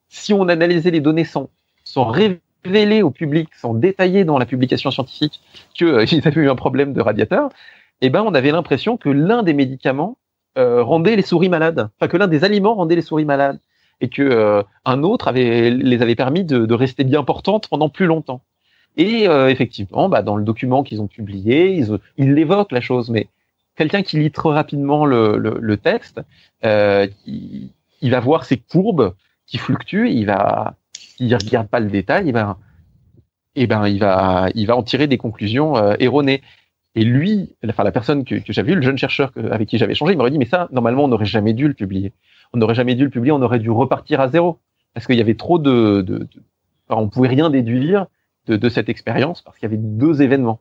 si 0.08 0.34
on 0.34 0.48
analysait 0.48 0.92
les 0.92 1.02
données 1.02 1.26
sans, 1.26 1.50
sans 1.84 2.06
révéler 2.06 2.40
au 2.66 3.12
public, 3.12 3.50
sans 3.56 3.74
détailler 3.74 4.24
dans 4.24 4.38
la 4.38 4.46
publication 4.46 4.92
scientifique 4.92 5.42
qu'ils 5.74 5.88
euh, 5.88 6.06
avaient 6.26 6.42
eu 6.42 6.50
un 6.50 6.56
problème 6.56 6.94
de 6.94 7.02
radiateur, 7.02 7.50
eh 8.02 8.10
ben 8.10 8.24
on 8.24 8.34
avait 8.34 8.52
l'impression 8.52 8.98
que 8.98 9.10
l'un 9.10 9.44
des 9.44 9.54
médicaments 9.54 10.18
euh, 10.58 10.84
rendait 10.84 11.16
les 11.16 11.22
souris 11.22 11.50
malades, 11.50 11.90
enfin 11.98 12.08
que 12.08 12.18
l'un 12.18 12.28
des 12.28 12.44
aliments 12.44 12.76
rendait 12.76 12.96
les 12.96 13.02
souris 13.02 13.26
malades, 13.26 13.60
et 14.02 14.10
que 14.10 14.22
euh, 14.22 14.64
un 14.86 15.04
autre 15.04 15.28
avait 15.28 15.70
les 15.70 16.02
avait 16.02 16.16
permis 16.16 16.44
de, 16.44 16.66
de 16.66 16.74
rester 16.74 17.04
bien 17.04 17.24
portantes 17.24 17.68
pendant 17.70 17.90
plus 17.90 18.08
longtemps. 18.08 18.42
Et 18.98 19.28
euh, 19.28 19.50
effectivement, 19.50 20.10
bah, 20.10 20.22
dans 20.22 20.36
le 20.36 20.44
document 20.44 20.84
qu'ils 20.84 21.02
ont 21.02 21.08
publié, 21.08 21.76
ils, 21.76 21.98
ils 22.18 22.34
l'évoquent 22.34 22.74
la 22.74 22.82
chose, 22.82 23.10
mais 23.10 23.28
quelqu'un 23.78 24.02
qui 24.02 24.18
lit 24.18 24.32
trop 24.32 24.50
rapidement 24.50 25.06
le, 25.06 25.38
le, 25.38 25.58
le 25.60 25.78
texte, 25.78 26.22
euh, 26.66 27.08
il, 27.26 27.70
il, 28.02 28.12
va 28.12 28.20
voir 28.20 28.44
ces 28.44 28.58
courbes 28.58 29.14
qui 29.46 29.58
fluctuent, 29.58 30.10
il 30.10 30.26
va, 30.26 30.76
il 31.22 31.36
regarde 31.36 31.68
pas 31.68 31.80
le 31.80 31.90
détail, 31.90 32.28
il 32.28 32.34
va, 32.34 32.58
et 33.56 33.64
eh 33.64 33.68
ben 33.68 33.88
il 33.88 34.00
va, 34.00 34.50
il 34.56 34.66
va 34.66 34.76
en 34.76 34.84
tirer 34.84 35.08
des 35.08 35.18
conclusions 35.18 35.78
euh, 35.78 35.96
erronées. 36.00 36.42
Et 36.96 37.04
lui, 37.04 37.56
enfin 37.68 37.84
la 37.84 37.92
personne 37.92 38.26
que, 38.26 38.36
que 38.36 38.52
j'avais 38.52 38.72
vu, 38.72 38.76
le 38.76 38.82
jeune 38.82 38.98
chercheur 38.98 39.32
avec 39.52 39.70
qui 39.70 39.78
j'avais 39.78 39.94
changé, 39.94 40.14
il 40.14 40.18
m'aurait 40.18 40.32
dit 40.32 40.38
mais 40.38 40.46
ça 40.46 40.68
normalement 40.72 41.06
on 41.06 41.08
n'aurait 41.08 41.26
jamais 41.26 41.54
dû 41.54 41.68
le 41.68 41.74
publier. 41.74 42.12
On 42.54 42.58
n'aurait 42.58 42.76
jamais 42.76 42.96
dû 42.96 43.06
le 43.06 43.10
publier, 43.10 43.32
on 43.32 43.42
aurait 43.42 43.60
dû 43.60 43.70
repartir 43.70 44.20
à 44.20 44.28
zéro 44.28 44.60
parce 44.94 45.06
qu'il 45.06 45.16
y 45.16 45.22
avait 45.22 45.36
trop 45.36 45.58
de, 45.58 46.02
de, 46.02 46.18
de 46.18 46.28
enfin, 46.90 47.02
on 47.02 47.08
pouvait 47.08 47.30
rien 47.30 47.50
déduire 47.50 48.08
de, 48.48 48.58
de 48.58 48.70
cette 48.70 48.90
expérience 48.90 49.42
parce 49.42 49.58
qu'il 49.58 49.70
y 49.70 49.72
avait 49.74 49.82
deux 49.82 50.22
événements. 50.22 50.60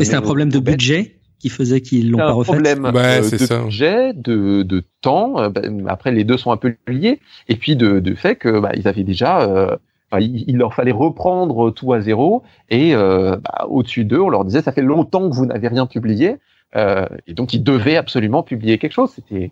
Et 0.00 0.04
c'est 0.04 0.16
un 0.16 0.22
problème 0.22 0.50
de 0.50 0.58
budget 0.58 1.18
qui 1.38 1.50
faisait 1.50 1.80
qu'ils 1.80 2.10
l'ont 2.10 2.18
pas 2.18 2.32
refait. 2.32 2.50
Un 2.50 2.54
problème 2.54 2.84
euh, 2.84 3.20
de 3.20 3.36
ça. 3.36 3.62
budget, 3.62 4.12
de, 4.12 4.62
de 4.62 4.84
temps. 5.00 5.40
Euh, 5.40 5.48
bah, 5.50 5.62
après, 5.86 6.10
les 6.10 6.24
deux 6.24 6.36
sont 6.36 6.50
un 6.50 6.56
peu 6.56 6.74
liés. 6.88 7.20
Et 7.48 7.56
puis 7.56 7.76
de, 7.76 8.00
de 8.00 8.14
fait 8.14 8.36
que 8.36 8.58
bah, 8.58 8.72
ils 8.74 8.88
avaient 8.88 9.04
déjà, 9.04 9.78
bah, 10.10 10.20
il, 10.20 10.56
leur 10.56 10.74
fallait 10.74 10.92
reprendre 10.92 11.70
tout 11.70 11.92
à 11.92 12.00
zéro. 12.00 12.42
Et 12.70 12.94
euh, 12.94 13.36
bah, 13.36 13.66
au-dessus 13.68 14.04
d'eux, 14.04 14.20
on 14.20 14.28
leur 14.28 14.44
disait 14.44 14.62
ça 14.62 14.72
fait 14.72 14.82
longtemps 14.82 15.28
que 15.28 15.34
vous 15.34 15.46
n'avez 15.46 15.68
rien 15.68 15.86
publié. 15.86 16.36
Euh, 16.76 17.06
et 17.26 17.34
donc 17.34 17.54
ils 17.54 17.62
devaient 17.62 17.96
absolument 17.96 18.42
publier 18.42 18.78
quelque 18.78 18.92
chose. 18.92 19.10
C'était 19.10 19.50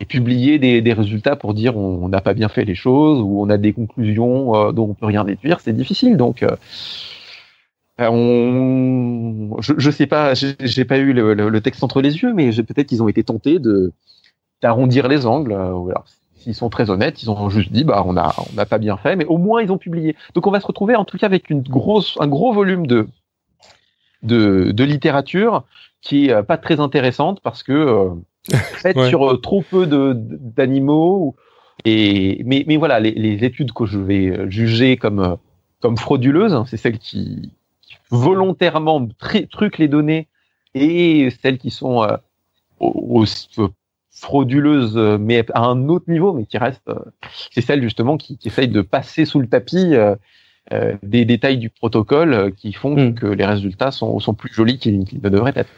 et 0.00 0.04
publier 0.04 0.58
des, 0.58 0.92
résultats 0.92 1.36
pour 1.36 1.54
dire 1.54 1.76
on 1.76 2.08
n'a 2.08 2.20
pas 2.20 2.34
bien 2.34 2.48
fait 2.48 2.64
les 2.64 2.74
choses 2.74 3.20
ou 3.20 3.40
on 3.40 3.48
a 3.50 3.56
des 3.56 3.72
conclusions 3.72 4.54
euh, 4.56 4.72
dont 4.72 4.88
on 4.90 4.94
peut 4.94 5.06
rien 5.06 5.24
déduire, 5.24 5.60
c'est 5.60 5.72
difficile. 5.72 6.16
Donc, 6.16 6.42
euh, 6.42 6.56
on, 8.00 9.60
je, 9.60 9.74
je 9.78 9.90
sais 9.92 10.08
pas, 10.08 10.34
j'ai 10.34 10.84
pas 10.84 10.98
eu 10.98 11.12
le, 11.12 11.60
texte 11.60 11.84
entre 11.84 12.00
les 12.00 12.16
yeux, 12.16 12.32
mais 12.34 12.50
peut-être 12.50 12.88
qu'ils 12.88 13.02
ont 13.02 13.08
été 13.08 13.22
tentés 13.22 13.60
de 13.60 13.92
d'arrondir 14.60 15.06
les 15.06 15.26
angles. 15.26 15.56
S'ils 16.42 16.54
sont 16.54 16.70
très 16.70 16.90
honnêtes, 16.90 17.22
ils 17.22 17.30
ont 17.30 17.48
juste 17.48 17.72
dit 17.72 17.84
bah 17.84 18.02
on 18.06 18.16
a 18.16 18.34
on 18.38 18.54
n'a 18.54 18.66
pas 18.66 18.78
bien 18.78 18.96
fait, 18.96 19.16
mais 19.16 19.24
au 19.24 19.38
moins 19.38 19.62
ils 19.62 19.72
ont 19.72 19.78
publié. 19.78 20.16
Donc 20.34 20.46
on 20.46 20.50
va 20.50 20.60
se 20.60 20.66
retrouver 20.66 20.96
en 20.96 21.04
tout 21.04 21.18
cas 21.18 21.26
avec 21.26 21.50
une 21.50 21.62
grosse 21.62 22.16
un 22.20 22.28
gros 22.28 22.52
volume 22.52 22.86
de 22.86 23.08
de, 24.22 24.70
de 24.72 24.84
littérature 24.84 25.64
qui 26.00 26.26
est 26.26 26.42
pas 26.42 26.56
très 26.56 26.80
intéressante 26.80 27.40
parce 27.42 27.62
que 27.62 28.10
fait 28.52 28.96
ouais. 28.96 29.08
sur 29.08 29.30
euh, 29.30 29.36
trop 29.36 29.62
peu 29.62 29.86
d'animaux. 29.86 31.36
Et 31.84 32.42
mais, 32.44 32.64
mais 32.66 32.76
voilà, 32.76 33.00
les, 33.00 33.12
les, 33.12 33.44
études 33.44 33.72
que 33.72 33.86
je 33.86 33.98
vais 33.98 34.26
euh, 34.26 34.50
juger 34.50 34.96
comme 34.96 35.20
euh, 35.20 35.36
comme 35.80 35.96
frauduleuses, 35.96 36.54
hein, 36.54 36.64
c'est 36.68 36.76
celles 36.76 36.98
qui, 36.98 37.52
qui 37.80 37.96
volontairement 38.10 39.08
truquent 39.18 39.78
les 39.78 39.88
données 39.88 40.28
et 40.74 41.30
celles 41.42 41.58
qui 41.58 41.70
sont 41.70 42.02
euh, 42.02 42.16
aussi 42.78 43.48
frauduleuses, 44.12 44.96
mais 45.20 45.44
à 45.54 45.62
un 45.62 45.88
autre 45.88 46.04
niveau, 46.08 46.32
mais 46.32 46.44
qui 46.44 46.58
restent, 46.58 46.90
c'est 47.50 47.62
celles 47.62 47.82
justement 47.82 48.16
qui, 48.16 48.36
qui 48.36 48.48
essayent 48.48 48.68
de 48.68 48.82
passer 48.82 49.24
sous 49.24 49.40
le 49.40 49.48
tapis 49.48 49.94
euh, 49.94 50.14
euh, 50.72 50.94
des 51.02 51.24
détails 51.24 51.58
du 51.58 51.70
protocole 51.70 52.52
qui 52.56 52.72
font 52.72 52.94
mm. 52.94 53.14
que 53.14 53.26
les 53.26 53.44
résultats 53.44 53.90
sont, 53.90 54.18
sont 54.20 54.34
plus 54.34 54.52
jolis 54.52 54.78
qu'ils 54.78 55.04
qu 55.04 55.16
ne 55.16 55.28
devraient 55.28 55.54
être. 55.56 55.70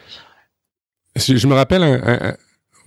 Je 1.15 1.47
me 1.47 1.53
rappelle 1.53 1.81
un, 1.81 2.01
un, 2.03 2.35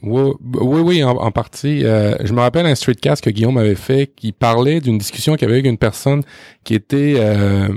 oui, 0.02 0.32
oui, 0.52 1.02
en, 1.02 1.30
partie. 1.32 1.84
Euh, 1.84 2.14
je 2.22 2.32
me 2.32 2.40
rappelle 2.40 2.66
un 2.66 2.74
streetcast 2.74 3.22
que 3.22 3.30
Guillaume 3.30 3.58
avait 3.58 3.74
fait 3.74 4.10
qui 4.14 4.30
parlait 4.30 4.80
d'une 4.80 4.96
discussion 4.96 5.34
qu'il 5.34 5.46
avait 5.46 5.54
avec 5.54 5.66
une 5.66 5.78
personne 5.78 6.22
qui 6.62 6.74
était, 6.74 7.14
euh, 7.16 7.68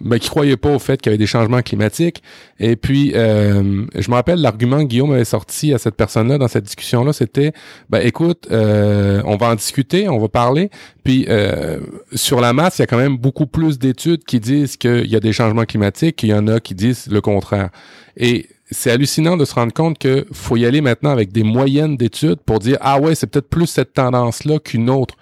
ben, 0.00 0.18
qui 0.18 0.28
croyait 0.28 0.56
pas 0.56 0.74
au 0.74 0.78
fait 0.78 1.00
qu'il 1.00 1.10
y 1.10 1.12
avait 1.12 1.18
des 1.18 1.26
changements 1.26 1.62
climatiques. 1.62 2.22
Et 2.58 2.74
puis, 2.74 3.12
euh, 3.14 3.84
je 3.94 4.10
me 4.10 4.14
rappelle 4.14 4.40
l'argument 4.40 4.78
que 4.78 4.84
Guillaume 4.88 5.12
avait 5.12 5.24
sorti 5.24 5.74
à 5.74 5.78
cette 5.78 5.94
personne-là 5.94 6.38
dans 6.38 6.48
cette 6.48 6.64
discussion-là, 6.64 7.12
c'était, 7.12 7.52
ben 7.90 8.00
écoute, 8.00 8.48
euh, 8.50 9.22
on 9.24 9.36
va 9.36 9.50
en 9.50 9.54
discuter, 9.54 10.08
on 10.08 10.18
va 10.18 10.28
parler. 10.28 10.70
Puis 11.04 11.26
euh, 11.28 11.80
sur 12.14 12.40
la 12.40 12.52
masse, 12.52 12.78
il 12.78 12.82
y 12.82 12.84
a 12.84 12.86
quand 12.86 12.96
même 12.96 13.18
beaucoup 13.18 13.46
plus 13.46 13.78
d'études 13.78 14.24
qui 14.24 14.40
disent 14.40 14.76
qu'il 14.76 15.06
y 15.06 15.16
a 15.16 15.20
des 15.20 15.32
changements 15.32 15.66
climatiques, 15.66 16.16
qu'il 16.16 16.30
y 16.30 16.34
en 16.34 16.48
a 16.48 16.60
qui 16.60 16.74
disent 16.74 17.08
le 17.08 17.20
contraire. 17.20 17.68
Et 18.16 18.46
c'est 18.70 18.90
hallucinant 18.90 19.36
de 19.36 19.44
se 19.44 19.54
rendre 19.54 19.72
compte 19.72 19.98
que 19.98 20.26
faut 20.32 20.56
y 20.56 20.64
aller 20.64 20.80
maintenant 20.80 21.10
avec 21.10 21.32
des 21.32 21.42
moyennes 21.42 21.96
d'études 21.96 22.40
pour 22.40 22.58
dire 22.58 22.78
ah 22.80 22.98
ouais 23.00 23.14
c'est 23.14 23.26
peut-être 23.26 23.48
plus 23.48 23.66
cette 23.66 23.92
tendance 23.92 24.44
là 24.44 24.58
qu'une 24.58 24.90
autre. 24.90 25.16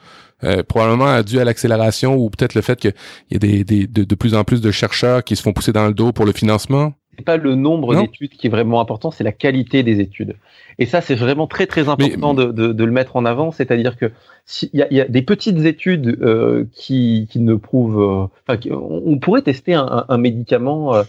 Euh, 0.44 0.64
probablement 0.64 1.22
dû 1.22 1.38
à 1.38 1.44
l'accélération 1.44 2.16
ou 2.16 2.28
peut-être 2.28 2.54
le 2.54 2.62
fait 2.62 2.76
qu'il 2.76 2.94
y 3.30 3.36
a 3.36 3.38
des, 3.38 3.62
des 3.62 3.86
de, 3.86 4.02
de, 4.02 4.14
plus 4.16 4.34
en 4.34 4.42
plus 4.42 4.60
de 4.60 4.72
chercheurs 4.72 5.22
qui 5.22 5.36
se 5.36 5.42
font 5.42 5.52
pousser 5.52 5.72
dans 5.72 5.86
le 5.86 5.94
dos 5.94 6.10
pour 6.10 6.24
le 6.24 6.32
financement. 6.32 6.94
C'est 7.16 7.24
pas 7.24 7.36
le 7.36 7.54
nombre 7.54 7.94
d'études 7.94 8.30
qui 8.30 8.48
est 8.48 8.50
vraiment 8.50 8.80
important 8.80 9.12
c'est 9.12 9.22
la 9.22 9.30
qualité 9.30 9.84
des 9.84 10.00
études. 10.00 10.34
Et 10.80 10.86
ça 10.86 11.00
c'est 11.00 11.14
vraiment 11.14 11.46
très 11.46 11.66
très 11.66 11.88
important 11.88 12.34
mais, 12.34 12.46
de, 12.46 12.50
de, 12.50 12.72
de, 12.72 12.84
le 12.84 12.90
mettre 12.90 13.14
en 13.14 13.24
avant 13.24 13.52
c'est-à-dire 13.52 13.96
que 13.96 14.10
s'il 14.44 14.70
y, 14.72 14.94
y, 14.94 15.00
a 15.00 15.04
des 15.06 15.22
petites 15.22 15.64
études 15.64 16.18
euh, 16.22 16.64
qui, 16.72 17.28
qui 17.30 17.38
ne 17.38 17.54
prouvent 17.54 18.00
euh, 18.02 18.26
enfin 18.48 18.58
on 18.72 19.18
pourrait 19.18 19.42
tester 19.42 19.74
un, 19.74 20.06
un 20.08 20.18
médicament 20.18 20.92
euh, 20.94 21.04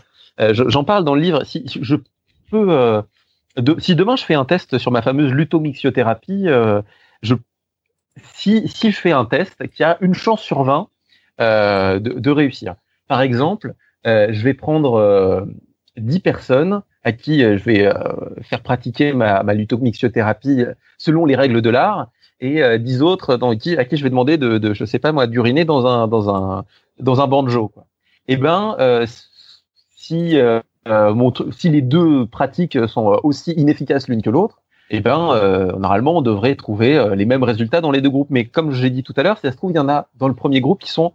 j'en 0.52 0.84
parle 0.84 1.06
dans 1.06 1.16
le 1.16 1.22
livre 1.22 1.44
si 1.44 1.64
je 1.82 1.96
Euh, 2.54 3.02
si 3.80 3.96
demain 3.96 4.16
je 4.16 4.24
fais 4.24 4.34
un 4.34 4.46
test 4.46 4.78
sur 4.78 4.92
ma 4.92 5.02
fameuse 5.02 5.32
lutomixiothérapie, 5.32 6.48
euh, 6.48 6.82
si, 8.18 8.68
je 8.68 8.98
fais 8.98 9.12
un 9.12 9.26
test 9.26 9.68
qui 9.70 9.84
a 9.84 9.98
une 10.02 10.14
chance 10.14 10.42
sur 10.42 10.64
20 10.64 10.88
euh, 11.42 12.00
de, 12.00 12.32
réussir. 12.32 12.76
Par 13.08 13.22
exemple, 13.22 13.74
euh, 14.06 14.28
je 14.32 14.44
vais 14.44 14.54
prendre 14.54 15.48
10 15.98 16.18
euh, 16.18 16.20
personnes 16.20 16.82
à 17.04 17.12
qui 17.12 17.40
je 17.42 17.64
vais 17.64 17.92
faire 18.44 18.62
pratiquer 18.62 19.12
ma, 19.12 19.44
ma 19.44 19.54
lutomixiothérapie 19.54 20.64
selon 20.98 21.26
les 21.26 21.36
règles 21.36 21.62
de 21.62 21.70
l'art 21.70 22.08
et 22.40 22.80
10 22.80 23.02
autres 23.02 23.38
à 23.42 23.86
qui 23.86 23.98
je 23.98 24.04
vais 24.04 24.10
demander 24.10 24.38
de, 24.38 24.74
je 24.74 24.86
sais 24.86 25.00
pas 25.00 25.12
moi, 25.12 25.28
d'uriner 25.28 25.66
dans 25.66 25.86
un, 25.86 26.08
dans 26.08 26.34
un, 26.34 26.66
dans 27.00 27.20
un 27.20 27.28
banjo. 27.28 27.68
Quoi. 27.68 27.86
Eh 28.30 28.38
ben, 28.38 28.78
si 29.96 30.38
montre, 30.86 31.48
si 31.52 31.70
les 31.70 31.82
deux 31.82 32.26
pratiques 32.26 32.78
sont 32.88 33.20
aussi 33.24 33.52
inefficaces 33.52 34.08
l'une 34.08 34.22
que 34.22 34.30
l'autre, 34.30 34.64
eh 34.96 35.00
ben, 35.00 35.32
euh, 35.32 35.72
normalement, 35.78 36.18
on 36.18 36.22
devrait 36.22 36.56
trouver 36.56 36.98
euh, 36.98 37.16
les 37.16 37.26
mêmes 37.26 37.44
résultats 37.44 37.82
dans 37.82 37.90
les 37.90 38.00
deux 38.00 38.12
groupes. 38.12 38.30
Mais 38.30 38.46
comme 38.46 38.72
j'ai 38.72 38.92
dit 38.92 39.02
tout 39.04 39.14
à 39.18 39.24
l'heure, 39.24 39.40
ça 39.40 39.52
se 39.52 39.58
trouve, 39.58 39.72
il 39.72 39.76
y 39.76 39.80
en 39.80 39.90
a 39.90 40.08
dans 40.18 40.28
le 40.28 40.36
premier 40.36 40.62
groupe 40.62 40.82
qui 40.82 40.92
sont 40.92 41.14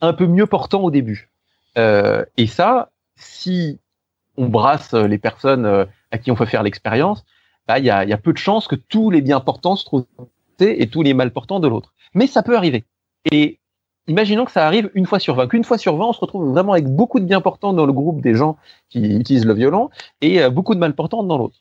un 0.00 0.14
peu 0.14 0.26
mieux 0.26 0.46
portants 0.46 0.82
au 0.82 0.90
début. 0.90 1.30
Euh, 1.76 2.24
et 2.36 2.46
ça, 2.46 2.90
si 3.16 3.80
on 4.36 4.46
brasse 4.46 4.94
les 4.94 5.18
personnes 5.18 5.66
euh, 5.66 5.84
à 6.10 6.18
qui 6.18 6.30
on 6.30 6.36
fait 6.36 6.46
faire 6.46 6.62
l'expérience, 6.62 7.24
bah, 7.66 7.78
il 7.78 7.84
y, 7.84 7.90
a, 7.90 8.04
y 8.04 8.12
a 8.12 8.18
peu 8.18 8.32
de 8.32 8.38
chances 8.38 8.66
que 8.66 8.76
tous 8.76 9.10
les 9.10 9.20
bien 9.20 9.40
portants 9.40 9.76
se 9.76 9.84
trouvent 9.84 10.06
et 10.60 10.88
tous 10.88 11.02
les 11.02 11.12
mal 11.12 11.30
portants 11.30 11.60
de 11.60 11.68
l'autre. 11.68 11.92
Mais 12.14 12.26
ça 12.26 12.42
peut 12.42 12.56
arriver. 12.56 12.84
Et 13.30 13.60
imaginons 14.08 14.44
que 14.44 14.52
ça 14.52 14.66
arrive 14.66 14.90
une 14.94 15.06
fois 15.06 15.18
sur 15.18 15.34
20, 15.34 15.48
qu'une 15.48 15.64
fois 15.64 15.78
sur 15.78 15.96
20, 15.96 16.06
on 16.06 16.12
se 16.12 16.20
retrouve 16.20 16.50
vraiment 16.50 16.72
avec 16.72 16.86
beaucoup 16.86 17.20
de 17.20 17.24
bien 17.24 17.40
portants 17.40 17.72
dans 17.72 17.86
le 17.86 17.92
groupe 17.92 18.20
des 18.20 18.34
gens 18.34 18.56
qui 18.88 19.16
utilisent 19.16 19.46
le 19.46 19.54
violon 19.54 19.90
et 20.20 20.42
euh, 20.42 20.50
beaucoup 20.50 20.74
de 20.74 20.80
mal 20.80 20.94
portants 20.94 21.22
dans 21.22 21.38
l'autre. 21.38 21.58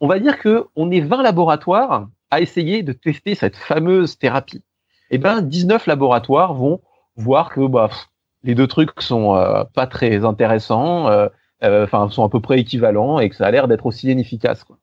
On 0.00 0.06
va 0.06 0.18
dire 0.18 0.38
que 0.38 0.66
on 0.76 0.90
est 0.90 1.00
20 1.00 1.22
laboratoires 1.22 2.08
à 2.30 2.40
essayer 2.40 2.82
de 2.82 2.92
tester 2.92 3.34
cette 3.34 3.56
fameuse 3.56 4.18
thérapie. 4.18 4.62
Et 5.10 5.16
eh 5.16 5.18
ben 5.18 5.42
19 5.42 5.86
laboratoires 5.86 6.54
vont 6.54 6.80
voir 7.16 7.50
que 7.50 7.66
bah, 7.66 7.90
les 8.42 8.54
deux 8.54 8.66
trucs 8.66 9.00
sont 9.00 9.34
euh, 9.34 9.64
pas 9.74 9.86
très 9.86 10.24
intéressants, 10.24 11.08
euh, 11.08 11.28
euh, 11.62 11.84
enfin 11.84 12.08
sont 12.10 12.24
à 12.24 12.28
peu 12.28 12.40
près 12.40 12.58
équivalents 12.58 13.18
et 13.18 13.28
que 13.28 13.36
ça 13.36 13.46
a 13.46 13.50
l'air 13.50 13.68
d'être 13.68 13.86
aussi 13.86 14.10
inefficace. 14.10 14.64
Quoi. 14.64 14.78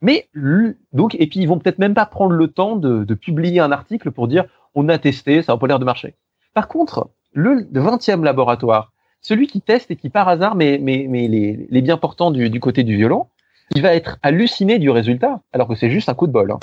Mais 0.00 0.28
donc 0.92 1.14
et 1.14 1.26
puis 1.26 1.40
ils 1.40 1.46
vont 1.46 1.58
peut-être 1.58 1.78
même 1.78 1.94
pas 1.94 2.06
prendre 2.06 2.32
le 2.32 2.48
temps 2.48 2.76
de, 2.76 3.04
de 3.04 3.14
publier 3.14 3.60
un 3.60 3.72
article 3.72 4.10
pour 4.10 4.28
dire 4.28 4.44
on 4.74 4.88
a 4.88 4.98
testé, 4.98 5.42
ça 5.42 5.52
n'a 5.52 5.58
pas 5.58 5.66
l'air 5.66 5.78
de 5.78 5.84
marcher. 5.84 6.14
Par 6.54 6.68
contre, 6.68 7.10
le 7.32 7.62
20e 7.62 8.22
laboratoire, 8.22 8.92
celui 9.20 9.46
qui 9.46 9.60
teste 9.60 9.90
et 9.90 9.96
qui 9.96 10.10
par 10.10 10.28
hasard 10.28 10.54
met, 10.54 10.78
les, 10.78 11.82
bien 11.82 11.96
portants 11.96 12.30
du, 12.30 12.50
du, 12.50 12.60
côté 12.60 12.82
du 12.82 12.96
violon, 12.96 13.28
il 13.74 13.82
va 13.82 13.94
être 13.94 14.18
halluciné 14.22 14.78
du 14.78 14.90
résultat, 14.90 15.40
alors 15.52 15.68
que 15.68 15.74
c'est 15.74 15.90
juste 15.90 16.08
un 16.08 16.14
coup 16.14 16.26
de 16.26 16.32
bol. 16.32 16.50
Hein. 16.50 16.58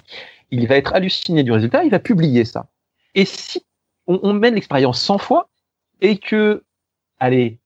Il 0.51 0.67
va 0.67 0.75
être 0.75 0.93
halluciné 0.93 1.43
du 1.43 1.51
résultat, 1.51 1.83
il 1.83 1.91
va 1.91 1.99
publier 1.99 2.45
ça. 2.45 2.67
Et 3.15 3.25
si 3.25 3.65
on, 4.07 4.19
on 4.21 4.33
mène 4.33 4.55
l'expérience 4.55 5.01
100 5.01 5.17
fois 5.17 5.49
et 6.01 6.17
que 6.17 6.63
allez, 7.19 7.59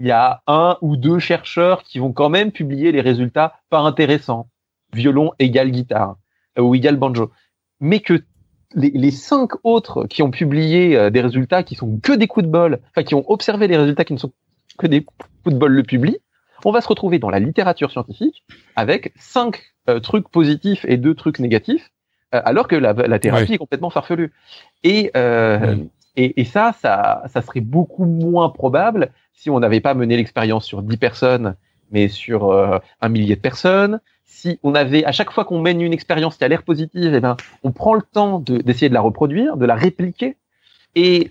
il 0.00 0.06
y 0.06 0.10
a 0.10 0.42
un 0.46 0.76
ou 0.82 0.96
deux 0.96 1.18
chercheurs 1.18 1.82
qui 1.82 1.98
vont 1.98 2.12
quand 2.12 2.28
même 2.28 2.52
publier 2.52 2.92
les 2.92 3.00
résultats 3.00 3.60
pas 3.70 3.78
intéressants. 3.78 4.48
Violon 4.92 5.32
égale 5.38 5.70
guitare 5.70 6.16
euh, 6.58 6.62
ou 6.62 6.74
égale 6.74 6.96
banjo. 6.96 7.30
Mais 7.80 8.00
que 8.00 8.24
les, 8.76 9.10
cinq 9.10 9.50
autres 9.64 10.06
qui 10.06 10.22
ont 10.22 10.30
publié 10.30 10.96
euh, 10.96 11.10
des 11.10 11.20
résultats 11.20 11.62
qui 11.62 11.74
sont 11.74 11.98
que 11.98 12.12
des 12.12 12.26
coups 12.26 12.46
de 12.46 12.50
bol, 12.50 12.78
enfin 12.90 13.02
qui 13.02 13.14
ont 13.14 13.24
observé 13.30 13.68
des 13.68 13.76
résultats 13.76 14.04
qui 14.04 14.12
ne 14.12 14.18
sont 14.18 14.32
que 14.78 14.86
des 14.86 15.02
coups 15.02 15.54
de 15.54 15.58
bol 15.58 15.72
le 15.72 15.82
publient, 15.82 16.18
on 16.64 16.70
va 16.70 16.80
se 16.80 16.88
retrouver 16.88 17.18
dans 17.18 17.30
la 17.30 17.38
littérature 17.38 17.90
scientifique 17.90 18.44
avec 18.76 19.12
cinq 19.16 19.62
euh, 19.88 20.00
trucs 20.00 20.28
positifs 20.28 20.84
et 20.86 20.96
deux 20.96 21.14
trucs 21.14 21.38
négatifs, 21.38 21.90
alors 22.32 22.68
que 22.68 22.76
la, 22.76 23.18
thérapie 23.18 23.54
est 23.54 23.58
complètement 23.58 23.88
farfelue. 23.88 24.32
Et, 24.82 25.12
et, 26.16 26.40
et, 26.40 26.44
ça, 26.44 26.74
ça, 26.82 27.22
ça 27.28 27.40
serait 27.40 27.60
beaucoup 27.60 28.04
moins 28.04 28.50
probable 28.50 29.10
si 29.32 29.48
on 29.48 29.60
n'avait 29.60 29.80
pas 29.80 29.94
mené 29.94 30.16
l'expérience 30.16 30.66
sur 30.66 30.82
10 30.82 30.96
personnes, 30.96 31.56
mais 31.90 32.08
sur 32.08 32.50
euh, 32.50 32.78
un 33.00 33.08
millier 33.08 33.36
de 33.36 33.40
personnes, 33.40 34.00
si 34.26 34.58
on 34.62 34.74
avait 34.74 35.04
à 35.04 35.12
chaque 35.12 35.30
fois 35.30 35.44
qu'on 35.44 35.60
mène 35.60 35.80
une 35.80 35.92
expérience 35.92 36.36
qui 36.36 36.44
a 36.44 36.48
l'air 36.48 36.62
positive, 36.64 37.14
eh 37.14 37.20
ben, 37.20 37.36
on 37.62 37.72
prend 37.72 37.94
le 37.94 38.02
temps 38.02 38.40
d'essayer 38.40 38.88
de, 38.88 38.94
la 38.94 39.00
reproduire, 39.00 39.56
de 39.56 39.64
la 39.64 39.76
répliquer. 39.76 40.36
Et 40.94 41.30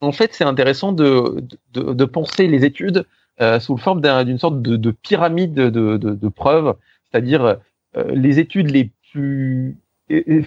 en 0.00 0.12
fait, 0.12 0.32
c'est 0.32 0.44
intéressant 0.44 0.92
de, 0.92 1.44
de, 1.72 1.92
de, 1.92 2.04
penser 2.04 2.46
les 2.46 2.64
études 2.64 3.04
euh, 3.40 3.58
sous 3.58 3.74
le 3.74 3.80
forme 3.80 4.00
d'une 4.00 4.38
sorte 4.38 4.62
de, 4.62 4.76
de, 4.76 4.90
pyramide 4.92 5.54
de, 5.54 6.28
preuves, 6.28 6.76
c'est-à-dire 7.10 7.58
euh, 7.96 8.04
les 8.14 8.38
études 8.38 8.70
les 8.70 8.90
plus 9.10 9.76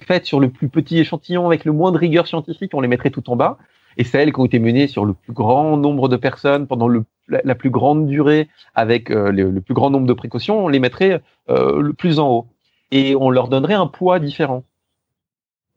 faites 0.06 0.26
sur 0.26 0.40
le 0.40 0.50
plus 0.50 0.68
petit 0.68 0.98
échantillon 0.98 1.46
avec 1.46 1.64
le 1.64 1.72
moins 1.72 1.92
de 1.92 1.98
rigueur 1.98 2.26
scientifique, 2.26 2.72
on 2.74 2.80
les 2.80 2.88
mettrait 2.88 3.10
tout 3.10 3.30
en 3.30 3.36
bas 3.36 3.58
et 3.96 4.04
celles 4.04 4.32
qui 4.32 4.40
ont 4.40 4.44
été 4.44 4.58
menées 4.58 4.86
sur 4.86 5.04
le 5.04 5.14
plus 5.14 5.32
grand 5.32 5.76
nombre 5.76 6.08
de 6.08 6.16
personnes 6.16 6.66
pendant 6.66 6.88
la, 7.28 7.54
plus 7.54 7.70
grande 7.70 8.06
durée 8.06 8.48
avec 8.74 9.10
euh, 9.10 9.30
le, 9.30 9.60
plus 9.60 9.74
grand 9.74 9.90
nombre 9.90 10.06
de 10.06 10.12
précautions, 10.12 10.64
on 10.64 10.68
les 10.68 10.80
mettrait 10.80 11.20
euh, 11.50 11.80
le 11.80 11.92
plus 11.92 12.18
en 12.18 12.28
haut 12.30 12.46
et 12.90 13.14
on 13.16 13.30
leur 13.30 13.48
donnerait 13.48 13.74
un 13.74 13.86
poids 13.86 14.18
différent. 14.18 14.64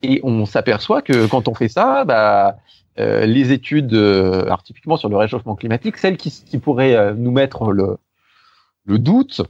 Et 0.01 0.19
on 0.23 0.45
s'aperçoit 0.45 1.01
que 1.01 1.25
quand 1.27 1.47
on 1.47 1.53
fait 1.53 1.69
ça, 1.69 2.03
bah, 2.03 2.57
euh, 2.99 3.25
les 3.25 3.51
études, 3.51 3.93
alors 3.93 4.63
typiquement 4.63 4.97
sur 4.97 5.09
le 5.09 5.17
réchauffement 5.17 5.55
climatique, 5.55 5.97
celles 5.97 6.17
qui, 6.17 6.57
pourraient 6.57 7.13
nous 7.15 7.31
mettre 7.31 7.71
le, 7.71 7.97
doute 8.87 9.41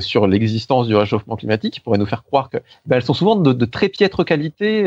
sur 0.00 0.26
l'existence 0.26 0.88
du 0.88 0.96
réchauffement 0.96 1.36
climatique, 1.36 1.74
qui 1.74 1.80
pourrait 1.80 1.98
nous 1.98 2.06
faire 2.06 2.24
croire 2.24 2.50
que 2.50 2.56
ben, 2.86 2.96
elles 2.96 3.04
sont 3.04 3.14
souvent 3.14 3.36
de, 3.36 3.64
très 3.66 3.88
piètre 3.88 4.24
qualité 4.24 4.84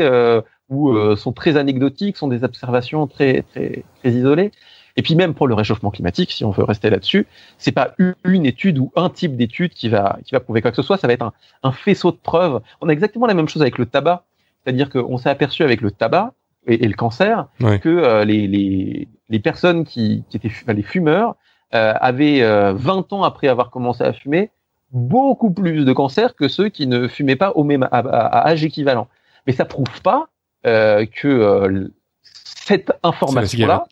ou 0.70 0.90
euh, 0.90 1.16
sont 1.16 1.32
très 1.32 1.56
anecdotiques, 1.56 2.16
sont 2.16 2.28
des 2.28 2.44
observations 2.44 3.06
très 3.06 3.42
très 3.42 3.84
très 4.00 4.10
isolées. 4.10 4.52
Et 4.96 5.02
puis 5.02 5.14
même 5.14 5.34
pour 5.34 5.46
le 5.46 5.54
réchauffement 5.54 5.90
climatique, 5.90 6.32
si 6.32 6.44
on 6.44 6.50
veut 6.50 6.64
rester 6.64 6.90
là-dessus, 6.90 7.26
c'est 7.58 7.72
pas 7.72 7.94
une 8.24 8.46
étude 8.46 8.78
ou 8.78 8.92
un 8.96 9.08
type 9.10 9.36
d'étude 9.36 9.72
qui 9.72 9.88
va 9.88 10.18
qui 10.24 10.32
va 10.32 10.40
prouver 10.40 10.62
quoi 10.62 10.70
que 10.70 10.76
ce 10.76 10.82
soit, 10.82 10.96
ça 10.96 11.06
va 11.06 11.12
être 11.12 11.22
un, 11.22 11.32
un 11.62 11.72
faisceau 11.72 12.10
de 12.12 12.16
preuves. 12.16 12.60
On 12.80 12.88
a 12.88 12.92
exactement 12.92 13.26
la 13.26 13.34
même 13.34 13.48
chose 13.48 13.62
avec 13.62 13.78
le 13.78 13.86
tabac, 13.86 14.24
c'est-à-dire 14.62 14.90
qu'on 14.90 15.18
s'est 15.18 15.30
aperçu 15.30 15.62
avec 15.62 15.80
le 15.80 15.90
tabac 15.90 16.34
et, 16.66 16.84
et 16.84 16.88
le 16.88 16.94
cancer 16.94 17.48
que 17.80 17.88
euh, 17.88 18.24
les, 18.24 18.46
les, 18.46 19.08
les 19.28 19.38
personnes 19.38 19.84
qui, 19.84 20.24
qui 20.28 20.36
étaient 20.36 20.50
les 20.72 20.82
fumeurs 20.82 21.36
euh, 21.74 21.94
avaient 22.00 22.42
20 22.72 23.12
ans 23.12 23.22
après 23.22 23.48
avoir 23.48 23.70
commencé 23.70 24.02
à 24.02 24.12
fumer 24.12 24.50
beaucoup 24.92 25.52
plus 25.52 25.84
de 25.84 25.92
cancer 25.92 26.34
que 26.34 26.48
ceux 26.48 26.68
qui 26.68 26.86
ne 26.86 27.06
fumaient 27.06 27.36
pas 27.36 27.52
au 27.52 27.62
même 27.62 27.84
à, 27.84 27.98
à 27.98 28.48
âge 28.48 28.64
équivalent. 28.64 29.06
Mais 29.46 29.52
ça 29.52 29.64
prouve 29.64 30.02
pas 30.02 30.28
euh, 30.28 30.29
que 30.64 31.28
euh, 31.28 31.88
cette 32.22 32.92
information-là, 33.02 33.86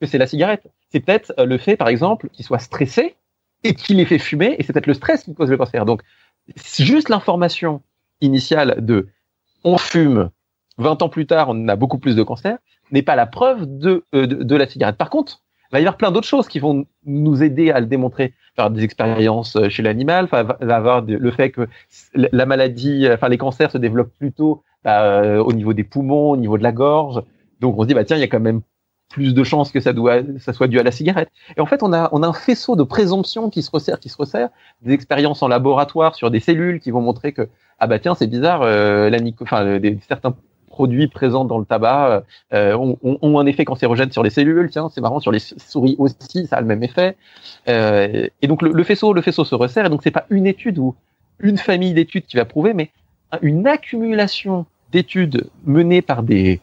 que 0.00 0.06
c'est 0.06 0.18
la 0.18 0.26
cigarette. 0.26 0.66
C'est 0.90 1.00
peut-être 1.00 1.32
euh, 1.38 1.44
le 1.44 1.58
fait, 1.58 1.76
par 1.76 1.88
exemple, 1.88 2.28
qu'il 2.30 2.44
soit 2.44 2.58
stressé 2.58 3.16
et 3.64 3.74
qu'il 3.74 4.00
ait 4.00 4.04
fait 4.04 4.18
fumer, 4.18 4.56
et 4.58 4.62
c'est 4.62 4.72
peut-être 4.72 4.86
le 4.86 4.94
stress 4.94 5.24
qui 5.24 5.34
cause 5.34 5.50
le 5.50 5.56
cancer. 5.56 5.84
Donc, 5.84 6.02
juste 6.78 7.08
l'information 7.08 7.82
initiale 8.20 8.76
de 8.84 9.08
on 9.64 9.76
fume, 9.78 10.30
20 10.78 11.02
ans 11.02 11.08
plus 11.08 11.26
tard, 11.26 11.48
on 11.50 11.68
a 11.68 11.76
beaucoup 11.76 11.98
plus 11.98 12.14
de 12.14 12.22
cancer, 12.22 12.58
n'est 12.92 13.02
pas 13.02 13.16
la 13.16 13.26
preuve 13.26 13.66
de, 13.66 14.04
de, 14.12 14.24
de, 14.24 14.56
la 14.56 14.68
cigarette. 14.68 14.96
Par 14.96 15.10
contre, 15.10 15.42
il 15.70 15.72
va 15.72 15.78
y 15.80 15.82
avoir 15.82 15.96
plein 15.96 16.12
d'autres 16.12 16.28
choses 16.28 16.46
qui 16.46 16.60
vont 16.60 16.86
nous 17.04 17.42
aider 17.42 17.72
à 17.72 17.80
le 17.80 17.86
démontrer. 17.86 18.32
Faire 18.54 18.70
des 18.70 18.84
expériences 18.84 19.58
chez 19.68 19.82
l'animal, 19.82 20.26
va 20.30 20.40
avoir 20.40 21.02
le 21.02 21.30
fait 21.30 21.50
que 21.50 21.68
la 22.14 22.46
maladie, 22.46 23.08
enfin 23.12 23.28
les 23.28 23.38
cancers 23.38 23.70
se 23.70 23.78
développent 23.78 24.16
plutôt 24.18 24.62
euh, 24.86 25.38
au 25.42 25.52
niveau 25.52 25.72
des 25.72 25.84
poumons, 25.84 26.30
au 26.30 26.36
niveau 26.36 26.58
de 26.58 26.62
la 26.62 26.72
gorge. 26.72 27.22
Donc 27.60 27.78
on 27.78 27.82
se 27.82 27.88
dit 27.88 27.94
bah 27.94 28.04
tiens, 28.04 28.16
il 28.16 28.20
y 28.20 28.24
a 28.24 28.28
quand 28.28 28.40
même 28.40 28.62
plus 29.08 29.34
de 29.34 29.42
chances 29.42 29.72
que 29.72 29.80
ça 29.80 29.92
doit 29.92 30.20
ça 30.38 30.52
soit 30.52 30.68
dû 30.68 30.78
à 30.78 30.82
la 30.82 30.92
cigarette. 30.92 31.30
Et 31.56 31.60
en 31.60 31.66
fait, 31.66 31.82
on 31.82 31.92
a 31.92 32.08
on 32.12 32.22
a 32.22 32.26
un 32.26 32.32
faisceau 32.32 32.76
de 32.76 32.82
présomptions 32.82 33.50
qui 33.50 33.62
se 33.62 33.70
resserre, 33.70 34.00
qui 34.00 34.08
se 34.08 34.16
resserre, 34.16 34.50
des 34.82 34.92
expériences 34.92 35.42
en 35.42 35.48
laboratoire 35.48 36.14
sur 36.14 36.30
des 36.30 36.40
cellules 36.40 36.80
qui 36.80 36.90
vont 36.90 37.00
montrer 37.00 37.32
que 37.32 37.48
ah 37.78 37.86
bah 37.86 37.98
tiens, 37.98 38.14
c'est 38.14 38.26
bizarre, 38.26 38.62
euh, 38.62 39.10
la 39.10 39.18
enfin 39.40 39.78
des, 39.78 39.98
certains 40.08 40.34
produits 40.68 41.08
présents 41.08 41.44
dans 41.44 41.58
le 41.58 41.64
tabac 41.64 42.22
euh, 42.52 42.76
ont, 42.76 42.96
ont, 43.02 43.38
un 43.40 43.46
effet 43.46 43.64
cancérogène 43.64 44.12
sur 44.12 44.22
les 44.22 44.30
cellules. 44.30 44.70
Tiens, 44.70 44.88
c'est 44.94 45.00
marrant 45.00 45.18
sur 45.18 45.32
les 45.32 45.40
souris 45.40 45.96
aussi, 45.98 46.46
ça 46.46 46.56
a 46.56 46.60
le 46.60 46.68
même 46.68 46.84
effet. 46.84 47.16
Euh, 47.68 48.28
et 48.42 48.46
donc 48.46 48.62
le, 48.62 48.70
le, 48.70 48.84
faisceau, 48.84 49.12
le 49.12 49.20
faisceau 49.20 49.44
se 49.44 49.56
resserre. 49.56 49.86
Et 49.86 49.88
donc 49.88 50.02
c'est 50.04 50.12
pas 50.12 50.26
une 50.30 50.46
étude 50.46 50.78
ou 50.78 50.94
une 51.40 51.58
famille 51.58 51.94
d'études 51.94 52.26
qui 52.26 52.36
va 52.36 52.44
prouver, 52.44 52.74
mais 52.74 52.92
une 53.42 53.66
accumulation 53.66 54.66
d'études 54.92 55.50
menées 55.64 56.02
par 56.02 56.22
des, 56.22 56.60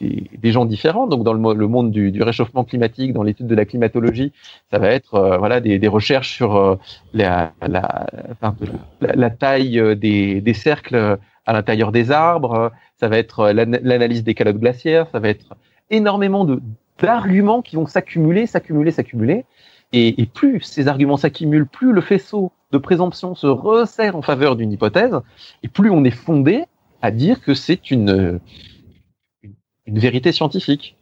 des, 0.00 0.52
gens 0.52 0.64
différents. 0.64 1.06
Donc 1.06 1.24
dans 1.24 1.32
le, 1.32 1.68
monde 1.68 1.90
du, 1.90 2.22
réchauffement 2.22 2.64
climatique, 2.64 3.12
dans 3.12 3.22
l'étude 3.22 3.46
de 3.46 3.54
la 3.54 3.64
climatologie, 3.64 4.32
ça 4.70 4.78
va 4.78 4.88
être 4.88 5.14
euh, 5.14 5.38
voilà 5.38 5.60
des, 5.60 5.88
recherches 5.88 6.34
sur 6.34 6.56
euh, 6.56 6.76
la, 7.12 7.52
taille 9.38 9.78
euh, 9.78 9.94
des, 9.94 10.40
des, 10.40 10.54
cercles 10.54 11.18
à 11.46 11.52
l'intérieur 11.52 11.92
des 11.92 12.10
arbres. 12.10 12.72
Ça 12.98 13.08
va 13.08 13.18
être 13.18 13.50
l'analyse 13.50 14.24
des 14.24 14.34
calottes 14.34 14.58
glaciaires. 14.58 15.06
Ça 15.12 15.18
va 15.18 15.28
être 15.28 15.54
énormément 15.90 16.46
d'arguments 17.00 17.62
qui 17.62 17.76
vont 17.76 17.86
s'accumuler, 17.86 18.46
s'accumuler, 18.46 18.90
s'accumuler. 18.90 19.44
Et, 19.92 20.26
plus 20.26 20.60
ces 20.60 20.86
arguments 20.86 21.16
s'accumulent, 21.16 21.66
plus 21.66 21.92
le 21.92 22.00
faisceau 22.00 22.52
de 22.70 22.78
présomption 22.78 23.34
se 23.34 23.48
resserre 23.48 24.14
en 24.14 24.22
faveur 24.22 24.54
d'une 24.54 24.70
hypothèse, 24.70 25.18
et 25.64 25.68
plus 25.68 25.90
on 25.90 26.04
est 26.04 26.12
fondé 26.12 26.64
à 27.02 27.10
dire 27.10 27.40
que 27.40 27.54
c'est 27.54 27.90
une, 27.90 28.40
une, 29.42 29.98
vérité 29.98 30.30
scientifique. 30.30 30.96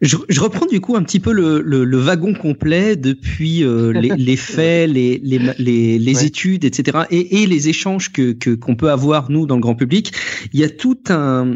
Je, 0.00 0.16
je, 0.28 0.40
reprends 0.40 0.66
du 0.66 0.80
coup 0.80 0.96
un 0.96 1.02
petit 1.02 1.20
peu 1.20 1.32
le, 1.32 1.60
le, 1.60 1.84
le 1.84 1.98
wagon 1.98 2.34
complet 2.34 2.96
depuis 2.96 3.64
euh, 3.64 3.92
les, 3.92 4.08
les, 4.16 4.36
faits, 4.36 4.90
les, 4.90 5.20
les, 5.22 5.40
les, 5.58 5.98
les 5.98 6.24
études, 6.24 6.64
etc. 6.64 7.04
Et, 7.10 7.42
et, 7.42 7.46
les 7.46 7.68
échanges 7.68 8.12
que 8.12 8.32
qu'on 8.54 8.76
peut 8.76 8.90
avoir 8.90 9.30
nous 9.30 9.46
dans 9.46 9.56
le 9.56 9.60
grand 9.60 9.74
public. 9.74 10.12
Il 10.52 10.60
y 10.60 10.64
a 10.64 10.68
tout 10.68 10.98
un, 11.08 11.54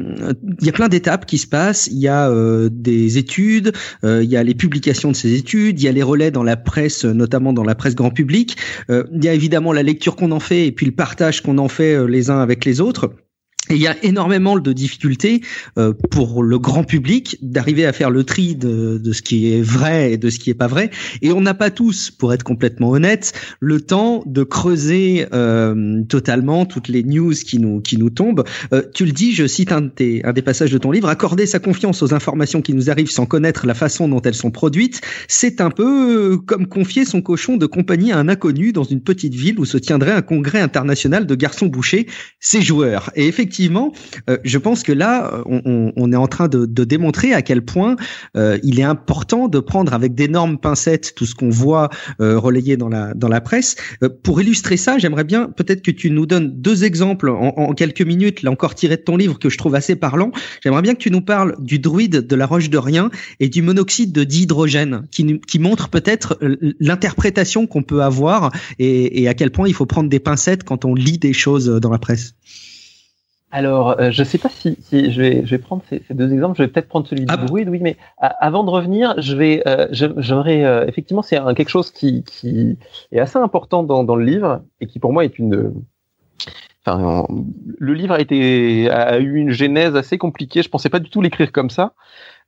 il 0.61 0.67
y 0.67 0.69
a 0.69 0.73
plein 0.73 0.89
d'étapes 0.89 1.27
qui 1.27 1.39
se 1.39 1.47
passent. 1.47 1.89
Il 1.91 1.99
y 1.99 2.09
a 2.09 2.29
euh, 2.31 2.69
des 2.73 3.19
études, 3.19 3.73
euh, 4.05 4.23
il 4.23 4.31
y 4.31 4.37
a 4.37 4.43
les 4.43 4.55
publications 4.55 5.11
de 5.11 5.17
ces 5.17 5.35
études, 5.35 5.81
il 5.81 5.85
y 5.85 5.89
a 5.89 5.93
les 5.93 6.03
relais 6.03 6.31
dans 6.31 6.43
la 6.45 6.57
presse, 6.57 7.05
notamment 7.05 7.53
dans 7.53 7.65
la 7.65 7.75
presse 7.75 7.95
grand 7.95 8.11
public. 8.11 8.57
il 8.89 9.25
y 9.25 9.29
a 9.29 9.35
évidemment 9.35 9.73
la 9.73 9.83
lecture 9.83 10.17
qu'on 10.17 10.33
en 10.33 10.41
fait 10.41 10.67
et 10.67 10.73
puis 10.73 10.87
le 10.87 10.93
partage 10.93 11.43
qu'on 11.43 11.59
en 11.59 11.69
fait 11.69 12.07
les 12.07 12.31
uns 12.31 12.41
avec 12.41 12.65
les 12.65 12.81
autres. 12.81 13.11
Et 13.71 13.75
il 13.75 13.81
y 13.81 13.87
a 13.87 13.97
énormément 14.03 14.59
de 14.59 14.73
difficultés 14.73 15.43
euh, 15.77 15.93
pour 16.11 16.43
le 16.43 16.59
grand 16.59 16.85
public 16.85 17.37
d'arriver 17.43 17.85
à 17.85 17.93
faire 17.93 18.11
le 18.11 18.25
tri 18.25 18.57
de, 18.57 18.99
de, 18.99 19.13
ce 19.13 19.21
qui 19.21 19.53
est 19.53 19.61
vrai 19.61 20.13
et 20.13 20.17
de 20.17 20.31
ce 20.31 20.39
qui 20.39 20.49
est 20.49 20.55
pas 20.55 20.69
vrai. 20.69 20.91
Et 21.21 21.33
on 21.33 21.41
n'a 21.41 21.55
pas 21.55 21.71
tous, 21.71 22.11
pour 22.11 22.33
être 22.33 22.45
complètement 22.45 22.91
honnête, 22.91 23.33
le 23.61 23.81
temps 23.81 24.23
de 24.25 24.43
creuser 24.43 25.27
euh, 25.35 26.03
totalement 26.09 26.65
toutes 26.65 26.89
les 26.89 27.03
news 27.03 27.35
qui 27.35 27.59
nous 27.59 27.81
qui 27.81 27.99
nous 27.99 28.11
tombent. 28.11 28.45
Euh, 28.73 28.83
tu 28.95 29.05
le 29.05 29.13
dis, 29.13 29.35
je 29.35 29.47
cite 29.47 29.73
un, 29.73 29.83
des, 29.83 30.23
un 30.25 30.33
des 30.33 30.43
passages 30.43 30.71
de 30.73 30.79
ton 30.79 30.91
livre 30.91 31.09
accorder 31.09 31.45
sa 31.45 31.59
confiance 31.59 32.03
aux 32.03 32.15
informations 32.15 32.63
qui 32.63 32.73
nous 32.73 32.89
arrivent 32.89 33.11
sans 33.11 33.27
connaître 33.27 33.67
la 33.67 33.75
façon 33.75 34.09
dont 34.09 34.23
elles 34.23 34.35
sont 34.35 34.51
produites, 34.51 35.03
c'est 35.29 35.61
un 35.61 35.71
peu 35.71 36.39
comme 36.39 36.67
confier 36.67 37.05
son 37.05 37.21
cochon 37.21 37.57
de 37.57 37.67
compagnie 37.67 38.13
à 38.13 38.19
un 38.19 38.29
inconnu 38.29 38.73
dans 38.73 38.85
une 38.85 39.03
petite 39.03 39.35
ville 39.35 39.59
où 39.61 39.67
se 39.67 39.77
tiendrait 39.77 40.13
un 40.13 40.23
congrès 40.23 40.61
international 40.61 41.27
de 41.27 41.35
garçons 41.35 41.67
bouchers. 41.67 42.07
C'est 42.41 42.63
joueur. 42.63 43.11
Et 43.15 43.27
effectivement 43.27 43.58
effectivement, 43.59 43.93
euh, 44.31 44.39
je 44.45 44.57
pense 44.57 44.85
que 44.85 44.93
là, 44.93 45.43
on, 45.47 45.93
on, 45.97 46.13
est 46.13 46.17
en 46.17 46.29
train 46.29 46.47
de, 46.47 46.65
de, 46.65 46.85
démontrer 46.85 47.35
à 47.35 47.43
quel 47.43 47.63
point 47.63 47.97
euh, 48.37 48.57
il 48.63 48.79
est 48.79 48.85
important 48.85 49.49
de 49.49 49.59
prendre 49.59 49.95
avec 49.95 50.15
d'énormes 50.15 50.59
pincettes 50.59 51.15
tout 51.17 51.27
ce 51.27 51.35
qu'on 51.35 51.51
voit 51.51 51.89
euh, 52.21 52.39
relayé 52.39 52.77
dans 52.77 52.89
la 52.89 53.15
dans 53.15 53.27
la 53.27 53.41
presse. 53.41 53.75
Euh, 54.05 54.09
pour 54.23 54.41
illustrer 54.41 54.77
ça, 54.77 54.97
j'aimerais 54.99 55.25
bien 55.25 55.49
peut-être 55.49 55.83
que 55.83 55.91
tu 55.91 56.11
nous 56.13 56.25
donnes 56.25 56.53
deux 56.61 56.85
exemples 56.85 57.31
en, 57.31 57.49
en, 57.57 57.73
quelques 57.75 58.03
minutes, 58.03 58.43
là 58.43 58.53
encore 58.53 58.77
tiré 58.77 58.97
de 58.97 59.03
ton 59.03 59.17
livre 59.17 59.41
que 59.41 59.49
je 59.49 59.59
trouve 59.59 59.75
assez 59.75 59.97
parlant. 59.97 60.31
J'aimerais 60.63 60.83
bien 60.83 60.95
que 60.95 61.01
tu 61.01 61.11
nous 61.11 61.23
parles 61.23 61.57
du 61.59 61.81
druide 61.81 62.29
de 62.29 62.37
la 62.37 62.47
roche 62.47 62.71
de 62.71 62.79
rien 62.79 63.11
et 63.41 63.49
du 63.49 63.63
monoxyde 63.63 64.13
de 64.13 64.23
dihydrogène, 64.23 65.03
qui, 65.11 65.41
qui 65.41 65.59
montre 65.59 65.89
peut-être 65.89 66.39
l'interprétation 66.79 67.67
qu'on 67.67 67.83
peut 67.83 68.03
avoir 68.03 68.53
et, 68.79 69.23
et 69.23 69.29
à 69.29 69.35
quel 69.35 69.51
point 69.51 69.67
il 69.67 69.75
faut 69.75 69.87
prendre 69.87 70.09
des 70.09 70.21
pincettes 70.21 70.63
quand 70.63 70.85
on 70.85 70.95
lit 70.95 71.19
des 71.19 71.33
choses 71.33 71.67
dans 71.67 71.91
la 71.91 71.99
presse. 71.99 72.35
Alors, 73.51 73.99
euh, 73.99 74.11
je 74.11 74.21
ne 74.21 74.25
sais 74.27 74.37
pas 74.37 74.51
si, 74.51 74.77
si 74.81 75.11
je, 75.11 75.21
vais, 75.21 75.47
je, 75.47 75.51
vais, 75.51 75.59
prendre 75.59 75.83
ces, 75.89 76.03
ces, 76.07 76.15
deux 76.15 76.31
exemples. 76.33 76.59
Je 76.59 76.65
vais 76.65 76.69
peut-être 76.69 76.89
prendre 76.89 77.07
celui 77.07 77.25
du 77.25 77.33
ah. 77.33 77.39
bruit, 77.39 77.65
oui, 77.67 77.79
mais 77.81 77.97
avant 78.19 78.63
de 78.63 78.71
revenir, 78.71 79.15
je 79.19 79.35
vais, 79.35 79.63
euh, 79.67 79.89
j'aimerais 79.91 80.65
euh, 80.65 80.87
effectivement, 80.87 81.23
c'est 81.23 81.39
quelque 81.55 81.71
chose 81.71 81.91
qui, 81.91 82.25
qui, 82.25 82.77
est 83.11 83.19
assez 83.19 83.39
important 83.39 83.83
dans, 83.83 84.05
dans, 84.05 84.17
le 84.17 84.25
livre 84.25 84.63
et 84.81 84.87
qui 84.87 84.99
pour 84.99 85.13
moi 85.13 85.25
est 85.25 85.39
une. 85.39 85.73
Enfin, 86.85 87.27
le 87.79 87.95
livre 87.95 88.15
a 88.15 88.21
été 88.21 88.91
a 88.91 89.19
eu 89.19 89.37
une 89.37 89.51
genèse 89.51 89.97
assez 89.97 90.19
compliquée. 90.19 90.63
Je 90.63 90.69
pensais 90.69 90.91
pas 90.91 91.01
du 91.01 91.09
tout 91.09 91.23
l'écrire 91.23 91.51
comme 91.51 91.71
ça. 91.71 91.95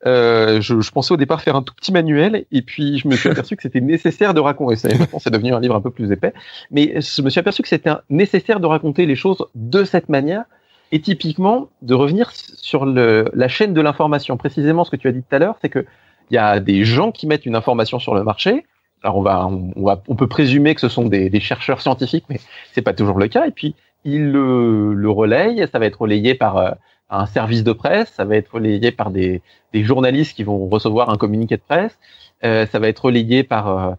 Euh, 0.07 0.63
je, 0.63 0.81
je, 0.81 0.91
pensais 0.93 1.13
au 1.13 1.19
départ 1.19 1.43
faire 1.43 1.57
un 1.57 1.63
tout 1.63 1.75
petit 1.75 1.93
manuel 1.93 2.47
et 2.51 2.63
puis 2.63 2.99
je 2.99 3.07
me 3.07 3.17
suis 3.17 3.29
aperçu 3.31 3.55
que 3.57 3.63
c'était 3.63 3.81
nécessaire 3.81 4.33
de 4.35 4.41
raconter. 4.41 4.77
Ça, 4.77 4.89
maintenant, 4.89 5.19
c'est 5.19 5.31
devenu 5.31 5.53
un 5.53 5.61
livre 5.61 5.75
un 5.75 5.81
peu 5.81 5.91
plus 5.91 6.11
épais, 6.13 6.33
mais 6.71 7.01
je 7.01 7.23
me 7.23 7.31
suis 7.31 7.41
aperçu 7.41 7.63
que 7.63 7.69
c'était 7.69 7.91
nécessaire 8.09 8.61
de 8.61 8.67
raconter 8.67 9.07
les 9.07 9.17
choses 9.17 9.45
de 9.55 9.85
cette 9.85 10.09
manière 10.09 10.45
et 10.93 11.01
typiquement 11.01 11.69
de 11.83 11.95
revenir 11.95 12.31
sur 12.33 12.85
le, 12.85 13.31
la 13.33 13.49
chaîne 13.49 13.75
de 13.75 13.81
l'information. 13.81 14.37
Précisément, 14.37 14.85
ce 14.85 14.91
que 14.91 14.97
tu 14.97 15.09
as 15.09 15.13
dit 15.13 15.23
tout 15.23 15.35
à 15.35 15.39
l'heure, 15.39 15.57
c'est 15.61 15.69
que 15.69 15.85
il 16.31 16.35
y 16.35 16.39
a 16.39 16.61
des 16.61 16.85
gens 16.85 17.11
qui 17.11 17.27
mettent 17.27 17.47
une 17.47 17.57
information 17.57 17.99
sur 17.99 18.15
le 18.15 18.23
marché. 18.23 18.65
Alors 19.03 19.17
on 19.17 19.23
va, 19.23 19.47
on, 19.47 19.83
va, 19.83 20.03
on 20.09 20.15
peut 20.15 20.29
présumer 20.29 20.75
que 20.75 20.81
ce 20.81 20.89
sont 20.89 21.07
des, 21.07 21.31
des 21.31 21.41
chercheurs 21.41 21.81
scientifiques, 21.81 22.27
mais 22.29 22.39
c'est 22.73 22.83
pas 22.83 22.93
toujours 22.93 23.19
le 23.19 23.29
cas. 23.29 23.47
Et 23.47 23.51
puis 23.51 23.75
ils 24.05 24.31
le, 24.31 24.95
le 24.95 25.11
relayent. 25.11 25.67
Ça 25.73 25.79
va 25.79 25.87
être 25.87 26.01
relayé 26.01 26.35
par 26.35 26.57
euh, 26.59 26.71
un 27.11 27.27
service 27.27 27.65
de 27.65 27.73
presse, 27.73 28.13
ça 28.13 28.25
va 28.25 28.37
être 28.37 28.55
relayé 28.55 28.93
par 28.93 29.11
des, 29.11 29.43
des 29.73 29.83
journalistes 29.83 30.35
qui 30.35 30.45
vont 30.45 30.69
recevoir 30.69 31.11
un 31.11 31.17
communiqué 31.17 31.57
de 31.57 31.63
presse, 31.63 31.99
euh, 32.45 32.67
ça 32.67 32.79
va 32.79 32.89
être 32.89 33.07
relayé 33.07 33.43
par 33.43 33.69
euh, 33.69 33.93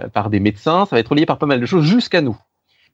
euh, 0.00 0.08
par 0.08 0.30
des 0.30 0.40
médecins, 0.40 0.84
ça 0.84 0.96
va 0.96 1.00
être 1.00 1.08
relayé 1.08 1.26
par 1.26 1.38
pas 1.38 1.46
mal 1.46 1.60
de 1.60 1.66
choses 1.66 1.84
jusqu'à 1.84 2.20
nous. 2.20 2.36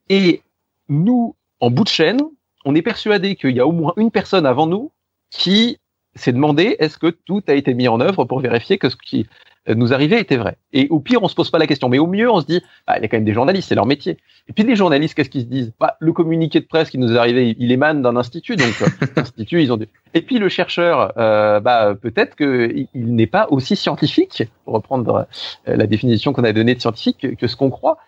Et 0.08 0.42
nous, 0.88 1.34
en 1.60 1.70
bout 1.70 1.84
de 1.84 1.88
chaîne, 1.88 2.20
on 2.64 2.74
est 2.74 2.82
persuadé 2.82 3.36
qu'il 3.36 3.56
y 3.56 3.60
a 3.60 3.66
au 3.66 3.72
moins 3.72 3.92
une 3.96 4.10
personne 4.10 4.46
avant 4.46 4.66
nous 4.66 4.92
qui 5.30 5.78
s'est 6.14 6.32
demandé 6.32 6.76
est-ce 6.78 6.98
que 6.98 7.08
tout 7.08 7.42
a 7.48 7.54
été 7.54 7.74
mis 7.74 7.88
en 7.88 8.00
œuvre 8.00 8.24
pour 8.24 8.40
vérifier 8.40 8.78
que 8.78 8.88
ce 8.88 8.96
qui 8.96 9.26
nous 9.68 9.94
arrivait 9.94 10.20
était 10.20 10.36
vrai? 10.36 10.56
Et 10.72 10.88
au 10.90 11.00
pire, 11.00 11.22
on 11.22 11.28
se 11.28 11.34
pose 11.34 11.50
pas 11.50 11.58
la 11.58 11.66
question, 11.66 11.88
mais 11.88 11.98
au 11.98 12.06
mieux, 12.06 12.30
on 12.30 12.40
se 12.40 12.46
dit 12.46 12.60
bah, 12.86 12.98
il 12.98 13.02
y 13.02 13.04
a 13.04 13.08
quand 13.08 13.16
même 13.16 13.24
des 13.24 13.32
journalistes, 13.32 13.68
c'est 13.68 13.74
leur 13.74 13.86
métier. 13.86 14.18
Et 14.48 14.52
puis 14.52 14.64
les 14.64 14.76
journalistes, 14.76 15.14
qu'est-ce 15.14 15.30
qu'ils 15.30 15.42
se 15.42 15.46
disent? 15.46 15.72
Bah, 15.80 15.96
Le 16.00 16.12
communiqué 16.12 16.60
de 16.60 16.66
presse 16.66 16.90
qui 16.90 16.98
nous 16.98 17.12
est 17.12 17.16
arrivé, 17.16 17.56
il 17.58 17.72
émane 17.72 18.02
d'un 18.02 18.16
institut, 18.16 18.56
donc 18.56 18.74
euh, 18.82 19.06
institut, 19.16 19.62
ils 19.62 19.72
ont. 19.72 19.78
Et 20.14 20.22
puis 20.22 20.38
le 20.38 20.48
chercheur, 20.48 21.12
euh, 21.16 21.60
bah 21.60 21.94
peut-être 21.94 22.36
qu'il 22.36 22.88
il, 22.92 23.14
n'est 23.14 23.26
pas 23.26 23.46
aussi 23.50 23.76
scientifique, 23.76 24.42
pour 24.64 24.74
reprendre 24.74 25.26
euh, 25.68 25.76
la 25.76 25.86
définition 25.86 26.32
qu'on 26.32 26.44
a 26.44 26.52
donnée 26.52 26.74
de 26.74 26.80
scientifique, 26.80 27.18
que, 27.18 27.28
que 27.28 27.46
ce 27.46 27.56
qu'on 27.56 27.70
croit. 27.70 27.98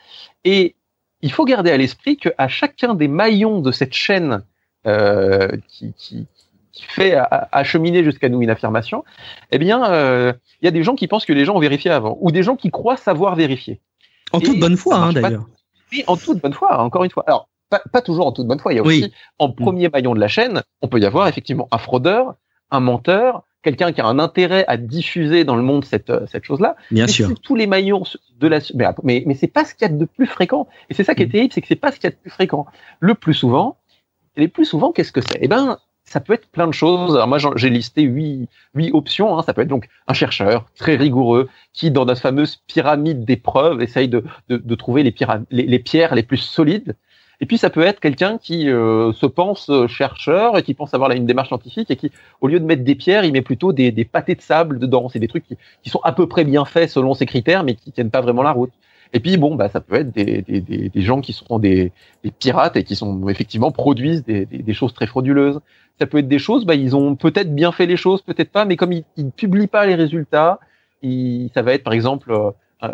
Et 0.44 0.74
il 1.24 1.32
faut 1.32 1.46
garder 1.46 1.70
à 1.70 1.78
l'esprit 1.78 2.18
qu'à 2.18 2.48
chacun 2.48 2.94
des 2.94 3.08
maillons 3.08 3.60
de 3.60 3.72
cette 3.72 3.94
chaîne 3.94 4.44
euh, 4.86 5.48
qui, 5.68 5.94
qui, 5.96 6.26
qui, 6.70 6.84
fait 6.84 7.16
acheminer 7.50 8.04
jusqu'à 8.04 8.28
nous 8.28 8.42
une 8.42 8.50
affirmation, 8.50 9.04
eh 9.50 9.56
bien, 9.56 9.90
euh, 9.90 10.34
il 10.60 10.66
y 10.66 10.68
a 10.68 10.70
des 10.70 10.82
gens 10.82 10.94
qui 10.94 11.08
pensent 11.08 11.24
que 11.24 11.32
les 11.32 11.46
gens 11.46 11.56
ont 11.56 11.60
vérifié 11.60 11.90
avant, 11.90 12.18
ou 12.20 12.30
des 12.30 12.42
gens 12.42 12.56
qui 12.56 12.70
croient 12.70 12.98
savoir 12.98 13.36
vérifier. 13.36 13.80
En 14.32 14.40
toute 14.40 14.60
bonne 14.60 14.76
foi, 14.76 14.96
hein, 14.96 15.12
d'ailleurs. 15.14 15.46
Oui, 15.92 16.04
en 16.06 16.18
toute 16.18 16.42
bonne 16.42 16.52
foi, 16.52 16.78
encore 16.78 17.04
une 17.04 17.10
fois. 17.10 17.24
Alors, 17.26 17.48
pas, 17.70 17.80
pas 17.90 18.02
toujours 18.02 18.26
en 18.26 18.32
toute 18.32 18.46
bonne 18.46 18.58
foi. 18.58 18.74
Il 18.74 18.76
y 18.76 18.78
a 18.80 18.82
aussi, 18.82 19.10
en 19.38 19.50
premier 19.50 19.88
maillon 19.88 20.14
de 20.14 20.20
la 20.20 20.28
chaîne, 20.28 20.62
on 20.82 20.88
peut 20.88 21.00
y 21.00 21.06
avoir 21.06 21.26
effectivement 21.26 21.68
un 21.70 21.78
fraudeur, 21.78 22.34
un 22.70 22.80
menteur, 22.80 23.44
quelqu'un 23.64 23.92
qui 23.92 24.00
a 24.00 24.06
un 24.06 24.18
intérêt 24.18 24.64
à 24.68 24.76
diffuser 24.76 25.44
dans 25.44 25.56
le 25.56 25.62
monde 25.62 25.84
cette, 25.84 26.10
euh, 26.10 26.26
cette 26.30 26.44
chose-là. 26.44 26.76
Bien 26.90 27.06
sûr. 27.06 27.32
Tous 27.42 27.56
les 27.56 27.66
maillons 27.66 28.04
de 28.38 28.46
la, 28.46 28.60
mais, 28.74 28.86
mais, 29.02 29.24
mais 29.26 29.34
c'est 29.34 29.48
pas 29.48 29.64
ce 29.64 29.74
qu'il 29.74 29.88
y 29.88 29.90
a 29.90 29.94
de 29.94 30.04
plus 30.04 30.26
fréquent. 30.26 30.68
Et 30.90 30.94
c'est 30.94 31.04
ça 31.04 31.14
qui 31.14 31.22
est 31.22 31.26
mm. 31.26 31.30
terrible, 31.30 31.52
c'est 31.52 31.60
que 31.60 31.66
c'est 31.66 31.74
pas 31.74 31.90
ce 31.90 31.96
qu'il 31.96 32.04
y 32.04 32.12
a 32.12 32.16
de 32.16 32.20
plus 32.20 32.30
fréquent. 32.30 32.66
Le 33.00 33.14
plus 33.14 33.34
souvent, 33.34 33.78
et 34.36 34.40
les 34.42 34.48
plus 34.48 34.64
souvent, 34.66 34.92
qu'est-ce 34.92 35.12
que 35.12 35.20
c'est? 35.20 35.38
Eh 35.40 35.48
ben, 35.48 35.78
ça 36.04 36.20
peut 36.20 36.34
être 36.34 36.48
plein 36.48 36.66
de 36.66 36.72
choses. 36.72 37.14
Alors 37.14 37.28
moi, 37.28 37.38
j'ai 37.56 37.70
listé 37.70 38.02
huit, 38.02 38.48
huit 38.74 38.90
options. 38.92 39.38
Hein. 39.38 39.42
Ça 39.42 39.54
peut 39.54 39.62
être 39.62 39.68
donc 39.68 39.88
un 40.06 40.12
chercheur 40.12 40.66
très 40.76 40.96
rigoureux 40.96 41.48
qui, 41.72 41.90
dans 41.90 42.04
notre 42.04 42.20
fameuse 42.20 42.62
pyramide 42.66 43.24
d'épreuves, 43.24 43.82
essaye 43.82 44.08
de, 44.08 44.24
de, 44.48 44.58
de 44.58 44.74
trouver 44.74 45.02
les, 45.02 45.14
les, 45.50 45.66
les, 45.66 45.78
pierres 45.78 46.14
les 46.14 46.22
plus 46.22 46.36
solides. 46.36 46.96
Et 47.40 47.46
puis 47.46 47.58
ça 47.58 47.70
peut 47.70 47.82
être 47.82 48.00
quelqu'un 48.00 48.38
qui 48.38 48.68
euh, 48.68 49.12
se 49.12 49.26
pense 49.26 49.68
euh, 49.70 49.86
chercheur 49.86 50.56
et 50.56 50.62
qui 50.62 50.74
pense 50.74 50.94
avoir 50.94 51.08
là, 51.08 51.16
une 51.16 51.26
démarche 51.26 51.48
scientifique 51.48 51.90
et 51.90 51.96
qui, 51.96 52.10
au 52.40 52.48
lieu 52.48 52.60
de 52.60 52.64
mettre 52.64 52.84
des 52.84 52.94
pierres, 52.94 53.24
il 53.24 53.32
met 53.32 53.42
plutôt 53.42 53.72
des, 53.72 53.90
des 53.90 54.04
pâtés 54.04 54.34
de 54.34 54.40
sable 54.40 54.78
dedans. 54.78 55.08
C'est 55.08 55.18
des 55.18 55.28
trucs 55.28 55.46
qui, 55.46 55.56
qui, 55.82 55.90
sont 55.90 56.00
à 56.04 56.12
peu 56.12 56.26
près 56.26 56.44
bien 56.44 56.64
faits 56.64 56.90
selon 56.90 57.14
ses 57.14 57.26
critères, 57.26 57.64
mais 57.64 57.74
qui 57.74 57.92
tiennent 57.92 58.10
pas 58.10 58.20
vraiment 58.20 58.42
la 58.42 58.52
route. 58.52 58.72
Et 59.14 59.20
puis 59.20 59.36
bon, 59.36 59.54
bah 59.54 59.68
ça 59.68 59.80
peut 59.80 59.94
être 59.94 60.12
des, 60.12 60.42
des, 60.42 60.60
des, 60.60 61.00
gens 61.00 61.20
qui 61.20 61.32
sont 61.32 61.60
des, 61.60 61.92
pirates 62.40 62.76
et 62.76 62.82
qui 62.82 62.96
sont 62.96 63.28
effectivement 63.28 63.70
produisent 63.70 64.24
des, 64.24 64.44
des, 64.44 64.74
choses 64.74 64.92
très 64.92 65.06
frauduleuses. 65.06 65.60
Ça 66.00 66.06
peut 66.06 66.18
être 66.18 66.26
des 66.26 66.40
choses, 66.40 66.66
bah 66.66 66.74
ils 66.74 66.96
ont 66.96 67.14
peut-être 67.14 67.54
bien 67.54 67.70
fait 67.70 67.86
les 67.86 67.96
choses, 67.96 68.22
peut-être 68.22 68.50
pas, 68.50 68.64
mais 68.64 68.74
comme 68.76 68.92
ils, 68.92 69.04
ne 69.16 69.30
publient 69.30 69.68
pas 69.68 69.86
les 69.86 69.94
résultats, 69.94 70.58
ça 71.54 71.62
va 71.62 71.74
être 71.74 71.84
par 71.84 71.92
exemple 71.92 72.32
euh, 72.32 72.50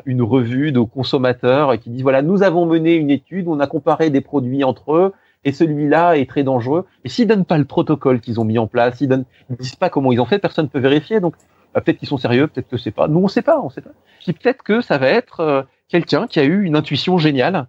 une 0.06 0.22
revue 0.22 0.72
de 0.72 0.80
consommateurs 0.80 1.78
qui 1.78 1.90
dit 1.90 2.02
voilà, 2.02 2.22
nous 2.22 2.42
avons 2.42 2.66
mené 2.66 2.94
une 2.94 3.10
étude, 3.10 3.48
on 3.48 3.60
a 3.60 3.66
comparé 3.66 4.10
des 4.10 4.20
produits 4.20 4.62
entre 4.64 4.94
eux, 4.94 5.12
et 5.44 5.52
celui-là 5.52 6.16
est 6.18 6.28
très 6.28 6.42
dangereux. 6.42 6.86
Et 7.04 7.08
s'ils 7.08 7.26
donnent 7.26 7.44
pas 7.44 7.58
le 7.58 7.64
protocole 7.64 8.20
qu'ils 8.20 8.40
ont 8.40 8.44
mis 8.44 8.58
en 8.58 8.66
place, 8.66 8.98
s'ils 8.98 9.08
donnent, 9.08 9.24
ils 9.48 9.56
disent 9.56 9.76
pas 9.76 9.90
comment 9.90 10.12
ils 10.12 10.20
ont 10.20 10.26
fait, 10.26 10.38
personne 10.38 10.66
ne 10.66 10.70
peut 10.70 10.80
vérifier. 10.80 11.20
Donc 11.20 11.34
bah, 11.74 11.80
peut-être 11.80 11.98
qu'ils 11.98 12.08
sont 12.08 12.18
sérieux, 12.18 12.46
peut-être 12.46 12.68
que 12.68 12.76
c'est 12.76 12.90
pas. 12.90 13.08
Nous 13.08 13.20
on 13.20 13.28
sait 13.28 13.42
pas, 13.42 13.60
on 13.60 13.70
sait 13.70 13.80
pas. 13.80 13.90
Puis 14.20 14.32
peut-être 14.32 14.62
que 14.62 14.80
ça 14.80 14.98
va 14.98 15.08
être 15.08 15.40
euh, 15.40 15.62
quelqu'un 15.88 16.26
qui 16.26 16.40
a 16.40 16.44
eu 16.44 16.64
une 16.64 16.76
intuition 16.76 17.18
géniale. 17.18 17.66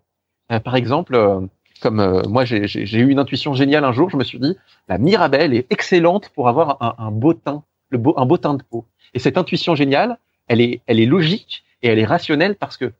Euh, 0.51 0.59
par 0.59 0.75
exemple, 0.75 1.15
euh, 1.15 1.39
comme 1.81 2.21
moi 2.27 2.45
j'ai 2.45 2.99
eu 2.99 3.09
une 3.09 3.17
intuition 3.17 3.53
géniale 3.53 3.85
un 3.85 3.91
jour, 3.91 4.09
je 4.09 4.17
me 4.17 4.23
suis 4.23 4.37
dit 4.39 4.55
la 4.87 4.99
Mirabelle 4.99 5.53
est 5.55 5.71
excellente 5.71 6.29
pour 6.29 6.47
avoir 6.47 6.77
un, 6.81 6.93
un 6.99 7.11
beau 7.11 7.33
teint, 7.33 7.63
le 7.89 7.97
beau, 7.97 8.13
un 8.17 8.25
beau 8.25 8.37
teint 8.37 8.53
de 8.53 8.61
peau. 8.61 8.85
Et 9.15 9.19
cette 9.19 9.37
intuition 9.37 9.73
géniale, 9.73 10.19
elle 10.47 10.61
est, 10.61 10.81
elle 10.85 10.99
est 10.99 11.05
logique 11.05 11.63
et 11.81 11.87
elle 11.87 11.99
est 11.99 12.05
rationnelle 12.05 12.55
parce 12.55 12.77
que 12.77 12.93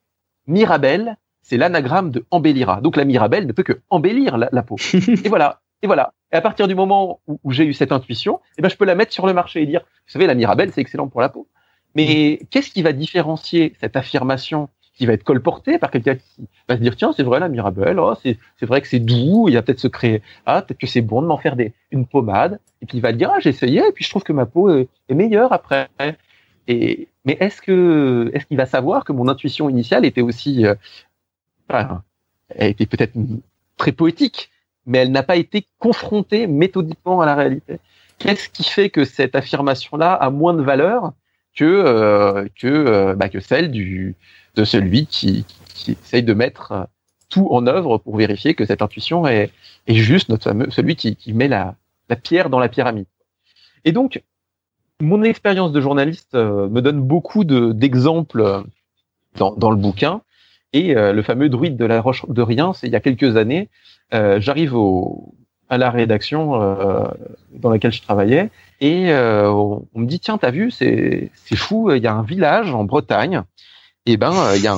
Mirabelle, 0.47 1.17
c'est 1.41 1.57
l'anagramme 1.57 2.11
de 2.11 2.25
embellira. 2.31 2.81
Donc 2.81 2.95
la 2.95 3.05
Mirabelle 3.05 3.47
ne 3.47 3.51
peut 3.51 3.63
que 3.63 3.81
embellir 3.89 4.37
la, 4.37 4.63
peau. 4.63 4.75
et 4.93 5.29
voilà. 5.29 5.61
Et 5.81 5.87
voilà. 5.87 6.13
Et 6.31 6.35
à 6.35 6.41
partir 6.41 6.67
du 6.67 6.75
moment 6.75 7.19
où, 7.27 7.51
j'ai 7.51 7.65
eu 7.65 7.73
cette 7.73 7.91
intuition, 7.91 8.39
eh 8.57 8.61
ben, 8.61 8.69
je 8.69 8.77
peux 8.77 8.85
la 8.85 8.95
mettre 8.95 9.11
sur 9.11 9.25
le 9.25 9.33
marché 9.33 9.61
et 9.61 9.65
dire, 9.65 9.81
vous 9.81 10.11
savez, 10.11 10.27
la 10.27 10.35
Mirabelle, 10.35 10.71
c'est 10.71 10.81
excellent 10.81 11.07
pour 11.07 11.21
la 11.21 11.29
peau. 11.29 11.47
Mais 11.95 12.39
qu'est-ce 12.51 12.69
qui 12.69 12.83
va 12.83 12.93
différencier 12.93 13.73
cette 13.81 13.95
affirmation 13.95 14.69
qui 14.93 15.05
va 15.05 15.13
être 15.13 15.23
colportée 15.23 15.79
par 15.79 15.89
quelqu'un 15.89 16.15
qui 16.15 16.47
va 16.69 16.75
se 16.75 16.81
dire, 16.81 16.95
tiens, 16.95 17.11
c'est 17.15 17.23
vrai, 17.23 17.39
la 17.39 17.49
Mirabelle, 17.49 17.99
oh, 17.99 18.13
c'est, 18.21 18.37
vrai 18.61 18.81
que 18.81 18.87
c'est 18.87 18.99
doux, 18.99 19.47
il 19.49 19.55
va 19.55 19.61
peut-être 19.61 19.79
se 19.79 19.87
créer, 19.87 20.21
ah, 20.45 20.61
peut-être 20.61 20.79
que 20.79 20.87
c'est 20.87 21.01
bon 21.01 21.21
de 21.21 21.27
m'en 21.27 21.37
faire 21.37 21.55
des, 21.55 21.73
une 21.91 22.05
pommade, 22.05 22.59
et 22.81 22.85
puis 22.85 22.97
il 22.99 23.01
va 23.01 23.11
dire, 23.11 23.31
ah, 23.33 23.39
j'ai 23.39 23.49
essayé, 23.49 23.79
et 23.79 23.91
puis 23.93 24.03
je 24.03 24.09
trouve 24.09 24.23
que 24.23 24.33
ma 24.33 24.45
peau 24.45 24.69
est, 24.69 24.89
est 25.09 25.15
meilleure 25.15 25.53
après. 25.53 25.89
Et, 26.71 27.09
mais 27.25 27.37
est-ce 27.39 27.61
que 27.61 28.31
est-ce 28.33 28.45
qu'il 28.45 28.57
va 28.57 28.65
savoir 28.65 29.03
que 29.03 29.11
mon 29.11 29.27
intuition 29.27 29.69
initiale 29.69 30.05
était 30.05 30.21
aussi 30.21 30.65
euh, 30.65 30.75
elle 31.69 32.69
était 32.69 32.85
peut-être 32.85 33.13
très 33.77 33.91
poétique, 33.91 34.49
mais 34.85 34.99
elle 34.99 35.11
n'a 35.11 35.23
pas 35.23 35.35
été 35.35 35.65
confrontée 35.79 36.47
méthodiquement 36.47 37.19
à 37.21 37.25
la 37.25 37.35
réalité? 37.35 37.79
Qu'est-ce 38.19 38.47
qui 38.49 38.63
fait 38.63 38.89
que 38.89 39.03
cette 39.03 39.35
affirmation-là 39.35 40.13
a 40.13 40.29
moins 40.29 40.53
de 40.53 40.61
valeur 40.61 41.11
que 41.55 41.65
euh, 41.65 42.47
que 42.55 42.67
euh, 42.67 43.15
bah, 43.15 43.27
que 43.27 43.41
celle 43.41 43.69
du 43.71 44.15
de 44.55 44.63
celui 44.63 45.05
qui, 45.07 45.45
qui 45.73 45.91
essaye 45.91 46.23
de 46.23 46.33
mettre 46.33 46.87
tout 47.29 47.47
en 47.51 47.67
œuvre 47.67 47.97
pour 47.97 48.15
vérifier 48.15 48.53
que 48.53 48.65
cette 48.65 48.81
intuition 48.81 49.27
est, 49.27 49.51
est 49.87 49.95
juste 49.95 50.29
notre 50.29 50.45
fameux 50.45 50.69
celui 50.71 50.95
qui, 50.95 51.17
qui 51.17 51.33
met 51.33 51.49
la, 51.49 51.75
la 52.09 52.15
pierre 52.15 52.49
dans 52.49 52.59
la 52.59 52.69
pyramide? 52.69 53.07
Et 53.83 53.91
donc 53.91 54.21
mon 55.01 55.23
expérience 55.23 55.71
de 55.71 55.81
journaliste 55.81 56.35
euh, 56.35 56.69
me 56.69 56.81
donne 56.81 57.01
beaucoup 57.01 57.43
d'exemples 57.43 58.41
euh, 58.41 58.61
dans, 59.35 59.71
le 59.71 59.75
bouquin. 59.75 60.21
Et 60.73 60.95
euh, 60.95 61.11
le 61.11 61.21
fameux 61.21 61.49
druide 61.49 61.75
de 61.75 61.85
la 61.85 61.99
roche 61.99 62.25
de 62.27 62.41
rien, 62.41 62.73
c'est 62.73 62.87
il 62.87 62.93
y 62.93 62.95
a 62.95 63.01
quelques 63.01 63.35
années. 63.35 63.69
J'arrive 64.11 64.75
à 65.69 65.77
la 65.77 65.89
rédaction 65.89 66.49
dans 67.53 67.69
laquelle 67.69 67.93
je 67.93 68.01
travaillais 68.01 68.51
et 68.81 69.13
on, 69.13 69.85
me 69.95 70.05
dit 70.05 70.19
tiens 70.19 70.37
t'as 70.37 70.51
vu 70.51 70.69
c'est 70.69 71.31
fou 71.55 71.93
il 71.93 72.03
y 72.03 72.07
a 72.07 72.13
un 72.13 72.23
village 72.23 72.75
en 72.75 72.83
Bretagne 72.83 73.43
et 74.05 74.17
ben 74.17 74.33
il 74.57 74.61
y 74.61 74.67
a 74.67 74.77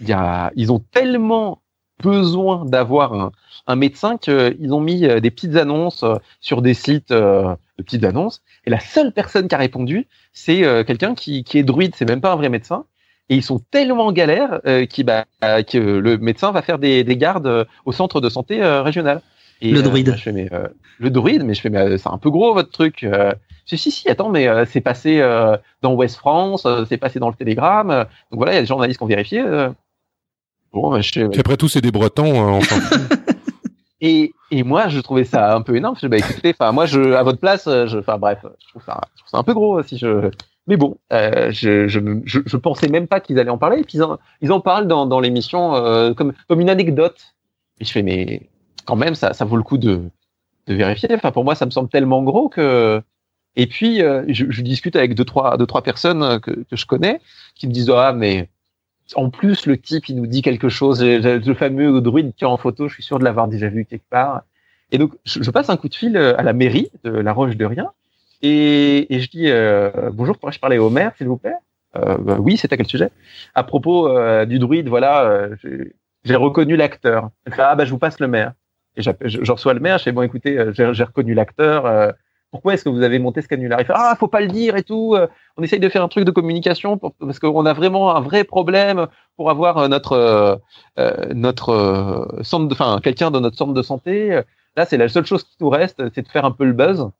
il 0.00 0.08
y 0.08 0.12
a 0.12 0.52
ils 0.54 0.70
ont 0.70 0.78
tellement 0.78 1.62
besoin 2.00 2.64
d'avoir 2.64 3.12
un, 3.14 3.32
un 3.66 3.74
médecin 3.74 4.18
qu'ils 4.18 4.72
ont 4.72 4.80
mis 4.80 5.00
des 5.00 5.30
petites 5.32 5.56
annonces 5.56 6.04
sur 6.40 6.62
des 6.62 6.74
sites 6.74 7.12
de 7.12 7.56
petites 7.82 8.04
annonces. 8.04 8.42
Et 8.64 8.70
la 8.70 8.80
seule 8.80 9.12
personne 9.12 9.48
qui 9.48 9.54
a 9.54 9.58
répondu, 9.58 10.06
c'est 10.32 10.64
euh, 10.64 10.84
quelqu'un 10.84 11.14
qui, 11.14 11.44
qui 11.44 11.58
est 11.58 11.62
druide, 11.62 11.94
c'est 11.96 12.08
même 12.08 12.20
pas 12.20 12.32
un 12.32 12.36
vrai 12.36 12.48
médecin. 12.48 12.84
Et 13.28 13.36
ils 13.36 13.42
sont 13.42 13.60
tellement 13.70 14.06
en 14.06 14.12
galère 14.12 14.60
euh, 14.66 14.84
qui, 14.86 15.04
bah, 15.04 15.24
que 15.40 15.78
le 15.78 16.18
médecin 16.18 16.52
va 16.52 16.62
faire 16.62 16.78
des, 16.78 17.02
des 17.02 17.16
gardes 17.16 17.46
euh, 17.46 17.64
au 17.84 17.92
centre 17.92 18.20
de 18.20 18.28
santé 18.28 18.62
régional. 18.62 19.20
Et, 19.60 19.70
le 19.70 19.82
druide. 19.82 20.14
je 20.16 20.22
fais, 20.22 20.32
mais, 20.32 20.50
le 20.98 21.10
druide, 21.10 21.44
mais 21.44 21.54
je 21.54 21.60
fais, 21.60 21.70
mais 21.70 21.96
c'est 21.96 22.08
un 22.08 22.18
peu 22.18 22.30
gros 22.30 22.52
votre 22.52 22.70
truc. 22.70 22.98
je 23.02 23.34
dis, 23.68 23.78
si, 23.78 23.92
si, 23.92 24.08
attends, 24.08 24.28
mais 24.28 24.48
c'est 24.66 24.80
passé 24.80 25.20
dans 25.82 25.94
Ouest 25.94 26.16
France, 26.16 26.66
c'est 26.88 26.96
passé 26.96 27.20
dans 27.20 27.28
le 27.28 27.36
Télégramme. 27.36 27.88
donc 27.90 28.06
voilà, 28.32 28.52
il 28.52 28.54
y 28.56 28.58
a 28.58 28.62
des 28.62 28.66
journalistes 28.66 28.98
qui 28.98 29.04
ont 29.04 29.06
vérifié. 29.06 29.40
bon, 30.72 30.90
bah, 30.90 31.00
je, 31.00 31.38
Après 31.38 31.56
tout, 31.56 31.68
c'est 31.68 31.80
des 31.80 31.92
Bretons, 31.92 32.42
hein, 32.42 32.58
enfin. 32.58 32.80
Et, 34.04 34.34
et 34.50 34.64
moi, 34.64 34.88
je 34.88 34.98
trouvais 34.98 35.24
ça 35.24 35.54
un 35.54 35.62
peu 35.62 35.76
énorme. 35.76 35.94
Je 35.94 36.00
dis, 36.00 36.08
bah 36.08 36.18
écoutez, 36.18 36.50
enfin 36.50 36.72
moi, 36.72 36.86
je, 36.86 37.12
à 37.12 37.22
votre 37.22 37.38
place, 37.38 37.64
je, 37.66 37.98
enfin 37.98 38.18
bref, 38.18 38.44
je 38.60 38.68
trouve 38.70 38.82
ça, 38.84 39.00
je 39.14 39.20
trouve 39.20 39.30
ça 39.30 39.38
un 39.38 39.44
peu 39.44 39.54
gros 39.54 39.80
si 39.84 39.96
je. 39.96 40.28
Mais 40.66 40.76
bon, 40.76 40.96
euh, 41.12 41.50
je, 41.52 41.86
je, 41.86 42.00
je, 42.24 42.40
je, 42.44 42.56
pensais 42.56 42.88
même 42.88 43.06
pas 43.06 43.20
qu'ils 43.20 43.38
allaient 43.38 43.50
en 43.50 43.58
parler. 43.58 43.78
Et 43.80 43.84
puis 43.84 43.98
ils 43.98 44.02
en, 44.02 44.18
ils 44.40 44.52
en 44.52 44.60
parlent 44.60 44.88
dans, 44.88 45.06
dans 45.06 45.20
l'émission 45.20 45.76
euh, 45.76 46.14
comme, 46.14 46.32
comme 46.48 46.60
une 46.60 46.68
anecdote. 46.68 47.34
Et 47.78 47.84
je 47.84 47.92
fais, 47.92 48.02
mais 48.02 48.48
quand 48.86 48.96
même, 48.96 49.14
ça, 49.14 49.34
ça 49.34 49.44
vaut 49.44 49.56
le 49.56 49.62
coup 49.62 49.78
de, 49.78 50.02
de 50.66 50.74
vérifier. 50.74 51.08
Enfin, 51.14 51.30
pour 51.30 51.44
moi, 51.44 51.54
ça 51.54 51.66
me 51.66 51.70
semble 51.70 51.88
tellement 51.88 52.22
gros 52.24 52.48
que. 52.48 53.00
Et 53.54 53.66
puis, 53.68 54.02
euh, 54.02 54.24
je, 54.28 54.46
je, 54.50 54.62
discute 54.62 54.96
avec 54.96 55.14
deux 55.14 55.24
trois, 55.24 55.56
deux 55.58 55.66
trois 55.66 55.82
personnes 55.82 56.40
que, 56.40 56.50
que 56.50 56.74
je 56.76 56.86
connais 56.86 57.20
qui 57.54 57.68
me 57.68 57.72
disent 57.72 57.90
ah 57.90 58.12
mais 58.12 58.48
en 59.14 59.30
plus 59.30 59.66
le 59.66 59.76
type 59.76 60.08
il 60.08 60.16
nous 60.16 60.26
dit 60.26 60.42
quelque 60.42 60.68
chose. 60.68 61.02
Le 61.02 61.54
fameux 61.54 62.00
druide 62.00 62.32
qui 62.34 62.44
est 62.44 62.46
en 62.46 62.56
photo, 62.56 62.88
je 62.88 62.94
suis 62.94 63.02
sûr 63.02 63.18
de 63.18 63.24
l'avoir 63.24 63.48
déjà 63.48 63.68
vu 63.68 63.84
quelque 63.84 64.08
part. 64.08 64.42
Et 64.90 64.98
donc, 64.98 65.12
je, 65.24 65.50
passe 65.50 65.70
un 65.70 65.76
coup 65.76 65.88
de 65.88 65.94
fil 65.94 66.16
à 66.16 66.42
la 66.42 66.52
mairie 66.52 66.90
de 67.02 67.10
La 67.10 67.32
Roche 67.32 67.56
de 67.56 67.64
Rien 67.64 67.92
et, 68.42 69.06
je 69.10 69.28
dis 69.28 69.50
euh, 69.50 70.10
bonjour, 70.12 70.36
pourrais-je 70.36 70.58
parler 70.58 70.78
au 70.78 70.90
maire, 70.90 71.12
s'il 71.16 71.28
vous 71.28 71.36
plaît? 71.36 71.54
Euh, 71.96 72.18
bah, 72.18 72.36
Oui, 72.40 72.56
c'est 72.56 72.72
à 72.72 72.76
quel 72.76 72.86
sujet? 72.86 73.10
À 73.54 73.62
propos 73.62 74.08
euh, 74.08 74.44
du 74.44 74.58
druide, 74.58 74.88
voilà, 74.88 75.24
euh, 75.24 75.56
j'ai 76.24 76.34
reconnu 76.34 76.76
l'acteur. 76.76 77.30
ah 77.58 77.74
bah 77.76 77.84
je 77.84 77.90
vous 77.90 77.98
passe 77.98 78.18
le 78.18 78.26
maire. 78.26 78.52
Et 78.96 79.02
je, 79.02 79.10
je 79.24 79.52
reçois 79.52 79.74
le 79.74 79.80
maire, 79.80 79.98
je 79.98 80.04
fais 80.04 80.12
bon 80.12 80.22
écoutez, 80.22 80.58
euh, 80.58 80.72
j'ai 80.92 81.04
reconnu 81.04 81.34
l'acteur. 81.34 82.14
Pourquoi 82.52 82.74
est-ce 82.74 82.84
que 82.84 82.88
vous 82.88 83.02
avez 83.02 83.18
monté 83.18 83.42
ce 83.42 83.48
canular? 83.48 83.80
Il 83.80 83.86
fait 83.86 83.92
ah 83.96 84.14
faut 84.16 84.28
pas 84.28 84.40
le 84.40 84.46
dire 84.46 84.76
et 84.76 84.84
tout. 84.84 85.16
on 85.56 85.62
essaye 85.64 85.80
de 85.80 85.88
faire 85.88 86.04
un 86.04 86.08
truc 86.08 86.24
de 86.24 86.30
communication 86.30 86.98
pour, 86.98 87.12
parce 87.14 87.40
qu'on 87.40 87.66
a 87.66 87.72
vraiment 87.72 88.14
un 88.14 88.20
vrai 88.20 88.44
problème 88.44 89.08
pour 89.36 89.50
avoir 89.50 89.88
notre 89.88 90.60
notre 91.34 92.28
centre, 92.42 92.68
de, 92.68 92.72
enfin 92.74 93.00
quelqu'un 93.02 93.32
dans 93.32 93.40
notre 93.40 93.56
centre 93.56 93.74
de 93.74 93.82
santé. 93.82 94.42
Là, 94.76 94.86
c'est 94.86 94.96
la 94.96 95.08
seule 95.08 95.26
chose 95.26 95.42
qui 95.44 95.56
nous 95.60 95.68
reste, 95.68 96.02
c'est 96.14 96.22
de 96.22 96.28
faire 96.28 96.44
un 96.44 96.50
peu 96.52 96.64
le 96.64 96.72
buzz. 96.72 97.10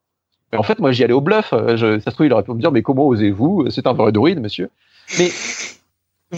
Mais 0.53 0.59
en 0.59 0.63
fait, 0.63 0.79
moi, 0.79 0.93
j'y 0.93 1.05
allais 1.05 1.13
au 1.13 1.21
bluff. 1.21 1.53
Euh, 1.53 1.77
je, 1.77 1.99
ça 1.99 2.11
se 2.11 2.15
trouve, 2.15 2.27
il 2.27 2.33
aurait 2.33 2.43
pu 2.43 2.53
me 2.53 2.61
dire, 2.61 2.73
mais 2.73 2.83
comment 2.83 3.07
osez-vous? 3.07 3.71
C'est 3.71 3.87
un 3.87 3.95
vrai 3.95 4.13
druide, 4.13 4.41
monsieur. 4.41 4.71
Mais 5.19 5.31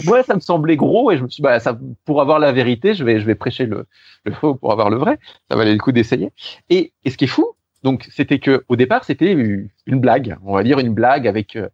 ouais, 0.07 0.23
ça 0.23 0.35
me 0.35 0.39
semblait 0.39 0.77
gros 0.77 1.11
et 1.11 1.17
je 1.17 1.23
me 1.23 1.29
suis 1.29 1.37
dit, 1.37 1.41
bah, 1.41 1.59
ça, 1.59 1.77
pour 2.05 2.21
avoir 2.21 2.39
la 2.39 2.51
vérité, 2.51 2.93
je 2.93 3.03
vais, 3.03 3.19
je 3.19 3.25
vais 3.25 3.35
prêcher 3.35 3.65
le, 3.65 3.85
le 4.23 4.31
faux 4.33 4.55
pour 4.55 4.71
avoir 4.71 4.89
le 4.89 4.97
vrai. 4.97 5.19
Ça 5.49 5.57
valait 5.57 5.73
le 5.73 5.79
coup 5.79 5.91
d'essayer. 5.91 6.31
Et, 6.69 6.93
et 7.03 7.09
ce 7.09 7.17
qui 7.17 7.25
est 7.25 7.27
fou, 7.27 7.55
donc, 7.85 8.07
c'était 8.09 8.39
que 8.39 8.65
au 8.67 8.75
départ, 8.75 9.03
c'était 9.03 9.31
une 9.31 9.99
blague. 9.99 10.37
On 10.43 10.55
va 10.55 10.63
dire 10.63 10.79
une 10.79 10.91
blague 10.91 11.27
avec 11.27 11.55
euh, 11.55 11.69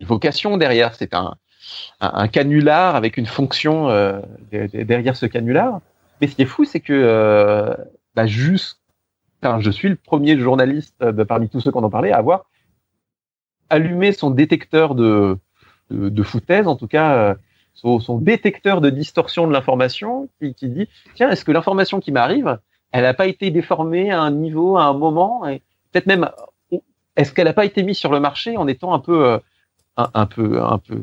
une 0.00 0.06
vocation 0.08 0.56
derrière. 0.56 0.96
C'est 0.96 1.14
un, 1.14 1.36
un, 2.00 2.26
canular 2.26 2.96
avec 2.96 3.16
une 3.16 3.26
fonction 3.26 3.88
euh, 3.88 4.20
derrière 4.50 5.14
ce 5.14 5.24
canular. 5.26 5.80
Mais 6.20 6.26
ce 6.26 6.34
qui 6.34 6.42
est 6.42 6.46
fou, 6.46 6.64
c'est 6.64 6.80
que 6.80 6.92
euh, 6.92 7.72
bah, 8.16 8.26
juste 8.26 8.80
je 9.60 9.70
suis 9.70 9.88
le 9.88 9.94
premier 9.94 10.36
journaliste 10.36 11.00
de, 11.00 11.22
parmi 11.22 11.48
tous 11.48 11.60
ceux 11.60 11.70
qu'on 11.70 11.84
en 11.84 11.90
parlait 11.90 12.10
à 12.10 12.16
avoir 12.16 12.46
allumé 13.70 14.10
son 14.10 14.30
détecteur 14.30 14.96
de, 14.96 15.38
de, 15.90 16.22
foutaise, 16.24 16.66
en 16.66 16.74
tout 16.74 16.88
cas 16.88 17.14
euh, 17.14 17.34
son, 18.00 18.18
détecteur 18.18 18.80
de 18.80 18.90
distorsion 18.90 19.46
de 19.46 19.52
l'information, 19.52 20.28
qui, 20.40 20.54
qui, 20.54 20.68
dit 20.68 20.88
tiens, 21.14 21.30
est-ce 21.30 21.44
que 21.44 21.52
l'information 21.52 22.00
qui 22.00 22.10
m'arrive, 22.10 22.58
elle 22.92 23.02
n'a 23.02 23.14
pas 23.14 23.26
été 23.26 23.50
déformée 23.50 24.10
à 24.10 24.20
un 24.20 24.30
niveau, 24.30 24.76
à 24.76 24.84
un 24.84 24.94
moment, 24.94 25.46
et 25.46 25.62
peut-être 25.92 26.06
même 26.06 26.30
est-ce 27.16 27.32
qu'elle 27.32 27.46
n'a 27.46 27.52
pas 27.52 27.64
été 27.64 27.82
mise 27.82 27.96
sur 27.96 28.12
le 28.12 28.20
marché 28.20 28.56
en 28.56 28.68
étant 28.68 28.92
un 28.92 28.98
peu 28.98 29.26
euh, 29.26 29.38
un, 29.96 30.26
peu 30.26 30.62
un 30.62 30.78
peu 30.78 31.02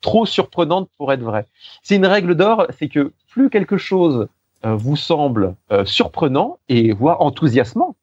trop 0.00 0.26
surprenante 0.26 0.88
pour 0.96 1.12
être 1.12 1.22
vraie? 1.22 1.46
C'est 1.82 1.96
une 1.96 2.06
règle 2.06 2.34
d'or, 2.34 2.66
c'est 2.78 2.88
que 2.88 3.12
plus 3.28 3.50
quelque 3.50 3.76
chose 3.76 4.28
euh, 4.64 4.74
vous 4.74 4.96
semble 4.96 5.54
euh, 5.72 5.84
surprenant 5.84 6.58
et 6.68 6.92
voire 6.92 7.20
enthousiasmant, 7.20 7.96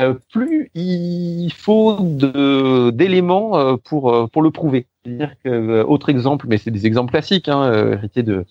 euh, 0.00 0.14
plus 0.32 0.70
il 0.74 1.52
faut 1.52 1.98
d'éléments 2.00 3.76
pour 3.78 4.28
pour 4.30 4.42
le 4.42 4.50
prouver. 4.50 4.86
C'est-à-dire 5.04 5.34
que 5.42 5.82
autre 5.84 6.08
exemple, 6.08 6.46
mais 6.48 6.58
c'est 6.58 6.72
des 6.72 6.86
exemples 6.86 7.12
classiques, 7.12 7.48
hein, 7.48 7.92
hérités 7.92 8.22
de 8.22 8.44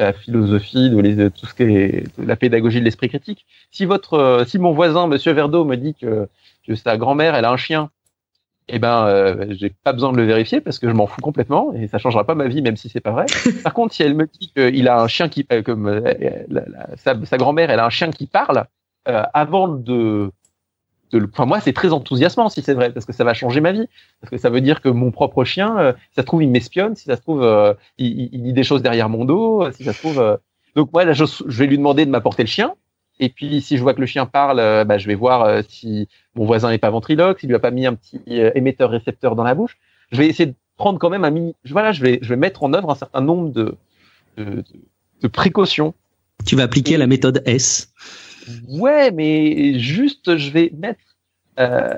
la 0.00 0.12
philosophie, 0.12 0.90
de, 0.90 1.00
les, 1.00 1.30
tout 1.30 1.46
ce 1.46 1.54
qui 1.54 1.62
est 1.62 2.04
la 2.18 2.36
pédagogie 2.36 2.80
de 2.80 2.84
l'esprit 2.84 3.08
critique. 3.08 3.46
Si 3.70 3.84
votre, 3.84 4.44
si 4.46 4.58
mon 4.58 4.72
voisin, 4.72 5.06
Monsieur 5.06 5.32
Verdeau, 5.32 5.64
me 5.64 5.76
dit 5.76 5.94
que, 5.94 6.28
que 6.66 6.74
sa 6.74 6.96
grand-mère, 6.96 7.34
elle 7.34 7.44
a 7.44 7.50
un 7.50 7.56
chien 7.56 7.90
eh 8.72 8.78
ben, 8.78 9.06
euh, 9.06 9.46
j'ai 9.50 9.70
pas 9.70 9.92
besoin 9.92 10.12
de 10.12 10.16
le 10.16 10.24
vérifier 10.24 10.60
parce 10.60 10.78
que 10.78 10.88
je 10.88 10.92
m'en 10.92 11.06
fous 11.06 11.20
complètement 11.20 11.72
et 11.74 11.88
ça 11.88 11.98
changera 11.98 12.24
pas 12.24 12.36
ma 12.36 12.46
vie 12.46 12.62
même 12.62 12.76
si 12.76 12.88
c'est 12.88 13.00
pas 13.00 13.10
vrai. 13.10 13.26
Par 13.64 13.74
contre, 13.74 13.94
si 13.94 14.02
elle 14.02 14.14
me 14.14 14.26
dit 14.26 14.52
qu'il 14.54 14.88
a 14.88 15.00
un 15.00 15.08
chien 15.08 15.28
qui, 15.28 15.46
euh, 15.52 15.62
comme 15.62 15.88
euh, 15.88 16.12
sa, 16.96 17.14
sa 17.24 17.36
grand-mère, 17.36 17.70
elle 17.70 17.80
a 17.80 17.86
un 17.86 17.90
chien 17.90 18.10
qui 18.10 18.26
parle, 18.26 18.64
euh, 19.08 19.22
avant 19.34 19.68
de, 19.68 20.30
de 21.12 21.28
enfin 21.32 21.46
moi 21.46 21.60
c'est 21.60 21.72
très 21.72 21.92
enthousiasmant 21.92 22.48
si 22.48 22.62
c'est 22.62 22.74
vrai 22.74 22.92
parce 22.92 23.06
que 23.06 23.12
ça 23.12 23.24
va 23.24 23.34
changer 23.34 23.60
ma 23.60 23.72
vie 23.72 23.86
parce 24.20 24.30
que 24.30 24.38
ça 24.38 24.50
veut 24.50 24.60
dire 24.60 24.80
que 24.80 24.88
mon 24.88 25.10
propre 25.10 25.44
chien, 25.44 25.94
si 26.08 26.14
ça 26.14 26.22
se 26.22 26.26
trouve 26.26 26.42
il 26.42 26.50
m'espionne, 26.50 26.96
si 26.96 27.04
ça 27.04 27.16
se 27.16 27.22
trouve 27.22 27.42
il, 27.98 28.28
il, 28.32 28.42
dit 28.42 28.52
des 28.52 28.64
choses 28.64 28.82
derrière 28.82 29.08
mon 29.08 29.24
dos, 29.24 29.70
si 29.72 29.84
ça 29.84 29.92
se 29.92 29.98
trouve 29.98 30.38
donc 30.76 30.92
moi 30.92 31.04
là 31.04 31.12
je, 31.12 31.24
je 31.24 31.58
vais 31.58 31.66
lui 31.66 31.78
demander 31.78 32.06
de 32.06 32.10
m'apporter 32.10 32.42
le 32.42 32.48
chien 32.48 32.74
et 33.20 33.28
puis, 33.28 33.60
si 33.60 33.76
je 33.76 33.82
vois 33.82 33.92
que 33.92 34.00
le 34.00 34.06
chien 34.06 34.24
parle, 34.24 34.58
euh, 34.58 34.84
bah, 34.84 34.96
je 34.96 35.06
vais 35.06 35.14
voir 35.14 35.42
euh, 35.42 35.60
si 35.68 36.08
mon 36.34 36.46
voisin 36.46 36.70
n'est 36.70 36.78
pas 36.78 36.88
ventriloque, 36.88 37.38
s'il 37.38 37.50
lui 37.50 37.54
a 37.54 37.60
pas 37.60 37.70
mis 37.70 37.86
un 37.86 37.94
petit 37.94 38.22
euh, 38.30 38.50
émetteur-récepteur 38.54 39.36
dans 39.36 39.44
la 39.44 39.54
bouche. 39.54 39.76
Je 40.10 40.16
vais 40.16 40.26
essayer 40.26 40.46
de 40.46 40.54
prendre 40.78 40.98
quand 40.98 41.10
même 41.10 41.24
un 41.24 41.30
mini. 41.30 41.54
Voilà, 41.68 41.92
je 41.92 42.02
vais, 42.02 42.18
je 42.22 42.30
vais 42.30 42.36
mettre 42.36 42.62
en 42.62 42.72
œuvre 42.72 42.90
un 42.90 42.94
certain 42.94 43.20
nombre 43.20 43.50
de, 43.50 43.76
de, 44.38 44.64
de 45.20 45.28
précautions. 45.28 45.92
Tu 46.46 46.56
vas 46.56 46.62
appliquer 46.62 46.96
la 46.96 47.06
méthode 47.06 47.42
S. 47.44 47.92
Ouais, 48.68 49.10
mais 49.10 49.78
juste, 49.78 50.36
je 50.36 50.50
vais 50.50 50.72
mettre. 50.76 51.00
Euh, 51.58 51.94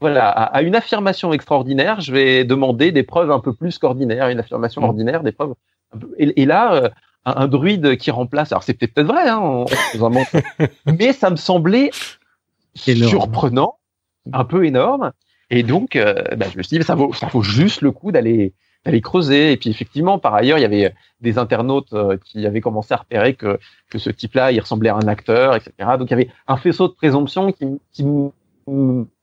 voilà, 0.00 0.28
à, 0.28 0.62
une 0.62 0.74
affirmation 0.74 1.32
extraordinaire, 1.32 2.00
je 2.00 2.12
vais 2.12 2.44
demander 2.44 2.92
des 2.92 3.04
preuves 3.04 3.30
un 3.30 3.40
peu 3.40 3.54
plus 3.54 3.78
qu'ordinaires. 3.78 4.28
Une 4.28 4.40
affirmation 4.40 4.82
mmh. 4.82 4.84
ordinaire, 4.84 5.22
des 5.22 5.32
preuves. 5.32 5.54
Un 5.94 5.98
peu, 5.98 6.14
et, 6.18 6.42
et, 6.42 6.46
là, 6.46 6.90
un, 7.24 7.48
druide 7.48 7.96
qui 7.96 8.10
remplace. 8.10 8.52
Alors 8.52 8.62
c'est 8.62 8.74
peut-être 8.74 9.06
vrai, 9.06 9.28
hein, 9.28 9.64
mais 10.86 11.12
ça 11.12 11.30
me 11.30 11.36
semblait 11.36 11.90
surprenant, 12.74 13.78
un 14.32 14.44
peu 14.44 14.66
énorme. 14.66 15.12
Et 15.50 15.62
donc, 15.62 15.96
euh, 15.96 16.14
bah, 16.36 16.46
je 16.52 16.58
me 16.58 16.62
suis 16.62 16.78
dit, 16.78 16.84
ça 16.84 16.94
vaut, 16.94 17.12
ça 17.12 17.26
vaut 17.28 17.42
juste 17.42 17.82
le 17.82 17.92
coup 17.92 18.12
d'aller 18.12 18.54
d'aller 18.84 19.00
creuser. 19.00 19.52
Et 19.52 19.56
puis 19.56 19.70
effectivement, 19.70 20.18
par 20.18 20.34
ailleurs, 20.34 20.58
il 20.58 20.62
y 20.62 20.64
avait 20.64 20.94
des 21.20 21.38
internautes 21.38 21.92
euh, 21.92 22.16
qui 22.24 22.46
avaient 22.46 22.60
commencé 22.60 22.94
à 22.94 22.98
repérer 22.98 23.34
que 23.34 23.58
que 23.90 23.98
ce 23.98 24.10
type-là, 24.10 24.52
il 24.52 24.60
ressemblait 24.60 24.90
à 24.90 24.96
un 24.96 25.08
acteur, 25.08 25.56
etc. 25.56 25.72
Donc 25.98 26.08
il 26.08 26.10
y 26.10 26.14
avait 26.14 26.30
un 26.46 26.56
faisceau 26.56 26.88
de 26.88 26.92
présomption 26.92 27.52
qui, 27.52 27.66
qui 27.92 28.04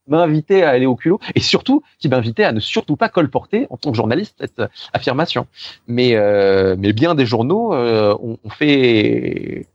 m'invitait 0.07 0.63
à 0.63 0.69
aller 0.69 0.85
au 0.85 0.95
culot 0.95 1.19
et 1.35 1.39
surtout 1.39 1.83
qui 1.99 2.09
m'invitait 2.09 2.43
à 2.43 2.51
ne 2.51 2.59
surtout 2.59 2.95
pas 2.95 3.09
colporter 3.09 3.67
en 3.69 3.77
tant 3.77 3.91
que 3.91 3.97
journaliste 3.97 4.35
cette 4.39 4.61
affirmation. 4.93 5.47
Mais 5.87 6.15
euh, 6.15 6.75
mais 6.77 6.93
bien 6.93 7.15
des 7.15 7.25
journaux 7.25 7.73
euh, 7.73 8.15
ont, 8.21 8.37
fait 8.49 9.67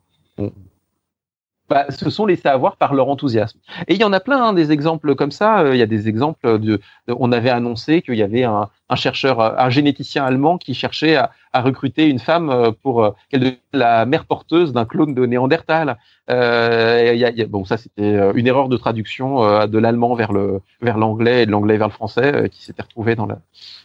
bah, 1.68 1.86
se 1.90 2.10
sont 2.10 2.26
laissés 2.26 2.48
avoir 2.48 2.76
par 2.76 2.94
leur 2.94 3.08
enthousiasme. 3.08 3.58
Et 3.88 3.94
il 3.94 4.00
y 4.00 4.04
en 4.04 4.12
a 4.12 4.20
plein 4.20 4.42
hein, 4.42 4.52
des 4.52 4.72
exemples 4.72 5.14
comme 5.14 5.32
ça. 5.32 5.60
Euh, 5.60 5.74
il 5.74 5.78
y 5.78 5.82
a 5.82 5.86
des 5.86 6.08
exemples 6.08 6.58
de, 6.58 6.80
on 7.08 7.32
avait 7.32 7.50
annoncé 7.50 8.02
qu'il 8.02 8.14
y 8.14 8.22
avait 8.22 8.44
un, 8.44 8.68
un, 8.88 8.96
chercheur, 8.96 9.40
un 9.40 9.70
généticien 9.70 10.24
allemand 10.24 10.58
qui 10.58 10.74
cherchait 10.74 11.16
à, 11.16 11.30
à 11.56 11.62
recruter 11.62 12.08
une 12.08 12.18
femme 12.18 12.50
euh, 12.50 12.70
pour 12.70 13.04
euh, 13.04 13.10
qu'elle 13.30 13.56
la 13.72 14.06
mère 14.06 14.26
porteuse 14.26 14.72
d'un 14.72 14.84
clone 14.84 15.14
de 15.14 15.24
Néandertal. 15.26 15.96
Euh, 16.30 17.12
y 17.14 17.24
a, 17.24 17.30
y 17.30 17.42
a, 17.42 17.46
bon, 17.46 17.64
ça 17.64 17.76
c'était 17.76 18.30
une 18.34 18.46
erreur 18.46 18.68
de 18.68 18.76
traduction 18.76 19.66
de 19.66 19.78
l'allemand 19.78 20.14
vers 20.14 20.32
le 20.32 20.60
vers 20.80 20.98
l'anglais 20.98 21.42
et 21.42 21.46
de 21.46 21.50
l'anglais 21.50 21.76
vers 21.76 21.88
le 21.88 21.92
français 21.92 22.48
qui 22.50 22.64
s'était 22.64 22.82
retrouvé 22.82 23.14
dans 23.14 23.26
la 23.26 23.38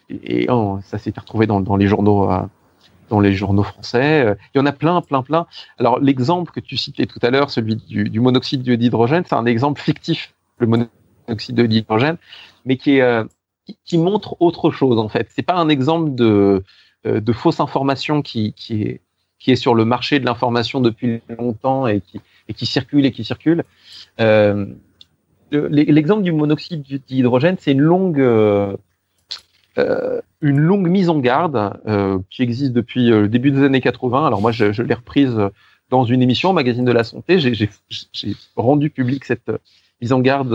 et, 0.09 0.47
oh, 0.49 0.79
ça 0.83 0.97
s'était 0.97 1.19
retrouvé 1.19 1.45
dans, 1.45 1.61
dans 1.61 1.75
les 1.75 1.87
journaux 1.87 2.29
dans 3.11 3.19
les 3.19 3.33
journaux 3.33 3.63
français. 3.63 4.25
Euh, 4.25 4.35
il 4.55 4.57
y 4.57 4.61
en 4.61 4.65
a 4.65 4.71
plein, 4.71 4.99
plein, 5.01 5.21
plein. 5.21 5.45
Alors 5.77 5.99
l'exemple 5.99 6.51
que 6.51 6.59
tu 6.59 6.77
citais 6.77 7.05
tout 7.05 7.19
à 7.21 7.29
l'heure, 7.29 7.51
celui 7.51 7.75
du, 7.75 8.19
monoxyde 8.19 8.63
d'hydrogène, 8.63 9.23
c'est 9.27 9.35
un 9.35 9.45
exemple 9.45 9.79
fictif, 9.79 10.33
le 10.57 10.67
monoxyde 10.67 11.61
d'hydrogène, 11.61 12.17
mais 12.65 12.77
qui, 12.77 13.01
euh, 13.01 13.23
montre 13.93 14.37
autre 14.39 14.71
chose 14.71 14.97
en 14.97 15.09
fait. 15.09 15.27
C'est 15.35 15.43
pas 15.43 15.55
un 15.55 15.69
exemple 15.69 16.15
de, 16.15 16.63
euh, 17.05 17.33
fausse 17.33 17.59
information 17.59 18.21
qui, 18.21 18.55
est, 18.69 19.01
qui 19.39 19.51
est 19.51 19.55
sur 19.55 19.75
le 19.75 19.85
marché 19.85 20.19
de 20.19 20.25
l'information 20.25 20.79
depuis 20.79 21.21
longtemps 21.37 21.87
et 21.87 22.01
qui, 22.55 22.65
circule 22.65 23.05
et 23.05 23.11
qui 23.11 23.23
circule. 23.25 23.65
L'exemple 25.51 26.23
du 26.23 26.31
monoxyde 26.31 27.01
d'hydrogène, 27.07 27.57
c'est 27.59 27.73
une 27.73 27.81
longue 27.81 28.21
euh, 29.77 30.21
une 30.41 30.59
longue 30.59 30.87
mise 30.87 31.09
en 31.09 31.19
garde 31.19 31.79
euh, 31.87 32.19
qui 32.29 32.43
existe 32.43 32.73
depuis 32.73 33.11
euh, 33.11 33.21
le 33.21 33.27
début 33.27 33.51
des 33.51 33.63
années 33.63 33.81
80. 33.81 34.27
Alors 34.27 34.41
moi, 34.41 34.51
je, 34.51 34.71
je 34.71 34.83
l'ai 34.83 34.93
reprise 34.93 35.37
dans 35.89 36.03
une 36.03 36.21
émission, 36.21 36.53
Magazine 36.53 36.85
de 36.85 36.91
la 36.91 37.03
Santé. 37.03 37.39
J'ai 37.39 37.69
rendu 38.55 38.89
public 38.89 39.25
cette 39.25 39.51
mise 40.01 40.13
en 40.13 40.19
garde 40.19 40.53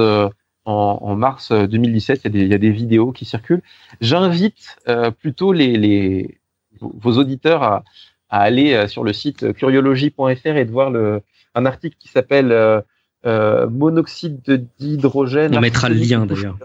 en, 0.65 0.99
en, 1.03 1.17
mars 1.17 1.53
2017. 1.53 2.23
Il 2.25 2.25
y, 2.25 2.27
a 2.27 2.31
des, 2.31 2.41
il 2.41 2.51
y, 2.51 2.55
a 2.55 2.59
des, 2.59 2.71
vidéos 2.71 3.13
qui 3.13 3.25
circulent. 3.25 3.63
J'invite 4.01 4.79
plutôt 5.21 5.53
les, 5.53 5.77
les, 5.77 6.39
vos 6.81 7.19
auditeurs 7.19 7.63
à, 7.63 7.85
à 8.31 8.41
aller 8.41 8.89
sur 8.89 9.05
le 9.05 9.13
site 9.13 9.53
curiologie.fr 9.53 10.57
et 10.57 10.65
de 10.65 10.71
voir 10.71 10.91
le, 10.91 11.23
un 11.57 11.67
article 11.67 11.97
qui 11.99 12.09
s'appelle 12.09 12.53
euh, 12.53 12.81
euh, 13.25 13.69
monoxyde 13.69 14.69
d'hydrogène. 14.79 15.57
On 15.57 15.61
mettra 15.61 15.89
le 15.89 15.97
lien 15.97 16.27
d'ailleurs. 16.27 16.59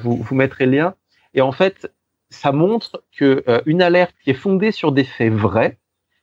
Vous, 0.00 0.16
vous 0.16 0.34
mettrez 0.34 0.66
le 0.66 0.72
lien. 0.72 0.94
Et 1.36 1.40
en 1.40 1.52
fait, 1.52 1.92
ça 2.30 2.50
montre 2.50 3.04
que 3.16 3.44
une 3.66 3.82
alerte 3.82 4.14
qui 4.24 4.30
est 4.30 4.34
fondée 4.34 4.72
sur 4.72 4.90
des 4.90 5.04
faits 5.04 5.32
vrais, 5.32 5.78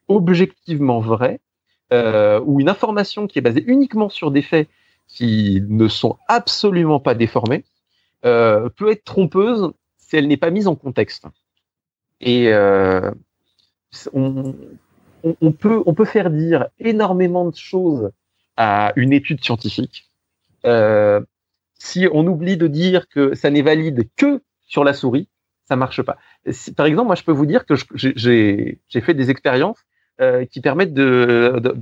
objectivement 0.09 0.99
vrais, 0.99 1.39
ou 1.91 2.59
une 2.59 2.67
information 2.67 3.27
qui 3.27 3.39
est 3.39 3.41
basée 3.41 3.63
uniquement 3.67 4.09
sur 4.09 4.31
des 4.31 4.41
faits 4.41 4.67
qui 5.07 5.63
ne 5.69 5.87
sont 5.87 6.17
absolument 6.27 6.99
pas 6.99 7.13
déformés, 7.13 7.63
peut 8.23 8.91
être 8.91 9.05
trompeuse 9.05 9.71
si 9.97 10.17
elle 10.17 10.27
n'est 10.27 10.35
pas 10.35 10.49
mise 10.49 10.67
en 10.67 10.75
contexte. 10.75 11.25
Et 12.19 12.51
on, 14.13 15.51
peut, 15.51 16.05
faire 16.05 16.29
dire 16.29 16.67
énormément 16.79 17.49
de 17.49 17.55
choses 17.55 18.11
à 18.57 18.93
une 18.95 19.13
étude 19.13 19.43
scientifique. 19.43 20.09
Euh, 20.65 21.21
si 21.73 22.07
on 22.11 22.25
oublie 22.27 22.57
de 22.57 22.67
dire 22.67 23.07
que 23.09 23.35
ça 23.35 23.49
n'est 23.49 23.61
valide 23.61 24.07
que 24.15 24.41
sur 24.65 24.83
la 24.83 24.93
souris, 24.93 25.27
ça 25.65 25.75
marche 25.75 26.01
pas. 26.01 26.17
par 26.75 26.85
exemple, 26.85 27.07
moi, 27.07 27.15
je 27.15 27.23
peux 27.23 27.31
vous 27.31 27.45
dire 27.45 27.65
que 27.65 27.75
j'ai 27.95 28.79
fait 29.01 29.13
des 29.13 29.29
expériences 29.29 29.79
euh, 30.21 30.45
qui 30.45 30.61
permettent 30.61 30.93
de. 30.93 31.59
de 31.61 31.75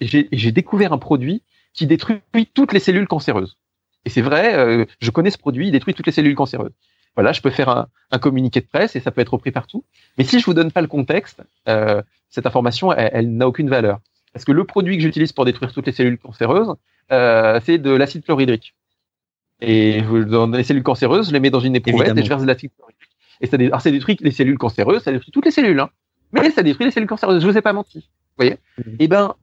j'ai 0.00 0.52
découvert 0.52 0.92
un 0.92 0.98
produit 0.98 1.42
qui 1.72 1.86
détruit 1.86 2.20
toutes 2.54 2.72
les 2.72 2.80
cellules 2.80 3.08
cancéreuses. 3.08 3.56
Et 4.04 4.10
c'est 4.10 4.22
vrai, 4.22 4.54
euh, 4.54 4.84
je 5.00 5.10
connais 5.10 5.30
ce 5.30 5.38
produit, 5.38 5.68
il 5.68 5.72
détruit 5.72 5.94
toutes 5.94 6.06
les 6.06 6.12
cellules 6.12 6.34
cancéreuses. 6.34 6.72
Voilà, 7.14 7.32
je 7.32 7.40
peux 7.40 7.50
faire 7.50 7.68
un, 7.68 7.88
un, 8.10 8.18
communiqué 8.18 8.60
de 8.60 8.66
presse 8.66 8.96
et 8.96 9.00
ça 9.00 9.10
peut 9.10 9.20
être 9.20 9.32
repris 9.32 9.50
partout. 9.50 9.84
Mais 10.16 10.24
si 10.24 10.38
je 10.38 10.46
vous 10.46 10.54
donne 10.54 10.70
pas 10.70 10.80
le 10.80 10.86
contexte, 10.86 11.42
euh, 11.68 12.02
cette 12.28 12.46
information, 12.46 12.92
elle, 12.92 13.36
n'a 13.36 13.48
aucune 13.48 13.68
valeur. 13.68 14.00
Parce 14.32 14.44
que 14.44 14.52
le 14.52 14.64
produit 14.64 14.96
que 14.96 15.02
j'utilise 15.02 15.32
pour 15.32 15.44
détruire 15.44 15.72
toutes 15.72 15.86
les 15.86 15.92
cellules 15.92 16.18
cancéreuses, 16.18 16.74
euh, 17.10 17.60
c'est 17.64 17.78
de 17.78 17.90
l'acide 17.90 18.24
chlorhydrique. 18.24 18.74
Et 19.60 20.02
dans 20.02 20.46
les 20.46 20.64
cellules 20.64 20.82
cancéreuses, 20.82 21.28
je 21.28 21.32
les 21.32 21.40
mets 21.40 21.50
dans 21.50 21.60
une 21.60 21.76
éprouvette 21.76 22.16
et 22.16 22.22
je 22.22 22.28
verse 22.28 22.42
de 22.42 22.46
l'acide 22.46 22.70
chlorhydrique. 22.76 23.10
Et 23.40 23.46
ça, 23.46 23.56
alors 23.56 23.80
ça 23.80 23.90
détruit 23.90 24.16
les 24.20 24.30
cellules 24.30 24.58
cancéreuses, 24.58 25.02
ça 25.02 25.12
détruit 25.12 25.32
toutes 25.32 25.44
les 25.44 25.50
cellules, 25.50 25.80
hein. 25.80 25.90
mais 26.32 26.50
ça 26.50 26.62
détruit 26.62 26.86
les 26.86 26.92
cellules 26.92 27.08
cancéreuses. 27.08 27.42
Je 27.42 27.48
vous 27.48 27.56
ai 27.56 27.62
pas 27.62 27.72
menti. 27.72 27.98
Vous 27.98 28.44
voyez 28.44 28.52
mmh. 28.52 28.82
Et 28.90 28.96
eh 29.00 29.08
ben, 29.08 29.34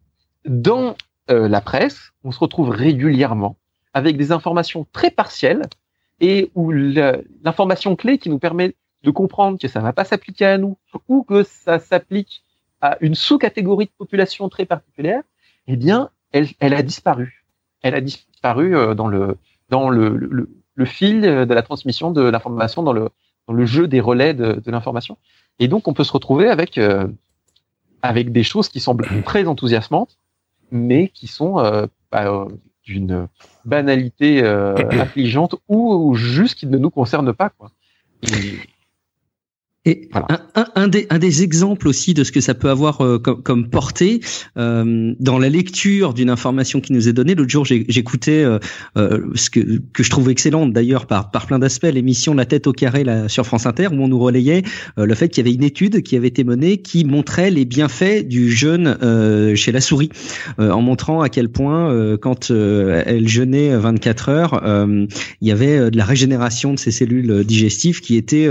dans 0.46 0.96
euh, 1.30 1.48
la 1.48 1.62
presse, 1.62 2.12
on 2.24 2.32
se 2.32 2.40
retrouve 2.40 2.70
régulièrement 2.70 3.58
avec 3.94 4.18
des 4.18 4.32
informations 4.32 4.86
très 4.92 5.12
partielles 5.12 5.64
et 6.20 6.52
où 6.56 6.72
l'information 6.72 7.96
clé 7.96 8.18
qui 8.18 8.30
nous 8.30 8.40
permet 8.40 8.76
de 9.04 9.12
comprendre 9.12 9.60
que 9.60 9.68
ça 9.68 9.80
ne 9.80 9.84
va 9.84 9.94
pas 9.94 10.06
s'appliquer 10.06 10.46
à 10.46 10.58
nous 10.58 10.78
ou 11.08 11.24
que 11.24 11.44
ça 11.44 11.80
s'applique 11.80 12.44
à 12.82 12.98
une 13.02 13.16
sous-catégorie 13.16 13.86
de 13.86 13.92
population 13.98 14.50
très 14.50 14.66
particulière, 14.66 15.22
eh 15.68 15.76
bien, 15.76 16.10
elle, 16.32 16.48
elle 16.60 16.74
a 16.74 16.82
disparu. 16.82 17.46
Elle 17.82 17.96
a 17.96 18.02
disparu 18.02 18.76
euh, 18.76 18.94
dans 18.94 19.08
le 19.08 19.38
dans 19.70 19.90
le, 19.90 20.16
le, 20.16 20.50
le 20.76 20.86
fil 20.86 21.22
de 21.22 21.54
la 21.54 21.62
transmission 21.62 22.12
de 22.12 22.22
l'information, 22.22 22.84
dans 22.84 22.94
le 22.94 23.10
dans 23.48 23.54
le 23.54 23.66
jeu 23.66 23.88
des 23.88 24.00
relais 24.00 24.34
de, 24.34 24.62
de 24.64 24.72
l'information. 24.72 25.18
Et 25.60 25.68
donc, 25.68 25.88
on 25.88 25.94
peut 25.94 26.04
se 26.04 26.12
retrouver 26.12 26.50
avec 26.50 26.78
euh, 26.78 27.08
avec 28.02 28.32
des 28.32 28.44
choses 28.44 28.70
qui 28.70 28.80
semblent 28.80 29.08
très 29.26 29.48
enthousiasmantes, 29.48 30.18
mais 30.72 31.08
qui 31.10 31.28
sont 31.28 31.60
euh, 31.60 31.88
bah, 32.12 32.48
d'une 32.84 33.28
banalité 33.66 34.44
affligeante 35.00 35.56
ou, 35.68 35.94
ou, 35.94 36.16
juste 36.16 36.56
qui 36.56 36.68
ne 36.68 36.78
nous 36.78 36.90
concerne 36.90 37.34
pas. 37.34 37.50
Quoi. 37.50 37.72
Et 38.24 38.58
un, 40.14 40.66
un, 40.76 40.88
des, 40.88 41.08
un 41.10 41.20
des 41.20 41.44
exemples 41.44 41.88
aussi 41.88 42.14
de 42.14 42.24
ce 42.24 42.32
que 42.32 42.42
ça 42.42 42.54
peut 42.54 42.70
avoir 42.70 43.02
euh, 43.02 43.20
comme, 43.20 43.42
comme, 43.42 43.70
portée 43.70 44.22
euh, 44.58 45.14
dans 45.20 45.40
la 45.40 45.50
lecture 45.50 46.14
d'une 46.14 46.30
information 46.30 46.82
qui 46.82 46.94
nous 46.94 47.08
est 47.08 47.14
donnée. 47.14 47.36
L'autre 47.36 47.50
jour, 47.50 47.66
j'écoutais 47.66 48.44
euh, 48.44 48.60
euh, 48.98 49.30
ce 49.36 49.50
que, 49.50 49.60
que 49.94 50.04
je 50.04 50.10
trouve 50.10 50.30
excellente 50.30 50.74
d'ailleurs 50.74 51.06
par, 51.06 51.32
par 51.32 51.46
plein 51.48 51.60
d'aspects, 51.60 51.88
l'émission 51.92 52.34
La 52.34 52.46
tête 52.46 52.68
au 52.68 52.74
carré 52.74 53.04
là, 53.04 53.30
sur 53.30 53.46
France 53.46 53.66
Inter, 53.66 53.88
où 53.92 54.02
on 54.02 54.08
nous 54.08 54.20
relayait 54.20 54.64
euh, 54.98 55.06
le 55.06 55.16
fait 55.16 55.30
qu'il 55.30 55.46
y 55.46 55.48
avait 55.48 55.56
une 55.56 55.64
étude 55.64 56.02
qui 56.04 56.16
avait 56.16 56.28
été 56.28 56.44
menée 56.44 56.78
qui 56.78 57.06
montrait 57.06 57.52
les 57.52 57.66
bienfaits 57.66 58.28
du 58.28 58.52
jeûne 58.52 58.98
chez 59.56 59.72
la 59.72 59.82
souris, 59.82 60.10
en 60.58 60.82
montrant 60.82 61.22
à 61.22 61.30
quel 61.30 61.50
point 61.50 62.18
quand 62.18 62.52
elle 62.52 63.28
jeûnait 63.28 63.76
24 63.76 64.30
heures, 64.30 64.88
il 65.42 65.48
y 65.48 65.52
avait 65.52 65.92
de 65.92 65.98
la 65.98 66.06
régénération 66.06 66.74
de 66.74 66.80
ses 66.80 66.92
cellules 66.92 67.44
digestives 67.44 68.02
qui 68.02 68.16
était 68.16 68.48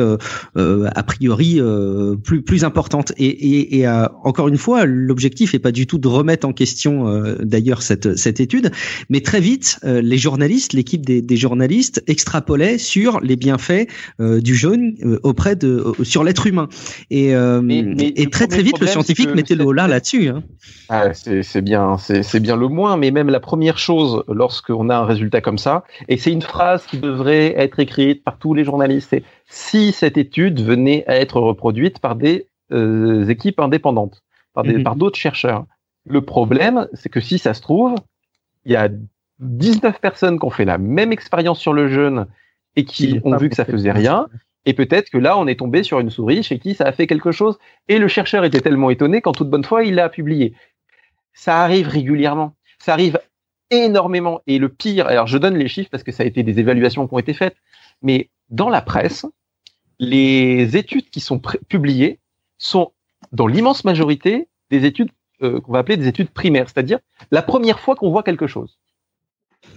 a 0.54 1.02
priori 1.02 1.25
euh, 1.28 2.16
plus 2.16 2.42
plus 2.42 2.64
importante. 2.64 3.12
Et, 3.16 3.26
et, 3.26 3.78
et 3.78 3.86
euh, 3.86 4.06
encore 4.24 4.48
une 4.48 4.56
fois, 4.56 4.84
l'objectif 4.84 5.54
est 5.54 5.58
pas 5.58 5.72
du 5.72 5.86
tout 5.86 5.98
de 5.98 6.08
remettre 6.08 6.46
en 6.46 6.52
question 6.52 7.08
euh, 7.08 7.36
d'ailleurs 7.40 7.82
cette 7.82 8.16
cette 8.16 8.40
étude, 8.40 8.70
mais 9.10 9.20
très 9.20 9.40
vite 9.40 9.78
les 9.84 10.18
journalistes, 10.18 10.72
l'équipe 10.72 11.04
des, 11.04 11.22
des, 11.22 11.36
journalistes 11.36 12.02
extrapolait 12.06 12.78
sur 12.78 13.20
les 13.20 13.36
bienfaits 13.36 13.88
du 14.18 14.54
jaune 14.54 14.94
auprès 15.22 15.56
de 15.56 15.92
sur 16.02 16.24
l'être 16.24 16.46
humain. 16.46 16.68
Et, 17.10 17.30
et 17.30 18.30
très 18.30 18.46
très 18.46 18.62
vite 18.62 18.78
le 18.80 18.86
scientifique 18.86 19.34
mettait 19.34 19.54
le 19.54 19.70
là 19.72 19.86
là-dessus. 19.86 20.28
Hein. 20.28 20.42
Ah, 20.88 21.12
c'est 21.14 21.62
bien, 21.62 21.96
c'est 21.98 22.40
bien 22.40 22.56
le 22.56 22.68
moins, 22.68 22.96
mais 22.96 23.10
même 23.10 23.28
la 23.28 23.40
première 23.40 23.78
chose 23.78 24.22
lorsqu'on 24.28 24.88
a 24.88 24.96
un 24.96 25.04
résultat 25.04 25.40
comme 25.40 25.58
ça, 25.58 25.84
et 26.08 26.16
c'est 26.16 26.32
une 26.32 26.42
phrase 26.42 26.86
qui 26.86 26.98
devrait 26.98 27.54
être 27.56 27.80
écrite 27.80 28.24
par 28.24 28.38
tous 28.38 28.54
les 28.54 28.64
journalistes, 28.64 29.08
c'est 29.10 29.22
si 29.46 29.92
cette 29.92 30.18
étude 30.18 30.60
venait 30.60 31.04
à 31.06 31.16
être 31.16 31.40
reproduite 31.40 31.98
par 31.98 32.16
des 32.16 32.46
euh, 32.72 33.26
équipes 33.28 33.60
indépendantes, 33.60 34.22
par 34.52 34.64
mhm. 34.64 34.82
d'autres 34.96 35.18
chercheurs. 35.18 35.66
Le 36.04 36.20
problème, 36.20 36.88
c'est 36.92 37.08
que 37.08 37.20
si 37.20 37.38
ça 37.38 37.54
se 37.54 37.60
trouve, 37.60 37.94
il 38.64 38.72
y 38.72 38.76
a 38.76 38.88
19 39.40 40.00
personnes 40.00 40.38
qui 40.38 40.44
ont 40.46 40.50
fait 40.50 40.64
la 40.64 40.78
même 40.78 41.12
expérience 41.12 41.60
sur 41.60 41.72
le 41.72 41.88
jeûne 41.88 42.26
et 42.74 42.84
qui 42.84 43.20
ont 43.24 43.36
vu 43.36 43.48
que 43.48 43.56
ça 43.56 43.64
faisait 43.64 43.92
rien. 43.92 44.28
Et 44.64 44.74
peut-être 44.74 45.10
que 45.10 45.18
là, 45.18 45.38
on 45.38 45.46
est 45.46 45.58
tombé 45.58 45.82
sur 45.82 46.00
une 46.00 46.10
souris 46.10 46.42
chez 46.42 46.58
qui 46.58 46.74
ça 46.74 46.84
a 46.84 46.92
fait 46.92 47.06
quelque 47.06 47.32
chose. 47.32 47.58
Et 47.88 47.98
le 47.98 48.08
chercheur 48.08 48.44
était 48.44 48.60
tellement 48.60 48.90
étonné 48.90 49.20
qu'en 49.20 49.32
toute 49.32 49.48
bonne 49.48 49.64
foi, 49.64 49.84
il 49.84 49.94
l'a 49.94 50.08
publié. 50.08 50.54
Ça 51.32 51.62
arrive 51.62 51.88
régulièrement. 51.88 52.54
Ça 52.78 52.92
arrive 52.92 53.20
énormément. 53.70 54.40
Et 54.46 54.58
le 54.58 54.68
pire, 54.68 55.06
alors 55.06 55.26
je 55.26 55.38
donne 55.38 55.56
les 55.56 55.68
chiffres 55.68 55.90
parce 55.90 56.02
que 56.02 56.12
ça 56.12 56.24
a 56.24 56.26
été 56.26 56.42
des 56.42 56.58
évaluations 56.58 57.06
qui 57.06 57.14
ont 57.14 57.18
été 57.18 57.34
faites, 57.34 57.56
mais 58.02 58.30
dans 58.50 58.68
la 58.68 58.82
presse, 58.82 59.26
les 59.98 60.76
études 60.76 61.10
qui 61.10 61.20
sont 61.20 61.40
publiées 61.68 62.20
sont 62.58 62.92
dans 63.32 63.46
l'immense 63.46 63.84
majorité 63.84 64.48
des 64.70 64.84
études 64.84 65.10
euh, 65.42 65.60
qu'on 65.60 65.72
va 65.72 65.80
appeler 65.80 65.96
des 65.96 66.08
études 66.08 66.30
primaires, 66.30 66.68
c'est-à-dire 66.68 66.98
la 67.30 67.42
première 67.42 67.80
fois 67.80 67.94
qu'on 67.96 68.10
voit 68.10 68.22
quelque 68.22 68.46
chose. 68.46 68.78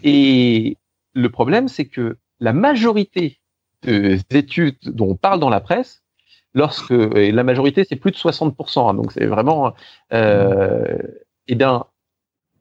Et 0.03 0.77
le 1.13 1.29
problème, 1.29 1.67
c'est 1.67 1.85
que 1.85 2.17
la 2.39 2.53
majorité 2.53 3.39
des 3.83 4.21
études 4.31 4.77
dont 4.83 5.11
on 5.11 5.15
parle 5.15 5.39
dans 5.39 5.49
la 5.49 5.61
presse, 5.61 6.03
lorsque 6.53 6.91
et 6.91 7.31
la 7.31 7.43
majorité 7.43 7.83
c'est 7.83 7.95
plus 7.95 8.11
de 8.11 8.17
60%, 8.17 8.89
hein, 8.89 8.93
donc 8.93 9.11
c'est 9.11 9.25
vraiment, 9.25 9.73
euh, 10.13 10.97
eh 11.47 11.55
bien, 11.55 11.85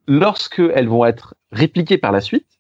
lorsque 0.07 0.61
elles 0.61 0.89
vont 0.89 1.05
être 1.05 1.35
répliquées 1.51 1.99
par 1.99 2.13
la 2.13 2.21
suite, 2.21 2.58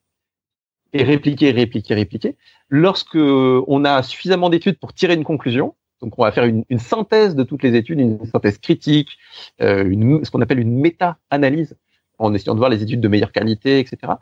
et 0.92 1.02
répliquer, 1.02 1.50
répliquer, 1.50 1.94
répliquer. 1.94 2.36
Lorsque 2.68 3.16
on 3.16 3.84
a 3.84 4.02
suffisamment 4.02 4.50
d'études 4.50 4.78
pour 4.78 4.92
tirer 4.92 5.14
une 5.14 5.24
conclusion, 5.24 5.74
donc 6.00 6.18
on 6.18 6.22
va 6.22 6.32
faire 6.32 6.44
une, 6.44 6.64
une, 6.68 6.78
synthèse 6.78 7.34
de 7.34 7.42
toutes 7.42 7.62
les 7.62 7.74
études, 7.74 7.98
une 8.00 8.24
synthèse 8.26 8.58
critique, 8.58 9.18
euh, 9.60 9.84
une, 9.88 10.24
ce 10.24 10.30
qu'on 10.30 10.40
appelle 10.40 10.60
une 10.60 10.78
méta-analyse, 10.78 11.76
en 12.18 12.34
essayant 12.34 12.54
de 12.54 12.58
voir 12.58 12.70
les 12.70 12.82
études 12.82 13.00
de 13.00 13.08
meilleure 13.08 13.32
qualité, 13.32 13.80
etc. 13.80 14.12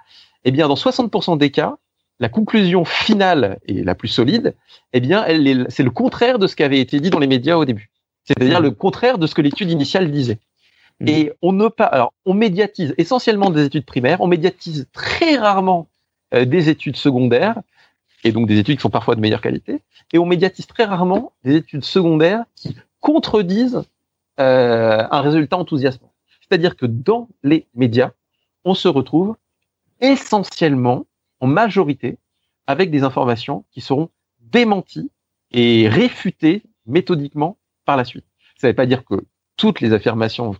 Eh 0.44 0.50
bien, 0.50 0.68
dans 0.68 0.74
60% 0.74 1.38
des 1.38 1.50
cas, 1.50 1.76
la 2.18 2.28
conclusion 2.28 2.84
finale 2.84 3.58
et 3.66 3.84
la 3.84 3.94
plus 3.94 4.08
solide, 4.08 4.54
eh 4.92 5.00
bien, 5.00 5.24
elle 5.26 5.66
c'est 5.68 5.82
le 5.82 5.90
contraire 5.90 6.38
de 6.38 6.46
ce 6.46 6.56
qui 6.56 6.62
avait 6.62 6.80
été 6.80 6.98
dit 7.00 7.10
dans 7.10 7.18
les 7.18 7.26
médias 7.26 7.56
au 7.56 7.64
début. 7.64 7.90
C'est-à-dire 8.24 8.60
le 8.60 8.70
contraire 8.70 9.18
de 9.18 9.26
ce 9.26 9.34
que 9.34 9.42
l'étude 9.42 9.70
initiale 9.70 10.10
disait. 10.10 10.38
Mmh. 11.00 11.08
Et 11.08 11.32
on 11.42 11.52
ne 11.52 11.68
pas, 11.68 11.84
alors, 11.84 12.14
on 12.24 12.32
médiatise 12.32 12.94
essentiellement 12.96 13.50
des 13.50 13.64
études 13.64 13.84
primaires, 13.84 14.20
on 14.20 14.26
médiatise 14.26 14.88
très 14.92 15.36
rarement 15.36 15.88
des 16.44 16.68
études 16.68 16.96
secondaires, 16.96 17.60
et 18.24 18.32
donc 18.32 18.48
des 18.48 18.58
études 18.58 18.76
qui 18.76 18.82
sont 18.82 18.90
parfois 18.90 19.14
de 19.14 19.20
meilleure 19.20 19.40
qualité, 19.40 19.82
et 20.12 20.18
on 20.18 20.26
médiatise 20.26 20.66
très 20.66 20.84
rarement 20.84 21.32
des 21.44 21.56
études 21.56 21.84
secondaires 21.84 22.44
qui 22.54 22.76
contredisent 23.00 23.82
euh, 24.40 25.06
un 25.10 25.20
résultat 25.20 25.56
enthousiasmant. 25.56 26.12
C'est-à-dire 26.40 26.76
que 26.76 26.86
dans 26.86 27.28
les 27.42 27.66
médias, 27.74 28.12
on 28.64 28.74
se 28.74 28.88
retrouve 28.88 29.36
essentiellement, 30.00 31.06
en 31.40 31.46
majorité, 31.46 32.18
avec 32.66 32.90
des 32.90 33.02
informations 33.02 33.64
qui 33.70 33.80
seront 33.80 34.10
démenties 34.40 35.10
et 35.52 35.88
réfutées 35.88 36.62
méthodiquement 36.86 37.56
par 37.84 37.96
la 37.96 38.04
suite. 38.04 38.24
Ça 38.58 38.66
ne 38.66 38.72
veut 38.72 38.76
pas 38.76 38.86
dire 38.86 39.04
que 39.04 39.24
toutes 39.56 39.80
les 39.80 39.92
affirmations 39.92 40.54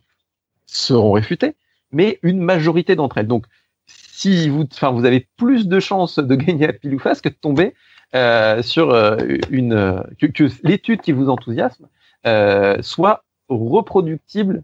seront 0.66 1.12
réfutées, 1.12 1.54
mais 1.92 2.18
une 2.22 2.40
majorité 2.40 2.96
d'entre 2.96 3.18
elles. 3.18 3.26
Donc, 3.26 3.46
si 3.86 4.48
vous, 4.48 4.64
enfin, 4.72 4.90
vous 4.90 5.04
avez 5.04 5.28
plus 5.36 5.68
de 5.68 5.80
chances 5.80 6.18
de 6.18 6.34
gagner 6.34 6.68
à 6.68 6.72
pile 6.72 6.94
ou 6.94 6.98
face 6.98 7.20
que 7.20 7.28
de 7.28 7.34
tomber 7.34 7.74
euh, 8.14 8.62
sur 8.62 8.90
euh, 8.90 9.16
une 9.50 10.02
que, 10.18 10.48
l'étude 10.66 11.00
qui 11.00 11.12
vous 11.12 11.28
enthousiasme 11.28 11.88
euh, 12.26 12.78
soit 12.82 13.24
reproductible 13.48 14.62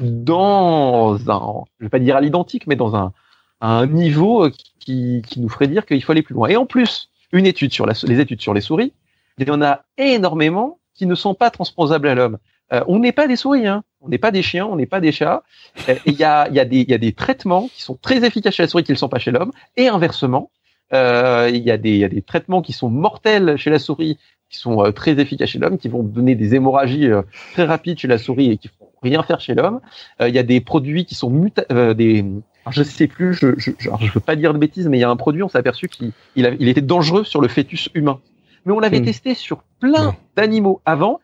dans 0.00 1.16
un, 1.30 1.64
je 1.78 1.84
vais 1.84 1.90
pas 1.90 1.98
dire 1.98 2.16
à 2.16 2.20
l'identique, 2.20 2.66
mais 2.66 2.76
dans 2.76 2.96
un, 2.96 3.12
un 3.60 3.86
niveau 3.86 4.48
qui, 4.80 5.22
qui 5.26 5.40
nous 5.40 5.48
ferait 5.48 5.68
dire 5.68 5.86
qu'il 5.86 6.02
faut 6.02 6.12
aller 6.12 6.22
plus 6.22 6.34
loin. 6.34 6.48
Et 6.48 6.56
en 6.56 6.66
plus, 6.66 7.10
une 7.32 7.46
étude 7.46 7.72
sur 7.72 7.86
les 7.86 8.20
études 8.20 8.40
sur 8.40 8.54
les 8.54 8.60
souris, 8.60 8.92
il 9.38 9.48
y 9.48 9.50
en 9.50 9.62
a 9.62 9.84
énormément 9.96 10.78
qui 10.94 11.06
ne 11.06 11.14
sont 11.14 11.34
pas 11.34 11.50
transposables 11.50 12.08
à 12.08 12.14
l'homme. 12.14 12.38
Euh, 12.72 12.84
on 12.86 12.98
n'est 12.98 13.12
pas 13.12 13.26
des 13.26 13.36
souris, 13.36 13.66
hein. 13.66 13.82
On 14.02 14.08
n'est 14.08 14.18
pas 14.18 14.30
des 14.30 14.42
chiens, 14.42 14.66
on 14.66 14.76
n'est 14.76 14.86
pas 14.86 15.00
des 15.00 15.12
chats. 15.12 15.42
Euh, 15.88 15.94
il 16.06 16.14
y, 16.14 16.24
a, 16.24 16.48
y, 16.50 16.60
a 16.60 16.64
des, 16.64 16.84
y 16.86 16.94
a 16.94 16.98
des 16.98 17.12
traitements 17.12 17.68
qui 17.68 17.82
sont 17.82 17.96
très 17.96 18.24
efficaces 18.24 18.54
chez 18.54 18.62
la 18.64 18.68
souris 18.68 18.84
qui 18.84 18.92
ne 18.92 18.96
le 18.96 18.98
sont 18.98 19.08
pas 19.08 19.18
chez 19.18 19.30
l'homme, 19.30 19.52
et 19.76 19.88
inversement, 19.88 20.50
euh, 20.92 21.50
il 21.52 21.62
y, 21.62 21.70
a 21.70 21.78
des, 21.78 21.96
y 21.96 22.04
a 22.04 22.08
des 22.08 22.22
traitements 22.22 22.60
qui 22.60 22.72
sont 22.72 22.90
mortels 22.90 23.56
chez 23.56 23.70
la 23.70 23.78
souris 23.78 24.18
qui 24.50 24.58
sont 24.58 24.84
euh, 24.84 24.90
très 24.90 25.18
efficaces 25.18 25.50
chez 25.50 25.58
l'homme, 25.58 25.78
qui 25.78 25.88
vont 25.88 26.02
donner 26.02 26.34
des 26.34 26.54
hémorragies 26.54 27.06
euh, 27.06 27.22
très 27.54 27.64
rapides 27.64 27.98
chez 27.98 28.08
la 28.08 28.18
souris 28.18 28.50
et 28.50 28.58
qui 28.58 28.68
vont 28.78 28.88
rien 29.02 29.22
faire 29.22 29.40
chez 29.40 29.54
l'homme. 29.54 29.80
Il 30.20 30.34
y 30.34 30.38
a 30.38 30.42
des 30.42 30.60
produits 30.60 31.06
qui 31.06 31.14
sont 31.14 31.30
muta 31.30 31.64
des 31.94 32.24
alors 32.64 32.72
je 32.72 32.84
sais 32.84 33.08
plus, 33.08 33.34
je, 33.34 33.58
je, 33.58 33.72
je 33.80 34.12
veux 34.12 34.20
pas 34.20 34.36
dire 34.36 34.52
de 34.52 34.58
bêtises, 34.58 34.88
mais 34.88 34.96
il 34.96 35.00
y 35.00 35.04
a 35.04 35.10
un 35.10 35.16
produit, 35.16 35.42
on 35.42 35.48
s'est 35.48 35.58
aperçu 35.58 35.88
qu'il 35.88 36.12
il, 36.36 36.56
il, 36.60 36.68
était 36.68 36.80
dangereux 36.80 37.24
sur 37.24 37.40
le 37.40 37.48
fœtus 37.48 37.88
humain. 37.94 38.20
Mais 38.64 38.72
on 38.72 38.78
l'avait 38.78 39.00
hmm. 39.00 39.06
testé 39.06 39.34
sur 39.34 39.64
plein 39.80 40.14
d'animaux 40.36 40.80
avant, 40.84 41.18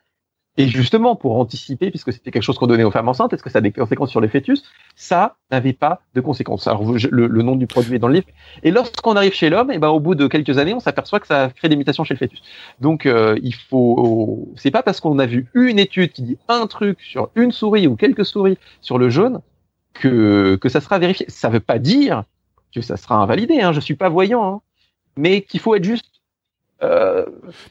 et 0.59 0.67
justement, 0.67 1.15
pour 1.15 1.37
anticiper, 1.37 1.89
puisque 1.89 2.11
c'était 2.11 2.31
quelque 2.31 2.43
chose 2.43 2.57
qu'on 2.57 2.67
donnait 2.67 2.83
aux 2.83 2.91
femmes 2.91 3.07
enceintes, 3.07 3.31
est-ce 3.31 3.41
que 3.41 3.49
ça 3.49 3.59
a 3.59 3.61
des 3.61 3.71
conséquences 3.71 4.09
sur 4.09 4.19
les 4.19 4.27
fœtus? 4.27 4.61
Ça 4.93 5.37
n'avait 5.51 5.71
pas 5.71 6.01
de 6.15 6.19
conséquences. 6.19 6.67
Alors, 6.67 6.83
le, 6.83 7.27
le, 7.27 7.41
nom 7.43 7.55
du 7.55 7.65
produit 7.65 7.95
est 7.95 7.99
dans 7.99 8.09
le 8.09 8.15
livre. 8.15 8.27
Et 8.63 8.69
lorsqu'on 8.69 9.15
arrive 9.15 9.31
chez 9.31 9.49
l'homme, 9.49 9.71
et 9.71 9.75
eh 9.75 9.77
ben, 9.77 9.87
au 9.87 10.01
bout 10.01 10.15
de 10.15 10.27
quelques 10.27 10.57
années, 10.57 10.73
on 10.73 10.81
s'aperçoit 10.81 11.21
que 11.21 11.27
ça 11.27 11.49
crée 11.55 11.69
des 11.69 11.77
mutations 11.77 12.03
chez 12.03 12.13
le 12.13 12.17
fœtus. 12.17 12.41
Donc, 12.81 13.05
euh, 13.05 13.39
il 13.41 13.55
faut. 13.55 14.51
C'est 14.57 14.69
pas 14.69 14.83
parce 14.83 14.99
qu'on 14.99 15.17
a 15.17 15.25
vu 15.25 15.47
une 15.53 15.79
étude 15.79 16.11
qui 16.11 16.23
dit 16.23 16.37
un 16.49 16.67
truc 16.67 16.99
sur 16.99 17.29
une 17.35 17.53
souris 17.53 17.87
ou 17.87 17.95
quelques 17.95 18.25
souris 18.25 18.57
sur 18.81 18.97
le 18.97 19.09
jaune 19.09 19.39
que, 19.93 20.59
ça 20.67 20.81
sera 20.81 20.99
vérifié. 20.99 21.25
Ça 21.29 21.47
veut 21.47 21.61
pas 21.61 21.79
dire 21.79 22.25
que 22.75 22.81
ça 22.81 22.97
sera 22.97 23.15
invalidé. 23.15 23.61
Hein. 23.61 23.71
Je 23.71 23.79
suis 23.79 23.95
pas 23.95 24.09
voyant, 24.09 24.55
hein. 24.55 24.61
mais 25.15 25.41
qu'il 25.41 25.61
faut 25.61 25.73
être 25.75 25.85
juste 25.85 26.18
euh... 26.81 27.25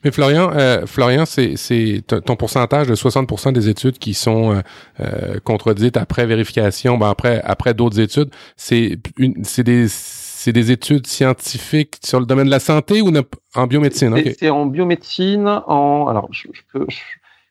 Mais 0.05 0.11
Florian, 0.11 0.51
euh, 0.55 0.87
Florian, 0.87 1.25
c'est, 1.25 1.57
c'est 1.57 2.03
ton 2.07 2.37
pourcentage 2.37 2.89
de 2.89 2.95
60% 2.95 3.53
des 3.53 3.69
études 3.69 3.99
qui 3.99 4.15
sont 4.15 4.53
euh, 4.53 4.61
euh, 5.01 5.41
contredites 5.45 5.97
après 5.97 6.27
vérification, 6.27 6.99
ben 6.99 7.09
après 7.09 7.41
après 7.43 7.75
d'autres 7.75 8.01
études, 8.01 8.31
c'est 8.57 8.99
une, 9.17 9.45
c'est 9.45 9.65
des 9.65 9.87
c'est 9.89 10.53
des 10.53 10.71
études 10.71 11.07
scientifiques 11.07 11.97
sur 12.05 12.21
le 12.21 12.27
domaine 12.27 12.47
de 12.47 12.51
la 12.51 12.61
santé 12.61 13.03
ou 13.03 13.11
en 13.57 13.67
biomédecine? 13.67 14.15
C'est 14.39 14.51
en 14.51 14.67
biomédecine. 14.67 15.49
En 15.67 16.07
alors, 16.07 16.29
je, 16.31 16.47
peux, 16.73 16.87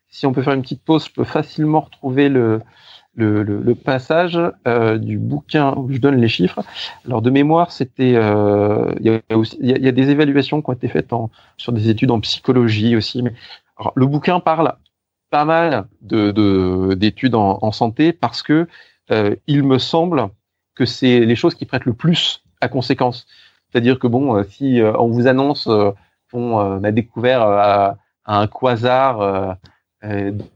si 0.10 0.26
on 0.26 0.32
peut 0.32 0.41
faire 0.41 0.53
une 0.53 0.62
petite 0.62 0.84
pause, 0.84 1.05
je 1.08 1.12
peux 1.12 1.26
facilement 1.26 1.82
retrouver 1.82 2.30
le 2.30 2.62
le, 3.18 3.43
le, 3.43 3.76
passage 3.76 4.39
euh, 4.68 4.97
du 4.97 5.18
bouquin 5.18 5.74
où 5.76 5.91
je 5.91 5.97
donne 5.97 6.18
les 6.18 6.28
chiffres. 6.28 6.61
Alors 7.05 7.22
de 7.22 7.30
mémoire, 7.30 7.72
c'était 7.72 8.13
euh, 8.15 8.93
il 8.99 9.22
y, 9.59 9.72
y, 9.72 9.88
a 9.88 9.91
des 9.91 10.09
évaluations 10.09 10.61
qui 10.61 10.70
ont 10.70 10.74
été 10.74 10.88
faites 10.88 11.11
en, 11.11 11.32
sur 11.57 11.74
des 11.74 11.89
études 11.89 12.11
en 12.11 12.20
psychologie 12.20 12.95
aussi. 12.95 13.24
Mais 13.24 13.34
alors, 13.78 13.91
le 13.95 14.05
bouquin 14.05 14.39
parle 14.39 14.74
pas 15.32 15.45
mal 15.45 15.88
de 16.01 16.93
d'études 16.93 17.36
en, 17.36 17.59
en, 17.61 17.72
santé 17.72 18.13
parce 18.13 18.43
que 18.43 18.68
euh, 19.11 19.36
il 19.47 19.63
me 19.63 19.80
semble 19.80 20.30
que 20.76 20.86
c'est 20.86 21.20
les 21.20 21.36
choses 21.36 21.55
qui 21.55 21.65
prêtent 21.65 21.86
le 21.86 21.93
plus 21.93 22.43
à 22.61 22.70
conséquence. 22.70 23.26
C'est-à-dire 23.72 23.99
que 23.99 24.07
bon, 24.07 24.36
euh, 24.36 24.43
si 24.43 24.80
euh, 24.80 24.93
on 24.97 25.07
vous 25.07 25.28
annonce, 25.28 25.68
on 26.34 26.84
a 26.84 26.91
découvert 26.91 27.97
un 28.28 28.47
quasar 28.47 29.22
euh, 29.22 29.53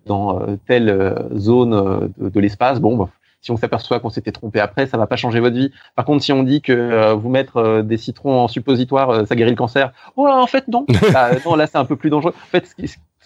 dans 0.06 0.40
euh, 0.40 0.58
telle 0.68 0.90
euh, 0.90 1.16
zone 1.38 2.12
de, 2.18 2.40
l'espace, 2.40 2.80
bon, 2.80 2.98
bah, 2.98 3.10
si 3.42 3.52
on 3.52 3.58
s'aperçoit 3.58 4.00
qu'on 4.00 4.10
s'était 4.10 4.32
trompé 4.32 4.60
après, 4.60 4.86
ça 4.86 4.98
va 4.98 5.08
pas 5.08 5.16
changer 5.16 5.40
votre 5.40 5.56
vie. 5.56 5.72
Par 5.96 6.06
contre, 6.06 6.24
si 6.24 6.32
on 6.32 6.44
dit 6.44 6.62
que 6.62 7.14
vous 7.14 7.30
mettre 7.30 7.82
des 7.82 7.98
citrons 7.98 8.42
en 8.42 8.48
suppositoire, 8.48 9.26
ça 9.28 9.36
guérit 9.36 9.50
le 9.50 9.56
cancer, 9.56 9.94
oh, 10.16 10.28
en 10.28 10.46
fait 10.46 10.68
non. 10.68 10.86
Bah, 11.14 11.32
non, 11.44 11.56
là 11.56 11.66
c'est 11.66 11.80
un 11.80 11.86
peu 11.86 11.96
plus 11.96 12.12
dangereux. 12.12 12.34
En 12.36 12.48
fait, 12.52 12.70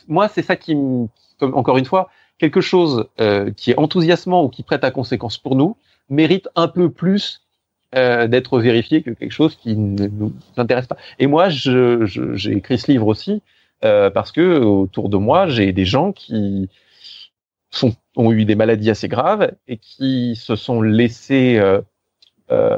moi 0.08 0.30
c'est 0.30 0.42
ça 0.42 0.56
qui, 0.56 0.78
encore 1.42 1.78
une 1.78 1.86
fois, 1.86 2.10
quelque 2.38 2.62
chose 2.62 3.10
qui 3.58 3.72
est 3.72 3.78
enthousiasmant 3.78 4.46
ou 4.46 4.48
qui 4.48 4.64
prête 4.64 4.86
à 4.86 4.92
conséquence 4.92 5.38
pour 5.38 5.56
nous 5.56 5.76
mérite 6.10 6.48
un 6.56 6.70
peu 6.70 6.90
plus 6.90 7.42
d'être 7.92 8.60
vérifié 8.60 9.02
que 9.02 9.10
quelque 9.10 9.34
chose 9.34 9.58
qui 9.58 9.76
ne 9.76 10.08
nous 10.08 10.32
intéresse 10.56 10.88
pas. 10.88 10.98
Et 11.20 11.28
moi, 11.28 11.50
j'ai 11.50 12.52
écrit 12.54 12.78
ce 12.78 12.90
livre 12.90 13.08
aussi 13.08 13.42
euh, 13.84 14.10
parce 14.10 14.32
que 14.32 14.60
autour 14.60 15.10
de 15.10 15.18
moi, 15.18 15.48
j'ai 15.48 15.74
des 15.74 15.86
gens 15.86 16.12
qui 16.12 16.70
ont 18.16 18.32
eu 18.32 18.46
des 18.46 18.56
maladies 18.56 18.90
assez 18.90 19.08
graves 19.08 19.52
et 19.68 19.78
qui 19.78 20.36
se 20.36 20.56
sont 20.56 20.82
laissés, 20.82 21.58
euh, 21.58 21.82
euh, 22.52 22.78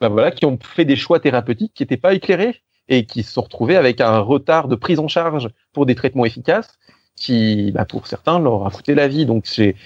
ben 0.00 0.08
voilà, 0.08 0.32
qui 0.32 0.44
ont 0.44 0.58
fait 0.60 0.84
des 0.84 0.96
choix 0.96 1.20
thérapeutiques 1.20 1.72
qui 1.74 1.84
n'étaient 1.84 1.96
pas 1.96 2.14
éclairés 2.14 2.62
et 2.88 3.06
qui 3.06 3.22
se 3.22 3.32
sont 3.32 3.42
retrouvés 3.42 3.76
avec 3.76 4.00
un 4.00 4.18
retard 4.18 4.66
de 4.66 4.74
prise 4.74 4.98
en 4.98 5.06
charge 5.06 5.48
pour 5.72 5.86
des 5.86 5.94
traitements 5.94 6.24
efficaces 6.24 6.78
qui, 7.14 7.70
bah, 7.72 7.84
pour 7.84 8.08
certains, 8.08 8.40
leur 8.40 8.66
a 8.66 8.70
coûté 8.70 8.94
la 8.96 9.06
vie. 9.06 9.24
Donc 9.24 9.46
c'est 9.46 9.76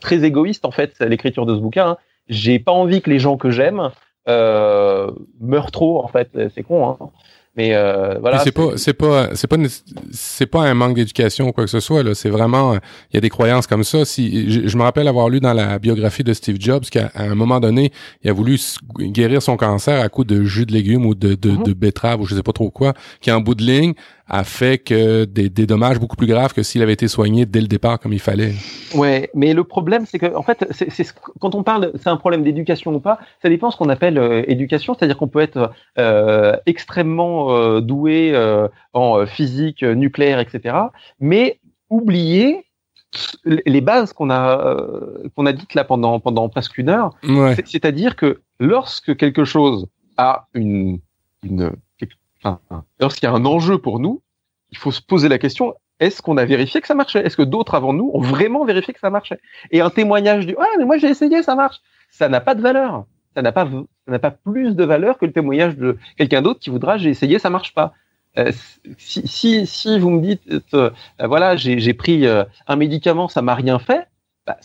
très 0.00 0.24
égoïste 0.24 0.64
en 0.64 0.70
fait 0.70 0.98
l'écriture 1.00 1.44
de 1.44 1.54
ce 1.54 1.60
bouquin. 1.60 1.90
Hein. 1.90 1.98
J'ai 2.28 2.58
pas 2.58 2.72
envie 2.72 3.02
que 3.02 3.10
les 3.10 3.18
gens 3.18 3.36
que 3.36 3.50
j'aime 3.50 3.90
meurent 4.26 5.72
trop 5.72 6.02
en 6.02 6.08
fait. 6.08 6.30
C'est 6.54 6.62
con. 6.62 6.88
Hein. 6.88 7.10
Mais 7.56 7.74
euh, 7.74 8.18
voilà. 8.20 8.38
C'est 8.38 8.52
pas, 8.52 8.76
c'est 8.76 8.94
pas, 8.94 9.34
c'est 9.34 9.48
pas, 9.48 9.56
c'est 10.12 10.46
pas 10.46 10.62
un 10.62 10.74
manque 10.74 10.94
d'éducation 10.94 11.48
ou 11.48 11.52
quoi 11.52 11.64
que 11.64 11.70
ce 11.70 11.80
soit. 11.80 12.02
Là, 12.04 12.14
c'est 12.14 12.30
vraiment, 12.30 12.74
il 12.74 13.14
y 13.14 13.16
a 13.16 13.20
des 13.20 13.28
croyances 13.28 13.66
comme 13.66 13.82
ça. 13.82 14.04
Si 14.04 14.68
je, 14.68 14.76
me 14.76 14.82
rappelle 14.82 15.08
avoir 15.08 15.28
lu 15.28 15.40
dans 15.40 15.52
la 15.52 15.78
biographie 15.80 16.22
de 16.22 16.32
Steve 16.32 16.56
Jobs 16.60 16.84
qu'à 16.84 17.10
un 17.16 17.34
moment 17.34 17.58
donné, 17.58 17.90
il 18.22 18.30
a 18.30 18.32
voulu 18.32 18.58
guérir 18.98 19.42
son 19.42 19.56
cancer 19.56 20.00
à 20.00 20.08
coup 20.08 20.24
de 20.24 20.44
jus 20.44 20.64
de 20.64 20.72
légumes 20.72 21.04
ou 21.04 21.16
de, 21.16 21.34
de, 21.34 21.50
mm-hmm. 21.50 21.64
de 21.64 21.72
betterave 21.72 22.20
ou 22.20 22.24
je 22.24 22.36
sais 22.36 22.42
pas 22.42 22.52
trop 22.52 22.70
quoi, 22.70 22.94
qui 23.20 23.32
en 23.32 23.40
bout 23.40 23.56
de 23.56 23.64
ligne 23.64 23.94
a 24.30 24.44
fait 24.44 24.78
que 24.78 25.24
des, 25.24 25.50
des, 25.50 25.66
dommages 25.66 25.98
beaucoup 25.98 26.16
plus 26.16 26.28
graves 26.28 26.54
que 26.54 26.62
s'il 26.62 26.82
avait 26.82 26.92
été 26.92 27.08
soigné 27.08 27.46
dès 27.46 27.60
le 27.60 27.66
départ 27.66 27.98
comme 27.98 28.12
il 28.12 28.20
fallait. 28.20 28.54
Ouais, 28.94 29.28
mais 29.34 29.52
le 29.52 29.64
problème, 29.64 30.06
c'est 30.06 30.20
que 30.20 30.34
en 30.34 30.42
fait, 30.42 30.66
c'est 30.70 31.12
quand 31.40 31.54
on 31.56 31.64
parle, 31.64 31.90
c'est 31.96 32.08
un 32.08 32.16
problème 32.16 32.44
d'éducation 32.44 32.94
ou 32.94 33.00
pas, 33.00 33.18
ça 33.42 33.48
dépend 33.48 33.72
ce 33.72 33.76
qu'on 33.76 33.88
appelle 33.88 34.18
euh, 34.18 34.44
éducation, 34.46 34.94
c'est-à-dire 34.94 35.18
qu'on 35.18 35.28
peut 35.28 35.40
être 35.40 35.72
euh, 35.98 36.56
extrêmement 36.66 37.56
euh, 37.56 37.80
doué 37.80 38.30
euh, 38.32 38.68
en 38.92 39.26
physique 39.26 39.82
nucléaire, 39.82 40.38
etc., 40.38 40.76
mais 41.18 41.58
oublier 41.88 42.64
les 43.44 43.80
bases 43.80 44.12
qu'on 44.12 44.30
a 44.30 44.76
qu'on 45.34 45.44
a 45.44 45.52
dites 45.52 45.74
là 45.74 45.82
pendant 45.82 46.20
pendant 46.20 46.48
presque 46.48 46.78
une 46.78 46.88
heure, 46.88 47.16
c'est-à-dire 47.66 48.14
que 48.14 48.40
lorsque 48.60 49.16
quelque 49.16 49.44
chose 49.44 49.88
a 50.16 50.46
une 50.54 51.00
une 51.42 51.72
lorsqu'il 52.98 53.28
y 53.28 53.30
a 53.30 53.32
un 53.32 53.44
enjeu 53.44 53.78
pour 53.78 53.98
nous, 54.00 54.22
il 54.70 54.78
faut 54.78 54.92
se 54.92 55.02
poser 55.02 55.28
la 55.28 55.38
question 55.38 55.74
est-ce 56.00 56.22
qu'on 56.22 56.38
a 56.38 56.46
vérifié 56.46 56.80
que 56.80 56.86
ça 56.86 56.94
marchait? 56.94 57.24
Est-ce 57.24 57.36
que 57.36 57.42
d'autres 57.42 57.74
avant 57.74 57.92
nous 57.92 58.10
ont 58.14 58.20
vraiment 58.20 58.64
vérifié 58.64 58.94
que 58.94 59.00
ça 59.00 59.10
marchait? 59.10 59.38
Et 59.70 59.82
un 59.82 59.90
témoignage 59.90 60.46
du 60.46 60.56
ah 60.58 60.64
mais 60.78 60.86
moi 60.86 60.96
j'ai 60.96 61.08
essayé, 61.08 61.42
ça 61.42 61.54
marche, 61.54 61.76
ça 62.08 62.28
n'a 62.28 62.40
pas 62.40 62.54
de 62.54 62.62
valeur. 62.62 63.04
Ça 63.34 63.42
n'a 63.42 63.52
pas 63.52 63.66
ça 63.66 64.10
n'a 64.10 64.18
pas 64.18 64.30
plus 64.30 64.74
de 64.74 64.84
valeur 64.84 65.18
que 65.18 65.26
le 65.26 65.32
témoignage 65.32 65.76
de 65.76 65.98
quelqu'un 66.16 66.42
d'autre 66.42 66.58
qui 66.58 66.70
voudra 66.70 66.96
j'ai 66.96 67.10
essayé, 67.10 67.38
ça 67.38 67.50
marche 67.50 67.74
pas. 67.74 67.92
Euh, 68.38 68.50
si, 68.96 69.26
si, 69.26 69.66
si 69.66 69.98
vous 69.98 70.10
me 70.10 70.22
dites 70.22 70.42
euh, 70.74 70.90
voilà 71.22 71.56
j'ai 71.56 71.94
pris 71.94 72.26
euh, 72.26 72.44
un 72.66 72.76
médicament, 72.76 73.28
ça 73.28 73.42
m'a 73.42 73.54
rien 73.54 73.78
fait, 73.78 74.08
bah, 74.46 74.56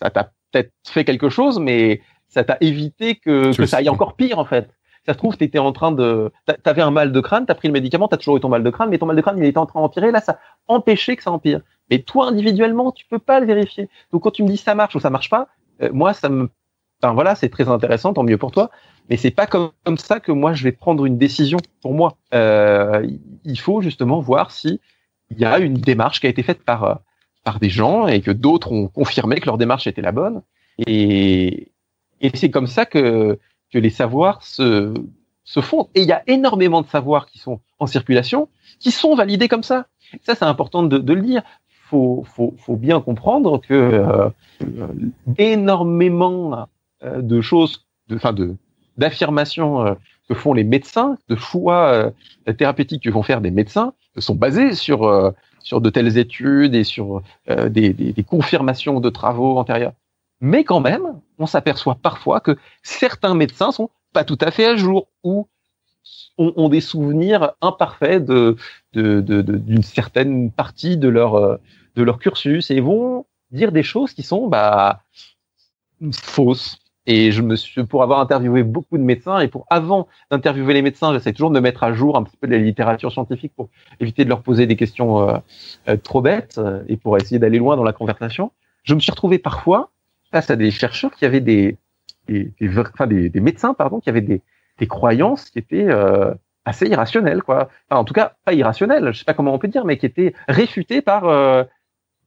ça 0.00 0.08
t'a 0.08 0.32
peut-être 0.50 0.72
fait 0.88 1.04
quelque 1.04 1.28
chose, 1.28 1.58
mais 1.58 2.00
ça 2.28 2.44
t'a 2.44 2.56
évité 2.60 3.16
que, 3.16 3.54
que 3.54 3.66
ça 3.66 3.78
aille 3.78 3.88
encore 3.88 4.14
pire 4.16 4.38
en 4.38 4.44
fait 4.44 4.70
ça 5.08 5.14
se 5.14 5.18
trouve, 5.18 5.38
tu 5.38 5.44
étais 5.44 5.58
en 5.58 5.72
train 5.72 5.90
de, 5.90 6.30
t'avais 6.62 6.82
un 6.82 6.90
mal 6.90 7.12
de 7.12 7.20
crâne, 7.20 7.46
t'as 7.46 7.54
pris 7.54 7.66
le 7.66 7.72
médicament, 7.72 8.08
t'as 8.08 8.18
toujours 8.18 8.36
eu 8.36 8.40
ton 8.40 8.50
mal 8.50 8.62
de 8.62 8.68
crâne, 8.68 8.90
mais 8.90 8.98
ton 8.98 9.06
mal 9.06 9.16
de 9.16 9.22
crâne, 9.22 9.38
il 9.38 9.44
était 9.46 9.56
en 9.56 9.64
train 9.64 9.80
d'empirer, 9.80 10.10
là, 10.10 10.20
ça 10.20 10.38
empêchait 10.66 11.16
que 11.16 11.22
ça 11.22 11.30
empire. 11.30 11.62
Mais 11.90 12.00
toi, 12.00 12.28
individuellement, 12.28 12.92
tu 12.92 13.06
peux 13.06 13.18
pas 13.18 13.40
le 13.40 13.46
vérifier. 13.46 13.88
Donc, 14.12 14.24
quand 14.24 14.32
tu 14.32 14.42
me 14.42 14.48
dis 14.48 14.58
ça 14.58 14.74
marche 14.74 14.94
ou 14.96 15.00
ça 15.00 15.08
marche 15.08 15.30
pas, 15.30 15.48
euh, 15.80 15.88
moi, 15.94 16.12
ça 16.12 16.28
me, 16.28 16.50
enfin, 17.02 17.14
voilà, 17.14 17.36
c'est 17.36 17.48
très 17.48 17.70
intéressant, 17.70 18.12
tant 18.12 18.22
mieux 18.22 18.36
pour 18.36 18.50
toi. 18.50 18.70
Mais 19.08 19.16
c'est 19.16 19.30
pas 19.30 19.46
comme, 19.46 19.70
comme 19.82 19.96
ça 19.96 20.20
que 20.20 20.30
moi, 20.30 20.52
je 20.52 20.62
vais 20.62 20.72
prendre 20.72 21.06
une 21.06 21.16
décision 21.16 21.56
pour 21.80 21.94
moi. 21.94 22.18
Euh, 22.34 23.08
il 23.44 23.58
faut 23.58 23.80
justement 23.80 24.20
voir 24.20 24.50
si 24.50 24.78
il 25.30 25.38
y 25.38 25.46
a 25.46 25.58
une 25.58 25.72
démarche 25.72 26.20
qui 26.20 26.26
a 26.26 26.30
été 26.30 26.42
faite 26.42 26.62
par, 26.64 26.84
euh, 26.84 26.94
par 27.44 27.60
des 27.60 27.70
gens 27.70 28.08
et 28.08 28.20
que 28.20 28.30
d'autres 28.30 28.72
ont 28.72 28.88
confirmé 28.88 29.40
que 29.40 29.46
leur 29.46 29.56
démarche 29.56 29.86
était 29.86 30.02
la 30.02 30.12
bonne. 30.12 30.42
Et, 30.86 31.72
et 32.20 32.30
c'est 32.34 32.50
comme 32.50 32.66
ça 32.66 32.84
que, 32.84 33.38
que 33.72 33.78
les 33.78 33.90
savoirs 33.90 34.42
se, 34.42 34.94
se 35.44 35.60
font. 35.60 35.88
Et 35.94 36.02
il 36.02 36.08
y 36.08 36.12
a 36.12 36.22
énormément 36.26 36.82
de 36.82 36.86
savoirs 36.86 37.26
qui 37.26 37.38
sont 37.38 37.60
en 37.78 37.86
circulation, 37.86 38.48
qui 38.78 38.90
sont 38.90 39.14
validés 39.14 39.48
comme 39.48 39.62
ça. 39.62 39.86
Ça, 40.22 40.34
c'est 40.34 40.44
important 40.44 40.82
de, 40.82 40.98
de, 40.98 41.12
le 41.12 41.22
dire. 41.22 41.42
Faut, 41.68 42.24
faut, 42.26 42.54
faut 42.58 42.76
bien 42.76 43.00
comprendre 43.00 43.60
que 43.60 43.74
euh, 43.74 44.28
énormément 45.38 46.68
euh, 47.02 47.22
de 47.22 47.40
choses, 47.40 47.86
de, 48.08 48.16
enfin 48.16 48.32
de 48.32 48.56
d'affirmations 48.98 49.86
euh, 49.86 49.94
que 50.28 50.34
font 50.34 50.52
les 50.52 50.64
médecins, 50.64 51.16
de 51.28 51.36
choix 51.36 52.12
thérapeutiques 52.58 53.04
que 53.04 53.10
vont 53.10 53.22
faire 53.22 53.40
des 53.40 53.50
médecins, 53.50 53.94
sont 54.18 54.34
basés 54.34 54.74
sur 54.74 55.32
sur 55.60 55.80
de 55.80 55.88
telles 55.88 56.18
études 56.18 56.74
et 56.74 56.84
sur 56.84 57.22
des, 57.48 57.94
des, 57.94 58.12
des 58.12 58.24
confirmations 58.24 59.00
de 59.00 59.08
travaux 59.08 59.56
antérieurs. 59.56 59.92
Mais 60.40 60.64
quand 60.64 60.80
même, 60.80 61.20
on 61.38 61.46
s'aperçoit 61.46 61.96
parfois 61.96 62.40
que 62.40 62.56
certains 62.82 63.34
médecins 63.34 63.72
sont 63.72 63.90
pas 64.12 64.24
tout 64.24 64.38
à 64.40 64.50
fait 64.50 64.66
à 64.66 64.76
jour 64.76 65.08
ou 65.24 65.48
ont, 66.38 66.68
des 66.68 66.80
souvenirs 66.80 67.52
imparfaits 67.60 68.24
de 68.24 68.56
d'une 68.94 69.82
certaine 69.82 70.50
partie 70.50 70.96
de 70.96 71.08
leur 71.08 71.58
de 71.96 72.02
leur 72.02 72.18
cursus 72.18 72.70
et 72.70 72.80
vont 72.80 73.26
dire 73.50 73.72
des 73.72 73.82
choses 73.82 74.14
qui 74.14 74.22
sont 74.22 74.46
bah 74.46 75.02
fausses. 76.12 76.78
Et 77.10 77.32
je 77.32 77.40
me 77.40 77.56
suis, 77.56 77.84
pour 77.84 78.02
avoir 78.02 78.20
interviewé 78.20 78.62
beaucoup 78.62 78.98
de 78.98 79.02
médecins 79.02 79.40
et 79.40 79.48
pour 79.48 79.66
avant 79.70 80.08
d'interviewer 80.30 80.74
les 80.74 80.82
médecins, 80.82 81.14
j'essaie 81.14 81.32
toujours 81.32 81.48
de 81.48 81.54
me 81.54 81.60
mettre 81.60 81.82
à 81.82 81.94
jour 81.94 82.18
un 82.18 82.22
petit 82.22 82.36
peu 82.36 82.46
de 82.46 82.52
la 82.52 82.58
littérature 82.58 83.10
scientifique 83.10 83.52
pour 83.56 83.70
éviter 83.98 84.24
de 84.24 84.28
leur 84.28 84.42
poser 84.42 84.66
des 84.66 84.76
questions 84.76 85.26
euh, 85.26 85.38
euh, 85.88 85.96
trop 85.96 86.20
bêtes 86.20 86.58
euh, 86.58 86.82
et 86.86 86.98
pour 86.98 87.16
essayer 87.16 87.38
d'aller 87.38 87.58
loin 87.58 87.76
dans 87.76 87.82
la 87.82 87.94
conversation. 87.94 88.52
Je 88.82 88.94
me 88.94 89.00
suis 89.00 89.10
retrouvé 89.10 89.38
parfois 89.38 89.90
face 90.30 90.50
à 90.50 90.56
des 90.56 90.70
chercheurs 90.70 91.14
qui 91.14 91.24
avaient 91.24 91.40
des, 91.40 91.76
des, 92.26 92.52
médecins 93.34 93.74
pardon, 93.74 94.00
qui 94.00 94.10
avaient 94.10 94.20
des, 94.20 94.42
des 94.78 94.86
croyances 94.86 95.50
qui 95.50 95.58
étaient 95.58 95.88
assez 96.64 96.86
irrationnelles 96.86 97.42
quoi. 97.42 97.68
Enfin, 97.88 98.00
en 98.00 98.04
tout 98.04 98.14
cas, 98.14 98.34
pas 98.44 98.52
irrationnelles, 98.52 99.12
je 99.12 99.18
sais 99.18 99.24
pas 99.24 99.34
comment 99.34 99.54
on 99.54 99.58
peut 99.58 99.68
dire, 99.68 99.84
mais 99.84 99.96
qui 99.96 100.06
étaient 100.06 100.34
réfutées 100.48 101.00
par 101.02 101.22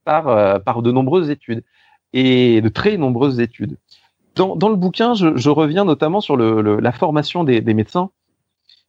par 0.04 0.62
par 0.62 0.82
de 0.82 0.90
nombreuses 0.90 1.30
études 1.30 1.62
et 2.12 2.60
de 2.60 2.68
très 2.68 2.96
nombreuses 2.96 3.40
études 3.40 3.76
dans, 4.34 4.56
dans 4.56 4.68
le 4.68 4.76
bouquin, 4.76 5.14
je, 5.14 5.50
reviens 5.50 5.84
notamment 5.84 6.20
sur 6.20 6.36
le, 6.36 6.80
la 6.80 6.92
formation 6.92 7.44
des, 7.44 7.60
des 7.60 7.74
médecins 7.74 8.10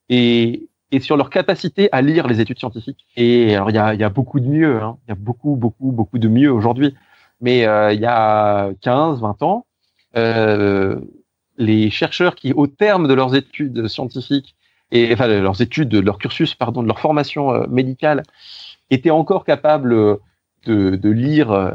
et, 0.10 0.70
et, 0.92 1.00
sur 1.00 1.18
leur 1.18 1.30
capacité 1.30 1.90
à 1.92 2.02
lire 2.02 2.28
les 2.28 2.42
études 2.42 2.60
scientifiques. 2.60 3.06
Et 3.16 3.56
alors, 3.56 3.70
il 3.70 3.76
y 3.76 3.80
a, 3.80 3.94
y 3.94 4.04
a, 4.04 4.10
beaucoup 4.10 4.40
de 4.40 4.48
mieux, 4.48 4.82
hein. 4.82 4.98
il 5.06 5.10
y 5.10 5.12
a 5.12 5.16
beaucoup, 5.16 5.56
beaucoup, 5.56 5.92
beaucoup 5.92 6.18
de 6.18 6.28
mieux 6.28 6.52
aujourd'hui. 6.52 6.96
Mais 7.44 7.68
euh, 7.68 7.94
il 7.94 8.00
y 8.00 8.06
a 8.06 8.72
15, 8.82 9.20
20 9.22 9.44
ans, 9.44 9.66
euh, 10.16 11.00
les 11.58 11.90
chercheurs 11.90 12.36
qui, 12.36 12.54
au 12.54 12.68
terme 12.68 13.08
de 13.08 13.14
leurs 13.14 13.36
études 13.36 13.88
scientifiques, 13.88 14.56
et 14.92 15.12
enfin 15.12 15.28
de 15.28 15.34
leurs 15.34 15.62
études, 15.62 15.90
de 15.90 16.00
leur 16.00 16.18
cursus, 16.20 16.56
pardon, 16.56 16.82
de 16.82 16.88
leur 16.88 17.00
formation 17.00 17.54
euh, 17.54 17.68
médicale, 17.68 18.24
étaient 18.90 19.10
encore 19.10 19.44
capables 19.44 19.94
de, 20.66 20.96
de 20.96 21.10
lire 21.10 21.52
euh, 21.52 21.72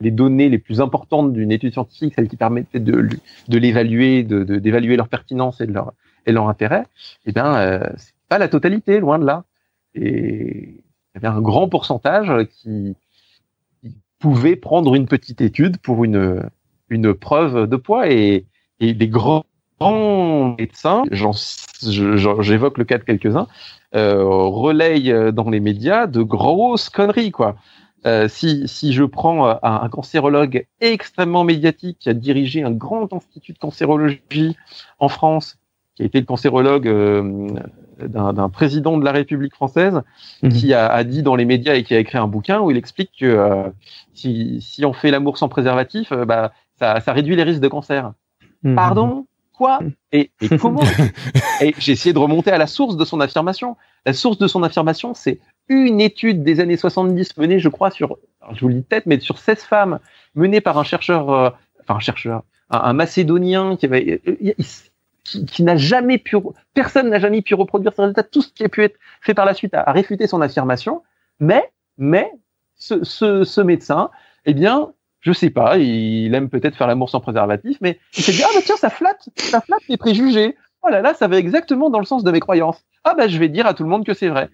les 0.00 0.10
données 0.10 0.48
les 0.48 0.58
plus 0.58 0.80
importantes 0.80 1.32
d'une 1.32 1.52
étude 1.52 1.74
scientifique, 1.74 2.14
celles 2.14 2.28
qui 2.28 2.36
permettaient 2.36 2.80
de, 2.80 3.06
de 3.48 3.58
l'évaluer, 3.58 4.22
de, 4.22 4.44
d'évaluer 4.44 4.96
leur 4.96 5.08
pertinence 5.08 5.60
et 5.60 5.66
de 5.66 5.72
leur, 5.72 5.92
et 6.24 6.32
leur 6.32 6.48
intérêt, 6.48 6.84
eh 7.26 7.32
bien, 7.32 7.54
euh, 7.56 7.80
c'est 7.96 8.14
pas 8.28 8.38
la 8.38 8.48
totalité, 8.48 8.98
loin 8.98 9.18
de 9.18 9.26
là. 9.26 9.44
Et 9.94 10.82
il 11.14 11.14
y 11.14 11.16
avait 11.16 11.28
un 11.28 11.40
grand 11.40 11.68
pourcentage 11.68 12.46
qui, 12.48 12.96
pouvait 14.18 14.56
prendre 14.56 14.94
une 14.94 15.06
petite 15.06 15.40
étude 15.40 15.78
pour 15.78 16.04
une, 16.04 16.48
une 16.88 17.14
preuve 17.14 17.68
de 17.68 17.76
poids 17.76 18.10
et, 18.10 18.46
et 18.80 18.94
des 18.94 19.08
grands 19.08 19.44
médecins, 20.58 21.04
j'évoque 21.10 22.78
le 22.78 22.84
cas 22.84 22.98
de 22.98 23.04
quelques-uns, 23.04 23.46
euh, 23.94 24.24
relayent 24.24 25.32
dans 25.32 25.50
les 25.50 25.60
médias 25.60 26.06
de 26.06 26.22
grosses 26.22 26.88
conneries, 26.88 27.30
quoi. 27.30 27.56
Euh, 28.06 28.28
si, 28.28 28.68
si 28.68 28.92
je 28.92 29.02
prends 29.02 29.48
euh, 29.48 29.54
un, 29.62 29.88
cancérologue 29.88 30.66
extrêmement 30.80 31.42
médiatique 31.42 31.98
qui 31.98 32.08
a 32.08 32.14
dirigé 32.14 32.62
un 32.62 32.70
grand 32.70 33.12
institut 33.12 33.52
de 33.52 33.58
cancérologie 33.58 34.56
en 35.00 35.08
France, 35.08 35.58
qui 35.96 36.02
a 36.02 36.06
été 36.06 36.20
le 36.20 36.26
cancérologue 36.26 36.86
euh, 36.86 37.48
d'un 37.98 38.48
président 38.50 38.98
de 38.98 39.04
la 39.04 39.12
République 39.12 39.54
française, 39.54 40.02
mhm. 40.42 40.52
qui 40.52 40.74
a, 40.74 40.86
a, 40.86 41.02
dit 41.04 41.22
dans 41.22 41.34
les 41.34 41.46
médias 41.46 41.74
et 41.74 41.82
qui 41.82 41.94
a 41.94 41.98
écrit 41.98 42.18
un 42.18 42.28
bouquin 42.28 42.60
où 42.60 42.70
il 42.70 42.76
explique 42.76 43.10
que 43.18 43.26
euh, 43.26 43.62
si, 44.14 44.60
si, 44.60 44.84
on 44.84 44.92
fait 44.92 45.10
l'amour 45.10 45.38
sans 45.38 45.48
préservatif, 45.48 46.12
bah, 46.12 46.52
ça, 46.78 47.00
ça, 47.00 47.12
réduit 47.12 47.36
les 47.36 47.42
risques 47.42 47.62
de 47.62 47.68
cancer. 47.68 48.12
Mhm. 48.62 48.74
Pardon? 48.74 49.26
Quoi? 49.52 49.80
Et, 50.12 50.30
et 50.42 50.58
comment? 50.58 50.82
Et 51.62 51.74
j'ai 51.78 51.92
essayé 51.92 52.12
de 52.12 52.18
remonter 52.18 52.50
à 52.50 52.58
la 52.58 52.66
source 52.66 52.98
de 52.98 53.04
son 53.06 53.20
affirmation. 53.20 53.76
La 54.04 54.12
source 54.12 54.36
de 54.36 54.46
son 54.46 54.62
affirmation, 54.62 55.14
c'est 55.14 55.40
une 55.68 56.00
étude 56.00 56.42
des 56.42 56.60
années 56.60 56.76
70 56.76 57.38
menée, 57.38 57.58
je 57.58 57.68
crois, 57.68 57.90
sur, 57.90 58.18
je 58.52 58.60
vous 58.60 58.68
le 58.68 58.74
dis 58.74 58.84
tête, 58.84 59.06
mais 59.06 59.18
sur 59.18 59.38
16 59.38 59.62
femmes, 59.62 59.98
menée 60.34 60.60
par 60.60 60.78
un 60.78 60.84
chercheur, 60.84 61.30
euh, 61.30 61.50
enfin 61.82 61.96
un 61.96 62.00
chercheur, 62.00 62.42
un, 62.70 62.92
macédonien 62.92 63.76
qui 63.76 63.86
avait, 63.86 64.20
euh, 64.26 64.52
qui, 65.26 65.62
n'a 65.62 65.76
jamais 65.76 66.18
pu, 66.18 66.36
personne 66.74 67.08
n'a 67.08 67.18
jamais 67.18 67.42
pu 67.42 67.54
reproduire 67.54 67.92
ce 67.94 68.00
résultat. 68.00 68.22
Tout 68.22 68.42
ce 68.42 68.52
qui 68.52 68.64
a 68.64 68.68
pu 68.68 68.82
être 68.82 68.96
fait 69.20 69.34
par 69.34 69.44
la 69.44 69.54
suite 69.54 69.74
a, 69.74 69.90
réfuté 69.92 70.26
son 70.26 70.40
affirmation. 70.40 71.02
Mais, 71.40 71.70
mais, 71.98 72.30
ce, 72.76 73.04
ce, 73.04 73.44
ce 73.44 73.60
médecin, 73.60 74.10
eh 74.44 74.54
bien, 74.54 74.92
je 75.20 75.32
sais 75.32 75.50
pas, 75.50 75.78
il 75.78 76.34
aime 76.34 76.48
peut-être 76.48 76.76
faire 76.76 76.86
l'amour 76.86 77.10
sans 77.10 77.20
préservatif, 77.20 77.78
mais 77.80 77.98
il 78.16 78.22
s'est 78.22 78.32
dit 78.32 78.42
ah 78.44 78.50
bah 78.54 78.60
tiens 78.64 78.76
ça 78.76 78.90
flatte, 78.90 79.28
ça 79.36 79.60
flatte 79.60 79.82
mes 79.88 79.96
préjugés. 79.96 80.56
Oh 80.82 80.88
là 80.88 81.02
là, 81.02 81.14
ça 81.14 81.26
va 81.26 81.36
exactement 81.36 81.90
dans 81.90 81.98
le 81.98 82.04
sens 82.04 82.22
de 82.22 82.30
mes 82.30 82.38
croyances. 82.38 82.84
Ah 83.02 83.14
bah 83.14 83.26
je 83.26 83.36
vais 83.38 83.48
dire 83.48 83.66
à 83.66 83.74
tout 83.74 83.82
le 83.82 83.88
monde 83.88 84.06
que 84.06 84.14
c'est 84.14 84.28
vrai. 84.28 84.50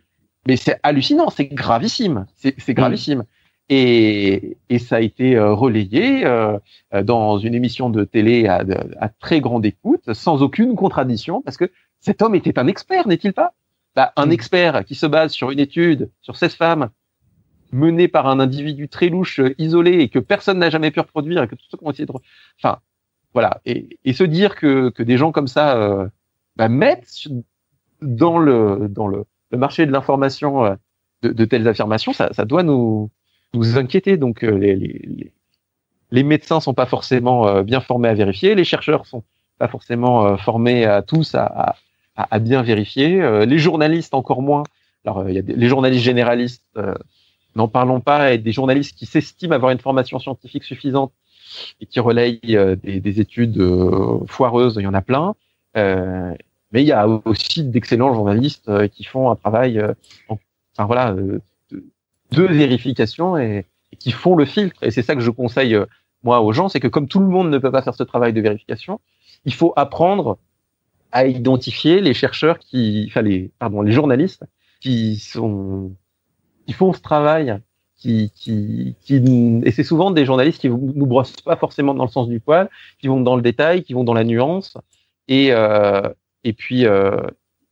Mais 0.47 0.57
c'est 0.57 0.81
hallucinant, 0.83 1.29
c'est 1.31 1.47
gravissime, 1.47 2.27
c'est 2.37 2.75
gravissime. 2.75 3.25
Et, 3.75 4.59
et, 4.69 4.79
ça 4.79 4.97
a 4.97 5.01
été 5.01 5.37
euh, 5.37 5.55
relayé 5.55 6.27
euh, 6.27 6.59
dans 7.05 7.39
une 7.39 7.55
émission 7.55 7.89
de 7.89 8.05
télé 8.05 8.47
à, 8.47 8.65
à, 9.01 9.09
très 9.09 9.41
grande 9.41 9.65
écoute, 9.65 10.13
sans 10.13 10.43
aucune 10.43 10.75
contradiction, 10.75 11.41
parce 11.41 11.57
que 11.57 11.71
cet 12.01 12.21
homme 12.21 12.35
était 12.35 12.59
un 12.59 12.67
expert, 12.67 13.09
n'est-il 13.09 13.33
pas? 13.33 13.55
Bah, 13.97 14.13
Un 14.17 14.31
expert 14.31 14.85
qui 14.85 14.95
se 14.95 15.07
base 15.07 15.33
sur 15.33 15.51
une 15.51 15.61
étude 15.61 16.11
sur 16.21 16.37
16 16.37 16.55
femmes 16.55 16.91
menée 17.71 18.09
par 18.09 18.27
un 18.27 18.41
individu 18.41 18.89
très 18.89 19.09
louche, 19.09 19.41
isolé, 19.57 20.01
et 20.01 20.09
que 20.11 20.19
personne 20.19 20.59
n'a 20.59 20.69
jamais 20.69 20.91
pu 20.91 21.01
reproduire, 21.01 21.43
et 21.43 21.49
que 21.49 21.55
tous 21.55 21.65
ceux 21.71 21.79
qui 21.79 21.85
ont 21.85 21.91
essayé 21.91 22.05
de... 22.05 22.13
Enfin, 22.59 22.81
voilà. 23.33 23.63
Et, 23.65 23.99
et 24.05 24.13
se 24.13 24.25
dire 24.25 24.57
que, 24.57 24.91
que 24.91 25.03
des 25.03 25.17
gens 25.17 25.33
comme 25.33 25.49
ça 25.49 25.79
euh, 25.79 26.07
bah, 26.57 26.69
mettent 26.69 27.29
dans 28.03 28.39
le, 28.39 28.89
dans 28.91 29.07
le 29.07 29.25
le 29.53 29.59
marché 29.59 29.87
de 29.87 29.93
l'information 29.93 30.65
euh, 30.65 30.75
de, 31.23 31.29
de, 31.29 31.45
telles 31.45 31.69
affirmations, 31.69 32.13
ça, 32.13 32.33
ça, 32.33 32.45
doit 32.45 32.65
nous, 32.65 33.11
nous 33.55 33.79
inquiéter. 33.79 34.17
Donc 34.17 34.45
euh, 34.45 34.51
les, 34.51 34.75
les, 34.75 35.33
les 36.11 36.23
médecins 36.23 36.61
sont 36.61 36.75
pas 36.75 36.87
forcément 36.87 37.47
euh, 37.47 37.63
bien 37.63 37.81
formés 37.81 38.09
à 38.09 38.15
vérifier, 38.15 38.55
les 38.55 38.65
chercheurs 38.65 39.07
sont 39.07 39.25
pas 39.59 39.69
forcément 39.69 40.37
formés 40.39 40.85
à 40.85 41.03
tous 41.03 41.35
à, 41.35 41.45
à, 41.45 41.77
à 42.17 42.39
bien 42.41 42.63
vérifier, 42.63 43.47
les 43.47 43.59
journalistes 43.59 44.13
encore 44.13 44.43
moins. 44.43 44.65
Alors 45.05 45.29
il 45.29 45.37
y 45.37 45.39
a 45.39 45.43
des, 45.43 45.55
les 45.55 45.69
journalistes 45.69 46.03
généralistes, 46.03 46.65
n'en 47.55 47.69
parlons 47.69 48.01
pas, 48.01 48.33
et 48.33 48.39
des 48.39 48.51
journalistes 48.51 48.99
qui 48.99 49.07
s'estiment 49.07 49.55
avoir 49.55 49.71
une 49.71 49.79
formation 49.79 50.19
scientifique 50.19 50.65
suffisante 50.65 51.13
et 51.81 51.87
qui 51.87 52.01
relayent 52.01 52.41
des, 52.43 52.99
des, 52.99 53.21
études 53.21 53.63
foireuses, 54.27 54.77
il 54.81 54.83
y 54.83 54.87
en 54.89 54.95
a 54.95 55.03
plein. 55.03 55.37
Euh, 55.77 56.35
mais 56.73 56.83
il 56.83 56.87
y 56.87 56.93
a 56.93 57.07
aussi 57.07 57.65
d'excellents 57.65 58.15
journalistes 58.15 58.69
euh, 58.69 58.89
qui 58.89 59.05
font 59.05 59.31
un 59.31 59.37
travail, 59.37 59.79
euh, 59.79 59.93
enfin 60.29 60.87
voilà, 60.87 61.13
euh, 61.13 61.39
de, 62.33 62.43
vérification 62.43 63.37
et, 63.37 63.67
qui 63.99 64.11
font 64.11 64.37
le 64.37 64.45
filtre. 64.45 64.83
Et 64.83 64.91
c'est 64.91 65.03
ça 65.03 65.15
que 65.15 65.21
je 65.21 65.31
conseille 65.31 65.77
moi 66.23 66.41
aux 66.41 66.53
gens, 66.53 66.69
c'est 66.69 66.81
que 66.81 66.89
comme 66.89 67.09
tout 67.09 67.21
le 67.21 67.27
monde 67.27 67.51
ne 67.51 67.59
peut 67.59 67.71
pas 67.71 67.83
faire 67.83 67.95
ce 67.95 68.03
travail 68.05 68.33
de 68.33 68.41
vérification, 68.41 69.01
il 69.45 69.55
faut 69.55 69.73
apprendre 69.77 70.39
à 71.11 71.27
identifier 71.27 72.01
les 72.01 72.15
chercheurs 72.15 72.59
qui, 72.59 73.07
enfin 73.09 73.23
les, 73.23 73.51
pardon, 73.59 73.83
les 73.83 73.93
journalistes 73.93 74.45
qui 74.81 75.17
sont, 75.17 75.93
qui 76.67 76.73
font 76.73 76.93
ce 76.93 77.01
travail, 77.01 77.59
qui, 77.97 78.33
qui, 78.35 78.97
qui 79.03 79.17
et 79.65 79.71
c'est 79.73 79.85
souvent 79.85 80.11
des 80.11 80.25
journalistes 80.25 80.61
qui 80.61 80.69
nous 80.69 81.07
brossent 81.07 81.41
pas 81.41 81.57
forcément 81.57 81.95
dans 81.95 82.05
le 82.05 82.11
sens 82.11 82.29
du 82.29 82.41
poil, 82.41 82.71
qui 82.99 83.09
vont 83.09 83.21
dans 83.21 83.37
le 83.37 83.43
détail, 83.43 83.83
qui 83.83 83.93
vont 83.93 84.05
dans 84.05 84.15
la 84.15 84.25
nuance, 84.25 84.77
et, 85.29 85.53
euh, 85.53 86.09
et 86.45 86.53
puis, 86.53 86.87
euh, 86.87 87.17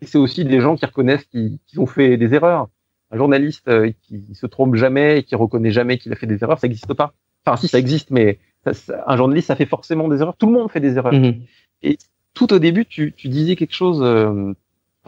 c'est 0.02 0.18
aussi 0.18 0.44
des 0.44 0.60
gens 0.60 0.76
qui 0.76 0.86
reconnaissent 0.86 1.24
qu'ils 1.24 1.58
ont 1.76 1.86
fait 1.86 2.16
des 2.16 2.34
erreurs. 2.34 2.68
Un 3.10 3.16
journaliste 3.16 3.68
euh, 3.68 3.90
qui 4.02 4.24
se 4.34 4.46
trompe 4.46 4.76
jamais 4.76 5.18
et 5.18 5.22
qui 5.22 5.34
reconnaît 5.34 5.72
jamais 5.72 5.98
qu'il 5.98 6.12
a 6.12 6.16
fait 6.16 6.26
des 6.26 6.42
erreurs, 6.42 6.58
ça 6.58 6.68
n'existe 6.68 6.94
pas. 6.94 7.12
Enfin, 7.44 7.56
si, 7.56 7.68
ça 7.68 7.78
existe, 7.78 8.10
mais 8.10 8.38
un 9.06 9.16
journaliste, 9.16 9.48
ça 9.48 9.56
fait 9.56 9.66
forcément 9.66 10.08
des 10.08 10.20
erreurs. 10.20 10.36
Tout 10.36 10.46
le 10.46 10.52
monde 10.52 10.70
fait 10.70 10.80
des 10.80 10.96
erreurs. 10.96 11.12
Mhm. 11.12 11.42
Et 11.82 11.98
tout 12.34 12.52
au 12.52 12.58
début, 12.58 12.86
tu, 12.86 13.12
tu 13.16 13.28
disais 13.28 13.56
quelque 13.56 13.74
chose, 13.74 14.00
euh, 14.02 14.52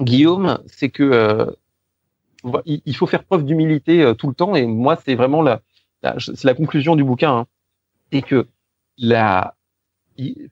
Guillaume, 0.00 0.58
c'est 0.66 0.88
que 0.88 1.02
euh, 1.02 1.46
il 2.64 2.96
faut 2.96 3.06
faire 3.06 3.24
preuve 3.24 3.44
d'humilité 3.44 4.02
euh, 4.02 4.14
tout 4.14 4.28
le 4.28 4.34
temps. 4.34 4.54
Et 4.54 4.66
moi, 4.66 4.98
c'est 5.04 5.14
vraiment 5.14 5.42
la, 5.42 5.60
c'est 6.18 6.44
la 6.44 6.54
conclusion 6.54 6.96
du 6.96 7.04
bouquin, 7.04 7.32
hein. 7.32 7.46
et 8.10 8.22
que 8.22 8.48
la, 8.98 9.54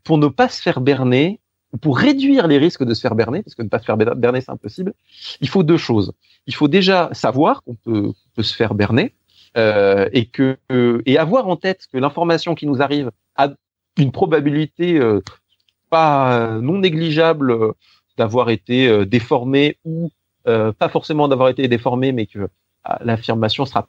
pour 0.04 0.18
ne 0.18 0.28
pas 0.28 0.48
se 0.48 0.62
faire 0.62 0.80
berner, 0.80 1.40
pour 1.80 1.98
réduire 1.98 2.46
les 2.46 2.58
risques 2.58 2.84
de 2.84 2.94
se 2.94 3.00
faire 3.00 3.14
berner, 3.14 3.42
parce 3.42 3.54
que 3.54 3.62
ne 3.62 3.68
pas 3.68 3.78
se 3.78 3.84
faire 3.84 3.96
berner, 3.96 4.40
c'est 4.40 4.50
impossible, 4.50 4.92
il 5.40 5.48
faut 5.48 5.62
deux 5.62 5.76
choses. 5.76 6.12
Il 6.46 6.54
faut 6.54 6.68
déjà 6.68 7.10
savoir 7.12 7.62
qu'on 7.62 7.74
peut, 7.74 8.12
peut, 8.34 8.42
se 8.42 8.54
faire 8.54 8.74
berner 8.74 9.14
euh, 9.56 10.08
et 10.12 10.26
que 10.26 10.58
et 11.06 11.18
avoir 11.18 11.46
en 11.48 11.56
tête 11.56 11.86
que 11.92 11.98
l'information 11.98 12.54
qui 12.54 12.66
nous 12.66 12.82
arrive 12.82 13.10
a 13.36 13.50
une 13.98 14.10
probabilité 14.10 14.98
euh, 14.98 15.20
pas 15.90 16.58
non 16.60 16.78
négligeable 16.78 17.74
d'avoir 18.20 18.50
été 18.50 18.86
euh, 18.86 19.06
déformée 19.06 19.78
ou 19.84 20.10
euh, 20.46 20.72
pas 20.72 20.88
forcément 20.88 21.26
d'avoir 21.26 21.48
été 21.48 21.68
déformée, 21.68 22.12
mais 22.12 22.26
que 22.26 22.48
ah, 22.84 22.98
l'affirmation 23.02 23.64
sera 23.64 23.88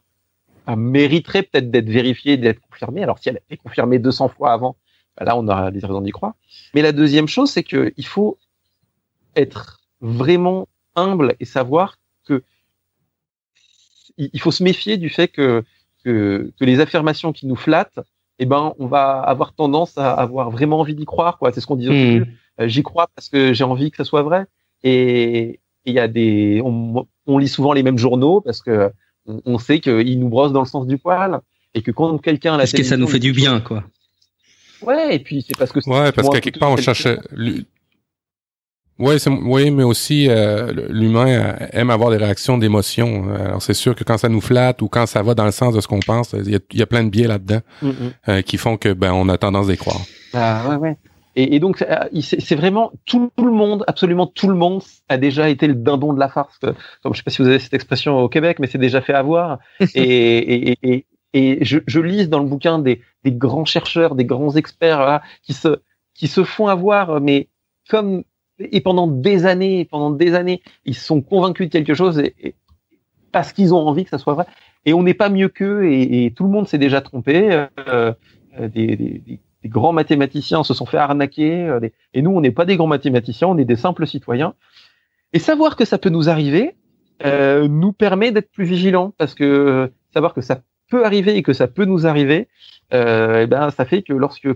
mériterait 0.76 1.42
peut-être 1.42 1.70
d'être 1.70 1.88
vérifiée, 1.88 2.36
d'être 2.36 2.60
confirmée. 2.60 3.02
Alors 3.02 3.18
si 3.18 3.28
elle 3.28 3.36
a 3.36 3.40
été 3.40 3.56
confirmée 3.56 3.98
200 3.98 4.28
fois 4.28 4.52
avant, 4.52 4.76
là 5.20 5.36
on 5.36 5.46
aura 5.48 5.70
des 5.70 5.80
raisons 5.80 6.00
d'y 6.00 6.10
croire. 6.10 6.34
Mais 6.74 6.82
la 6.82 6.92
deuxième 6.92 7.28
chose, 7.28 7.50
c'est 7.50 7.62
que 7.62 7.92
il 7.96 8.06
faut 8.06 8.38
être 9.36 9.80
vraiment 10.00 10.68
humble 10.94 11.36
et 11.40 11.44
savoir 11.44 11.98
que 12.26 12.42
il 14.18 14.40
faut 14.40 14.50
se 14.50 14.62
méfier 14.62 14.98
du 14.98 15.08
fait 15.08 15.28
que, 15.28 15.64
que, 16.04 16.52
que 16.58 16.64
les 16.64 16.80
affirmations 16.80 17.32
qui 17.32 17.46
nous 17.46 17.56
flattent, 17.56 18.00
eh 18.38 18.46
ben, 18.46 18.74
on 18.78 18.86
va 18.86 19.20
avoir 19.20 19.54
tendance 19.54 19.96
à 19.98 20.12
avoir 20.12 20.50
vraiment 20.50 20.80
envie 20.80 20.94
d'y 20.94 21.04
croire. 21.04 21.38
Quoi. 21.38 21.52
C'est 21.52 21.60
ce 21.60 21.66
qu'on 21.66 21.76
hmm. 21.76 21.80
début. 21.80 22.38
Euh, 22.60 22.68
j'y 22.68 22.82
crois 22.82 23.08
parce 23.14 23.28
que 23.28 23.54
j'ai 23.54 23.64
envie 23.64 23.90
que 23.90 23.96
ça 23.96 24.04
soit 24.04 24.22
vrai. 24.22 24.46
Et 24.82 25.60
il 25.84 25.94
y 25.94 25.98
a 25.98 26.08
des, 26.08 26.60
on, 26.64 27.06
on, 27.26 27.38
lit 27.38 27.48
souvent 27.48 27.72
les 27.72 27.82
mêmes 27.82 27.98
journaux 27.98 28.40
parce 28.40 28.60
que 28.62 28.90
on, 29.26 29.58
sait 29.58 29.80
qu'ils 29.80 30.18
nous 30.18 30.28
brossent 30.28 30.52
dans 30.52 30.60
le 30.60 30.66
sens 30.66 30.86
du 30.86 30.98
poil 30.98 31.40
et 31.74 31.82
que 31.82 31.90
quand 31.90 32.18
quelqu'un 32.18 32.56
parce 32.56 32.72
que 32.72 32.82
ça 32.82 32.96
nous 32.96 33.06
fait 33.06 33.20
du 33.20 33.32
bien, 33.32 33.60
quoi. 33.60 33.84
Ouais, 34.82 35.16
et 35.16 35.18
puis 35.18 35.44
c'est 35.46 35.56
parce 35.56 35.72
que 35.72 35.78
ouais, 35.88 36.12
parce 36.12 36.28
qu'à 36.28 36.40
quelque 36.40 36.58
part 36.58 36.70
on 36.70 36.76
cherche 36.76 37.06
oui, 38.98 39.16
oui, 39.42 39.70
mais 39.70 39.82
aussi 39.82 40.28
euh, 40.28 40.72
l'humain 40.88 41.26
euh, 41.26 41.66
aime 41.72 41.90
avoir 41.90 42.10
des 42.10 42.18
réactions 42.18 42.56
d'émotion. 42.56 43.34
Alors 43.34 43.60
c'est 43.60 43.74
sûr 43.74 43.96
que 43.96 44.04
quand 44.04 44.18
ça 44.18 44.28
nous 44.28 44.40
flatte 44.40 44.80
ou 44.80 44.88
quand 44.88 45.06
ça 45.06 45.22
va 45.22 45.34
dans 45.34 45.44
le 45.44 45.50
sens 45.50 45.74
de 45.74 45.80
ce 45.80 45.88
qu'on 45.88 45.98
pense, 45.98 46.34
il 46.34 46.60
y 46.72 46.82
a, 46.82 46.86
plein 46.86 47.02
de 47.02 47.08
biais 47.08 47.26
là-dedans 47.26 47.60
mm, 47.80 47.88
mm. 47.88 47.92
euh, 48.28 48.42
qui 48.42 48.58
font 48.58 48.76
que 48.76 48.92
ben 48.92 49.12
on 49.12 49.28
a 49.28 49.38
tendance 49.38 49.68
à 49.68 49.72
y 49.72 49.76
croire. 49.76 50.00
Ah 50.34 50.68
ouais, 50.68 50.76
ouais. 50.76 50.96
Et, 51.34 51.56
et 51.56 51.60
donc 51.60 51.84
c'est 52.20 52.54
vraiment 52.54 52.92
tout, 53.06 53.32
le 53.38 53.50
monde, 53.50 53.84
absolument 53.88 54.26
tout 54.26 54.48
le 54.48 54.54
monde 54.54 54.82
a 55.08 55.16
déjà 55.16 55.48
été 55.48 55.66
le 55.66 55.74
dindon 55.74 56.12
de 56.12 56.20
la 56.20 56.28
farce. 56.28 56.58
Comme 57.02 57.14
je 57.14 57.18
sais 57.18 57.22
pas 57.24 57.30
si 57.30 57.40
vous 57.40 57.48
avez 57.48 57.58
cette 57.58 57.74
expression 57.74 58.18
au 58.18 58.28
Québec, 58.28 58.58
mais 58.60 58.66
c'est 58.66 58.78
déjà 58.78 59.00
fait 59.00 59.14
avoir. 59.14 59.58
et, 59.94 60.70
et, 60.72 60.78
et, 60.82 61.06
je, 61.34 61.78
je 61.86 62.00
lis 62.00 62.28
dans 62.28 62.40
le 62.40 62.48
bouquin 62.48 62.78
des, 62.78 63.00
des 63.24 63.32
grands 63.32 63.64
chercheurs, 63.64 64.14
des 64.14 64.24
grands 64.24 64.54
experts 64.56 65.20
qui 65.42 65.52
se 65.52 65.80
qui 66.14 66.28
se 66.28 66.44
font 66.44 66.66
avoir, 66.66 67.20
mais 67.20 67.48
comme 67.88 68.24
et 68.58 68.80
pendant 68.80 69.06
des 69.06 69.46
années, 69.46 69.84
pendant 69.86 70.10
des 70.10 70.34
années, 70.34 70.62
ils 70.84 70.94
sont 70.94 71.22
convaincus 71.22 71.68
de 71.68 71.72
quelque 71.72 71.94
chose 71.94 72.18
et, 72.18 72.54
parce 73.32 73.52
qu'ils 73.52 73.72
ont 73.72 73.78
envie 73.78 74.04
que 74.04 74.10
ça 74.10 74.18
soit 74.18 74.34
vrai. 74.34 74.46
Et 74.84 74.92
on 74.92 75.02
n'est 75.02 75.14
pas 75.14 75.30
mieux 75.30 75.48
qu'eux 75.48 75.84
et, 75.84 76.26
et, 76.26 76.30
tout 76.32 76.44
le 76.44 76.50
monde 76.50 76.68
s'est 76.68 76.78
déjà 76.78 77.00
trompé. 77.00 77.50
Euh, 77.52 77.66
euh 77.88 78.68
des, 78.68 78.96
des, 78.96 79.22
des, 79.26 79.68
grands 79.68 79.92
mathématiciens 79.92 80.62
se 80.64 80.74
sont 80.74 80.84
fait 80.84 80.98
arnaquer. 80.98 81.64
Euh, 81.64 81.80
et 82.12 82.20
nous, 82.20 82.30
on 82.30 82.42
n'est 82.42 82.50
pas 82.50 82.66
des 82.66 82.76
grands 82.76 82.86
mathématiciens, 82.86 83.48
on 83.48 83.56
est 83.56 83.64
des 83.64 83.76
simples 83.76 84.06
citoyens. 84.06 84.54
Et 85.32 85.38
savoir 85.38 85.76
que 85.76 85.86
ça 85.86 85.96
peut 85.96 86.10
nous 86.10 86.28
arriver 86.28 86.74
euh, 87.24 87.68
nous 87.68 87.92
permet 87.92 88.32
d'être 88.32 88.50
plus 88.50 88.64
vigilants 88.64 89.12
parce 89.16 89.34
que 89.34 89.92
savoir 90.12 90.34
que 90.34 90.40
ça 90.40 90.60
peut 90.92 91.06
arriver 91.06 91.36
et 91.38 91.42
que 91.42 91.54
ça 91.54 91.68
peut 91.68 91.86
nous 91.86 92.06
arriver, 92.06 92.48
euh, 92.92 93.40
et 93.40 93.42
eh 93.44 93.46
ben 93.46 93.70
ça 93.70 93.86
fait 93.86 94.02
que 94.02 94.12
lorsque 94.12 94.48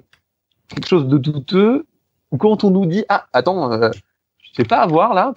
quelque 0.69 0.87
chose 0.87 1.09
de 1.09 1.17
douteux 1.17 1.87
ou 2.31 2.37
quand 2.37 2.63
on 2.63 2.71
nous 2.71 2.85
dit 2.85 3.05
ah 3.09 3.27
attends 3.33 3.73
euh, 3.73 3.91
tu 4.43 4.51
sais 4.55 4.65
pas 4.65 4.81
avoir 4.81 5.15
là 5.15 5.33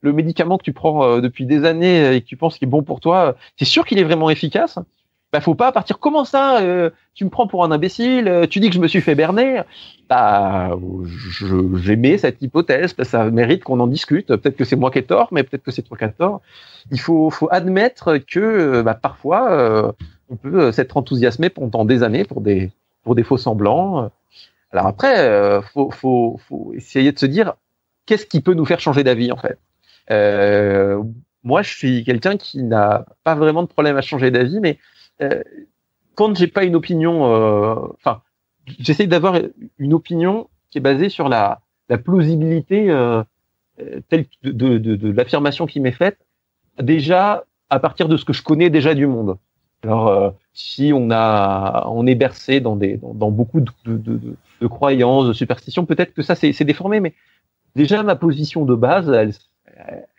le 0.00 0.12
médicament 0.12 0.56
que 0.56 0.62
tu 0.62 0.72
prends 0.72 1.04
euh, 1.04 1.20
depuis 1.20 1.44
des 1.44 1.64
années 1.64 2.14
et 2.14 2.22
que 2.22 2.26
tu 2.26 2.38
penses 2.38 2.58
qu'il 2.58 2.66
est 2.66 2.70
bon 2.70 2.82
pour 2.82 3.00
toi 3.00 3.36
c'est 3.58 3.66
sûr 3.66 3.84
qu'il 3.84 3.98
est 3.98 4.04
vraiment 4.04 4.30
efficace 4.30 4.78
bah 5.30 5.40
faut 5.40 5.54
pas 5.54 5.72
partir 5.72 5.98
comment 5.98 6.24
ça 6.24 6.60
euh, 6.60 6.88
tu 7.12 7.26
me 7.26 7.28
prends 7.28 7.46
pour 7.46 7.64
un 7.64 7.70
imbécile 7.70 8.46
tu 8.48 8.60
dis 8.60 8.68
que 8.68 8.74
je 8.74 8.80
me 8.80 8.88
suis 8.88 9.02
fait 9.02 9.14
berner 9.14 9.60
bah 10.08 10.70
j'aimais 11.74 12.16
cette 12.16 12.40
hypothèse 12.40 12.94
ça 13.02 13.30
mérite 13.30 13.62
qu'on 13.64 13.80
en 13.80 13.88
discute 13.88 14.28
peut-être 14.28 14.56
que 14.56 14.64
c'est 14.64 14.76
moi 14.76 14.90
qui 14.90 15.00
ai 15.00 15.04
tort 15.04 15.28
mais 15.32 15.42
peut-être 15.42 15.64
que 15.64 15.72
c'est 15.72 15.82
toi 15.82 15.98
qui 15.98 16.04
as 16.04 16.08
tort. 16.08 16.40
Il 16.90 17.00
faut 17.00 17.28
faut 17.28 17.48
admettre 17.50 18.16
que 18.16 18.80
bah, 18.80 18.94
parfois 18.94 19.94
on 20.30 20.36
peut 20.36 20.72
s'être 20.72 20.96
enthousiasmé 20.96 21.50
pendant 21.50 21.84
des 21.84 22.02
années 22.02 22.24
pour 22.24 22.40
des 22.40 22.70
pour 23.02 23.14
des 23.14 23.22
faux 23.22 23.38
semblants 23.38 24.10
alors 24.70 24.86
après, 24.86 25.18
euh, 25.20 25.62
faut, 25.62 25.90
faut, 25.90 26.38
faut, 26.46 26.72
essayer 26.74 27.12
de 27.12 27.18
se 27.18 27.26
dire 27.26 27.54
qu'est-ce 28.06 28.26
qui 28.26 28.40
peut 28.40 28.54
nous 28.54 28.66
faire 28.66 28.80
changer 28.80 29.02
d'avis 29.04 29.32
en 29.32 29.36
fait? 29.36 29.58
Euh, 30.10 31.02
moi, 31.42 31.62
je 31.62 31.74
suis 31.74 32.04
quelqu'un 32.04 32.36
qui 32.36 32.62
n'a 32.62 33.06
pas 33.24 33.34
vraiment 33.34 33.62
de 33.62 33.68
problème 33.68 33.96
à 33.96 34.02
changer 34.02 34.30
d'avis, 34.30 34.60
mais 34.60 34.78
euh, 35.22 35.42
quand 36.14 36.36
j'ai 36.36 36.48
pas 36.48 36.64
une 36.64 36.74
opinion, 36.74 37.32
euh, 37.32 37.74
enfin, 37.94 38.22
j'essaie 38.78 39.06
d'avoir 39.06 39.38
une 39.78 39.94
opinion 39.94 40.48
qui 40.70 40.78
est 40.78 40.82
basée 40.82 41.08
sur 41.08 41.28
la, 41.28 41.60
la 41.88 41.96
plausibilité 41.96 42.90
euh, 42.90 43.22
telle 44.08 44.26
de, 44.42 44.52
de, 44.52 44.96
de 44.96 45.10
l'affirmation 45.10 45.66
qui 45.66 45.80
m'est 45.80 45.92
faite, 45.92 46.18
déjà 46.78 47.44
à 47.70 47.78
partir 47.80 48.08
de 48.08 48.16
ce 48.16 48.24
que 48.24 48.32
je 48.32 48.42
connais 48.42 48.68
déjà 48.68 48.94
du 48.94 49.06
monde. 49.06 49.38
Alors, 49.84 50.08
euh, 50.08 50.30
si 50.52 50.92
on 50.94 51.10
a, 51.10 51.86
on 51.88 52.06
est 52.06 52.16
bercé 52.16 52.60
dans 52.60 52.76
des, 52.76 52.98
dans, 53.02 53.30
beaucoup 53.30 53.60
de, 53.60 53.70
de, 53.84 53.96
de, 53.96 54.36
de, 54.60 54.66
croyances, 54.66 55.28
de 55.28 55.32
superstitions, 55.32 55.86
peut-être 55.86 56.14
que 56.14 56.22
ça 56.22 56.34
c'est 56.34 56.64
déformé, 56.64 57.00
mais 57.00 57.14
déjà 57.76 58.02
ma 58.02 58.16
position 58.16 58.64
de 58.64 58.74
base, 58.74 59.08
elle, 59.08 59.32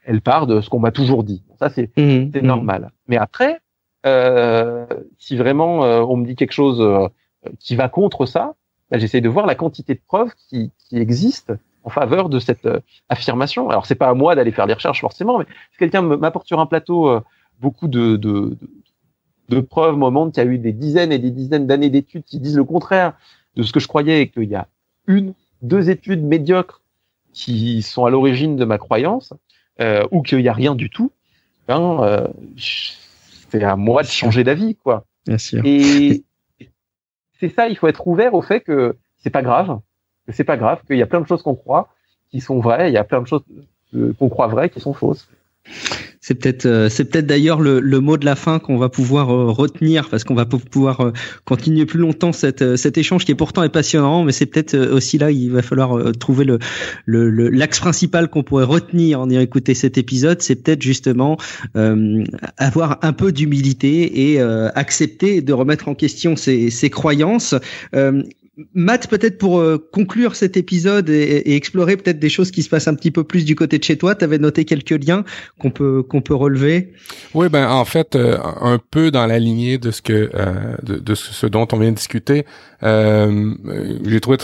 elle 0.06 0.22
part 0.22 0.48
de 0.48 0.62
ce 0.62 0.70
qu'on 0.70 0.80
m'a 0.80 0.92
toujours 0.92 1.24
dit. 1.24 1.44
Ça 1.60 1.70
c'est 1.70 1.96
mmh, 1.98 2.38
mmh. 2.38 2.40
normal. 2.42 2.92
Mais 3.08 3.18
après, 3.18 3.60
euh, 4.06 4.86
si 5.18 5.36
vraiment 5.36 5.84
euh, 5.84 6.02
on 6.02 6.16
me 6.16 6.26
dit 6.26 6.36
quelque 6.36 6.54
chose 6.54 6.80
euh, 6.80 7.08
qui 7.60 7.76
va 7.76 7.90
contre 7.90 8.26
ça, 8.26 8.56
bah, 8.90 8.98
j'essaie 8.98 9.22
de 9.22 9.30
voir 9.30 9.46
la 9.46 9.56
quantité 9.56 9.94
de 9.94 10.02
preuves 10.06 10.32
qui, 10.48 10.72
qui 10.78 10.98
existent 10.98 11.56
en 11.84 11.90
faveur 11.90 12.30
de 12.30 12.40
cette 12.40 12.68
affirmation. 13.10 13.70
Alors 13.70 13.86
c'est 13.86 13.96
pas 13.96 14.10
à 14.10 14.14
moi 14.14 14.36
d'aller 14.36 14.52
faire 14.52 14.68
des 14.68 14.74
recherches 14.74 15.02
forcément, 15.02 15.40
mais 15.40 15.46
si 15.72 15.78
quelqu'un 15.80 16.02
m'apporte 16.02 16.48
sur 16.48 16.60
un 16.60 16.66
plateau 16.66 17.22
beaucoup 17.60 17.88
de, 17.88 18.16
de, 18.16 18.58
de 18.60 18.68
preuves 19.62 19.98
montrent 19.98 20.34
qu'il 20.34 20.44
y 20.44 20.48
a 20.48 20.50
eu 20.50 20.58
des 20.58 20.74
dizaines 20.74 21.12
et 21.12 21.20
des 21.20 21.32
dizaines 21.32 21.68
d'années 21.68 21.90
d'études 21.90 22.24
qui 22.24 22.40
disent 22.40 22.58
le 22.58 22.64
contraire 22.64 23.14
de 23.56 23.64
ce 23.64 23.74
que 23.74 23.80
je 23.80 23.88
croyais 23.88 24.22
et 24.22 24.30
qu'il 24.30 24.50
y 24.50 24.56
a 24.56 24.68
une, 25.08 25.34
deux 25.62 25.90
études 25.90 26.24
médiocres 26.24 26.82
qui 27.34 27.82
sont 27.82 28.06
à 28.06 28.10
l'origine 28.10 28.56
de 28.56 28.66
ma 28.66 28.78
croyance 28.78 29.34
euh, 29.80 30.06
ou 30.12 30.22
qu'il 30.22 30.40
n'y 30.40 30.48
a 30.48 30.54
rien 30.54 30.76
du 30.76 30.90
tout, 30.90 31.12
ben, 31.68 32.02
euh, 32.04 32.28
c'est 32.58 33.64
à 33.64 33.76
moi 33.76 34.04
de 34.04 34.08
changer 34.08 34.44
d'avis, 34.44 34.76
quoi. 34.76 35.06
Bien 35.26 35.38
sûr. 35.38 35.62
Et 35.66 36.24
c'est 37.40 37.50
ça, 37.50 37.70
il 37.70 37.78
faut 37.78 37.88
être 37.88 38.08
ouvert 38.08 38.34
au 38.34 38.42
fait 38.42 38.62
que 38.62 38.98
c'est 39.18 39.30
pas 39.30 39.42
grave, 39.42 39.80
que 40.28 40.34
c'est 40.34 40.44
pas 40.44 40.58
grave, 40.58 40.82
qu'il 40.86 40.98
y 40.98 41.02
a 41.02 41.08
plein 41.08 41.22
de 41.22 41.28
choses 41.28 41.42
qu'on 41.42 41.56
croit 41.56 41.90
qui 42.32 42.42
sont 42.42 42.60
vraies, 42.60 42.90
il 42.90 42.94
y 42.94 42.98
a 42.98 43.04
plein 43.04 43.22
de 43.22 43.28
choses 43.28 43.44
qu'on 44.20 44.30
croit 44.30 44.48
vraies 44.48 44.70
qui 44.70 44.80
sont 44.80 44.94
fausses. 44.94 45.28
C'est 46.22 46.36
peut-être 46.36 46.66
euh, 46.66 46.90
c'est 46.90 47.06
peut-être 47.06 47.28
d'ailleurs 47.28 47.62
le, 47.62 47.80
le, 47.80 48.00
mot 48.02 48.18
de 48.18 48.26
la 48.26 48.36
fin 48.36 48.60
qu'on 48.60 48.78
va 48.78 48.90
pouvoir 48.90 49.30
euh, 49.30 49.52
retenir 49.52 50.10
parce 50.10 50.26
qu'on 50.26 50.36
va 50.36 50.46
pouvoir 50.46 51.00
euh, 51.00 51.14
continuer 51.46 51.86
plus 51.86 52.00
longtemps 52.00 52.34
cette, 52.34 52.76
cet 52.76 52.98
échange 52.98 53.24
qui 53.24 53.32
est 53.32 53.36
pourtant 53.36 53.68
passionnant 53.70 54.26
mais 54.26 54.34
c'est 54.34 54.46
peut-être 54.46 54.76
aussi 54.78 55.18
là 55.18 55.32
il 55.32 55.50
va 55.52 55.62
falloir 55.62 56.12
trouver 56.14 56.46
le 56.46 56.60
l'axe 57.06 57.80
principal 57.80 58.30
qu'on 58.30 58.44
pourrait 58.44 58.66
retenir 58.66 59.22
en 59.22 59.30
ayant 59.30 59.42
écouté 59.42 59.74
cet 59.74 59.98
épisode. 59.98 60.42
C'est 60.42 60.56
peut-être 60.56 60.82
justement 60.82 61.38
avoir 62.58 63.00
un 63.02 63.14
peu 63.14 63.32
d'humilité 63.32 64.32
et 64.32 64.42
accepter 64.42 65.42
de 65.42 65.54
remettre 65.54 65.88
en 65.88 65.96
question 65.96 66.36
ses, 66.36 66.70
ses 66.70 66.90
croyances 66.90 67.56
Matt, 68.74 69.08
peut-être 69.08 69.38
pour 69.38 69.60
euh, 69.60 69.78
conclure 69.92 70.36
cet 70.36 70.58
épisode 70.58 71.10
et, 71.10 71.56
explorer 71.56 71.98
peut-être 71.98 72.20
des 72.20 72.30
choses 72.30 72.52
qui 72.52 72.64
se 72.64 72.70
passent 72.70 72.88
un 72.88 72.96
petit 72.96 73.12
peu 73.12 73.24
plus 73.24 73.46
du 73.46 73.56
côté 73.56 73.80
de 73.80 73.84
chez 73.84 73.98
toi, 73.98 74.16
tu 74.16 74.24
avais 74.24 74.38
noté 74.38 74.66
quelques 74.66 75.06
liens 75.06 75.24
qu'on 75.60 75.72
peut 75.72 76.04
qu'on 76.04 76.22
peut 76.22 76.36
relever. 76.36 76.94
Oui, 77.34 77.48
ben 77.50 77.70
en 77.70 77.86
fait, 77.86 78.16
euh, 78.16 78.38
un 78.62 78.80
peu 78.92 79.12
dans 79.12 79.26
la 79.26 79.40
lignée 79.40 79.78
de 79.78 79.92
ce 79.92 80.02
que 80.02 80.30
euh, 80.34 80.76
de, 80.84 81.16
ce 81.16 81.46
dont 81.46 81.68
on 81.72 81.78
vient 81.78 81.92
de 81.92 81.96
discuter, 81.96 82.46
j'ai 82.82 84.20
trouvé 84.22 84.38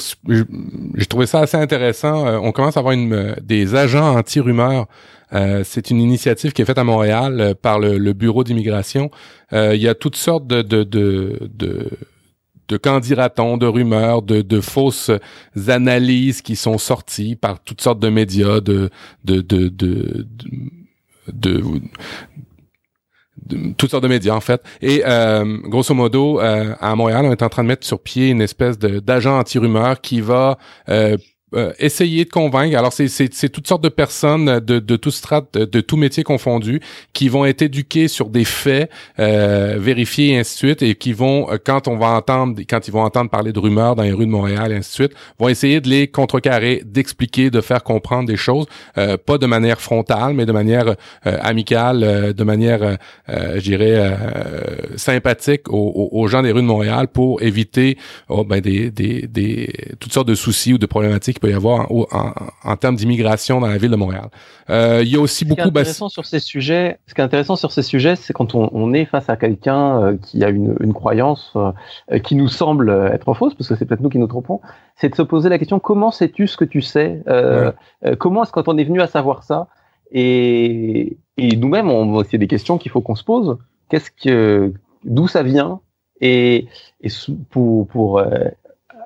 j'ai 0.96 1.06
trouvé 1.06 1.26
ça 1.26 1.42
assez 1.42 1.58
intéressant. 1.58 2.44
on 2.44 2.52
commence 2.52 2.78
à 2.78 2.82
avoir 2.82 2.94
une, 2.94 3.36
des 3.42 3.76
agents 3.76 4.16
anti-rumeurs. 4.18 4.88
c'est 5.64 5.90
une 5.90 6.00
initiative 6.00 6.54
qui 6.54 6.62
est 6.62 6.66
faite 6.66 6.78
à 6.78 6.84
Montréal 6.84 7.56
par 7.62 7.80
le, 7.80 8.14
bureau 8.14 8.44
d'immigration. 8.44 9.10
il 9.52 9.82
y 9.82 9.88
a 9.88 9.96
toutes 9.96 10.18
sortes 10.18 10.48
de, 10.48 10.62
de, 10.62 10.84
de, 10.84 11.50
de 11.54 11.90
de 12.68 12.78
quand 12.78 13.00
dira-t-on, 13.00 13.58
de 13.58 13.68
rumeurs, 13.68 14.22
de, 14.22 14.42
de 14.42 14.62
fausses 14.62 15.12
analyses 15.68 16.42
qui 16.42 16.56
sont 16.56 16.78
sorties 16.78 17.36
par 17.36 17.60
toutes 17.64 17.82
sortes 17.82 18.00
de 18.00 18.10
médias, 18.10 18.60
de 18.60 18.90
de 19.24 19.42
de 19.42 19.68
de, 19.70 20.28
de, 21.32 21.64
toutes 23.78 23.92
sortes 23.92 24.04
de 24.04 24.08
médias 24.10 24.34
en 24.34 24.42
fait. 24.42 24.62
Et 24.82 25.04
euh, 25.06 25.58
grosso 25.64 25.94
modo, 25.94 26.40
euh, 26.40 26.74
à 26.80 26.96
Montréal, 26.96 27.26
on 27.26 27.32
est 27.32 27.44
en 27.44 27.50
train 27.50 27.64
de 27.64 27.68
mettre 27.68 27.86
sur 27.86 28.00
pied 28.00 28.30
une 28.30 28.42
espèce 28.42 28.78
d'agent 28.80 29.40
anti-rumeur 29.40 30.02
qui 30.02 30.22
va 30.22 30.58
euh, 30.90 31.18
euh, 31.53 31.73
essayer 31.77 32.26
de 32.26 32.30
convaincre. 32.31 32.76
Alors 32.76 32.91
c'est 32.91 33.49
toutes 33.49 33.67
sortes 33.67 33.84
de 33.84 33.89
personnes 33.89 34.59
de 34.59 34.80
de 34.80 34.95
tout 34.95 35.11
strat 35.11 35.43
de, 35.53 35.80
tout 35.80 35.95
métier 35.95 36.23
confondu 36.23 36.81
qui 37.13 37.30
vont 37.30 37.45
être 37.45 37.61
éduqués 37.61 38.07
sur 38.07 38.30
des 38.30 38.45
faits 38.45 38.89
euh, 39.19 39.76
vérifiés 39.77 40.30
et 40.30 40.39
ainsi 40.39 40.55
de 40.55 40.57
suite 40.57 40.81
et 40.81 40.95
qui 40.95 41.13
vont 41.13 41.51
euh, 41.51 41.57
quand 41.63 41.88
on 41.88 41.97
va 41.97 42.07
entendre 42.07 42.59
quand 42.67 42.88
ils 42.88 42.91
vont 42.91 43.03
entendre 43.03 43.30
parler 43.30 43.53
de 43.53 43.59
rumeurs 43.59 43.95
dans 43.95 44.01
les 44.01 44.11
rues 44.11 44.26
de 44.26 44.31
Montréal 44.31 44.72
et 44.72 44.77
ainsi 44.77 44.89
de 44.89 44.93
suite 44.95 45.11
vont 45.38 45.47
essayer 45.47 45.81
de 45.81 45.88
les 45.88 46.07
contrecarrer, 46.07 46.81
d'expliquer, 46.84 47.51
de 47.51 47.61
faire 47.61 47.84
comprendre 47.84 48.27
des 48.27 48.38
choses 48.38 48.65
euh, 48.97 49.15
pas 49.15 49.38
de 49.38 49.45
manière 49.45 49.80
frontale 49.80 50.34
mais 50.34 50.47
de 50.47 50.51
manière 50.51 50.95
amicale, 51.23 52.34
de 52.34 52.43
manière 52.43 52.97
je 53.27 53.61
dirais 53.61 54.17
sympathique 54.95 55.69
aux, 55.69 56.09
aux, 56.11 56.27
gens 56.27 56.41
des 56.41 56.51
rues 56.51 56.63
de 56.63 56.67
Montréal 56.67 57.07
pour 57.07 57.43
éviter 57.43 57.99
oh, 58.30 58.43
ben 58.43 58.61
des, 58.61 58.89
des 58.89 59.27
des 59.27 59.72
toutes 59.99 60.11
sortes 60.11 60.27
de 60.27 60.35
soucis 60.35 60.73
ou 60.73 60.80
de 60.80 60.88
problématiques 60.88 61.35
peut 61.40 61.49
y 61.49 61.53
avoir 61.53 61.91
en, 61.91 62.34
en, 62.64 62.76
termes 62.78 62.95
d'immigration 62.95 63.60
dans 63.60 63.68
la 63.68 63.78
ville 63.78 63.91
de 63.91 63.95
Montréal. 63.95 64.30
Euh, 64.70 65.02
il 65.03 65.10
y 65.10 65.16
a 65.16 65.20
aussi 65.20 65.45
beaucoup. 65.45 65.62
Ce 65.62 65.64
qui 65.64 65.70
est 65.70 65.80
intéressant 65.80 66.10
sur 66.10 66.26
ces 66.26 66.40
sujets, 66.40 66.99
ce 67.07 67.14
qui 67.14 67.22
est 67.22 67.24
intéressant 67.24 67.56
sur 67.56 67.72
ces 67.72 67.82
sujets, 67.82 68.16
c'est 68.16 68.34
quand 68.34 68.56
on, 68.56 68.70
on, 68.74 68.94
est 68.94 69.06
face 69.06 69.30
à 69.30 69.38
quelqu'un 69.38 70.02
euh, 70.02 70.18
qui 70.18 70.44
a 70.44 70.49
une, 70.49 70.76
une 70.80 70.94
croyance 70.94 71.53
euh, 71.56 72.20
qui 72.20 72.36
nous 72.36 72.48
semble 72.48 72.90
être 73.14 73.34
fausse, 73.34 73.53
parce 73.53 73.70
que 73.70 73.76
c'est 73.76 73.86
peut-être 73.86 74.02
nous 74.02 74.10
qui 74.10 74.20
nous 74.20 74.28
trompons, 74.28 74.62
c'est 74.95 75.10
de 75.10 75.16
se 75.16 75.22
poser 75.22 75.49
la 75.49 75.60
question 75.60 75.80
comment 75.80 76.12
sais-tu 76.12 76.48
ce 76.48 76.57
que 76.57 76.66
tu 76.66 76.82
sais 76.82 77.22
euh, 77.28 77.72
Comment 78.20 78.44
est-ce 78.44 78.52
quand 78.52 78.68
on 78.68 78.78
est 78.78 78.84
venu 78.84 79.02
à 79.02 79.07
savoir 79.07 79.44
ça 79.44 79.68
Et, 80.12 81.18
et 81.38 81.56
nous-mêmes, 81.56 81.91
c'est 82.30 82.38
des 82.38 82.48
questions 82.48 82.78
qu'il 82.78 82.91
faut 82.91 83.02
qu'on 83.02 83.16
se 83.16 83.24
pose. 83.24 83.57
Qu'est-ce 83.90 84.10
que, 84.12 84.74
d'où 85.03 85.28
ça 85.28 85.44
vient 85.44 85.80
et, 86.22 86.68
et 87.02 87.10
pour, 87.49 87.88
pour 87.88 88.22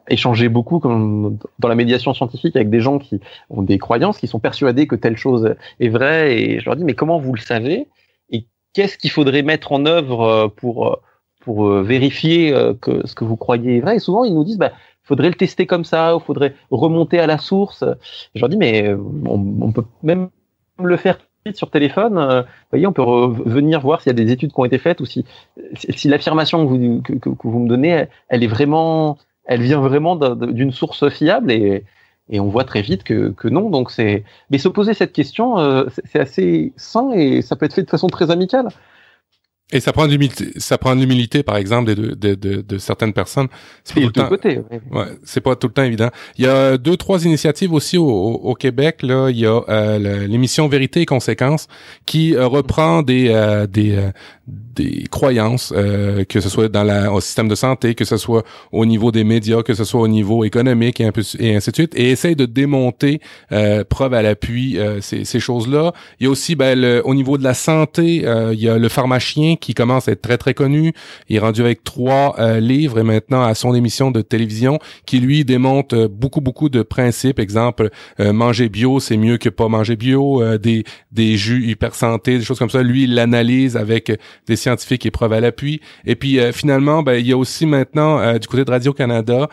échanger 0.09 0.49
beaucoup 0.49 0.79
comme 0.79 1.37
dans 1.59 1.67
la 1.67 1.75
médiation 1.75 2.13
scientifique 2.13 2.55
avec 2.55 2.69
des 2.69 2.81
gens 2.81 2.99
qui 2.99 3.19
ont 3.49 3.61
des 3.61 3.77
croyances, 3.77 4.17
qui 4.17 4.27
sont 4.27 4.39
persuadés 4.39 4.87
que 4.87 4.95
telle 4.95 5.17
chose 5.17 5.55
est 5.79 5.89
vraie. 5.89 6.39
Et 6.39 6.59
je 6.59 6.65
leur 6.65 6.75
dis, 6.75 6.83
mais 6.83 6.95
comment 6.95 7.19
vous 7.19 7.33
le 7.33 7.39
savez? 7.39 7.87
Et 8.29 8.45
qu'est-ce 8.73 8.97
qu'il 8.97 9.11
faudrait 9.11 9.41
mettre 9.41 9.71
en 9.71 9.85
œuvre 9.85 10.21
euh, 10.21 10.47
pour, 10.47 10.87
euh, 10.87 10.95
pour 11.41 11.67
euh, 11.67 11.83
vérifier 11.83 12.53
que 12.81 13.05
ce 13.05 13.15
que 13.15 13.23
vous 13.23 13.37
croyez 13.37 13.77
est 13.77 13.81
vrai? 13.81 13.97
Et 13.97 13.99
souvent, 13.99 14.23
ils 14.23 14.33
nous 14.33 14.43
disent, 14.43 14.57
bah, 14.57 14.73
faudrait 15.03 15.29
le 15.29 15.35
tester 15.35 15.65
comme 15.65 15.85
ça, 15.85 16.13
il 16.15 16.23
faudrait 16.23 16.55
remonter 16.71 17.19
à 17.19 17.27
la 17.27 17.37
source. 17.37 17.83
je 18.35 18.39
leur 18.39 18.49
dis, 18.49 18.57
mais 18.57 18.93
on, 19.25 19.71
peut 19.71 19.85
même 20.03 20.29
le 20.83 20.97
faire 20.97 21.17
sur 21.53 21.71
téléphone, 21.71 22.13
vous 22.15 22.69
voyez, 22.69 22.85
on 22.85 22.93
peut 22.93 23.03
venir 23.49 23.79
voir 23.79 24.01
s'il 24.01 24.11
y 24.11 24.15
a 24.21 24.23
des 24.23 24.31
études 24.31 24.51
qui 24.51 24.59
ont 24.59 24.65
été 24.65 24.77
faites 24.77 25.01
ou 25.01 25.05
si, 25.05 25.25
si 25.73 26.07
l'affirmation 26.07 26.63
que 26.63 26.69
vous, 26.69 27.01
que, 27.01 27.13
que 27.13 27.47
vous 27.47 27.59
me 27.59 27.67
donnez, 27.67 28.05
elle 28.27 28.43
est 28.43 28.47
vraiment 28.47 29.17
elle 29.49 29.63
vient 29.63 29.81
vraiment 29.81 30.15
d'une 30.15 30.71
source 30.71 31.09
fiable 31.09 31.51
et, 31.51 31.83
et 32.29 32.39
on 32.39 32.49
voit 32.49 32.65
très 32.65 32.83
vite 32.83 33.03
que, 33.03 33.29
que 33.31 33.47
non. 33.47 33.71
Donc 33.71 33.89
c'est, 33.89 34.23
mais 34.51 34.59
se 34.59 34.69
poser 34.69 34.93
cette 34.93 35.11
question, 35.11 35.57
euh, 35.57 35.85
c'est 36.05 36.19
assez 36.19 36.71
sain 36.77 37.09
et 37.11 37.41
ça 37.41 37.55
peut 37.55 37.65
être 37.65 37.73
fait 37.73 37.83
de 37.83 37.89
façon 37.89 38.07
très 38.07 38.29
amicale. 38.29 38.69
Et 39.71 39.79
ça 39.81 39.93
prend 39.93 40.07
de 40.07 40.11
l'humilité, 40.11 40.51
ça 40.57 40.79
prend 40.79 40.95
de 40.95 41.01
l'humilité, 41.01 41.43
par 41.43 41.55
exemple, 41.55 41.93
de, 41.93 42.15
de, 42.15 42.33
de, 42.33 42.61
de 42.61 42.77
certaines 42.79 43.13
personnes. 43.13 43.47
C'est 43.83 43.93
pas, 43.93 44.01
tout 44.01 44.07
le 44.07 44.11
temps, 44.13 44.29
côté, 44.29 44.61
ouais. 44.91 45.05
c'est 45.23 45.41
pas 45.41 45.55
tout 45.55 45.67
le 45.67 45.73
temps 45.73 45.83
évident. 45.83 46.09
Il 46.39 46.45
y 46.45 46.47
a 46.47 46.77
deux, 46.79 46.97
trois 46.97 47.23
initiatives 47.25 47.71
aussi 47.71 47.95
au, 47.99 48.07
au, 48.07 48.55
Québec. 48.55 49.03
Là, 49.03 49.29
il 49.29 49.37
y 49.37 49.45
a 49.45 49.61
euh, 49.69 50.25
l'émission 50.25 50.67
Vérité 50.67 51.01
et 51.01 51.05
Conséquences 51.05 51.67
qui 52.07 52.35
euh, 52.35 52.47
reprend 52.47 53.03
des 53.03 53.29
euh, 53.29 53.67
des 53.67 53.99
des 54.75 55.05
croyances, 55.11 55.73
que 55.73 56.39
ce 56.39 56.49
soit 56.49 56.69
dans 56.69 56.83
la, 56.83 57.11
au 57.11 57.19
système 57.19 57.47
de 57.47 57.55
santé, 57.55 57.95
que 57.95 58.05
ce 58.05 58.17
soit 58.17 58.43
au 58.71 58.85
niveau 58.85 59.11
des 59.11 59.23
médias, 59.23 59.61
que 59.61 59.73
ce 59.73 59.83
soit 59.83 60.01
au 60.01 60.07
niveau 60.07 60.43
économique 60.43 61.01
et, 61.01 61.05
un 61.05 61.11
peu, 61.11 61.23
et 61.37 61.55
ainsi 61.55 61.71
de 61.71 61.75
suite, 61.75 61.93
et 61.95 62.11
essaye 62.11 62.35
de 62.35 62.45
démonter, 62.45 63.19
preuve 63.89 64.13
à 64.13 64.21
l'appui, 64.21 64.77
ces, 65.01 65.25
ces 65.25 65.39
choses-là. 65.39 65.93
Il 66.19 66.25
y 66.25 66.27
a 66.27 66.29
aussi, 66.29 66.55
ben, 66.55 66.79
le, 66.79 67.01
au 67.05 67.13
niveau 67.13 67.37
de 67.37 67.43
la 67.43 67.53
santé, 67.53 68.25
il 68.53 68.59
y 68.59 68.69
a 68.69 68.77
le 68.77 68.89
pharmacien 68.89 69.55
qui 69.55 69.73
commence 69.73 70.07
à 70.07 70.13
être 70.13 70.21
très 70.21 70.37
très 70.37 70.53
connu. 70.53 70.93
Il 71.27 71.35
est 71.35 71.39
rendu 71.39 71.61
avec 71.61 71.83
trois 71.83 72.35
euh, 72.39 72.59
livres 72.59 72.99
et 72.99 73.03
maintenant 73.03 73.43
à 73.43 73.53
son 73.55 73.73
émission 73.73 74.11
de 74.11 74.21
télévision 74.21 74.79
qui 75.05 75.19
lui 75.19 75.45
démonte 75.45 75.93
euh, 75.93 76.07
beaucoup 76.07 76.41
beaucoup 76.41 76.69
de 76.69 76.81
principes. 76.81 77.39
Exemple, 77.39 77.89
euh, 78.19 78.33
manger 78.33 78.69
bio 78.69 78.99
c'est 78.99 79.17
mieux 79.17 79.37
que 79.37 79.49
pas 79.49 79.67
manger 79.67 79.95
bio. 79.95 80.57
des 80.57 80.83
des 81.11 81.37
jus 81.37 81.65
hyper 81.65 81.95
santé, 81.95 82.37
des 82.37 82.43
choses 82.43 82.59
comme 82.59 82.69
ça. 82.69 82.83
Lui 82.83 83.03
il 83.03 83.15
l'analyse 83.15 83.77
avec 83.77 84.11
des 84.47 84.55
scientifiques 84.55 85.05
et 85.05 85.11
preuves 85.11 85.33
à 85.33 85.39
l'appui. 85.39 85.81
Et 86.05 86.15
puis 86.15 86.39
finalement, 86.53 87.03
ben, 87.03 87.13
il 87.13 87.27
y 87.27 87.31
a 87.31 87.37
aussi 87.37 87.65
maintenant 87.65 88.37
du 88.37 88.47
côté 88.47 88.65
de 88.65 88.71
Radio 88.71 88.93
Canada 88.93 89.49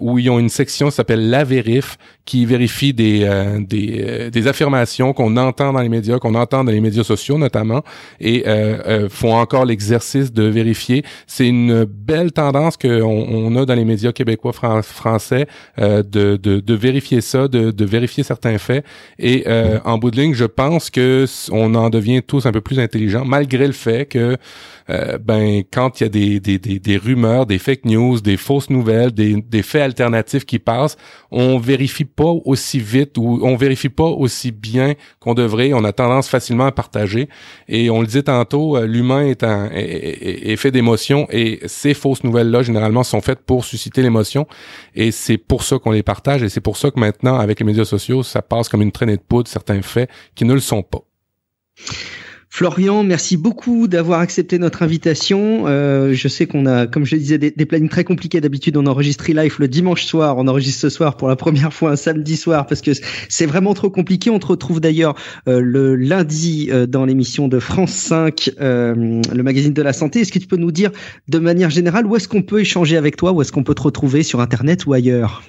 où 0.00 0.18
ils 0.18 0.30
ont 0.30 0.38
une 0.38 0.48
section 0.48 0.88
qui 0.88 0.94
s'appelle 0.94 1.30
La 1.30 1.44
Vérif 1.44 1.98
qui 2.26 2.44
vérifie 2.44 2.92
des 2.92 3.26
des, 3.60 4.30
des 4.30 4.46
affirmations 4.46 5.12
qu'on 5.14 5.36
entend 5.36 5.72
dans 5.72 5.80
les 5.80 5.88
médias, 5.88 6.18
qu'on 6.18 6.34
entend 6.34 6.64
dans 6.64 6.72
les 6.72 6.80
médias 6.80 7.04
sociaux 7.04 7.38
notamment 7.38 7.82
et 8.20 8.44
font 9.08 9.34
encore 9.34 9.64
l'exercice 9.64 10.32
de 10.32 10.42
vérifier. 10.42 11.04
C'est 11.26 11.48
une 11.48 11.84
belle 11.84 12.32
tendance 12.32 12.76
qu'on 12.76 13.02
on 13.02 13.56
a 13.56 13.64
dans 13.64 13.74
les 13.74 13.84
médias 13.84 14.12
québécois 14.12 14.52
français 14.52 15.46
euh, 15.78 16.02
de, 16.02 16.36
de, 16.36 16.60
de, 16.60 16.74
vérifier 16.74 17.20
ça, 17.20 17.48
de, 17.48 17.70
de, 17.70 17.84
vérifier 17.84 18.22
certains 18.22 18.58
faits. 18.58 18.84
Et 19.18 19.44
euh, 19.46 19.78
en 19.84 19.98
bout 19.98 20.10
de 20.10 20.20
ligne, 20.20 20.34
je 20.34 20.44
pense 20.44 20.90
que 20.90 21.26
on 21.50 21.74
en 21.74 21.90
devient 21.90 22.22
tous 22.22 22.46
un 22.46 22.52
peu 22.52 22.60
plus 22.60 22.78
intelligents, 22.78 23.24
malgré 23.24 23.66
le 23.66 23.72
fait 23.72 24.06
que 24.06 24.36
euh, 24.88 25.18
ben 25.18 25.62
quand 25.72 26.00
il 26.00 26.04
y 26.04 26.06
a 26.06 26.08
des, 26.08 26.40
des, 26.40 26.58
des, 26.58 26.78
des, 26.78 26.96
rumeurs, 26.96 27.46
des 27.46 27.58
fake 27.58 27.84
news, 27.84 28.20
des 28.20 28.36
fausses 28.36 28.70
nouvelles, 28.70 29.10
des, 29.10 29.34
des 29.42 29.62
faits 29.62 29.82
alternatifs 29.82 30.44
qui 30.44 30.58
passent, 30.58 30.96
on 31.30 31.58
vérifie 31.58 32.04
pas 32.16 32.34
aussi 32.44 32.80
vite 32.80 33.18
ou 33.18 33.40
on 33.42 33.56
vérifie 33.56 33.90
pas 33.90 34.04
aussi 34.04 34.50
bien 34.50 34.94
qu'on 35.20 35.34
devrait. 35.34 35.72
On 35.74 35.84
a 35.84 35.92
tendance 35.92 36.28
facilement 36.28 36.66
à 36.66 36.72
partager. 36.72 37.28
Et 37.68 37.90
on 37.90 38.00
le 38.00 38.06
disait 38.06 38.24
tantôt, 38.24 38.76
euh, 38.76 38.86
l'humain 38.86 39.26
est, 39.26 39.44
un, 39.44 39.70
est, 39.70 40.50
est 40.50 40.56
fait 40.56 40.70
d'émotions 40.70 41.28
et 41.30 41.60
ces 41.66 41.94
fausses 41.94 42.24
nouvelles-là, 42.24 42.62
généralement, 42.62 43.04
sont 43.04 43.20
faites 43.20 43.40
pour 43.40 43.64
susciter 43.64 44.02
l'émotion. 44.02 44.46
Et 44.94 45.10
c'est 45.12 45.38
pour 45.38 45.62
ça 45.62 45.78
qu'on 45.78 45.90
les 45.90 46.02
partage 46.02 46.42
et 46.42 46.48
c'est 46.48 46.60
pour 46.60 46.76
ça 46.76 46.90
que 46.90 46.98
maintenant, 46.98 47.38
avec 47.38 47.60
les 47.60 47.66
médias 47.66 47.84
sociaux, 47.84 48.22
ça 48.22 48.42
passe 48.42 48.68
comme 48.68 48.82
une 48.82 48.92
traînée 48.92 49.16
de 49.16 49.22
poudre 49.22 49.48
certains 49.48 49.82
faits 49.82 50.10
qui 50.34 50.44
ne 50.44 50.54
le 50.54 50.60
sont 50.60 50.82
pas. 50.82 51.02
Florian, 52.48 53.02
merci 53.02 53.36
beaucoup 53.36 53.86
d'avoir 53.86 54.20
accepté 54.20 54.58
notre 54.58 54.82
invitation. 54.82 55.64
Euh, 55.66 56.14
je 56.14 56.28
sais 56.28 56.46
qu'on 56.46 56.64
a, 56.64 56.86
comme 56.86 57.04
je 57.04 57.16
disais, 57.16 57.38
des, 57.38 57.50
des 57.50 57.66
plannings 57.66 57.88
très 57.88 58.04
compliqués. 58.04 58.40
D'habitude, 58.40 58.76
on 58.76 58.86
enregistre 58.86 59.30
live 59.30 59.56
le 59.58 59.68
dimanche 59.68 60.04
soir. 60.04 60.38
On 60.38 60.48
enregistre 60.48 60.80
ce 60.80 60.88
soir 60.88 61.16
pour 61.16 61.28
la 61.28 61.36
première 61.36 61.72
fois 61.72 61.90
un 61.90 61.96
samedi 61.96 62.36
soir 62.36 62.66
parce 62.66 62.80
que 62.80 62.92
c'est 63.28 63.46
vraiment 63.46 63.74
trop 63.74 63.90
compliqué. 63.90 64.30
On 64.30 64.38
te 64.38 64.46
retrouve 64.46 64.80
d'ailleurs 64.80 65.14
euh, 65.48 65.60
le 65.60 65.96
lundi 65.96 66.68
euh, 66.70 66.86
dans 66.86 67.04
l'émission 67.04 67.48
de 67.48 67.58
France 67.58 67.92
5, 67.92 68.52
le 68.58 69.42
magazine 69.42 69.74
de 69.74 69.82
la 69.82 69.92
santé. 69.92 70.20
Est-ce 70.20 70.32
que 70.32 70.38
tu 70.38 70.46
peux 70.46 70.56
nous 70.56 70.72
dire 70.72 70.90
de 71.28 71.38
manière 71.38 71.70
générale 71.70 72.06
où 72.06 72.16
est-ce 72.16 72.28
qu'on 72.28 72.42
peut 72.42 72.60
échanger 72.60 72.96
avec 72.96 73.16
toi, 73.16 73.32
où 73.32 73.42
est-ce 73.42 73.52
qu'on 73.52 73.64
peut 73.64 73.74
te 73.74 73.82
retrouver? 73.82 74.22
Sur 74.22 74.40
Internet 74.40 74.86
ou 74.86 74.92
ailleurs? 74.92 75.42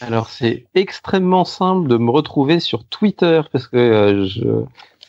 Alors 0.00 0.28
c'est 0.28 0.66
extrêmement 0.74 1.44
simple 1.44 1.88
de 1.88 1.96
me 1.96 2.10
retrouver 2.10 2.60
sur 2.60 2.84
Twitter 2.84 3.40
parce 3.50 3.66
que 3.66 4.26
je, 4.28 4.64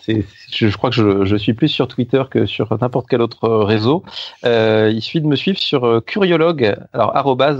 je, 0.08 0.78
crois 0.78 0.90
que 0.90 1.26
je, 1.26 1.36
suis 1.36 1.54
plus 1.54 1.68
sur 1.70 1.88
Twitter 1.88 2.24
que 2.30 2.46
sur 2.46 2.76
n'importe 2.80 3.08
quel 3.10 3.22
autre 3.22 3.50
réseau. 3.50 4.04
Euh, 4.46 4.92
il 4.94 5.02
suffit 5.02 5.22
de 5.22 5.28
me 5.28 5.36
suivre 5.36 5.60
sur 5.60 5.86
euh, 5.86 6.02
Curiologue, 6.02 6.76
alors 6.94 7.14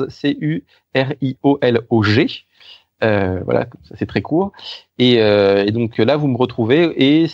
C-U-R-I-O-L-O-G. 0.10 0.68
Euh, 3.04 3.42
voilà, 3.44 3.68
c'est 3.96 4.08
très 4.08 4.22
court. 4.22 4.52
Et, 4.98 5.22
euh, 5.22 5.66
et, 5.66 5.72
donc 5.72 5.98
là, 5.98 6.18
vous 6.18 6.28
me 6.28 6.38
retrouvez 6.38 6.92
et 6.98 7.28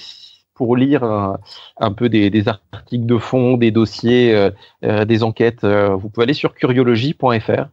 pour 0.54 0.76
lire 0.76 1.04
un, 1.04 1.92
peu 1.94 2.10
des, 2.10 2.48
articles 2.48 3.06
de 3.06 3.18
fond, 3.18 3.58
des 3.58 3.72
dossiers, 3.72 4.36
euh, 4.36 4.52
euh 4.84 5.06
des 5.06 5.24
enquêtes, 5.24 5.64
euh, 5.64 5.96
vous 5.96 6.10
pouvez 6.10 6.26
aller 6.26 6.34
sur 6.34 6.54
curiologie.fr. 6.54 7.66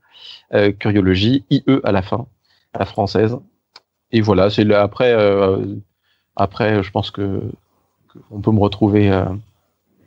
curiologie, 0.79 1.45
IE 1.51 1.63
à 1.85 1.93
la 1.93 2.03
fin, 2.03 2.27
à 2.73 2.79
la 2.79 2.87
française. 2.87 3.37
Et 4.13 4.21
voilà, 4.23 4.51
c'est 4.51 4.73
après 4.75 5.15
après, 6.41 6.83
je 6.83 6.91
pense 6.91 7.11
que, 7.11 7.43
on 8.31 8.41
peut 8.41 8.51
me 8.51 8.61
retrouver 8.61 9.11
euh, 9.11 9.25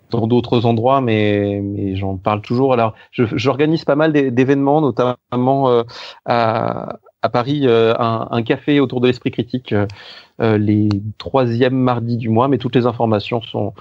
dans 0.10 0.26
d'autres 0.26 0.66
endroits, 0.66 1.00
mais, 1.00 1.62
mais 1.64 1.96
j'en 1.96 2.18
parle 2.18 2.42
toujours. 2.42 2.74
Alors, 2.74 2.96
j'organise 3.12 3.86
pas 3.86 3.96
mal 3.96 4.12
d'événements, 4.12 4.82
notamment 4.82 5.70
euh, 5.70 5.84
à, 6.26 6.98
à, 7.22 7.30
Paris, 7.30 7.68
euh, 7.68 7.94
un, 8.00 8.28
un, 8.32 8.42
café 8.42 8.80
autour 8.80 9.00
de 9.00 9.08
l'esprit 9.08 9.30
critique 9.30 9.76
les 10.40 10.90
troisièmes 11.20 11.76
mardis 11.76 12.18
du 12.18 12.30
mois, 12.30 12.48
mais 12.48 12.58
toutes 12.58 12.76
les 12.76 12.88
informations 12.88 13.42
sont 13.42 13.74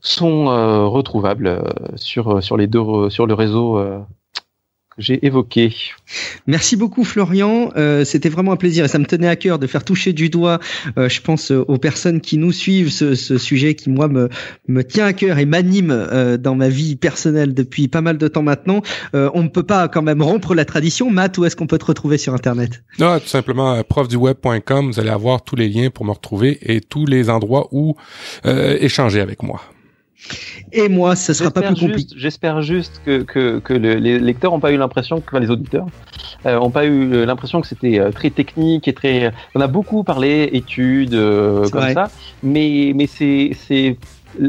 sont 0.00 0.44
retrouvables 0.90 1.64
sur 1.96 2.42
sur 2.42 2.56
les 2.56 2.66
deux 2.68 3.10
sur 3.10 3.26
le 3.26 3.34
réseau 3.34 3.82
j'ai 4.98 5.24
évoqué. 5.26 5.74
Merci 6.46 6.76
beaucoup 6.76 7.04
Florian, 7.04 7.70
euh, 7.76 8.04
c'était 8.04 8.28
vraiment 8.28 8.52
un 8.52 8.56
plaisir 8.56 8.84
et 8.84 8.88
ça 8.88 8.98
me 8.98 9.06
tenait 9.06 9.28
à 9.28 9.36
cœur 9.36 9.58
de 9.58 9.66
faire 9.66 9.84
toucher 9.84 10.12
du 10.12 10.28
doigt, 10.28 10.60
euh, 10.98 11.08
je 11.08 11.20
pense 11.20 11.50
euh, 11.50 11.64
aux 11.66 11.78
personnes 11.78 12.20
qui 12.20 12.38
nous 12.38 12.52
suivent, 12.52 12.90
ce, 12.90 13.14
ce, 13.14 13.38
sujet 13.38 13.74
qui 13.74 13.90
moi 13.90 14.08
me, 14.08 14.28
me 14.68 14.82
tient 14.84 15.06
à 15.06 15.12
cœur 15.12 15.38
et 15.38 15.46
m'anime 15.46 15.90
euh, 15.90 16.36
dans 16.36 16.54
ma 16.54 16.68
vie 16.68 16.96
personnelle 16.96 17.54
depuis 17.54 17.88
pas 17.88 18.00
mal 18.00 18.18
de 18.18 18.28
temps 18.28 18.42
maintenant. 18.42 18.82
Euh, 19.14 19.30
on 19.34 19.42
ne 19.42 19.48
peut 19.48 19.62
pas 19.62 19.88
quand 19.88 20.02
même 20.02 20.22
rompre 20.22 20.54
la 20.54 20.64
tradition. 20.64 21.10
Matt, 21.10 21.38
où 21.38 21.44
est-ce 21.44 21.56
qu'on 21.56 21.66
peut 21.66 21.78
te 21.78 21.86
retrouver 21.86 22.18
sur 22.18 22.34
Internet? 22.34 22.82
Non, 22.98 23.18
tout 23.18 23.28
simplement 23.28 23.82
profduweb.com, 23.82 24.90
vous 24.92 25.00
allez 25.00 25.10
avoir 25.10 25.42
tous 25.42 25.56
les 25.56 25.68
liens 25.68 25.90
pour 25.90 26.04
me 26.04 26.12
retrouver 26.12 26.58
et 26.62 26.80
tous 26.80 27.06
les 27.06 27.30
endroits 27.30 27.68
où 27.72 27.96
échanger 28.44 29.20
avec 29.20 29.42
moi. 29.42 29.60
Et 30.72 30.88
moi, 30.88 31.14
ce 31.16 31.32
sera 31.32 31.50
pas 31.50 31.62
plus 31.62 31.74
compliqué. 31.74 32.14
J'espère 32.16 32.62
juste 32.62 33.00
que, 33.04 33.22
que, 33.22 33.58
que 33.60 33.72
les 33.72 34.18
lecteurs 34.18 34.52
n'ont 34.52 34.60
pas 34.60 34.72
eu 34.72 34.76
l'impression, 34.76 35.20
que 35.20 35.36
les 35.36 35.50
auditeurs 35.50 35.86
euh, 36.46 36.58
n'ont 36.58 36.70
pas 36.70 36.84
eu 36.84 37.24
l'impression 37.24 37.60
que 37.60 37.66
c'était 37.66 37.98
euh, 37.98 38.10
très 38.10 38.30
technique 38.30 38.88
et 38.88 38.92
très. 38.92 39.32
On 39.54 39.60
a 39.60 39.66
beaucoup 39.66 40.02
parlé 40.02 40.50
études 40.52 41.14
euh, 41.14 41.68
comme 41.68 41.92
ça, 41.92 42.10
mais 42.42 42.92
mais 42.94 43.06
c'est 43.06 43.96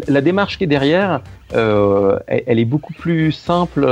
la 0.07 0.21
démarche 0.21 0.57
qui 0.57 0.63
est 0.63 0.67
derrière, 0.67 1.21
euh, 1.53 2.17
elle, 2.25 2.43
elle, 2.47 2.59
est 2.59 2.65
beaucoup 2.65 2.93
plus 2.93 3.31
simple 3.31 3.85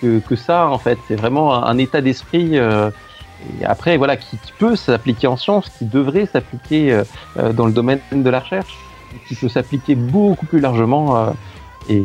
que, 0.00 0.18
que 0.18 0.36
ça 0.36 0.68
en 0.68 0.78
fait. 0.78 0.98
C'est 1.08 1.16
vraiment 1.16 1.64
un, 1.64 1.78
état 1.78 2.02
d'esprit. 2.02 2.56
et 2.56 3.64
après, 3.64 3.96
voilà, 3.96 4.16
qui, 4.18 4.36
qui 4.36 4.52
peut 4.58 4.76
s'appliquer 4.76 5.26
en 5.26 5.38
sciences, 5.38 5.70
qui 5.78 5.86
devrait 5.86 6.26
s'appliquer 6.26 7.00
dans 7.54 7.64
le 7.64 7.72
domaine 7.72 8.00
de 8.12 8.28
la 8.28 8.40
recherche 8.40 8.76
qui 9.26 9.34
peut 9.34 9.48
s'appliquer 9.48 9.94
beaucoup 9.94 10.46
plus 10.46 10.60
largement 10.60 11.16
euh, 11.16 11.30
et, 11.88 12.02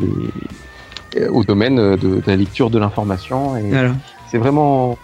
au 1.29 1.43
domaine 1.43 1.75
de, 1.75 1.95
de, 1.97 2.21
la 2.25 2.35
lecture 2.35 2.69
de 2.69 2.79
l'information. 2.79 3.57
Et 3.57 3.71
c'est 4.27 4.37
vraiment 4.37 4.97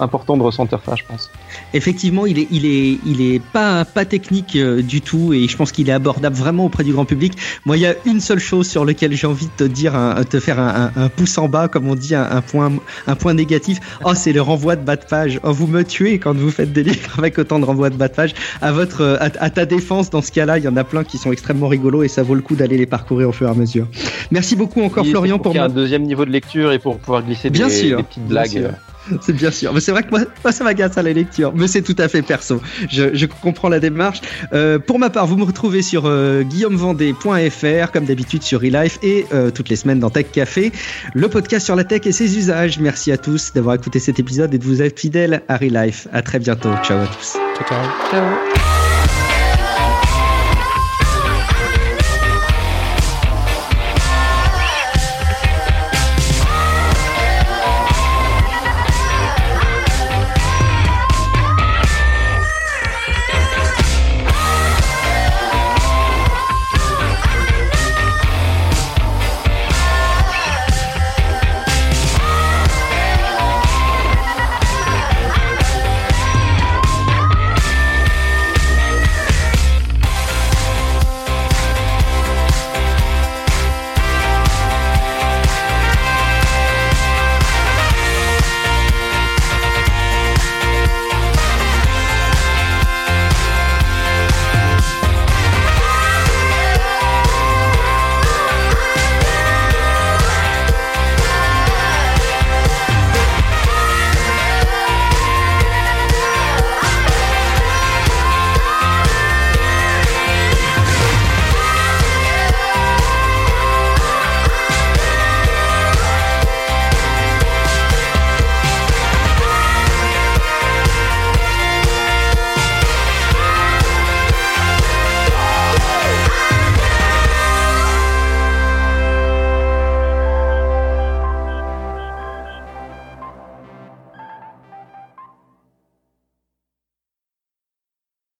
important 0.00 0.36
de 0.36 0.42
ressentir 0.42 0.80
ça, 0.84 0.94
je 0.96 1.04
pense. 1.04 1.30
Effectivement, 1.74 2.26
il 2.26 2.38
est, 2.38 2.48
il 2.50 2.66
est, 2.66 2.98
il 3.04 3.20
est 3.20 3.40
pas, 3.40 3.84
pas 3.84 4.04
technique 4.04 4.56
euh, 4.56 4.82
du 4.82 5.00
tout 5.00 5.32
et 5.32 5.48
je 5.48 5.56
pense 5.56 5.72
qu'il 5.72 5.88
est 5.88 5.92
abordable 5.92 6.36
vraiment 6.36 6.66
auprès 6.66 6.84
du 6.84 6.92
grand 6.92 7.04
public. 7.04 7.34
Moi, 7.64 7.76
il 7.76 7.80
y 7.80 7.86
a 7.86 7.94
une 8.04 8.20
seule 8.20 8.38
chose 8.38 8.68
sur 8.68 8.84
laquelle 8.84 9.14
j'ai 9.14 9.26
envie 9.26 9.46
de 9.46 9.64
te 9.64 9.64
dire, 9.64 9.94
un, 9.94 10.22
te 10.24 10.40
faire 10.40 10.58
un, 10.60 10.92
un, 10.94 11.08
pouce 11.08 11.38
en 11.38 11.48
bas, 11.48 11.68
comme 11.68 11.88
on 11.88 11.94
dit, 11.94 12.14
un, 12.14 12.40
point, 12.42 12.72
un 13.06 13.14
point 13.14 13.34
négatif. 13.34 13.80
Oh, 14.04 14.12
c'est 14.14 14.32
le 14.32 14.42
renvoi 14.42 14.76
de 14.76 14.84
bas 14.84 14.96
de 14.96 15.04
page. 15.04 15.40
Oh, 15.42 15.52
vous 15.52 15.66
me 15.66 15.82
tuez 15.82 16.18
quand 16.18 16.34
vous 16.34 16.50
faites 16.50 16.72
des 16.72 16.82
livres 16.82 17.18
avec 17.18 17.38
autant 17.38 17.58
de 17.58 17.64
renvois 17.64 17.90
de 17.90 17.96
bas 17.96 18.08
de 18.08 18.14
page. 18.14 18.34
À 18.60 18.72
votre, 18.72 19.18
à, 19.20 19.50
ta 19.50 19.66
défense, 19.66 20.10
dans 20.10 20.22
ce 20.22 20.32
cas-là, 20.32 20.58
il 20.58 20.64
y 20.64 20.68
en 20.68 20.76
a 20.76 20.84
plein 20.84 21.04
qui 21.04 21.18
sont 21.18 21.32
extrêmement 21.32 21.68
rigolos 21.68 22.02
et 22.02 22.08
ça 22.08 22.22
vaut 22.22 22.34
le 22.34 22.42
coup 22.42 22.56
d'aller 22.56 22.78
les 22.78 22.86
parcourir 22.86 23.28
au 23.28 23.32
fur 23.32 23.48
et 23.48 23.50
à 23.50 23.54
mesure. 23.54 23.86
Merci 24.30 24.56
beaucoup 24.56 24.82
encore, 24.82 25.06
Florian, 25.06 25.38
pour, 25.38 25.52
pour 25.52 25.62
un 25.62 25.68
deuxième 25.68 26.02
niveau 26.02 26.24
de 26.24 26.30
lecture 26.30 26.72
et 26.72 26.78
pour 26.78 26.98
pouvoir 26.98 27.22
glisser 27.22 27.50
bien 27.50 27.68
des, 27.68 27.72
sûr, 27.72 27.96
des 27.98 28.02
petites 28.02 28.26
blagues. 28.26 28.70
C'est 29.20 29.32
bien 29.32 29.50
sûr. 29.50 29.72
Mais 29.72 29.80
c'est 29.80 29.92
vrai 29.92 30.02
que 30.02 30.10
moi, 30.10 30.20
moi 30.42 30.52
ça 30.52 30.64
m'agace 30.64 30.96
à 30.98 31.02
la 31.02 31.12
lecture. 31.12 31.52
Mais 31.54 31.68
c'est 31.68 31.82
tout 31.82 31.94
à 31.98 32.08
fait 32.08 32.22
perso. 32.22 32.60
Je, 32.90 33.14
je 33.14 33.26
comprends 33.26 33.68
la 33.68 33.80
démarche. 33.80 34.20
Euh, 34.52 34.78
pour 34.78 34.98
ma 34.98 35.10
part, 35.10 35.26
vous 35.26 35.36
me 35.36 35.44
retrouvez 35.44 35.82
sur 35.82 36.04
euh, 36.06 36.42
guillaumevendée.fr, 36.42 37.92
comme 37.92 38.04
d'habitude 38.04 38.42
sur 38.42 38.64
eLife 38.64 38.98
et 39.02 39.26
euh, 39.32 39.50
toutes 39.50 39.68
les 39.68 39.76
semaines 39.76 40.00
dans 40.00 40.10
Tech 40.10 40.26
Café, 40.32 40.72
le 41.14 41.28
podcast 41.28 41.64
sur 41.64 41.76
la 41.76 41.84
tech 41.84 42.02
et 42.06 42.12
ses 42.12 42.36
usages. 42.38 42.78
Merci 42.78 43.12
à 43.12 43.18
tous 43.18 43.52
d'avoir 43.52 43.74
écouté 43.76 43.98
cet 43.98 44.18
épisode 44.18 44.54
et 44.54 44.58
de 44.58 44.64
vous 44.64 44.82
être 44.82 44.98
fidèles 44.98 45.42
à 45.48 45.62
eLife. 45.62 46.08
À 46.12 46.22
très 46.22 46.38
bientôt. 46.38 46.70
Ciao 46.82 46.98
à 46.98 47.06
tous. 47.06 47.32
Ciao, 47.32 47.68
ciao. 47.68 48.10
ciao. 48.10 48.75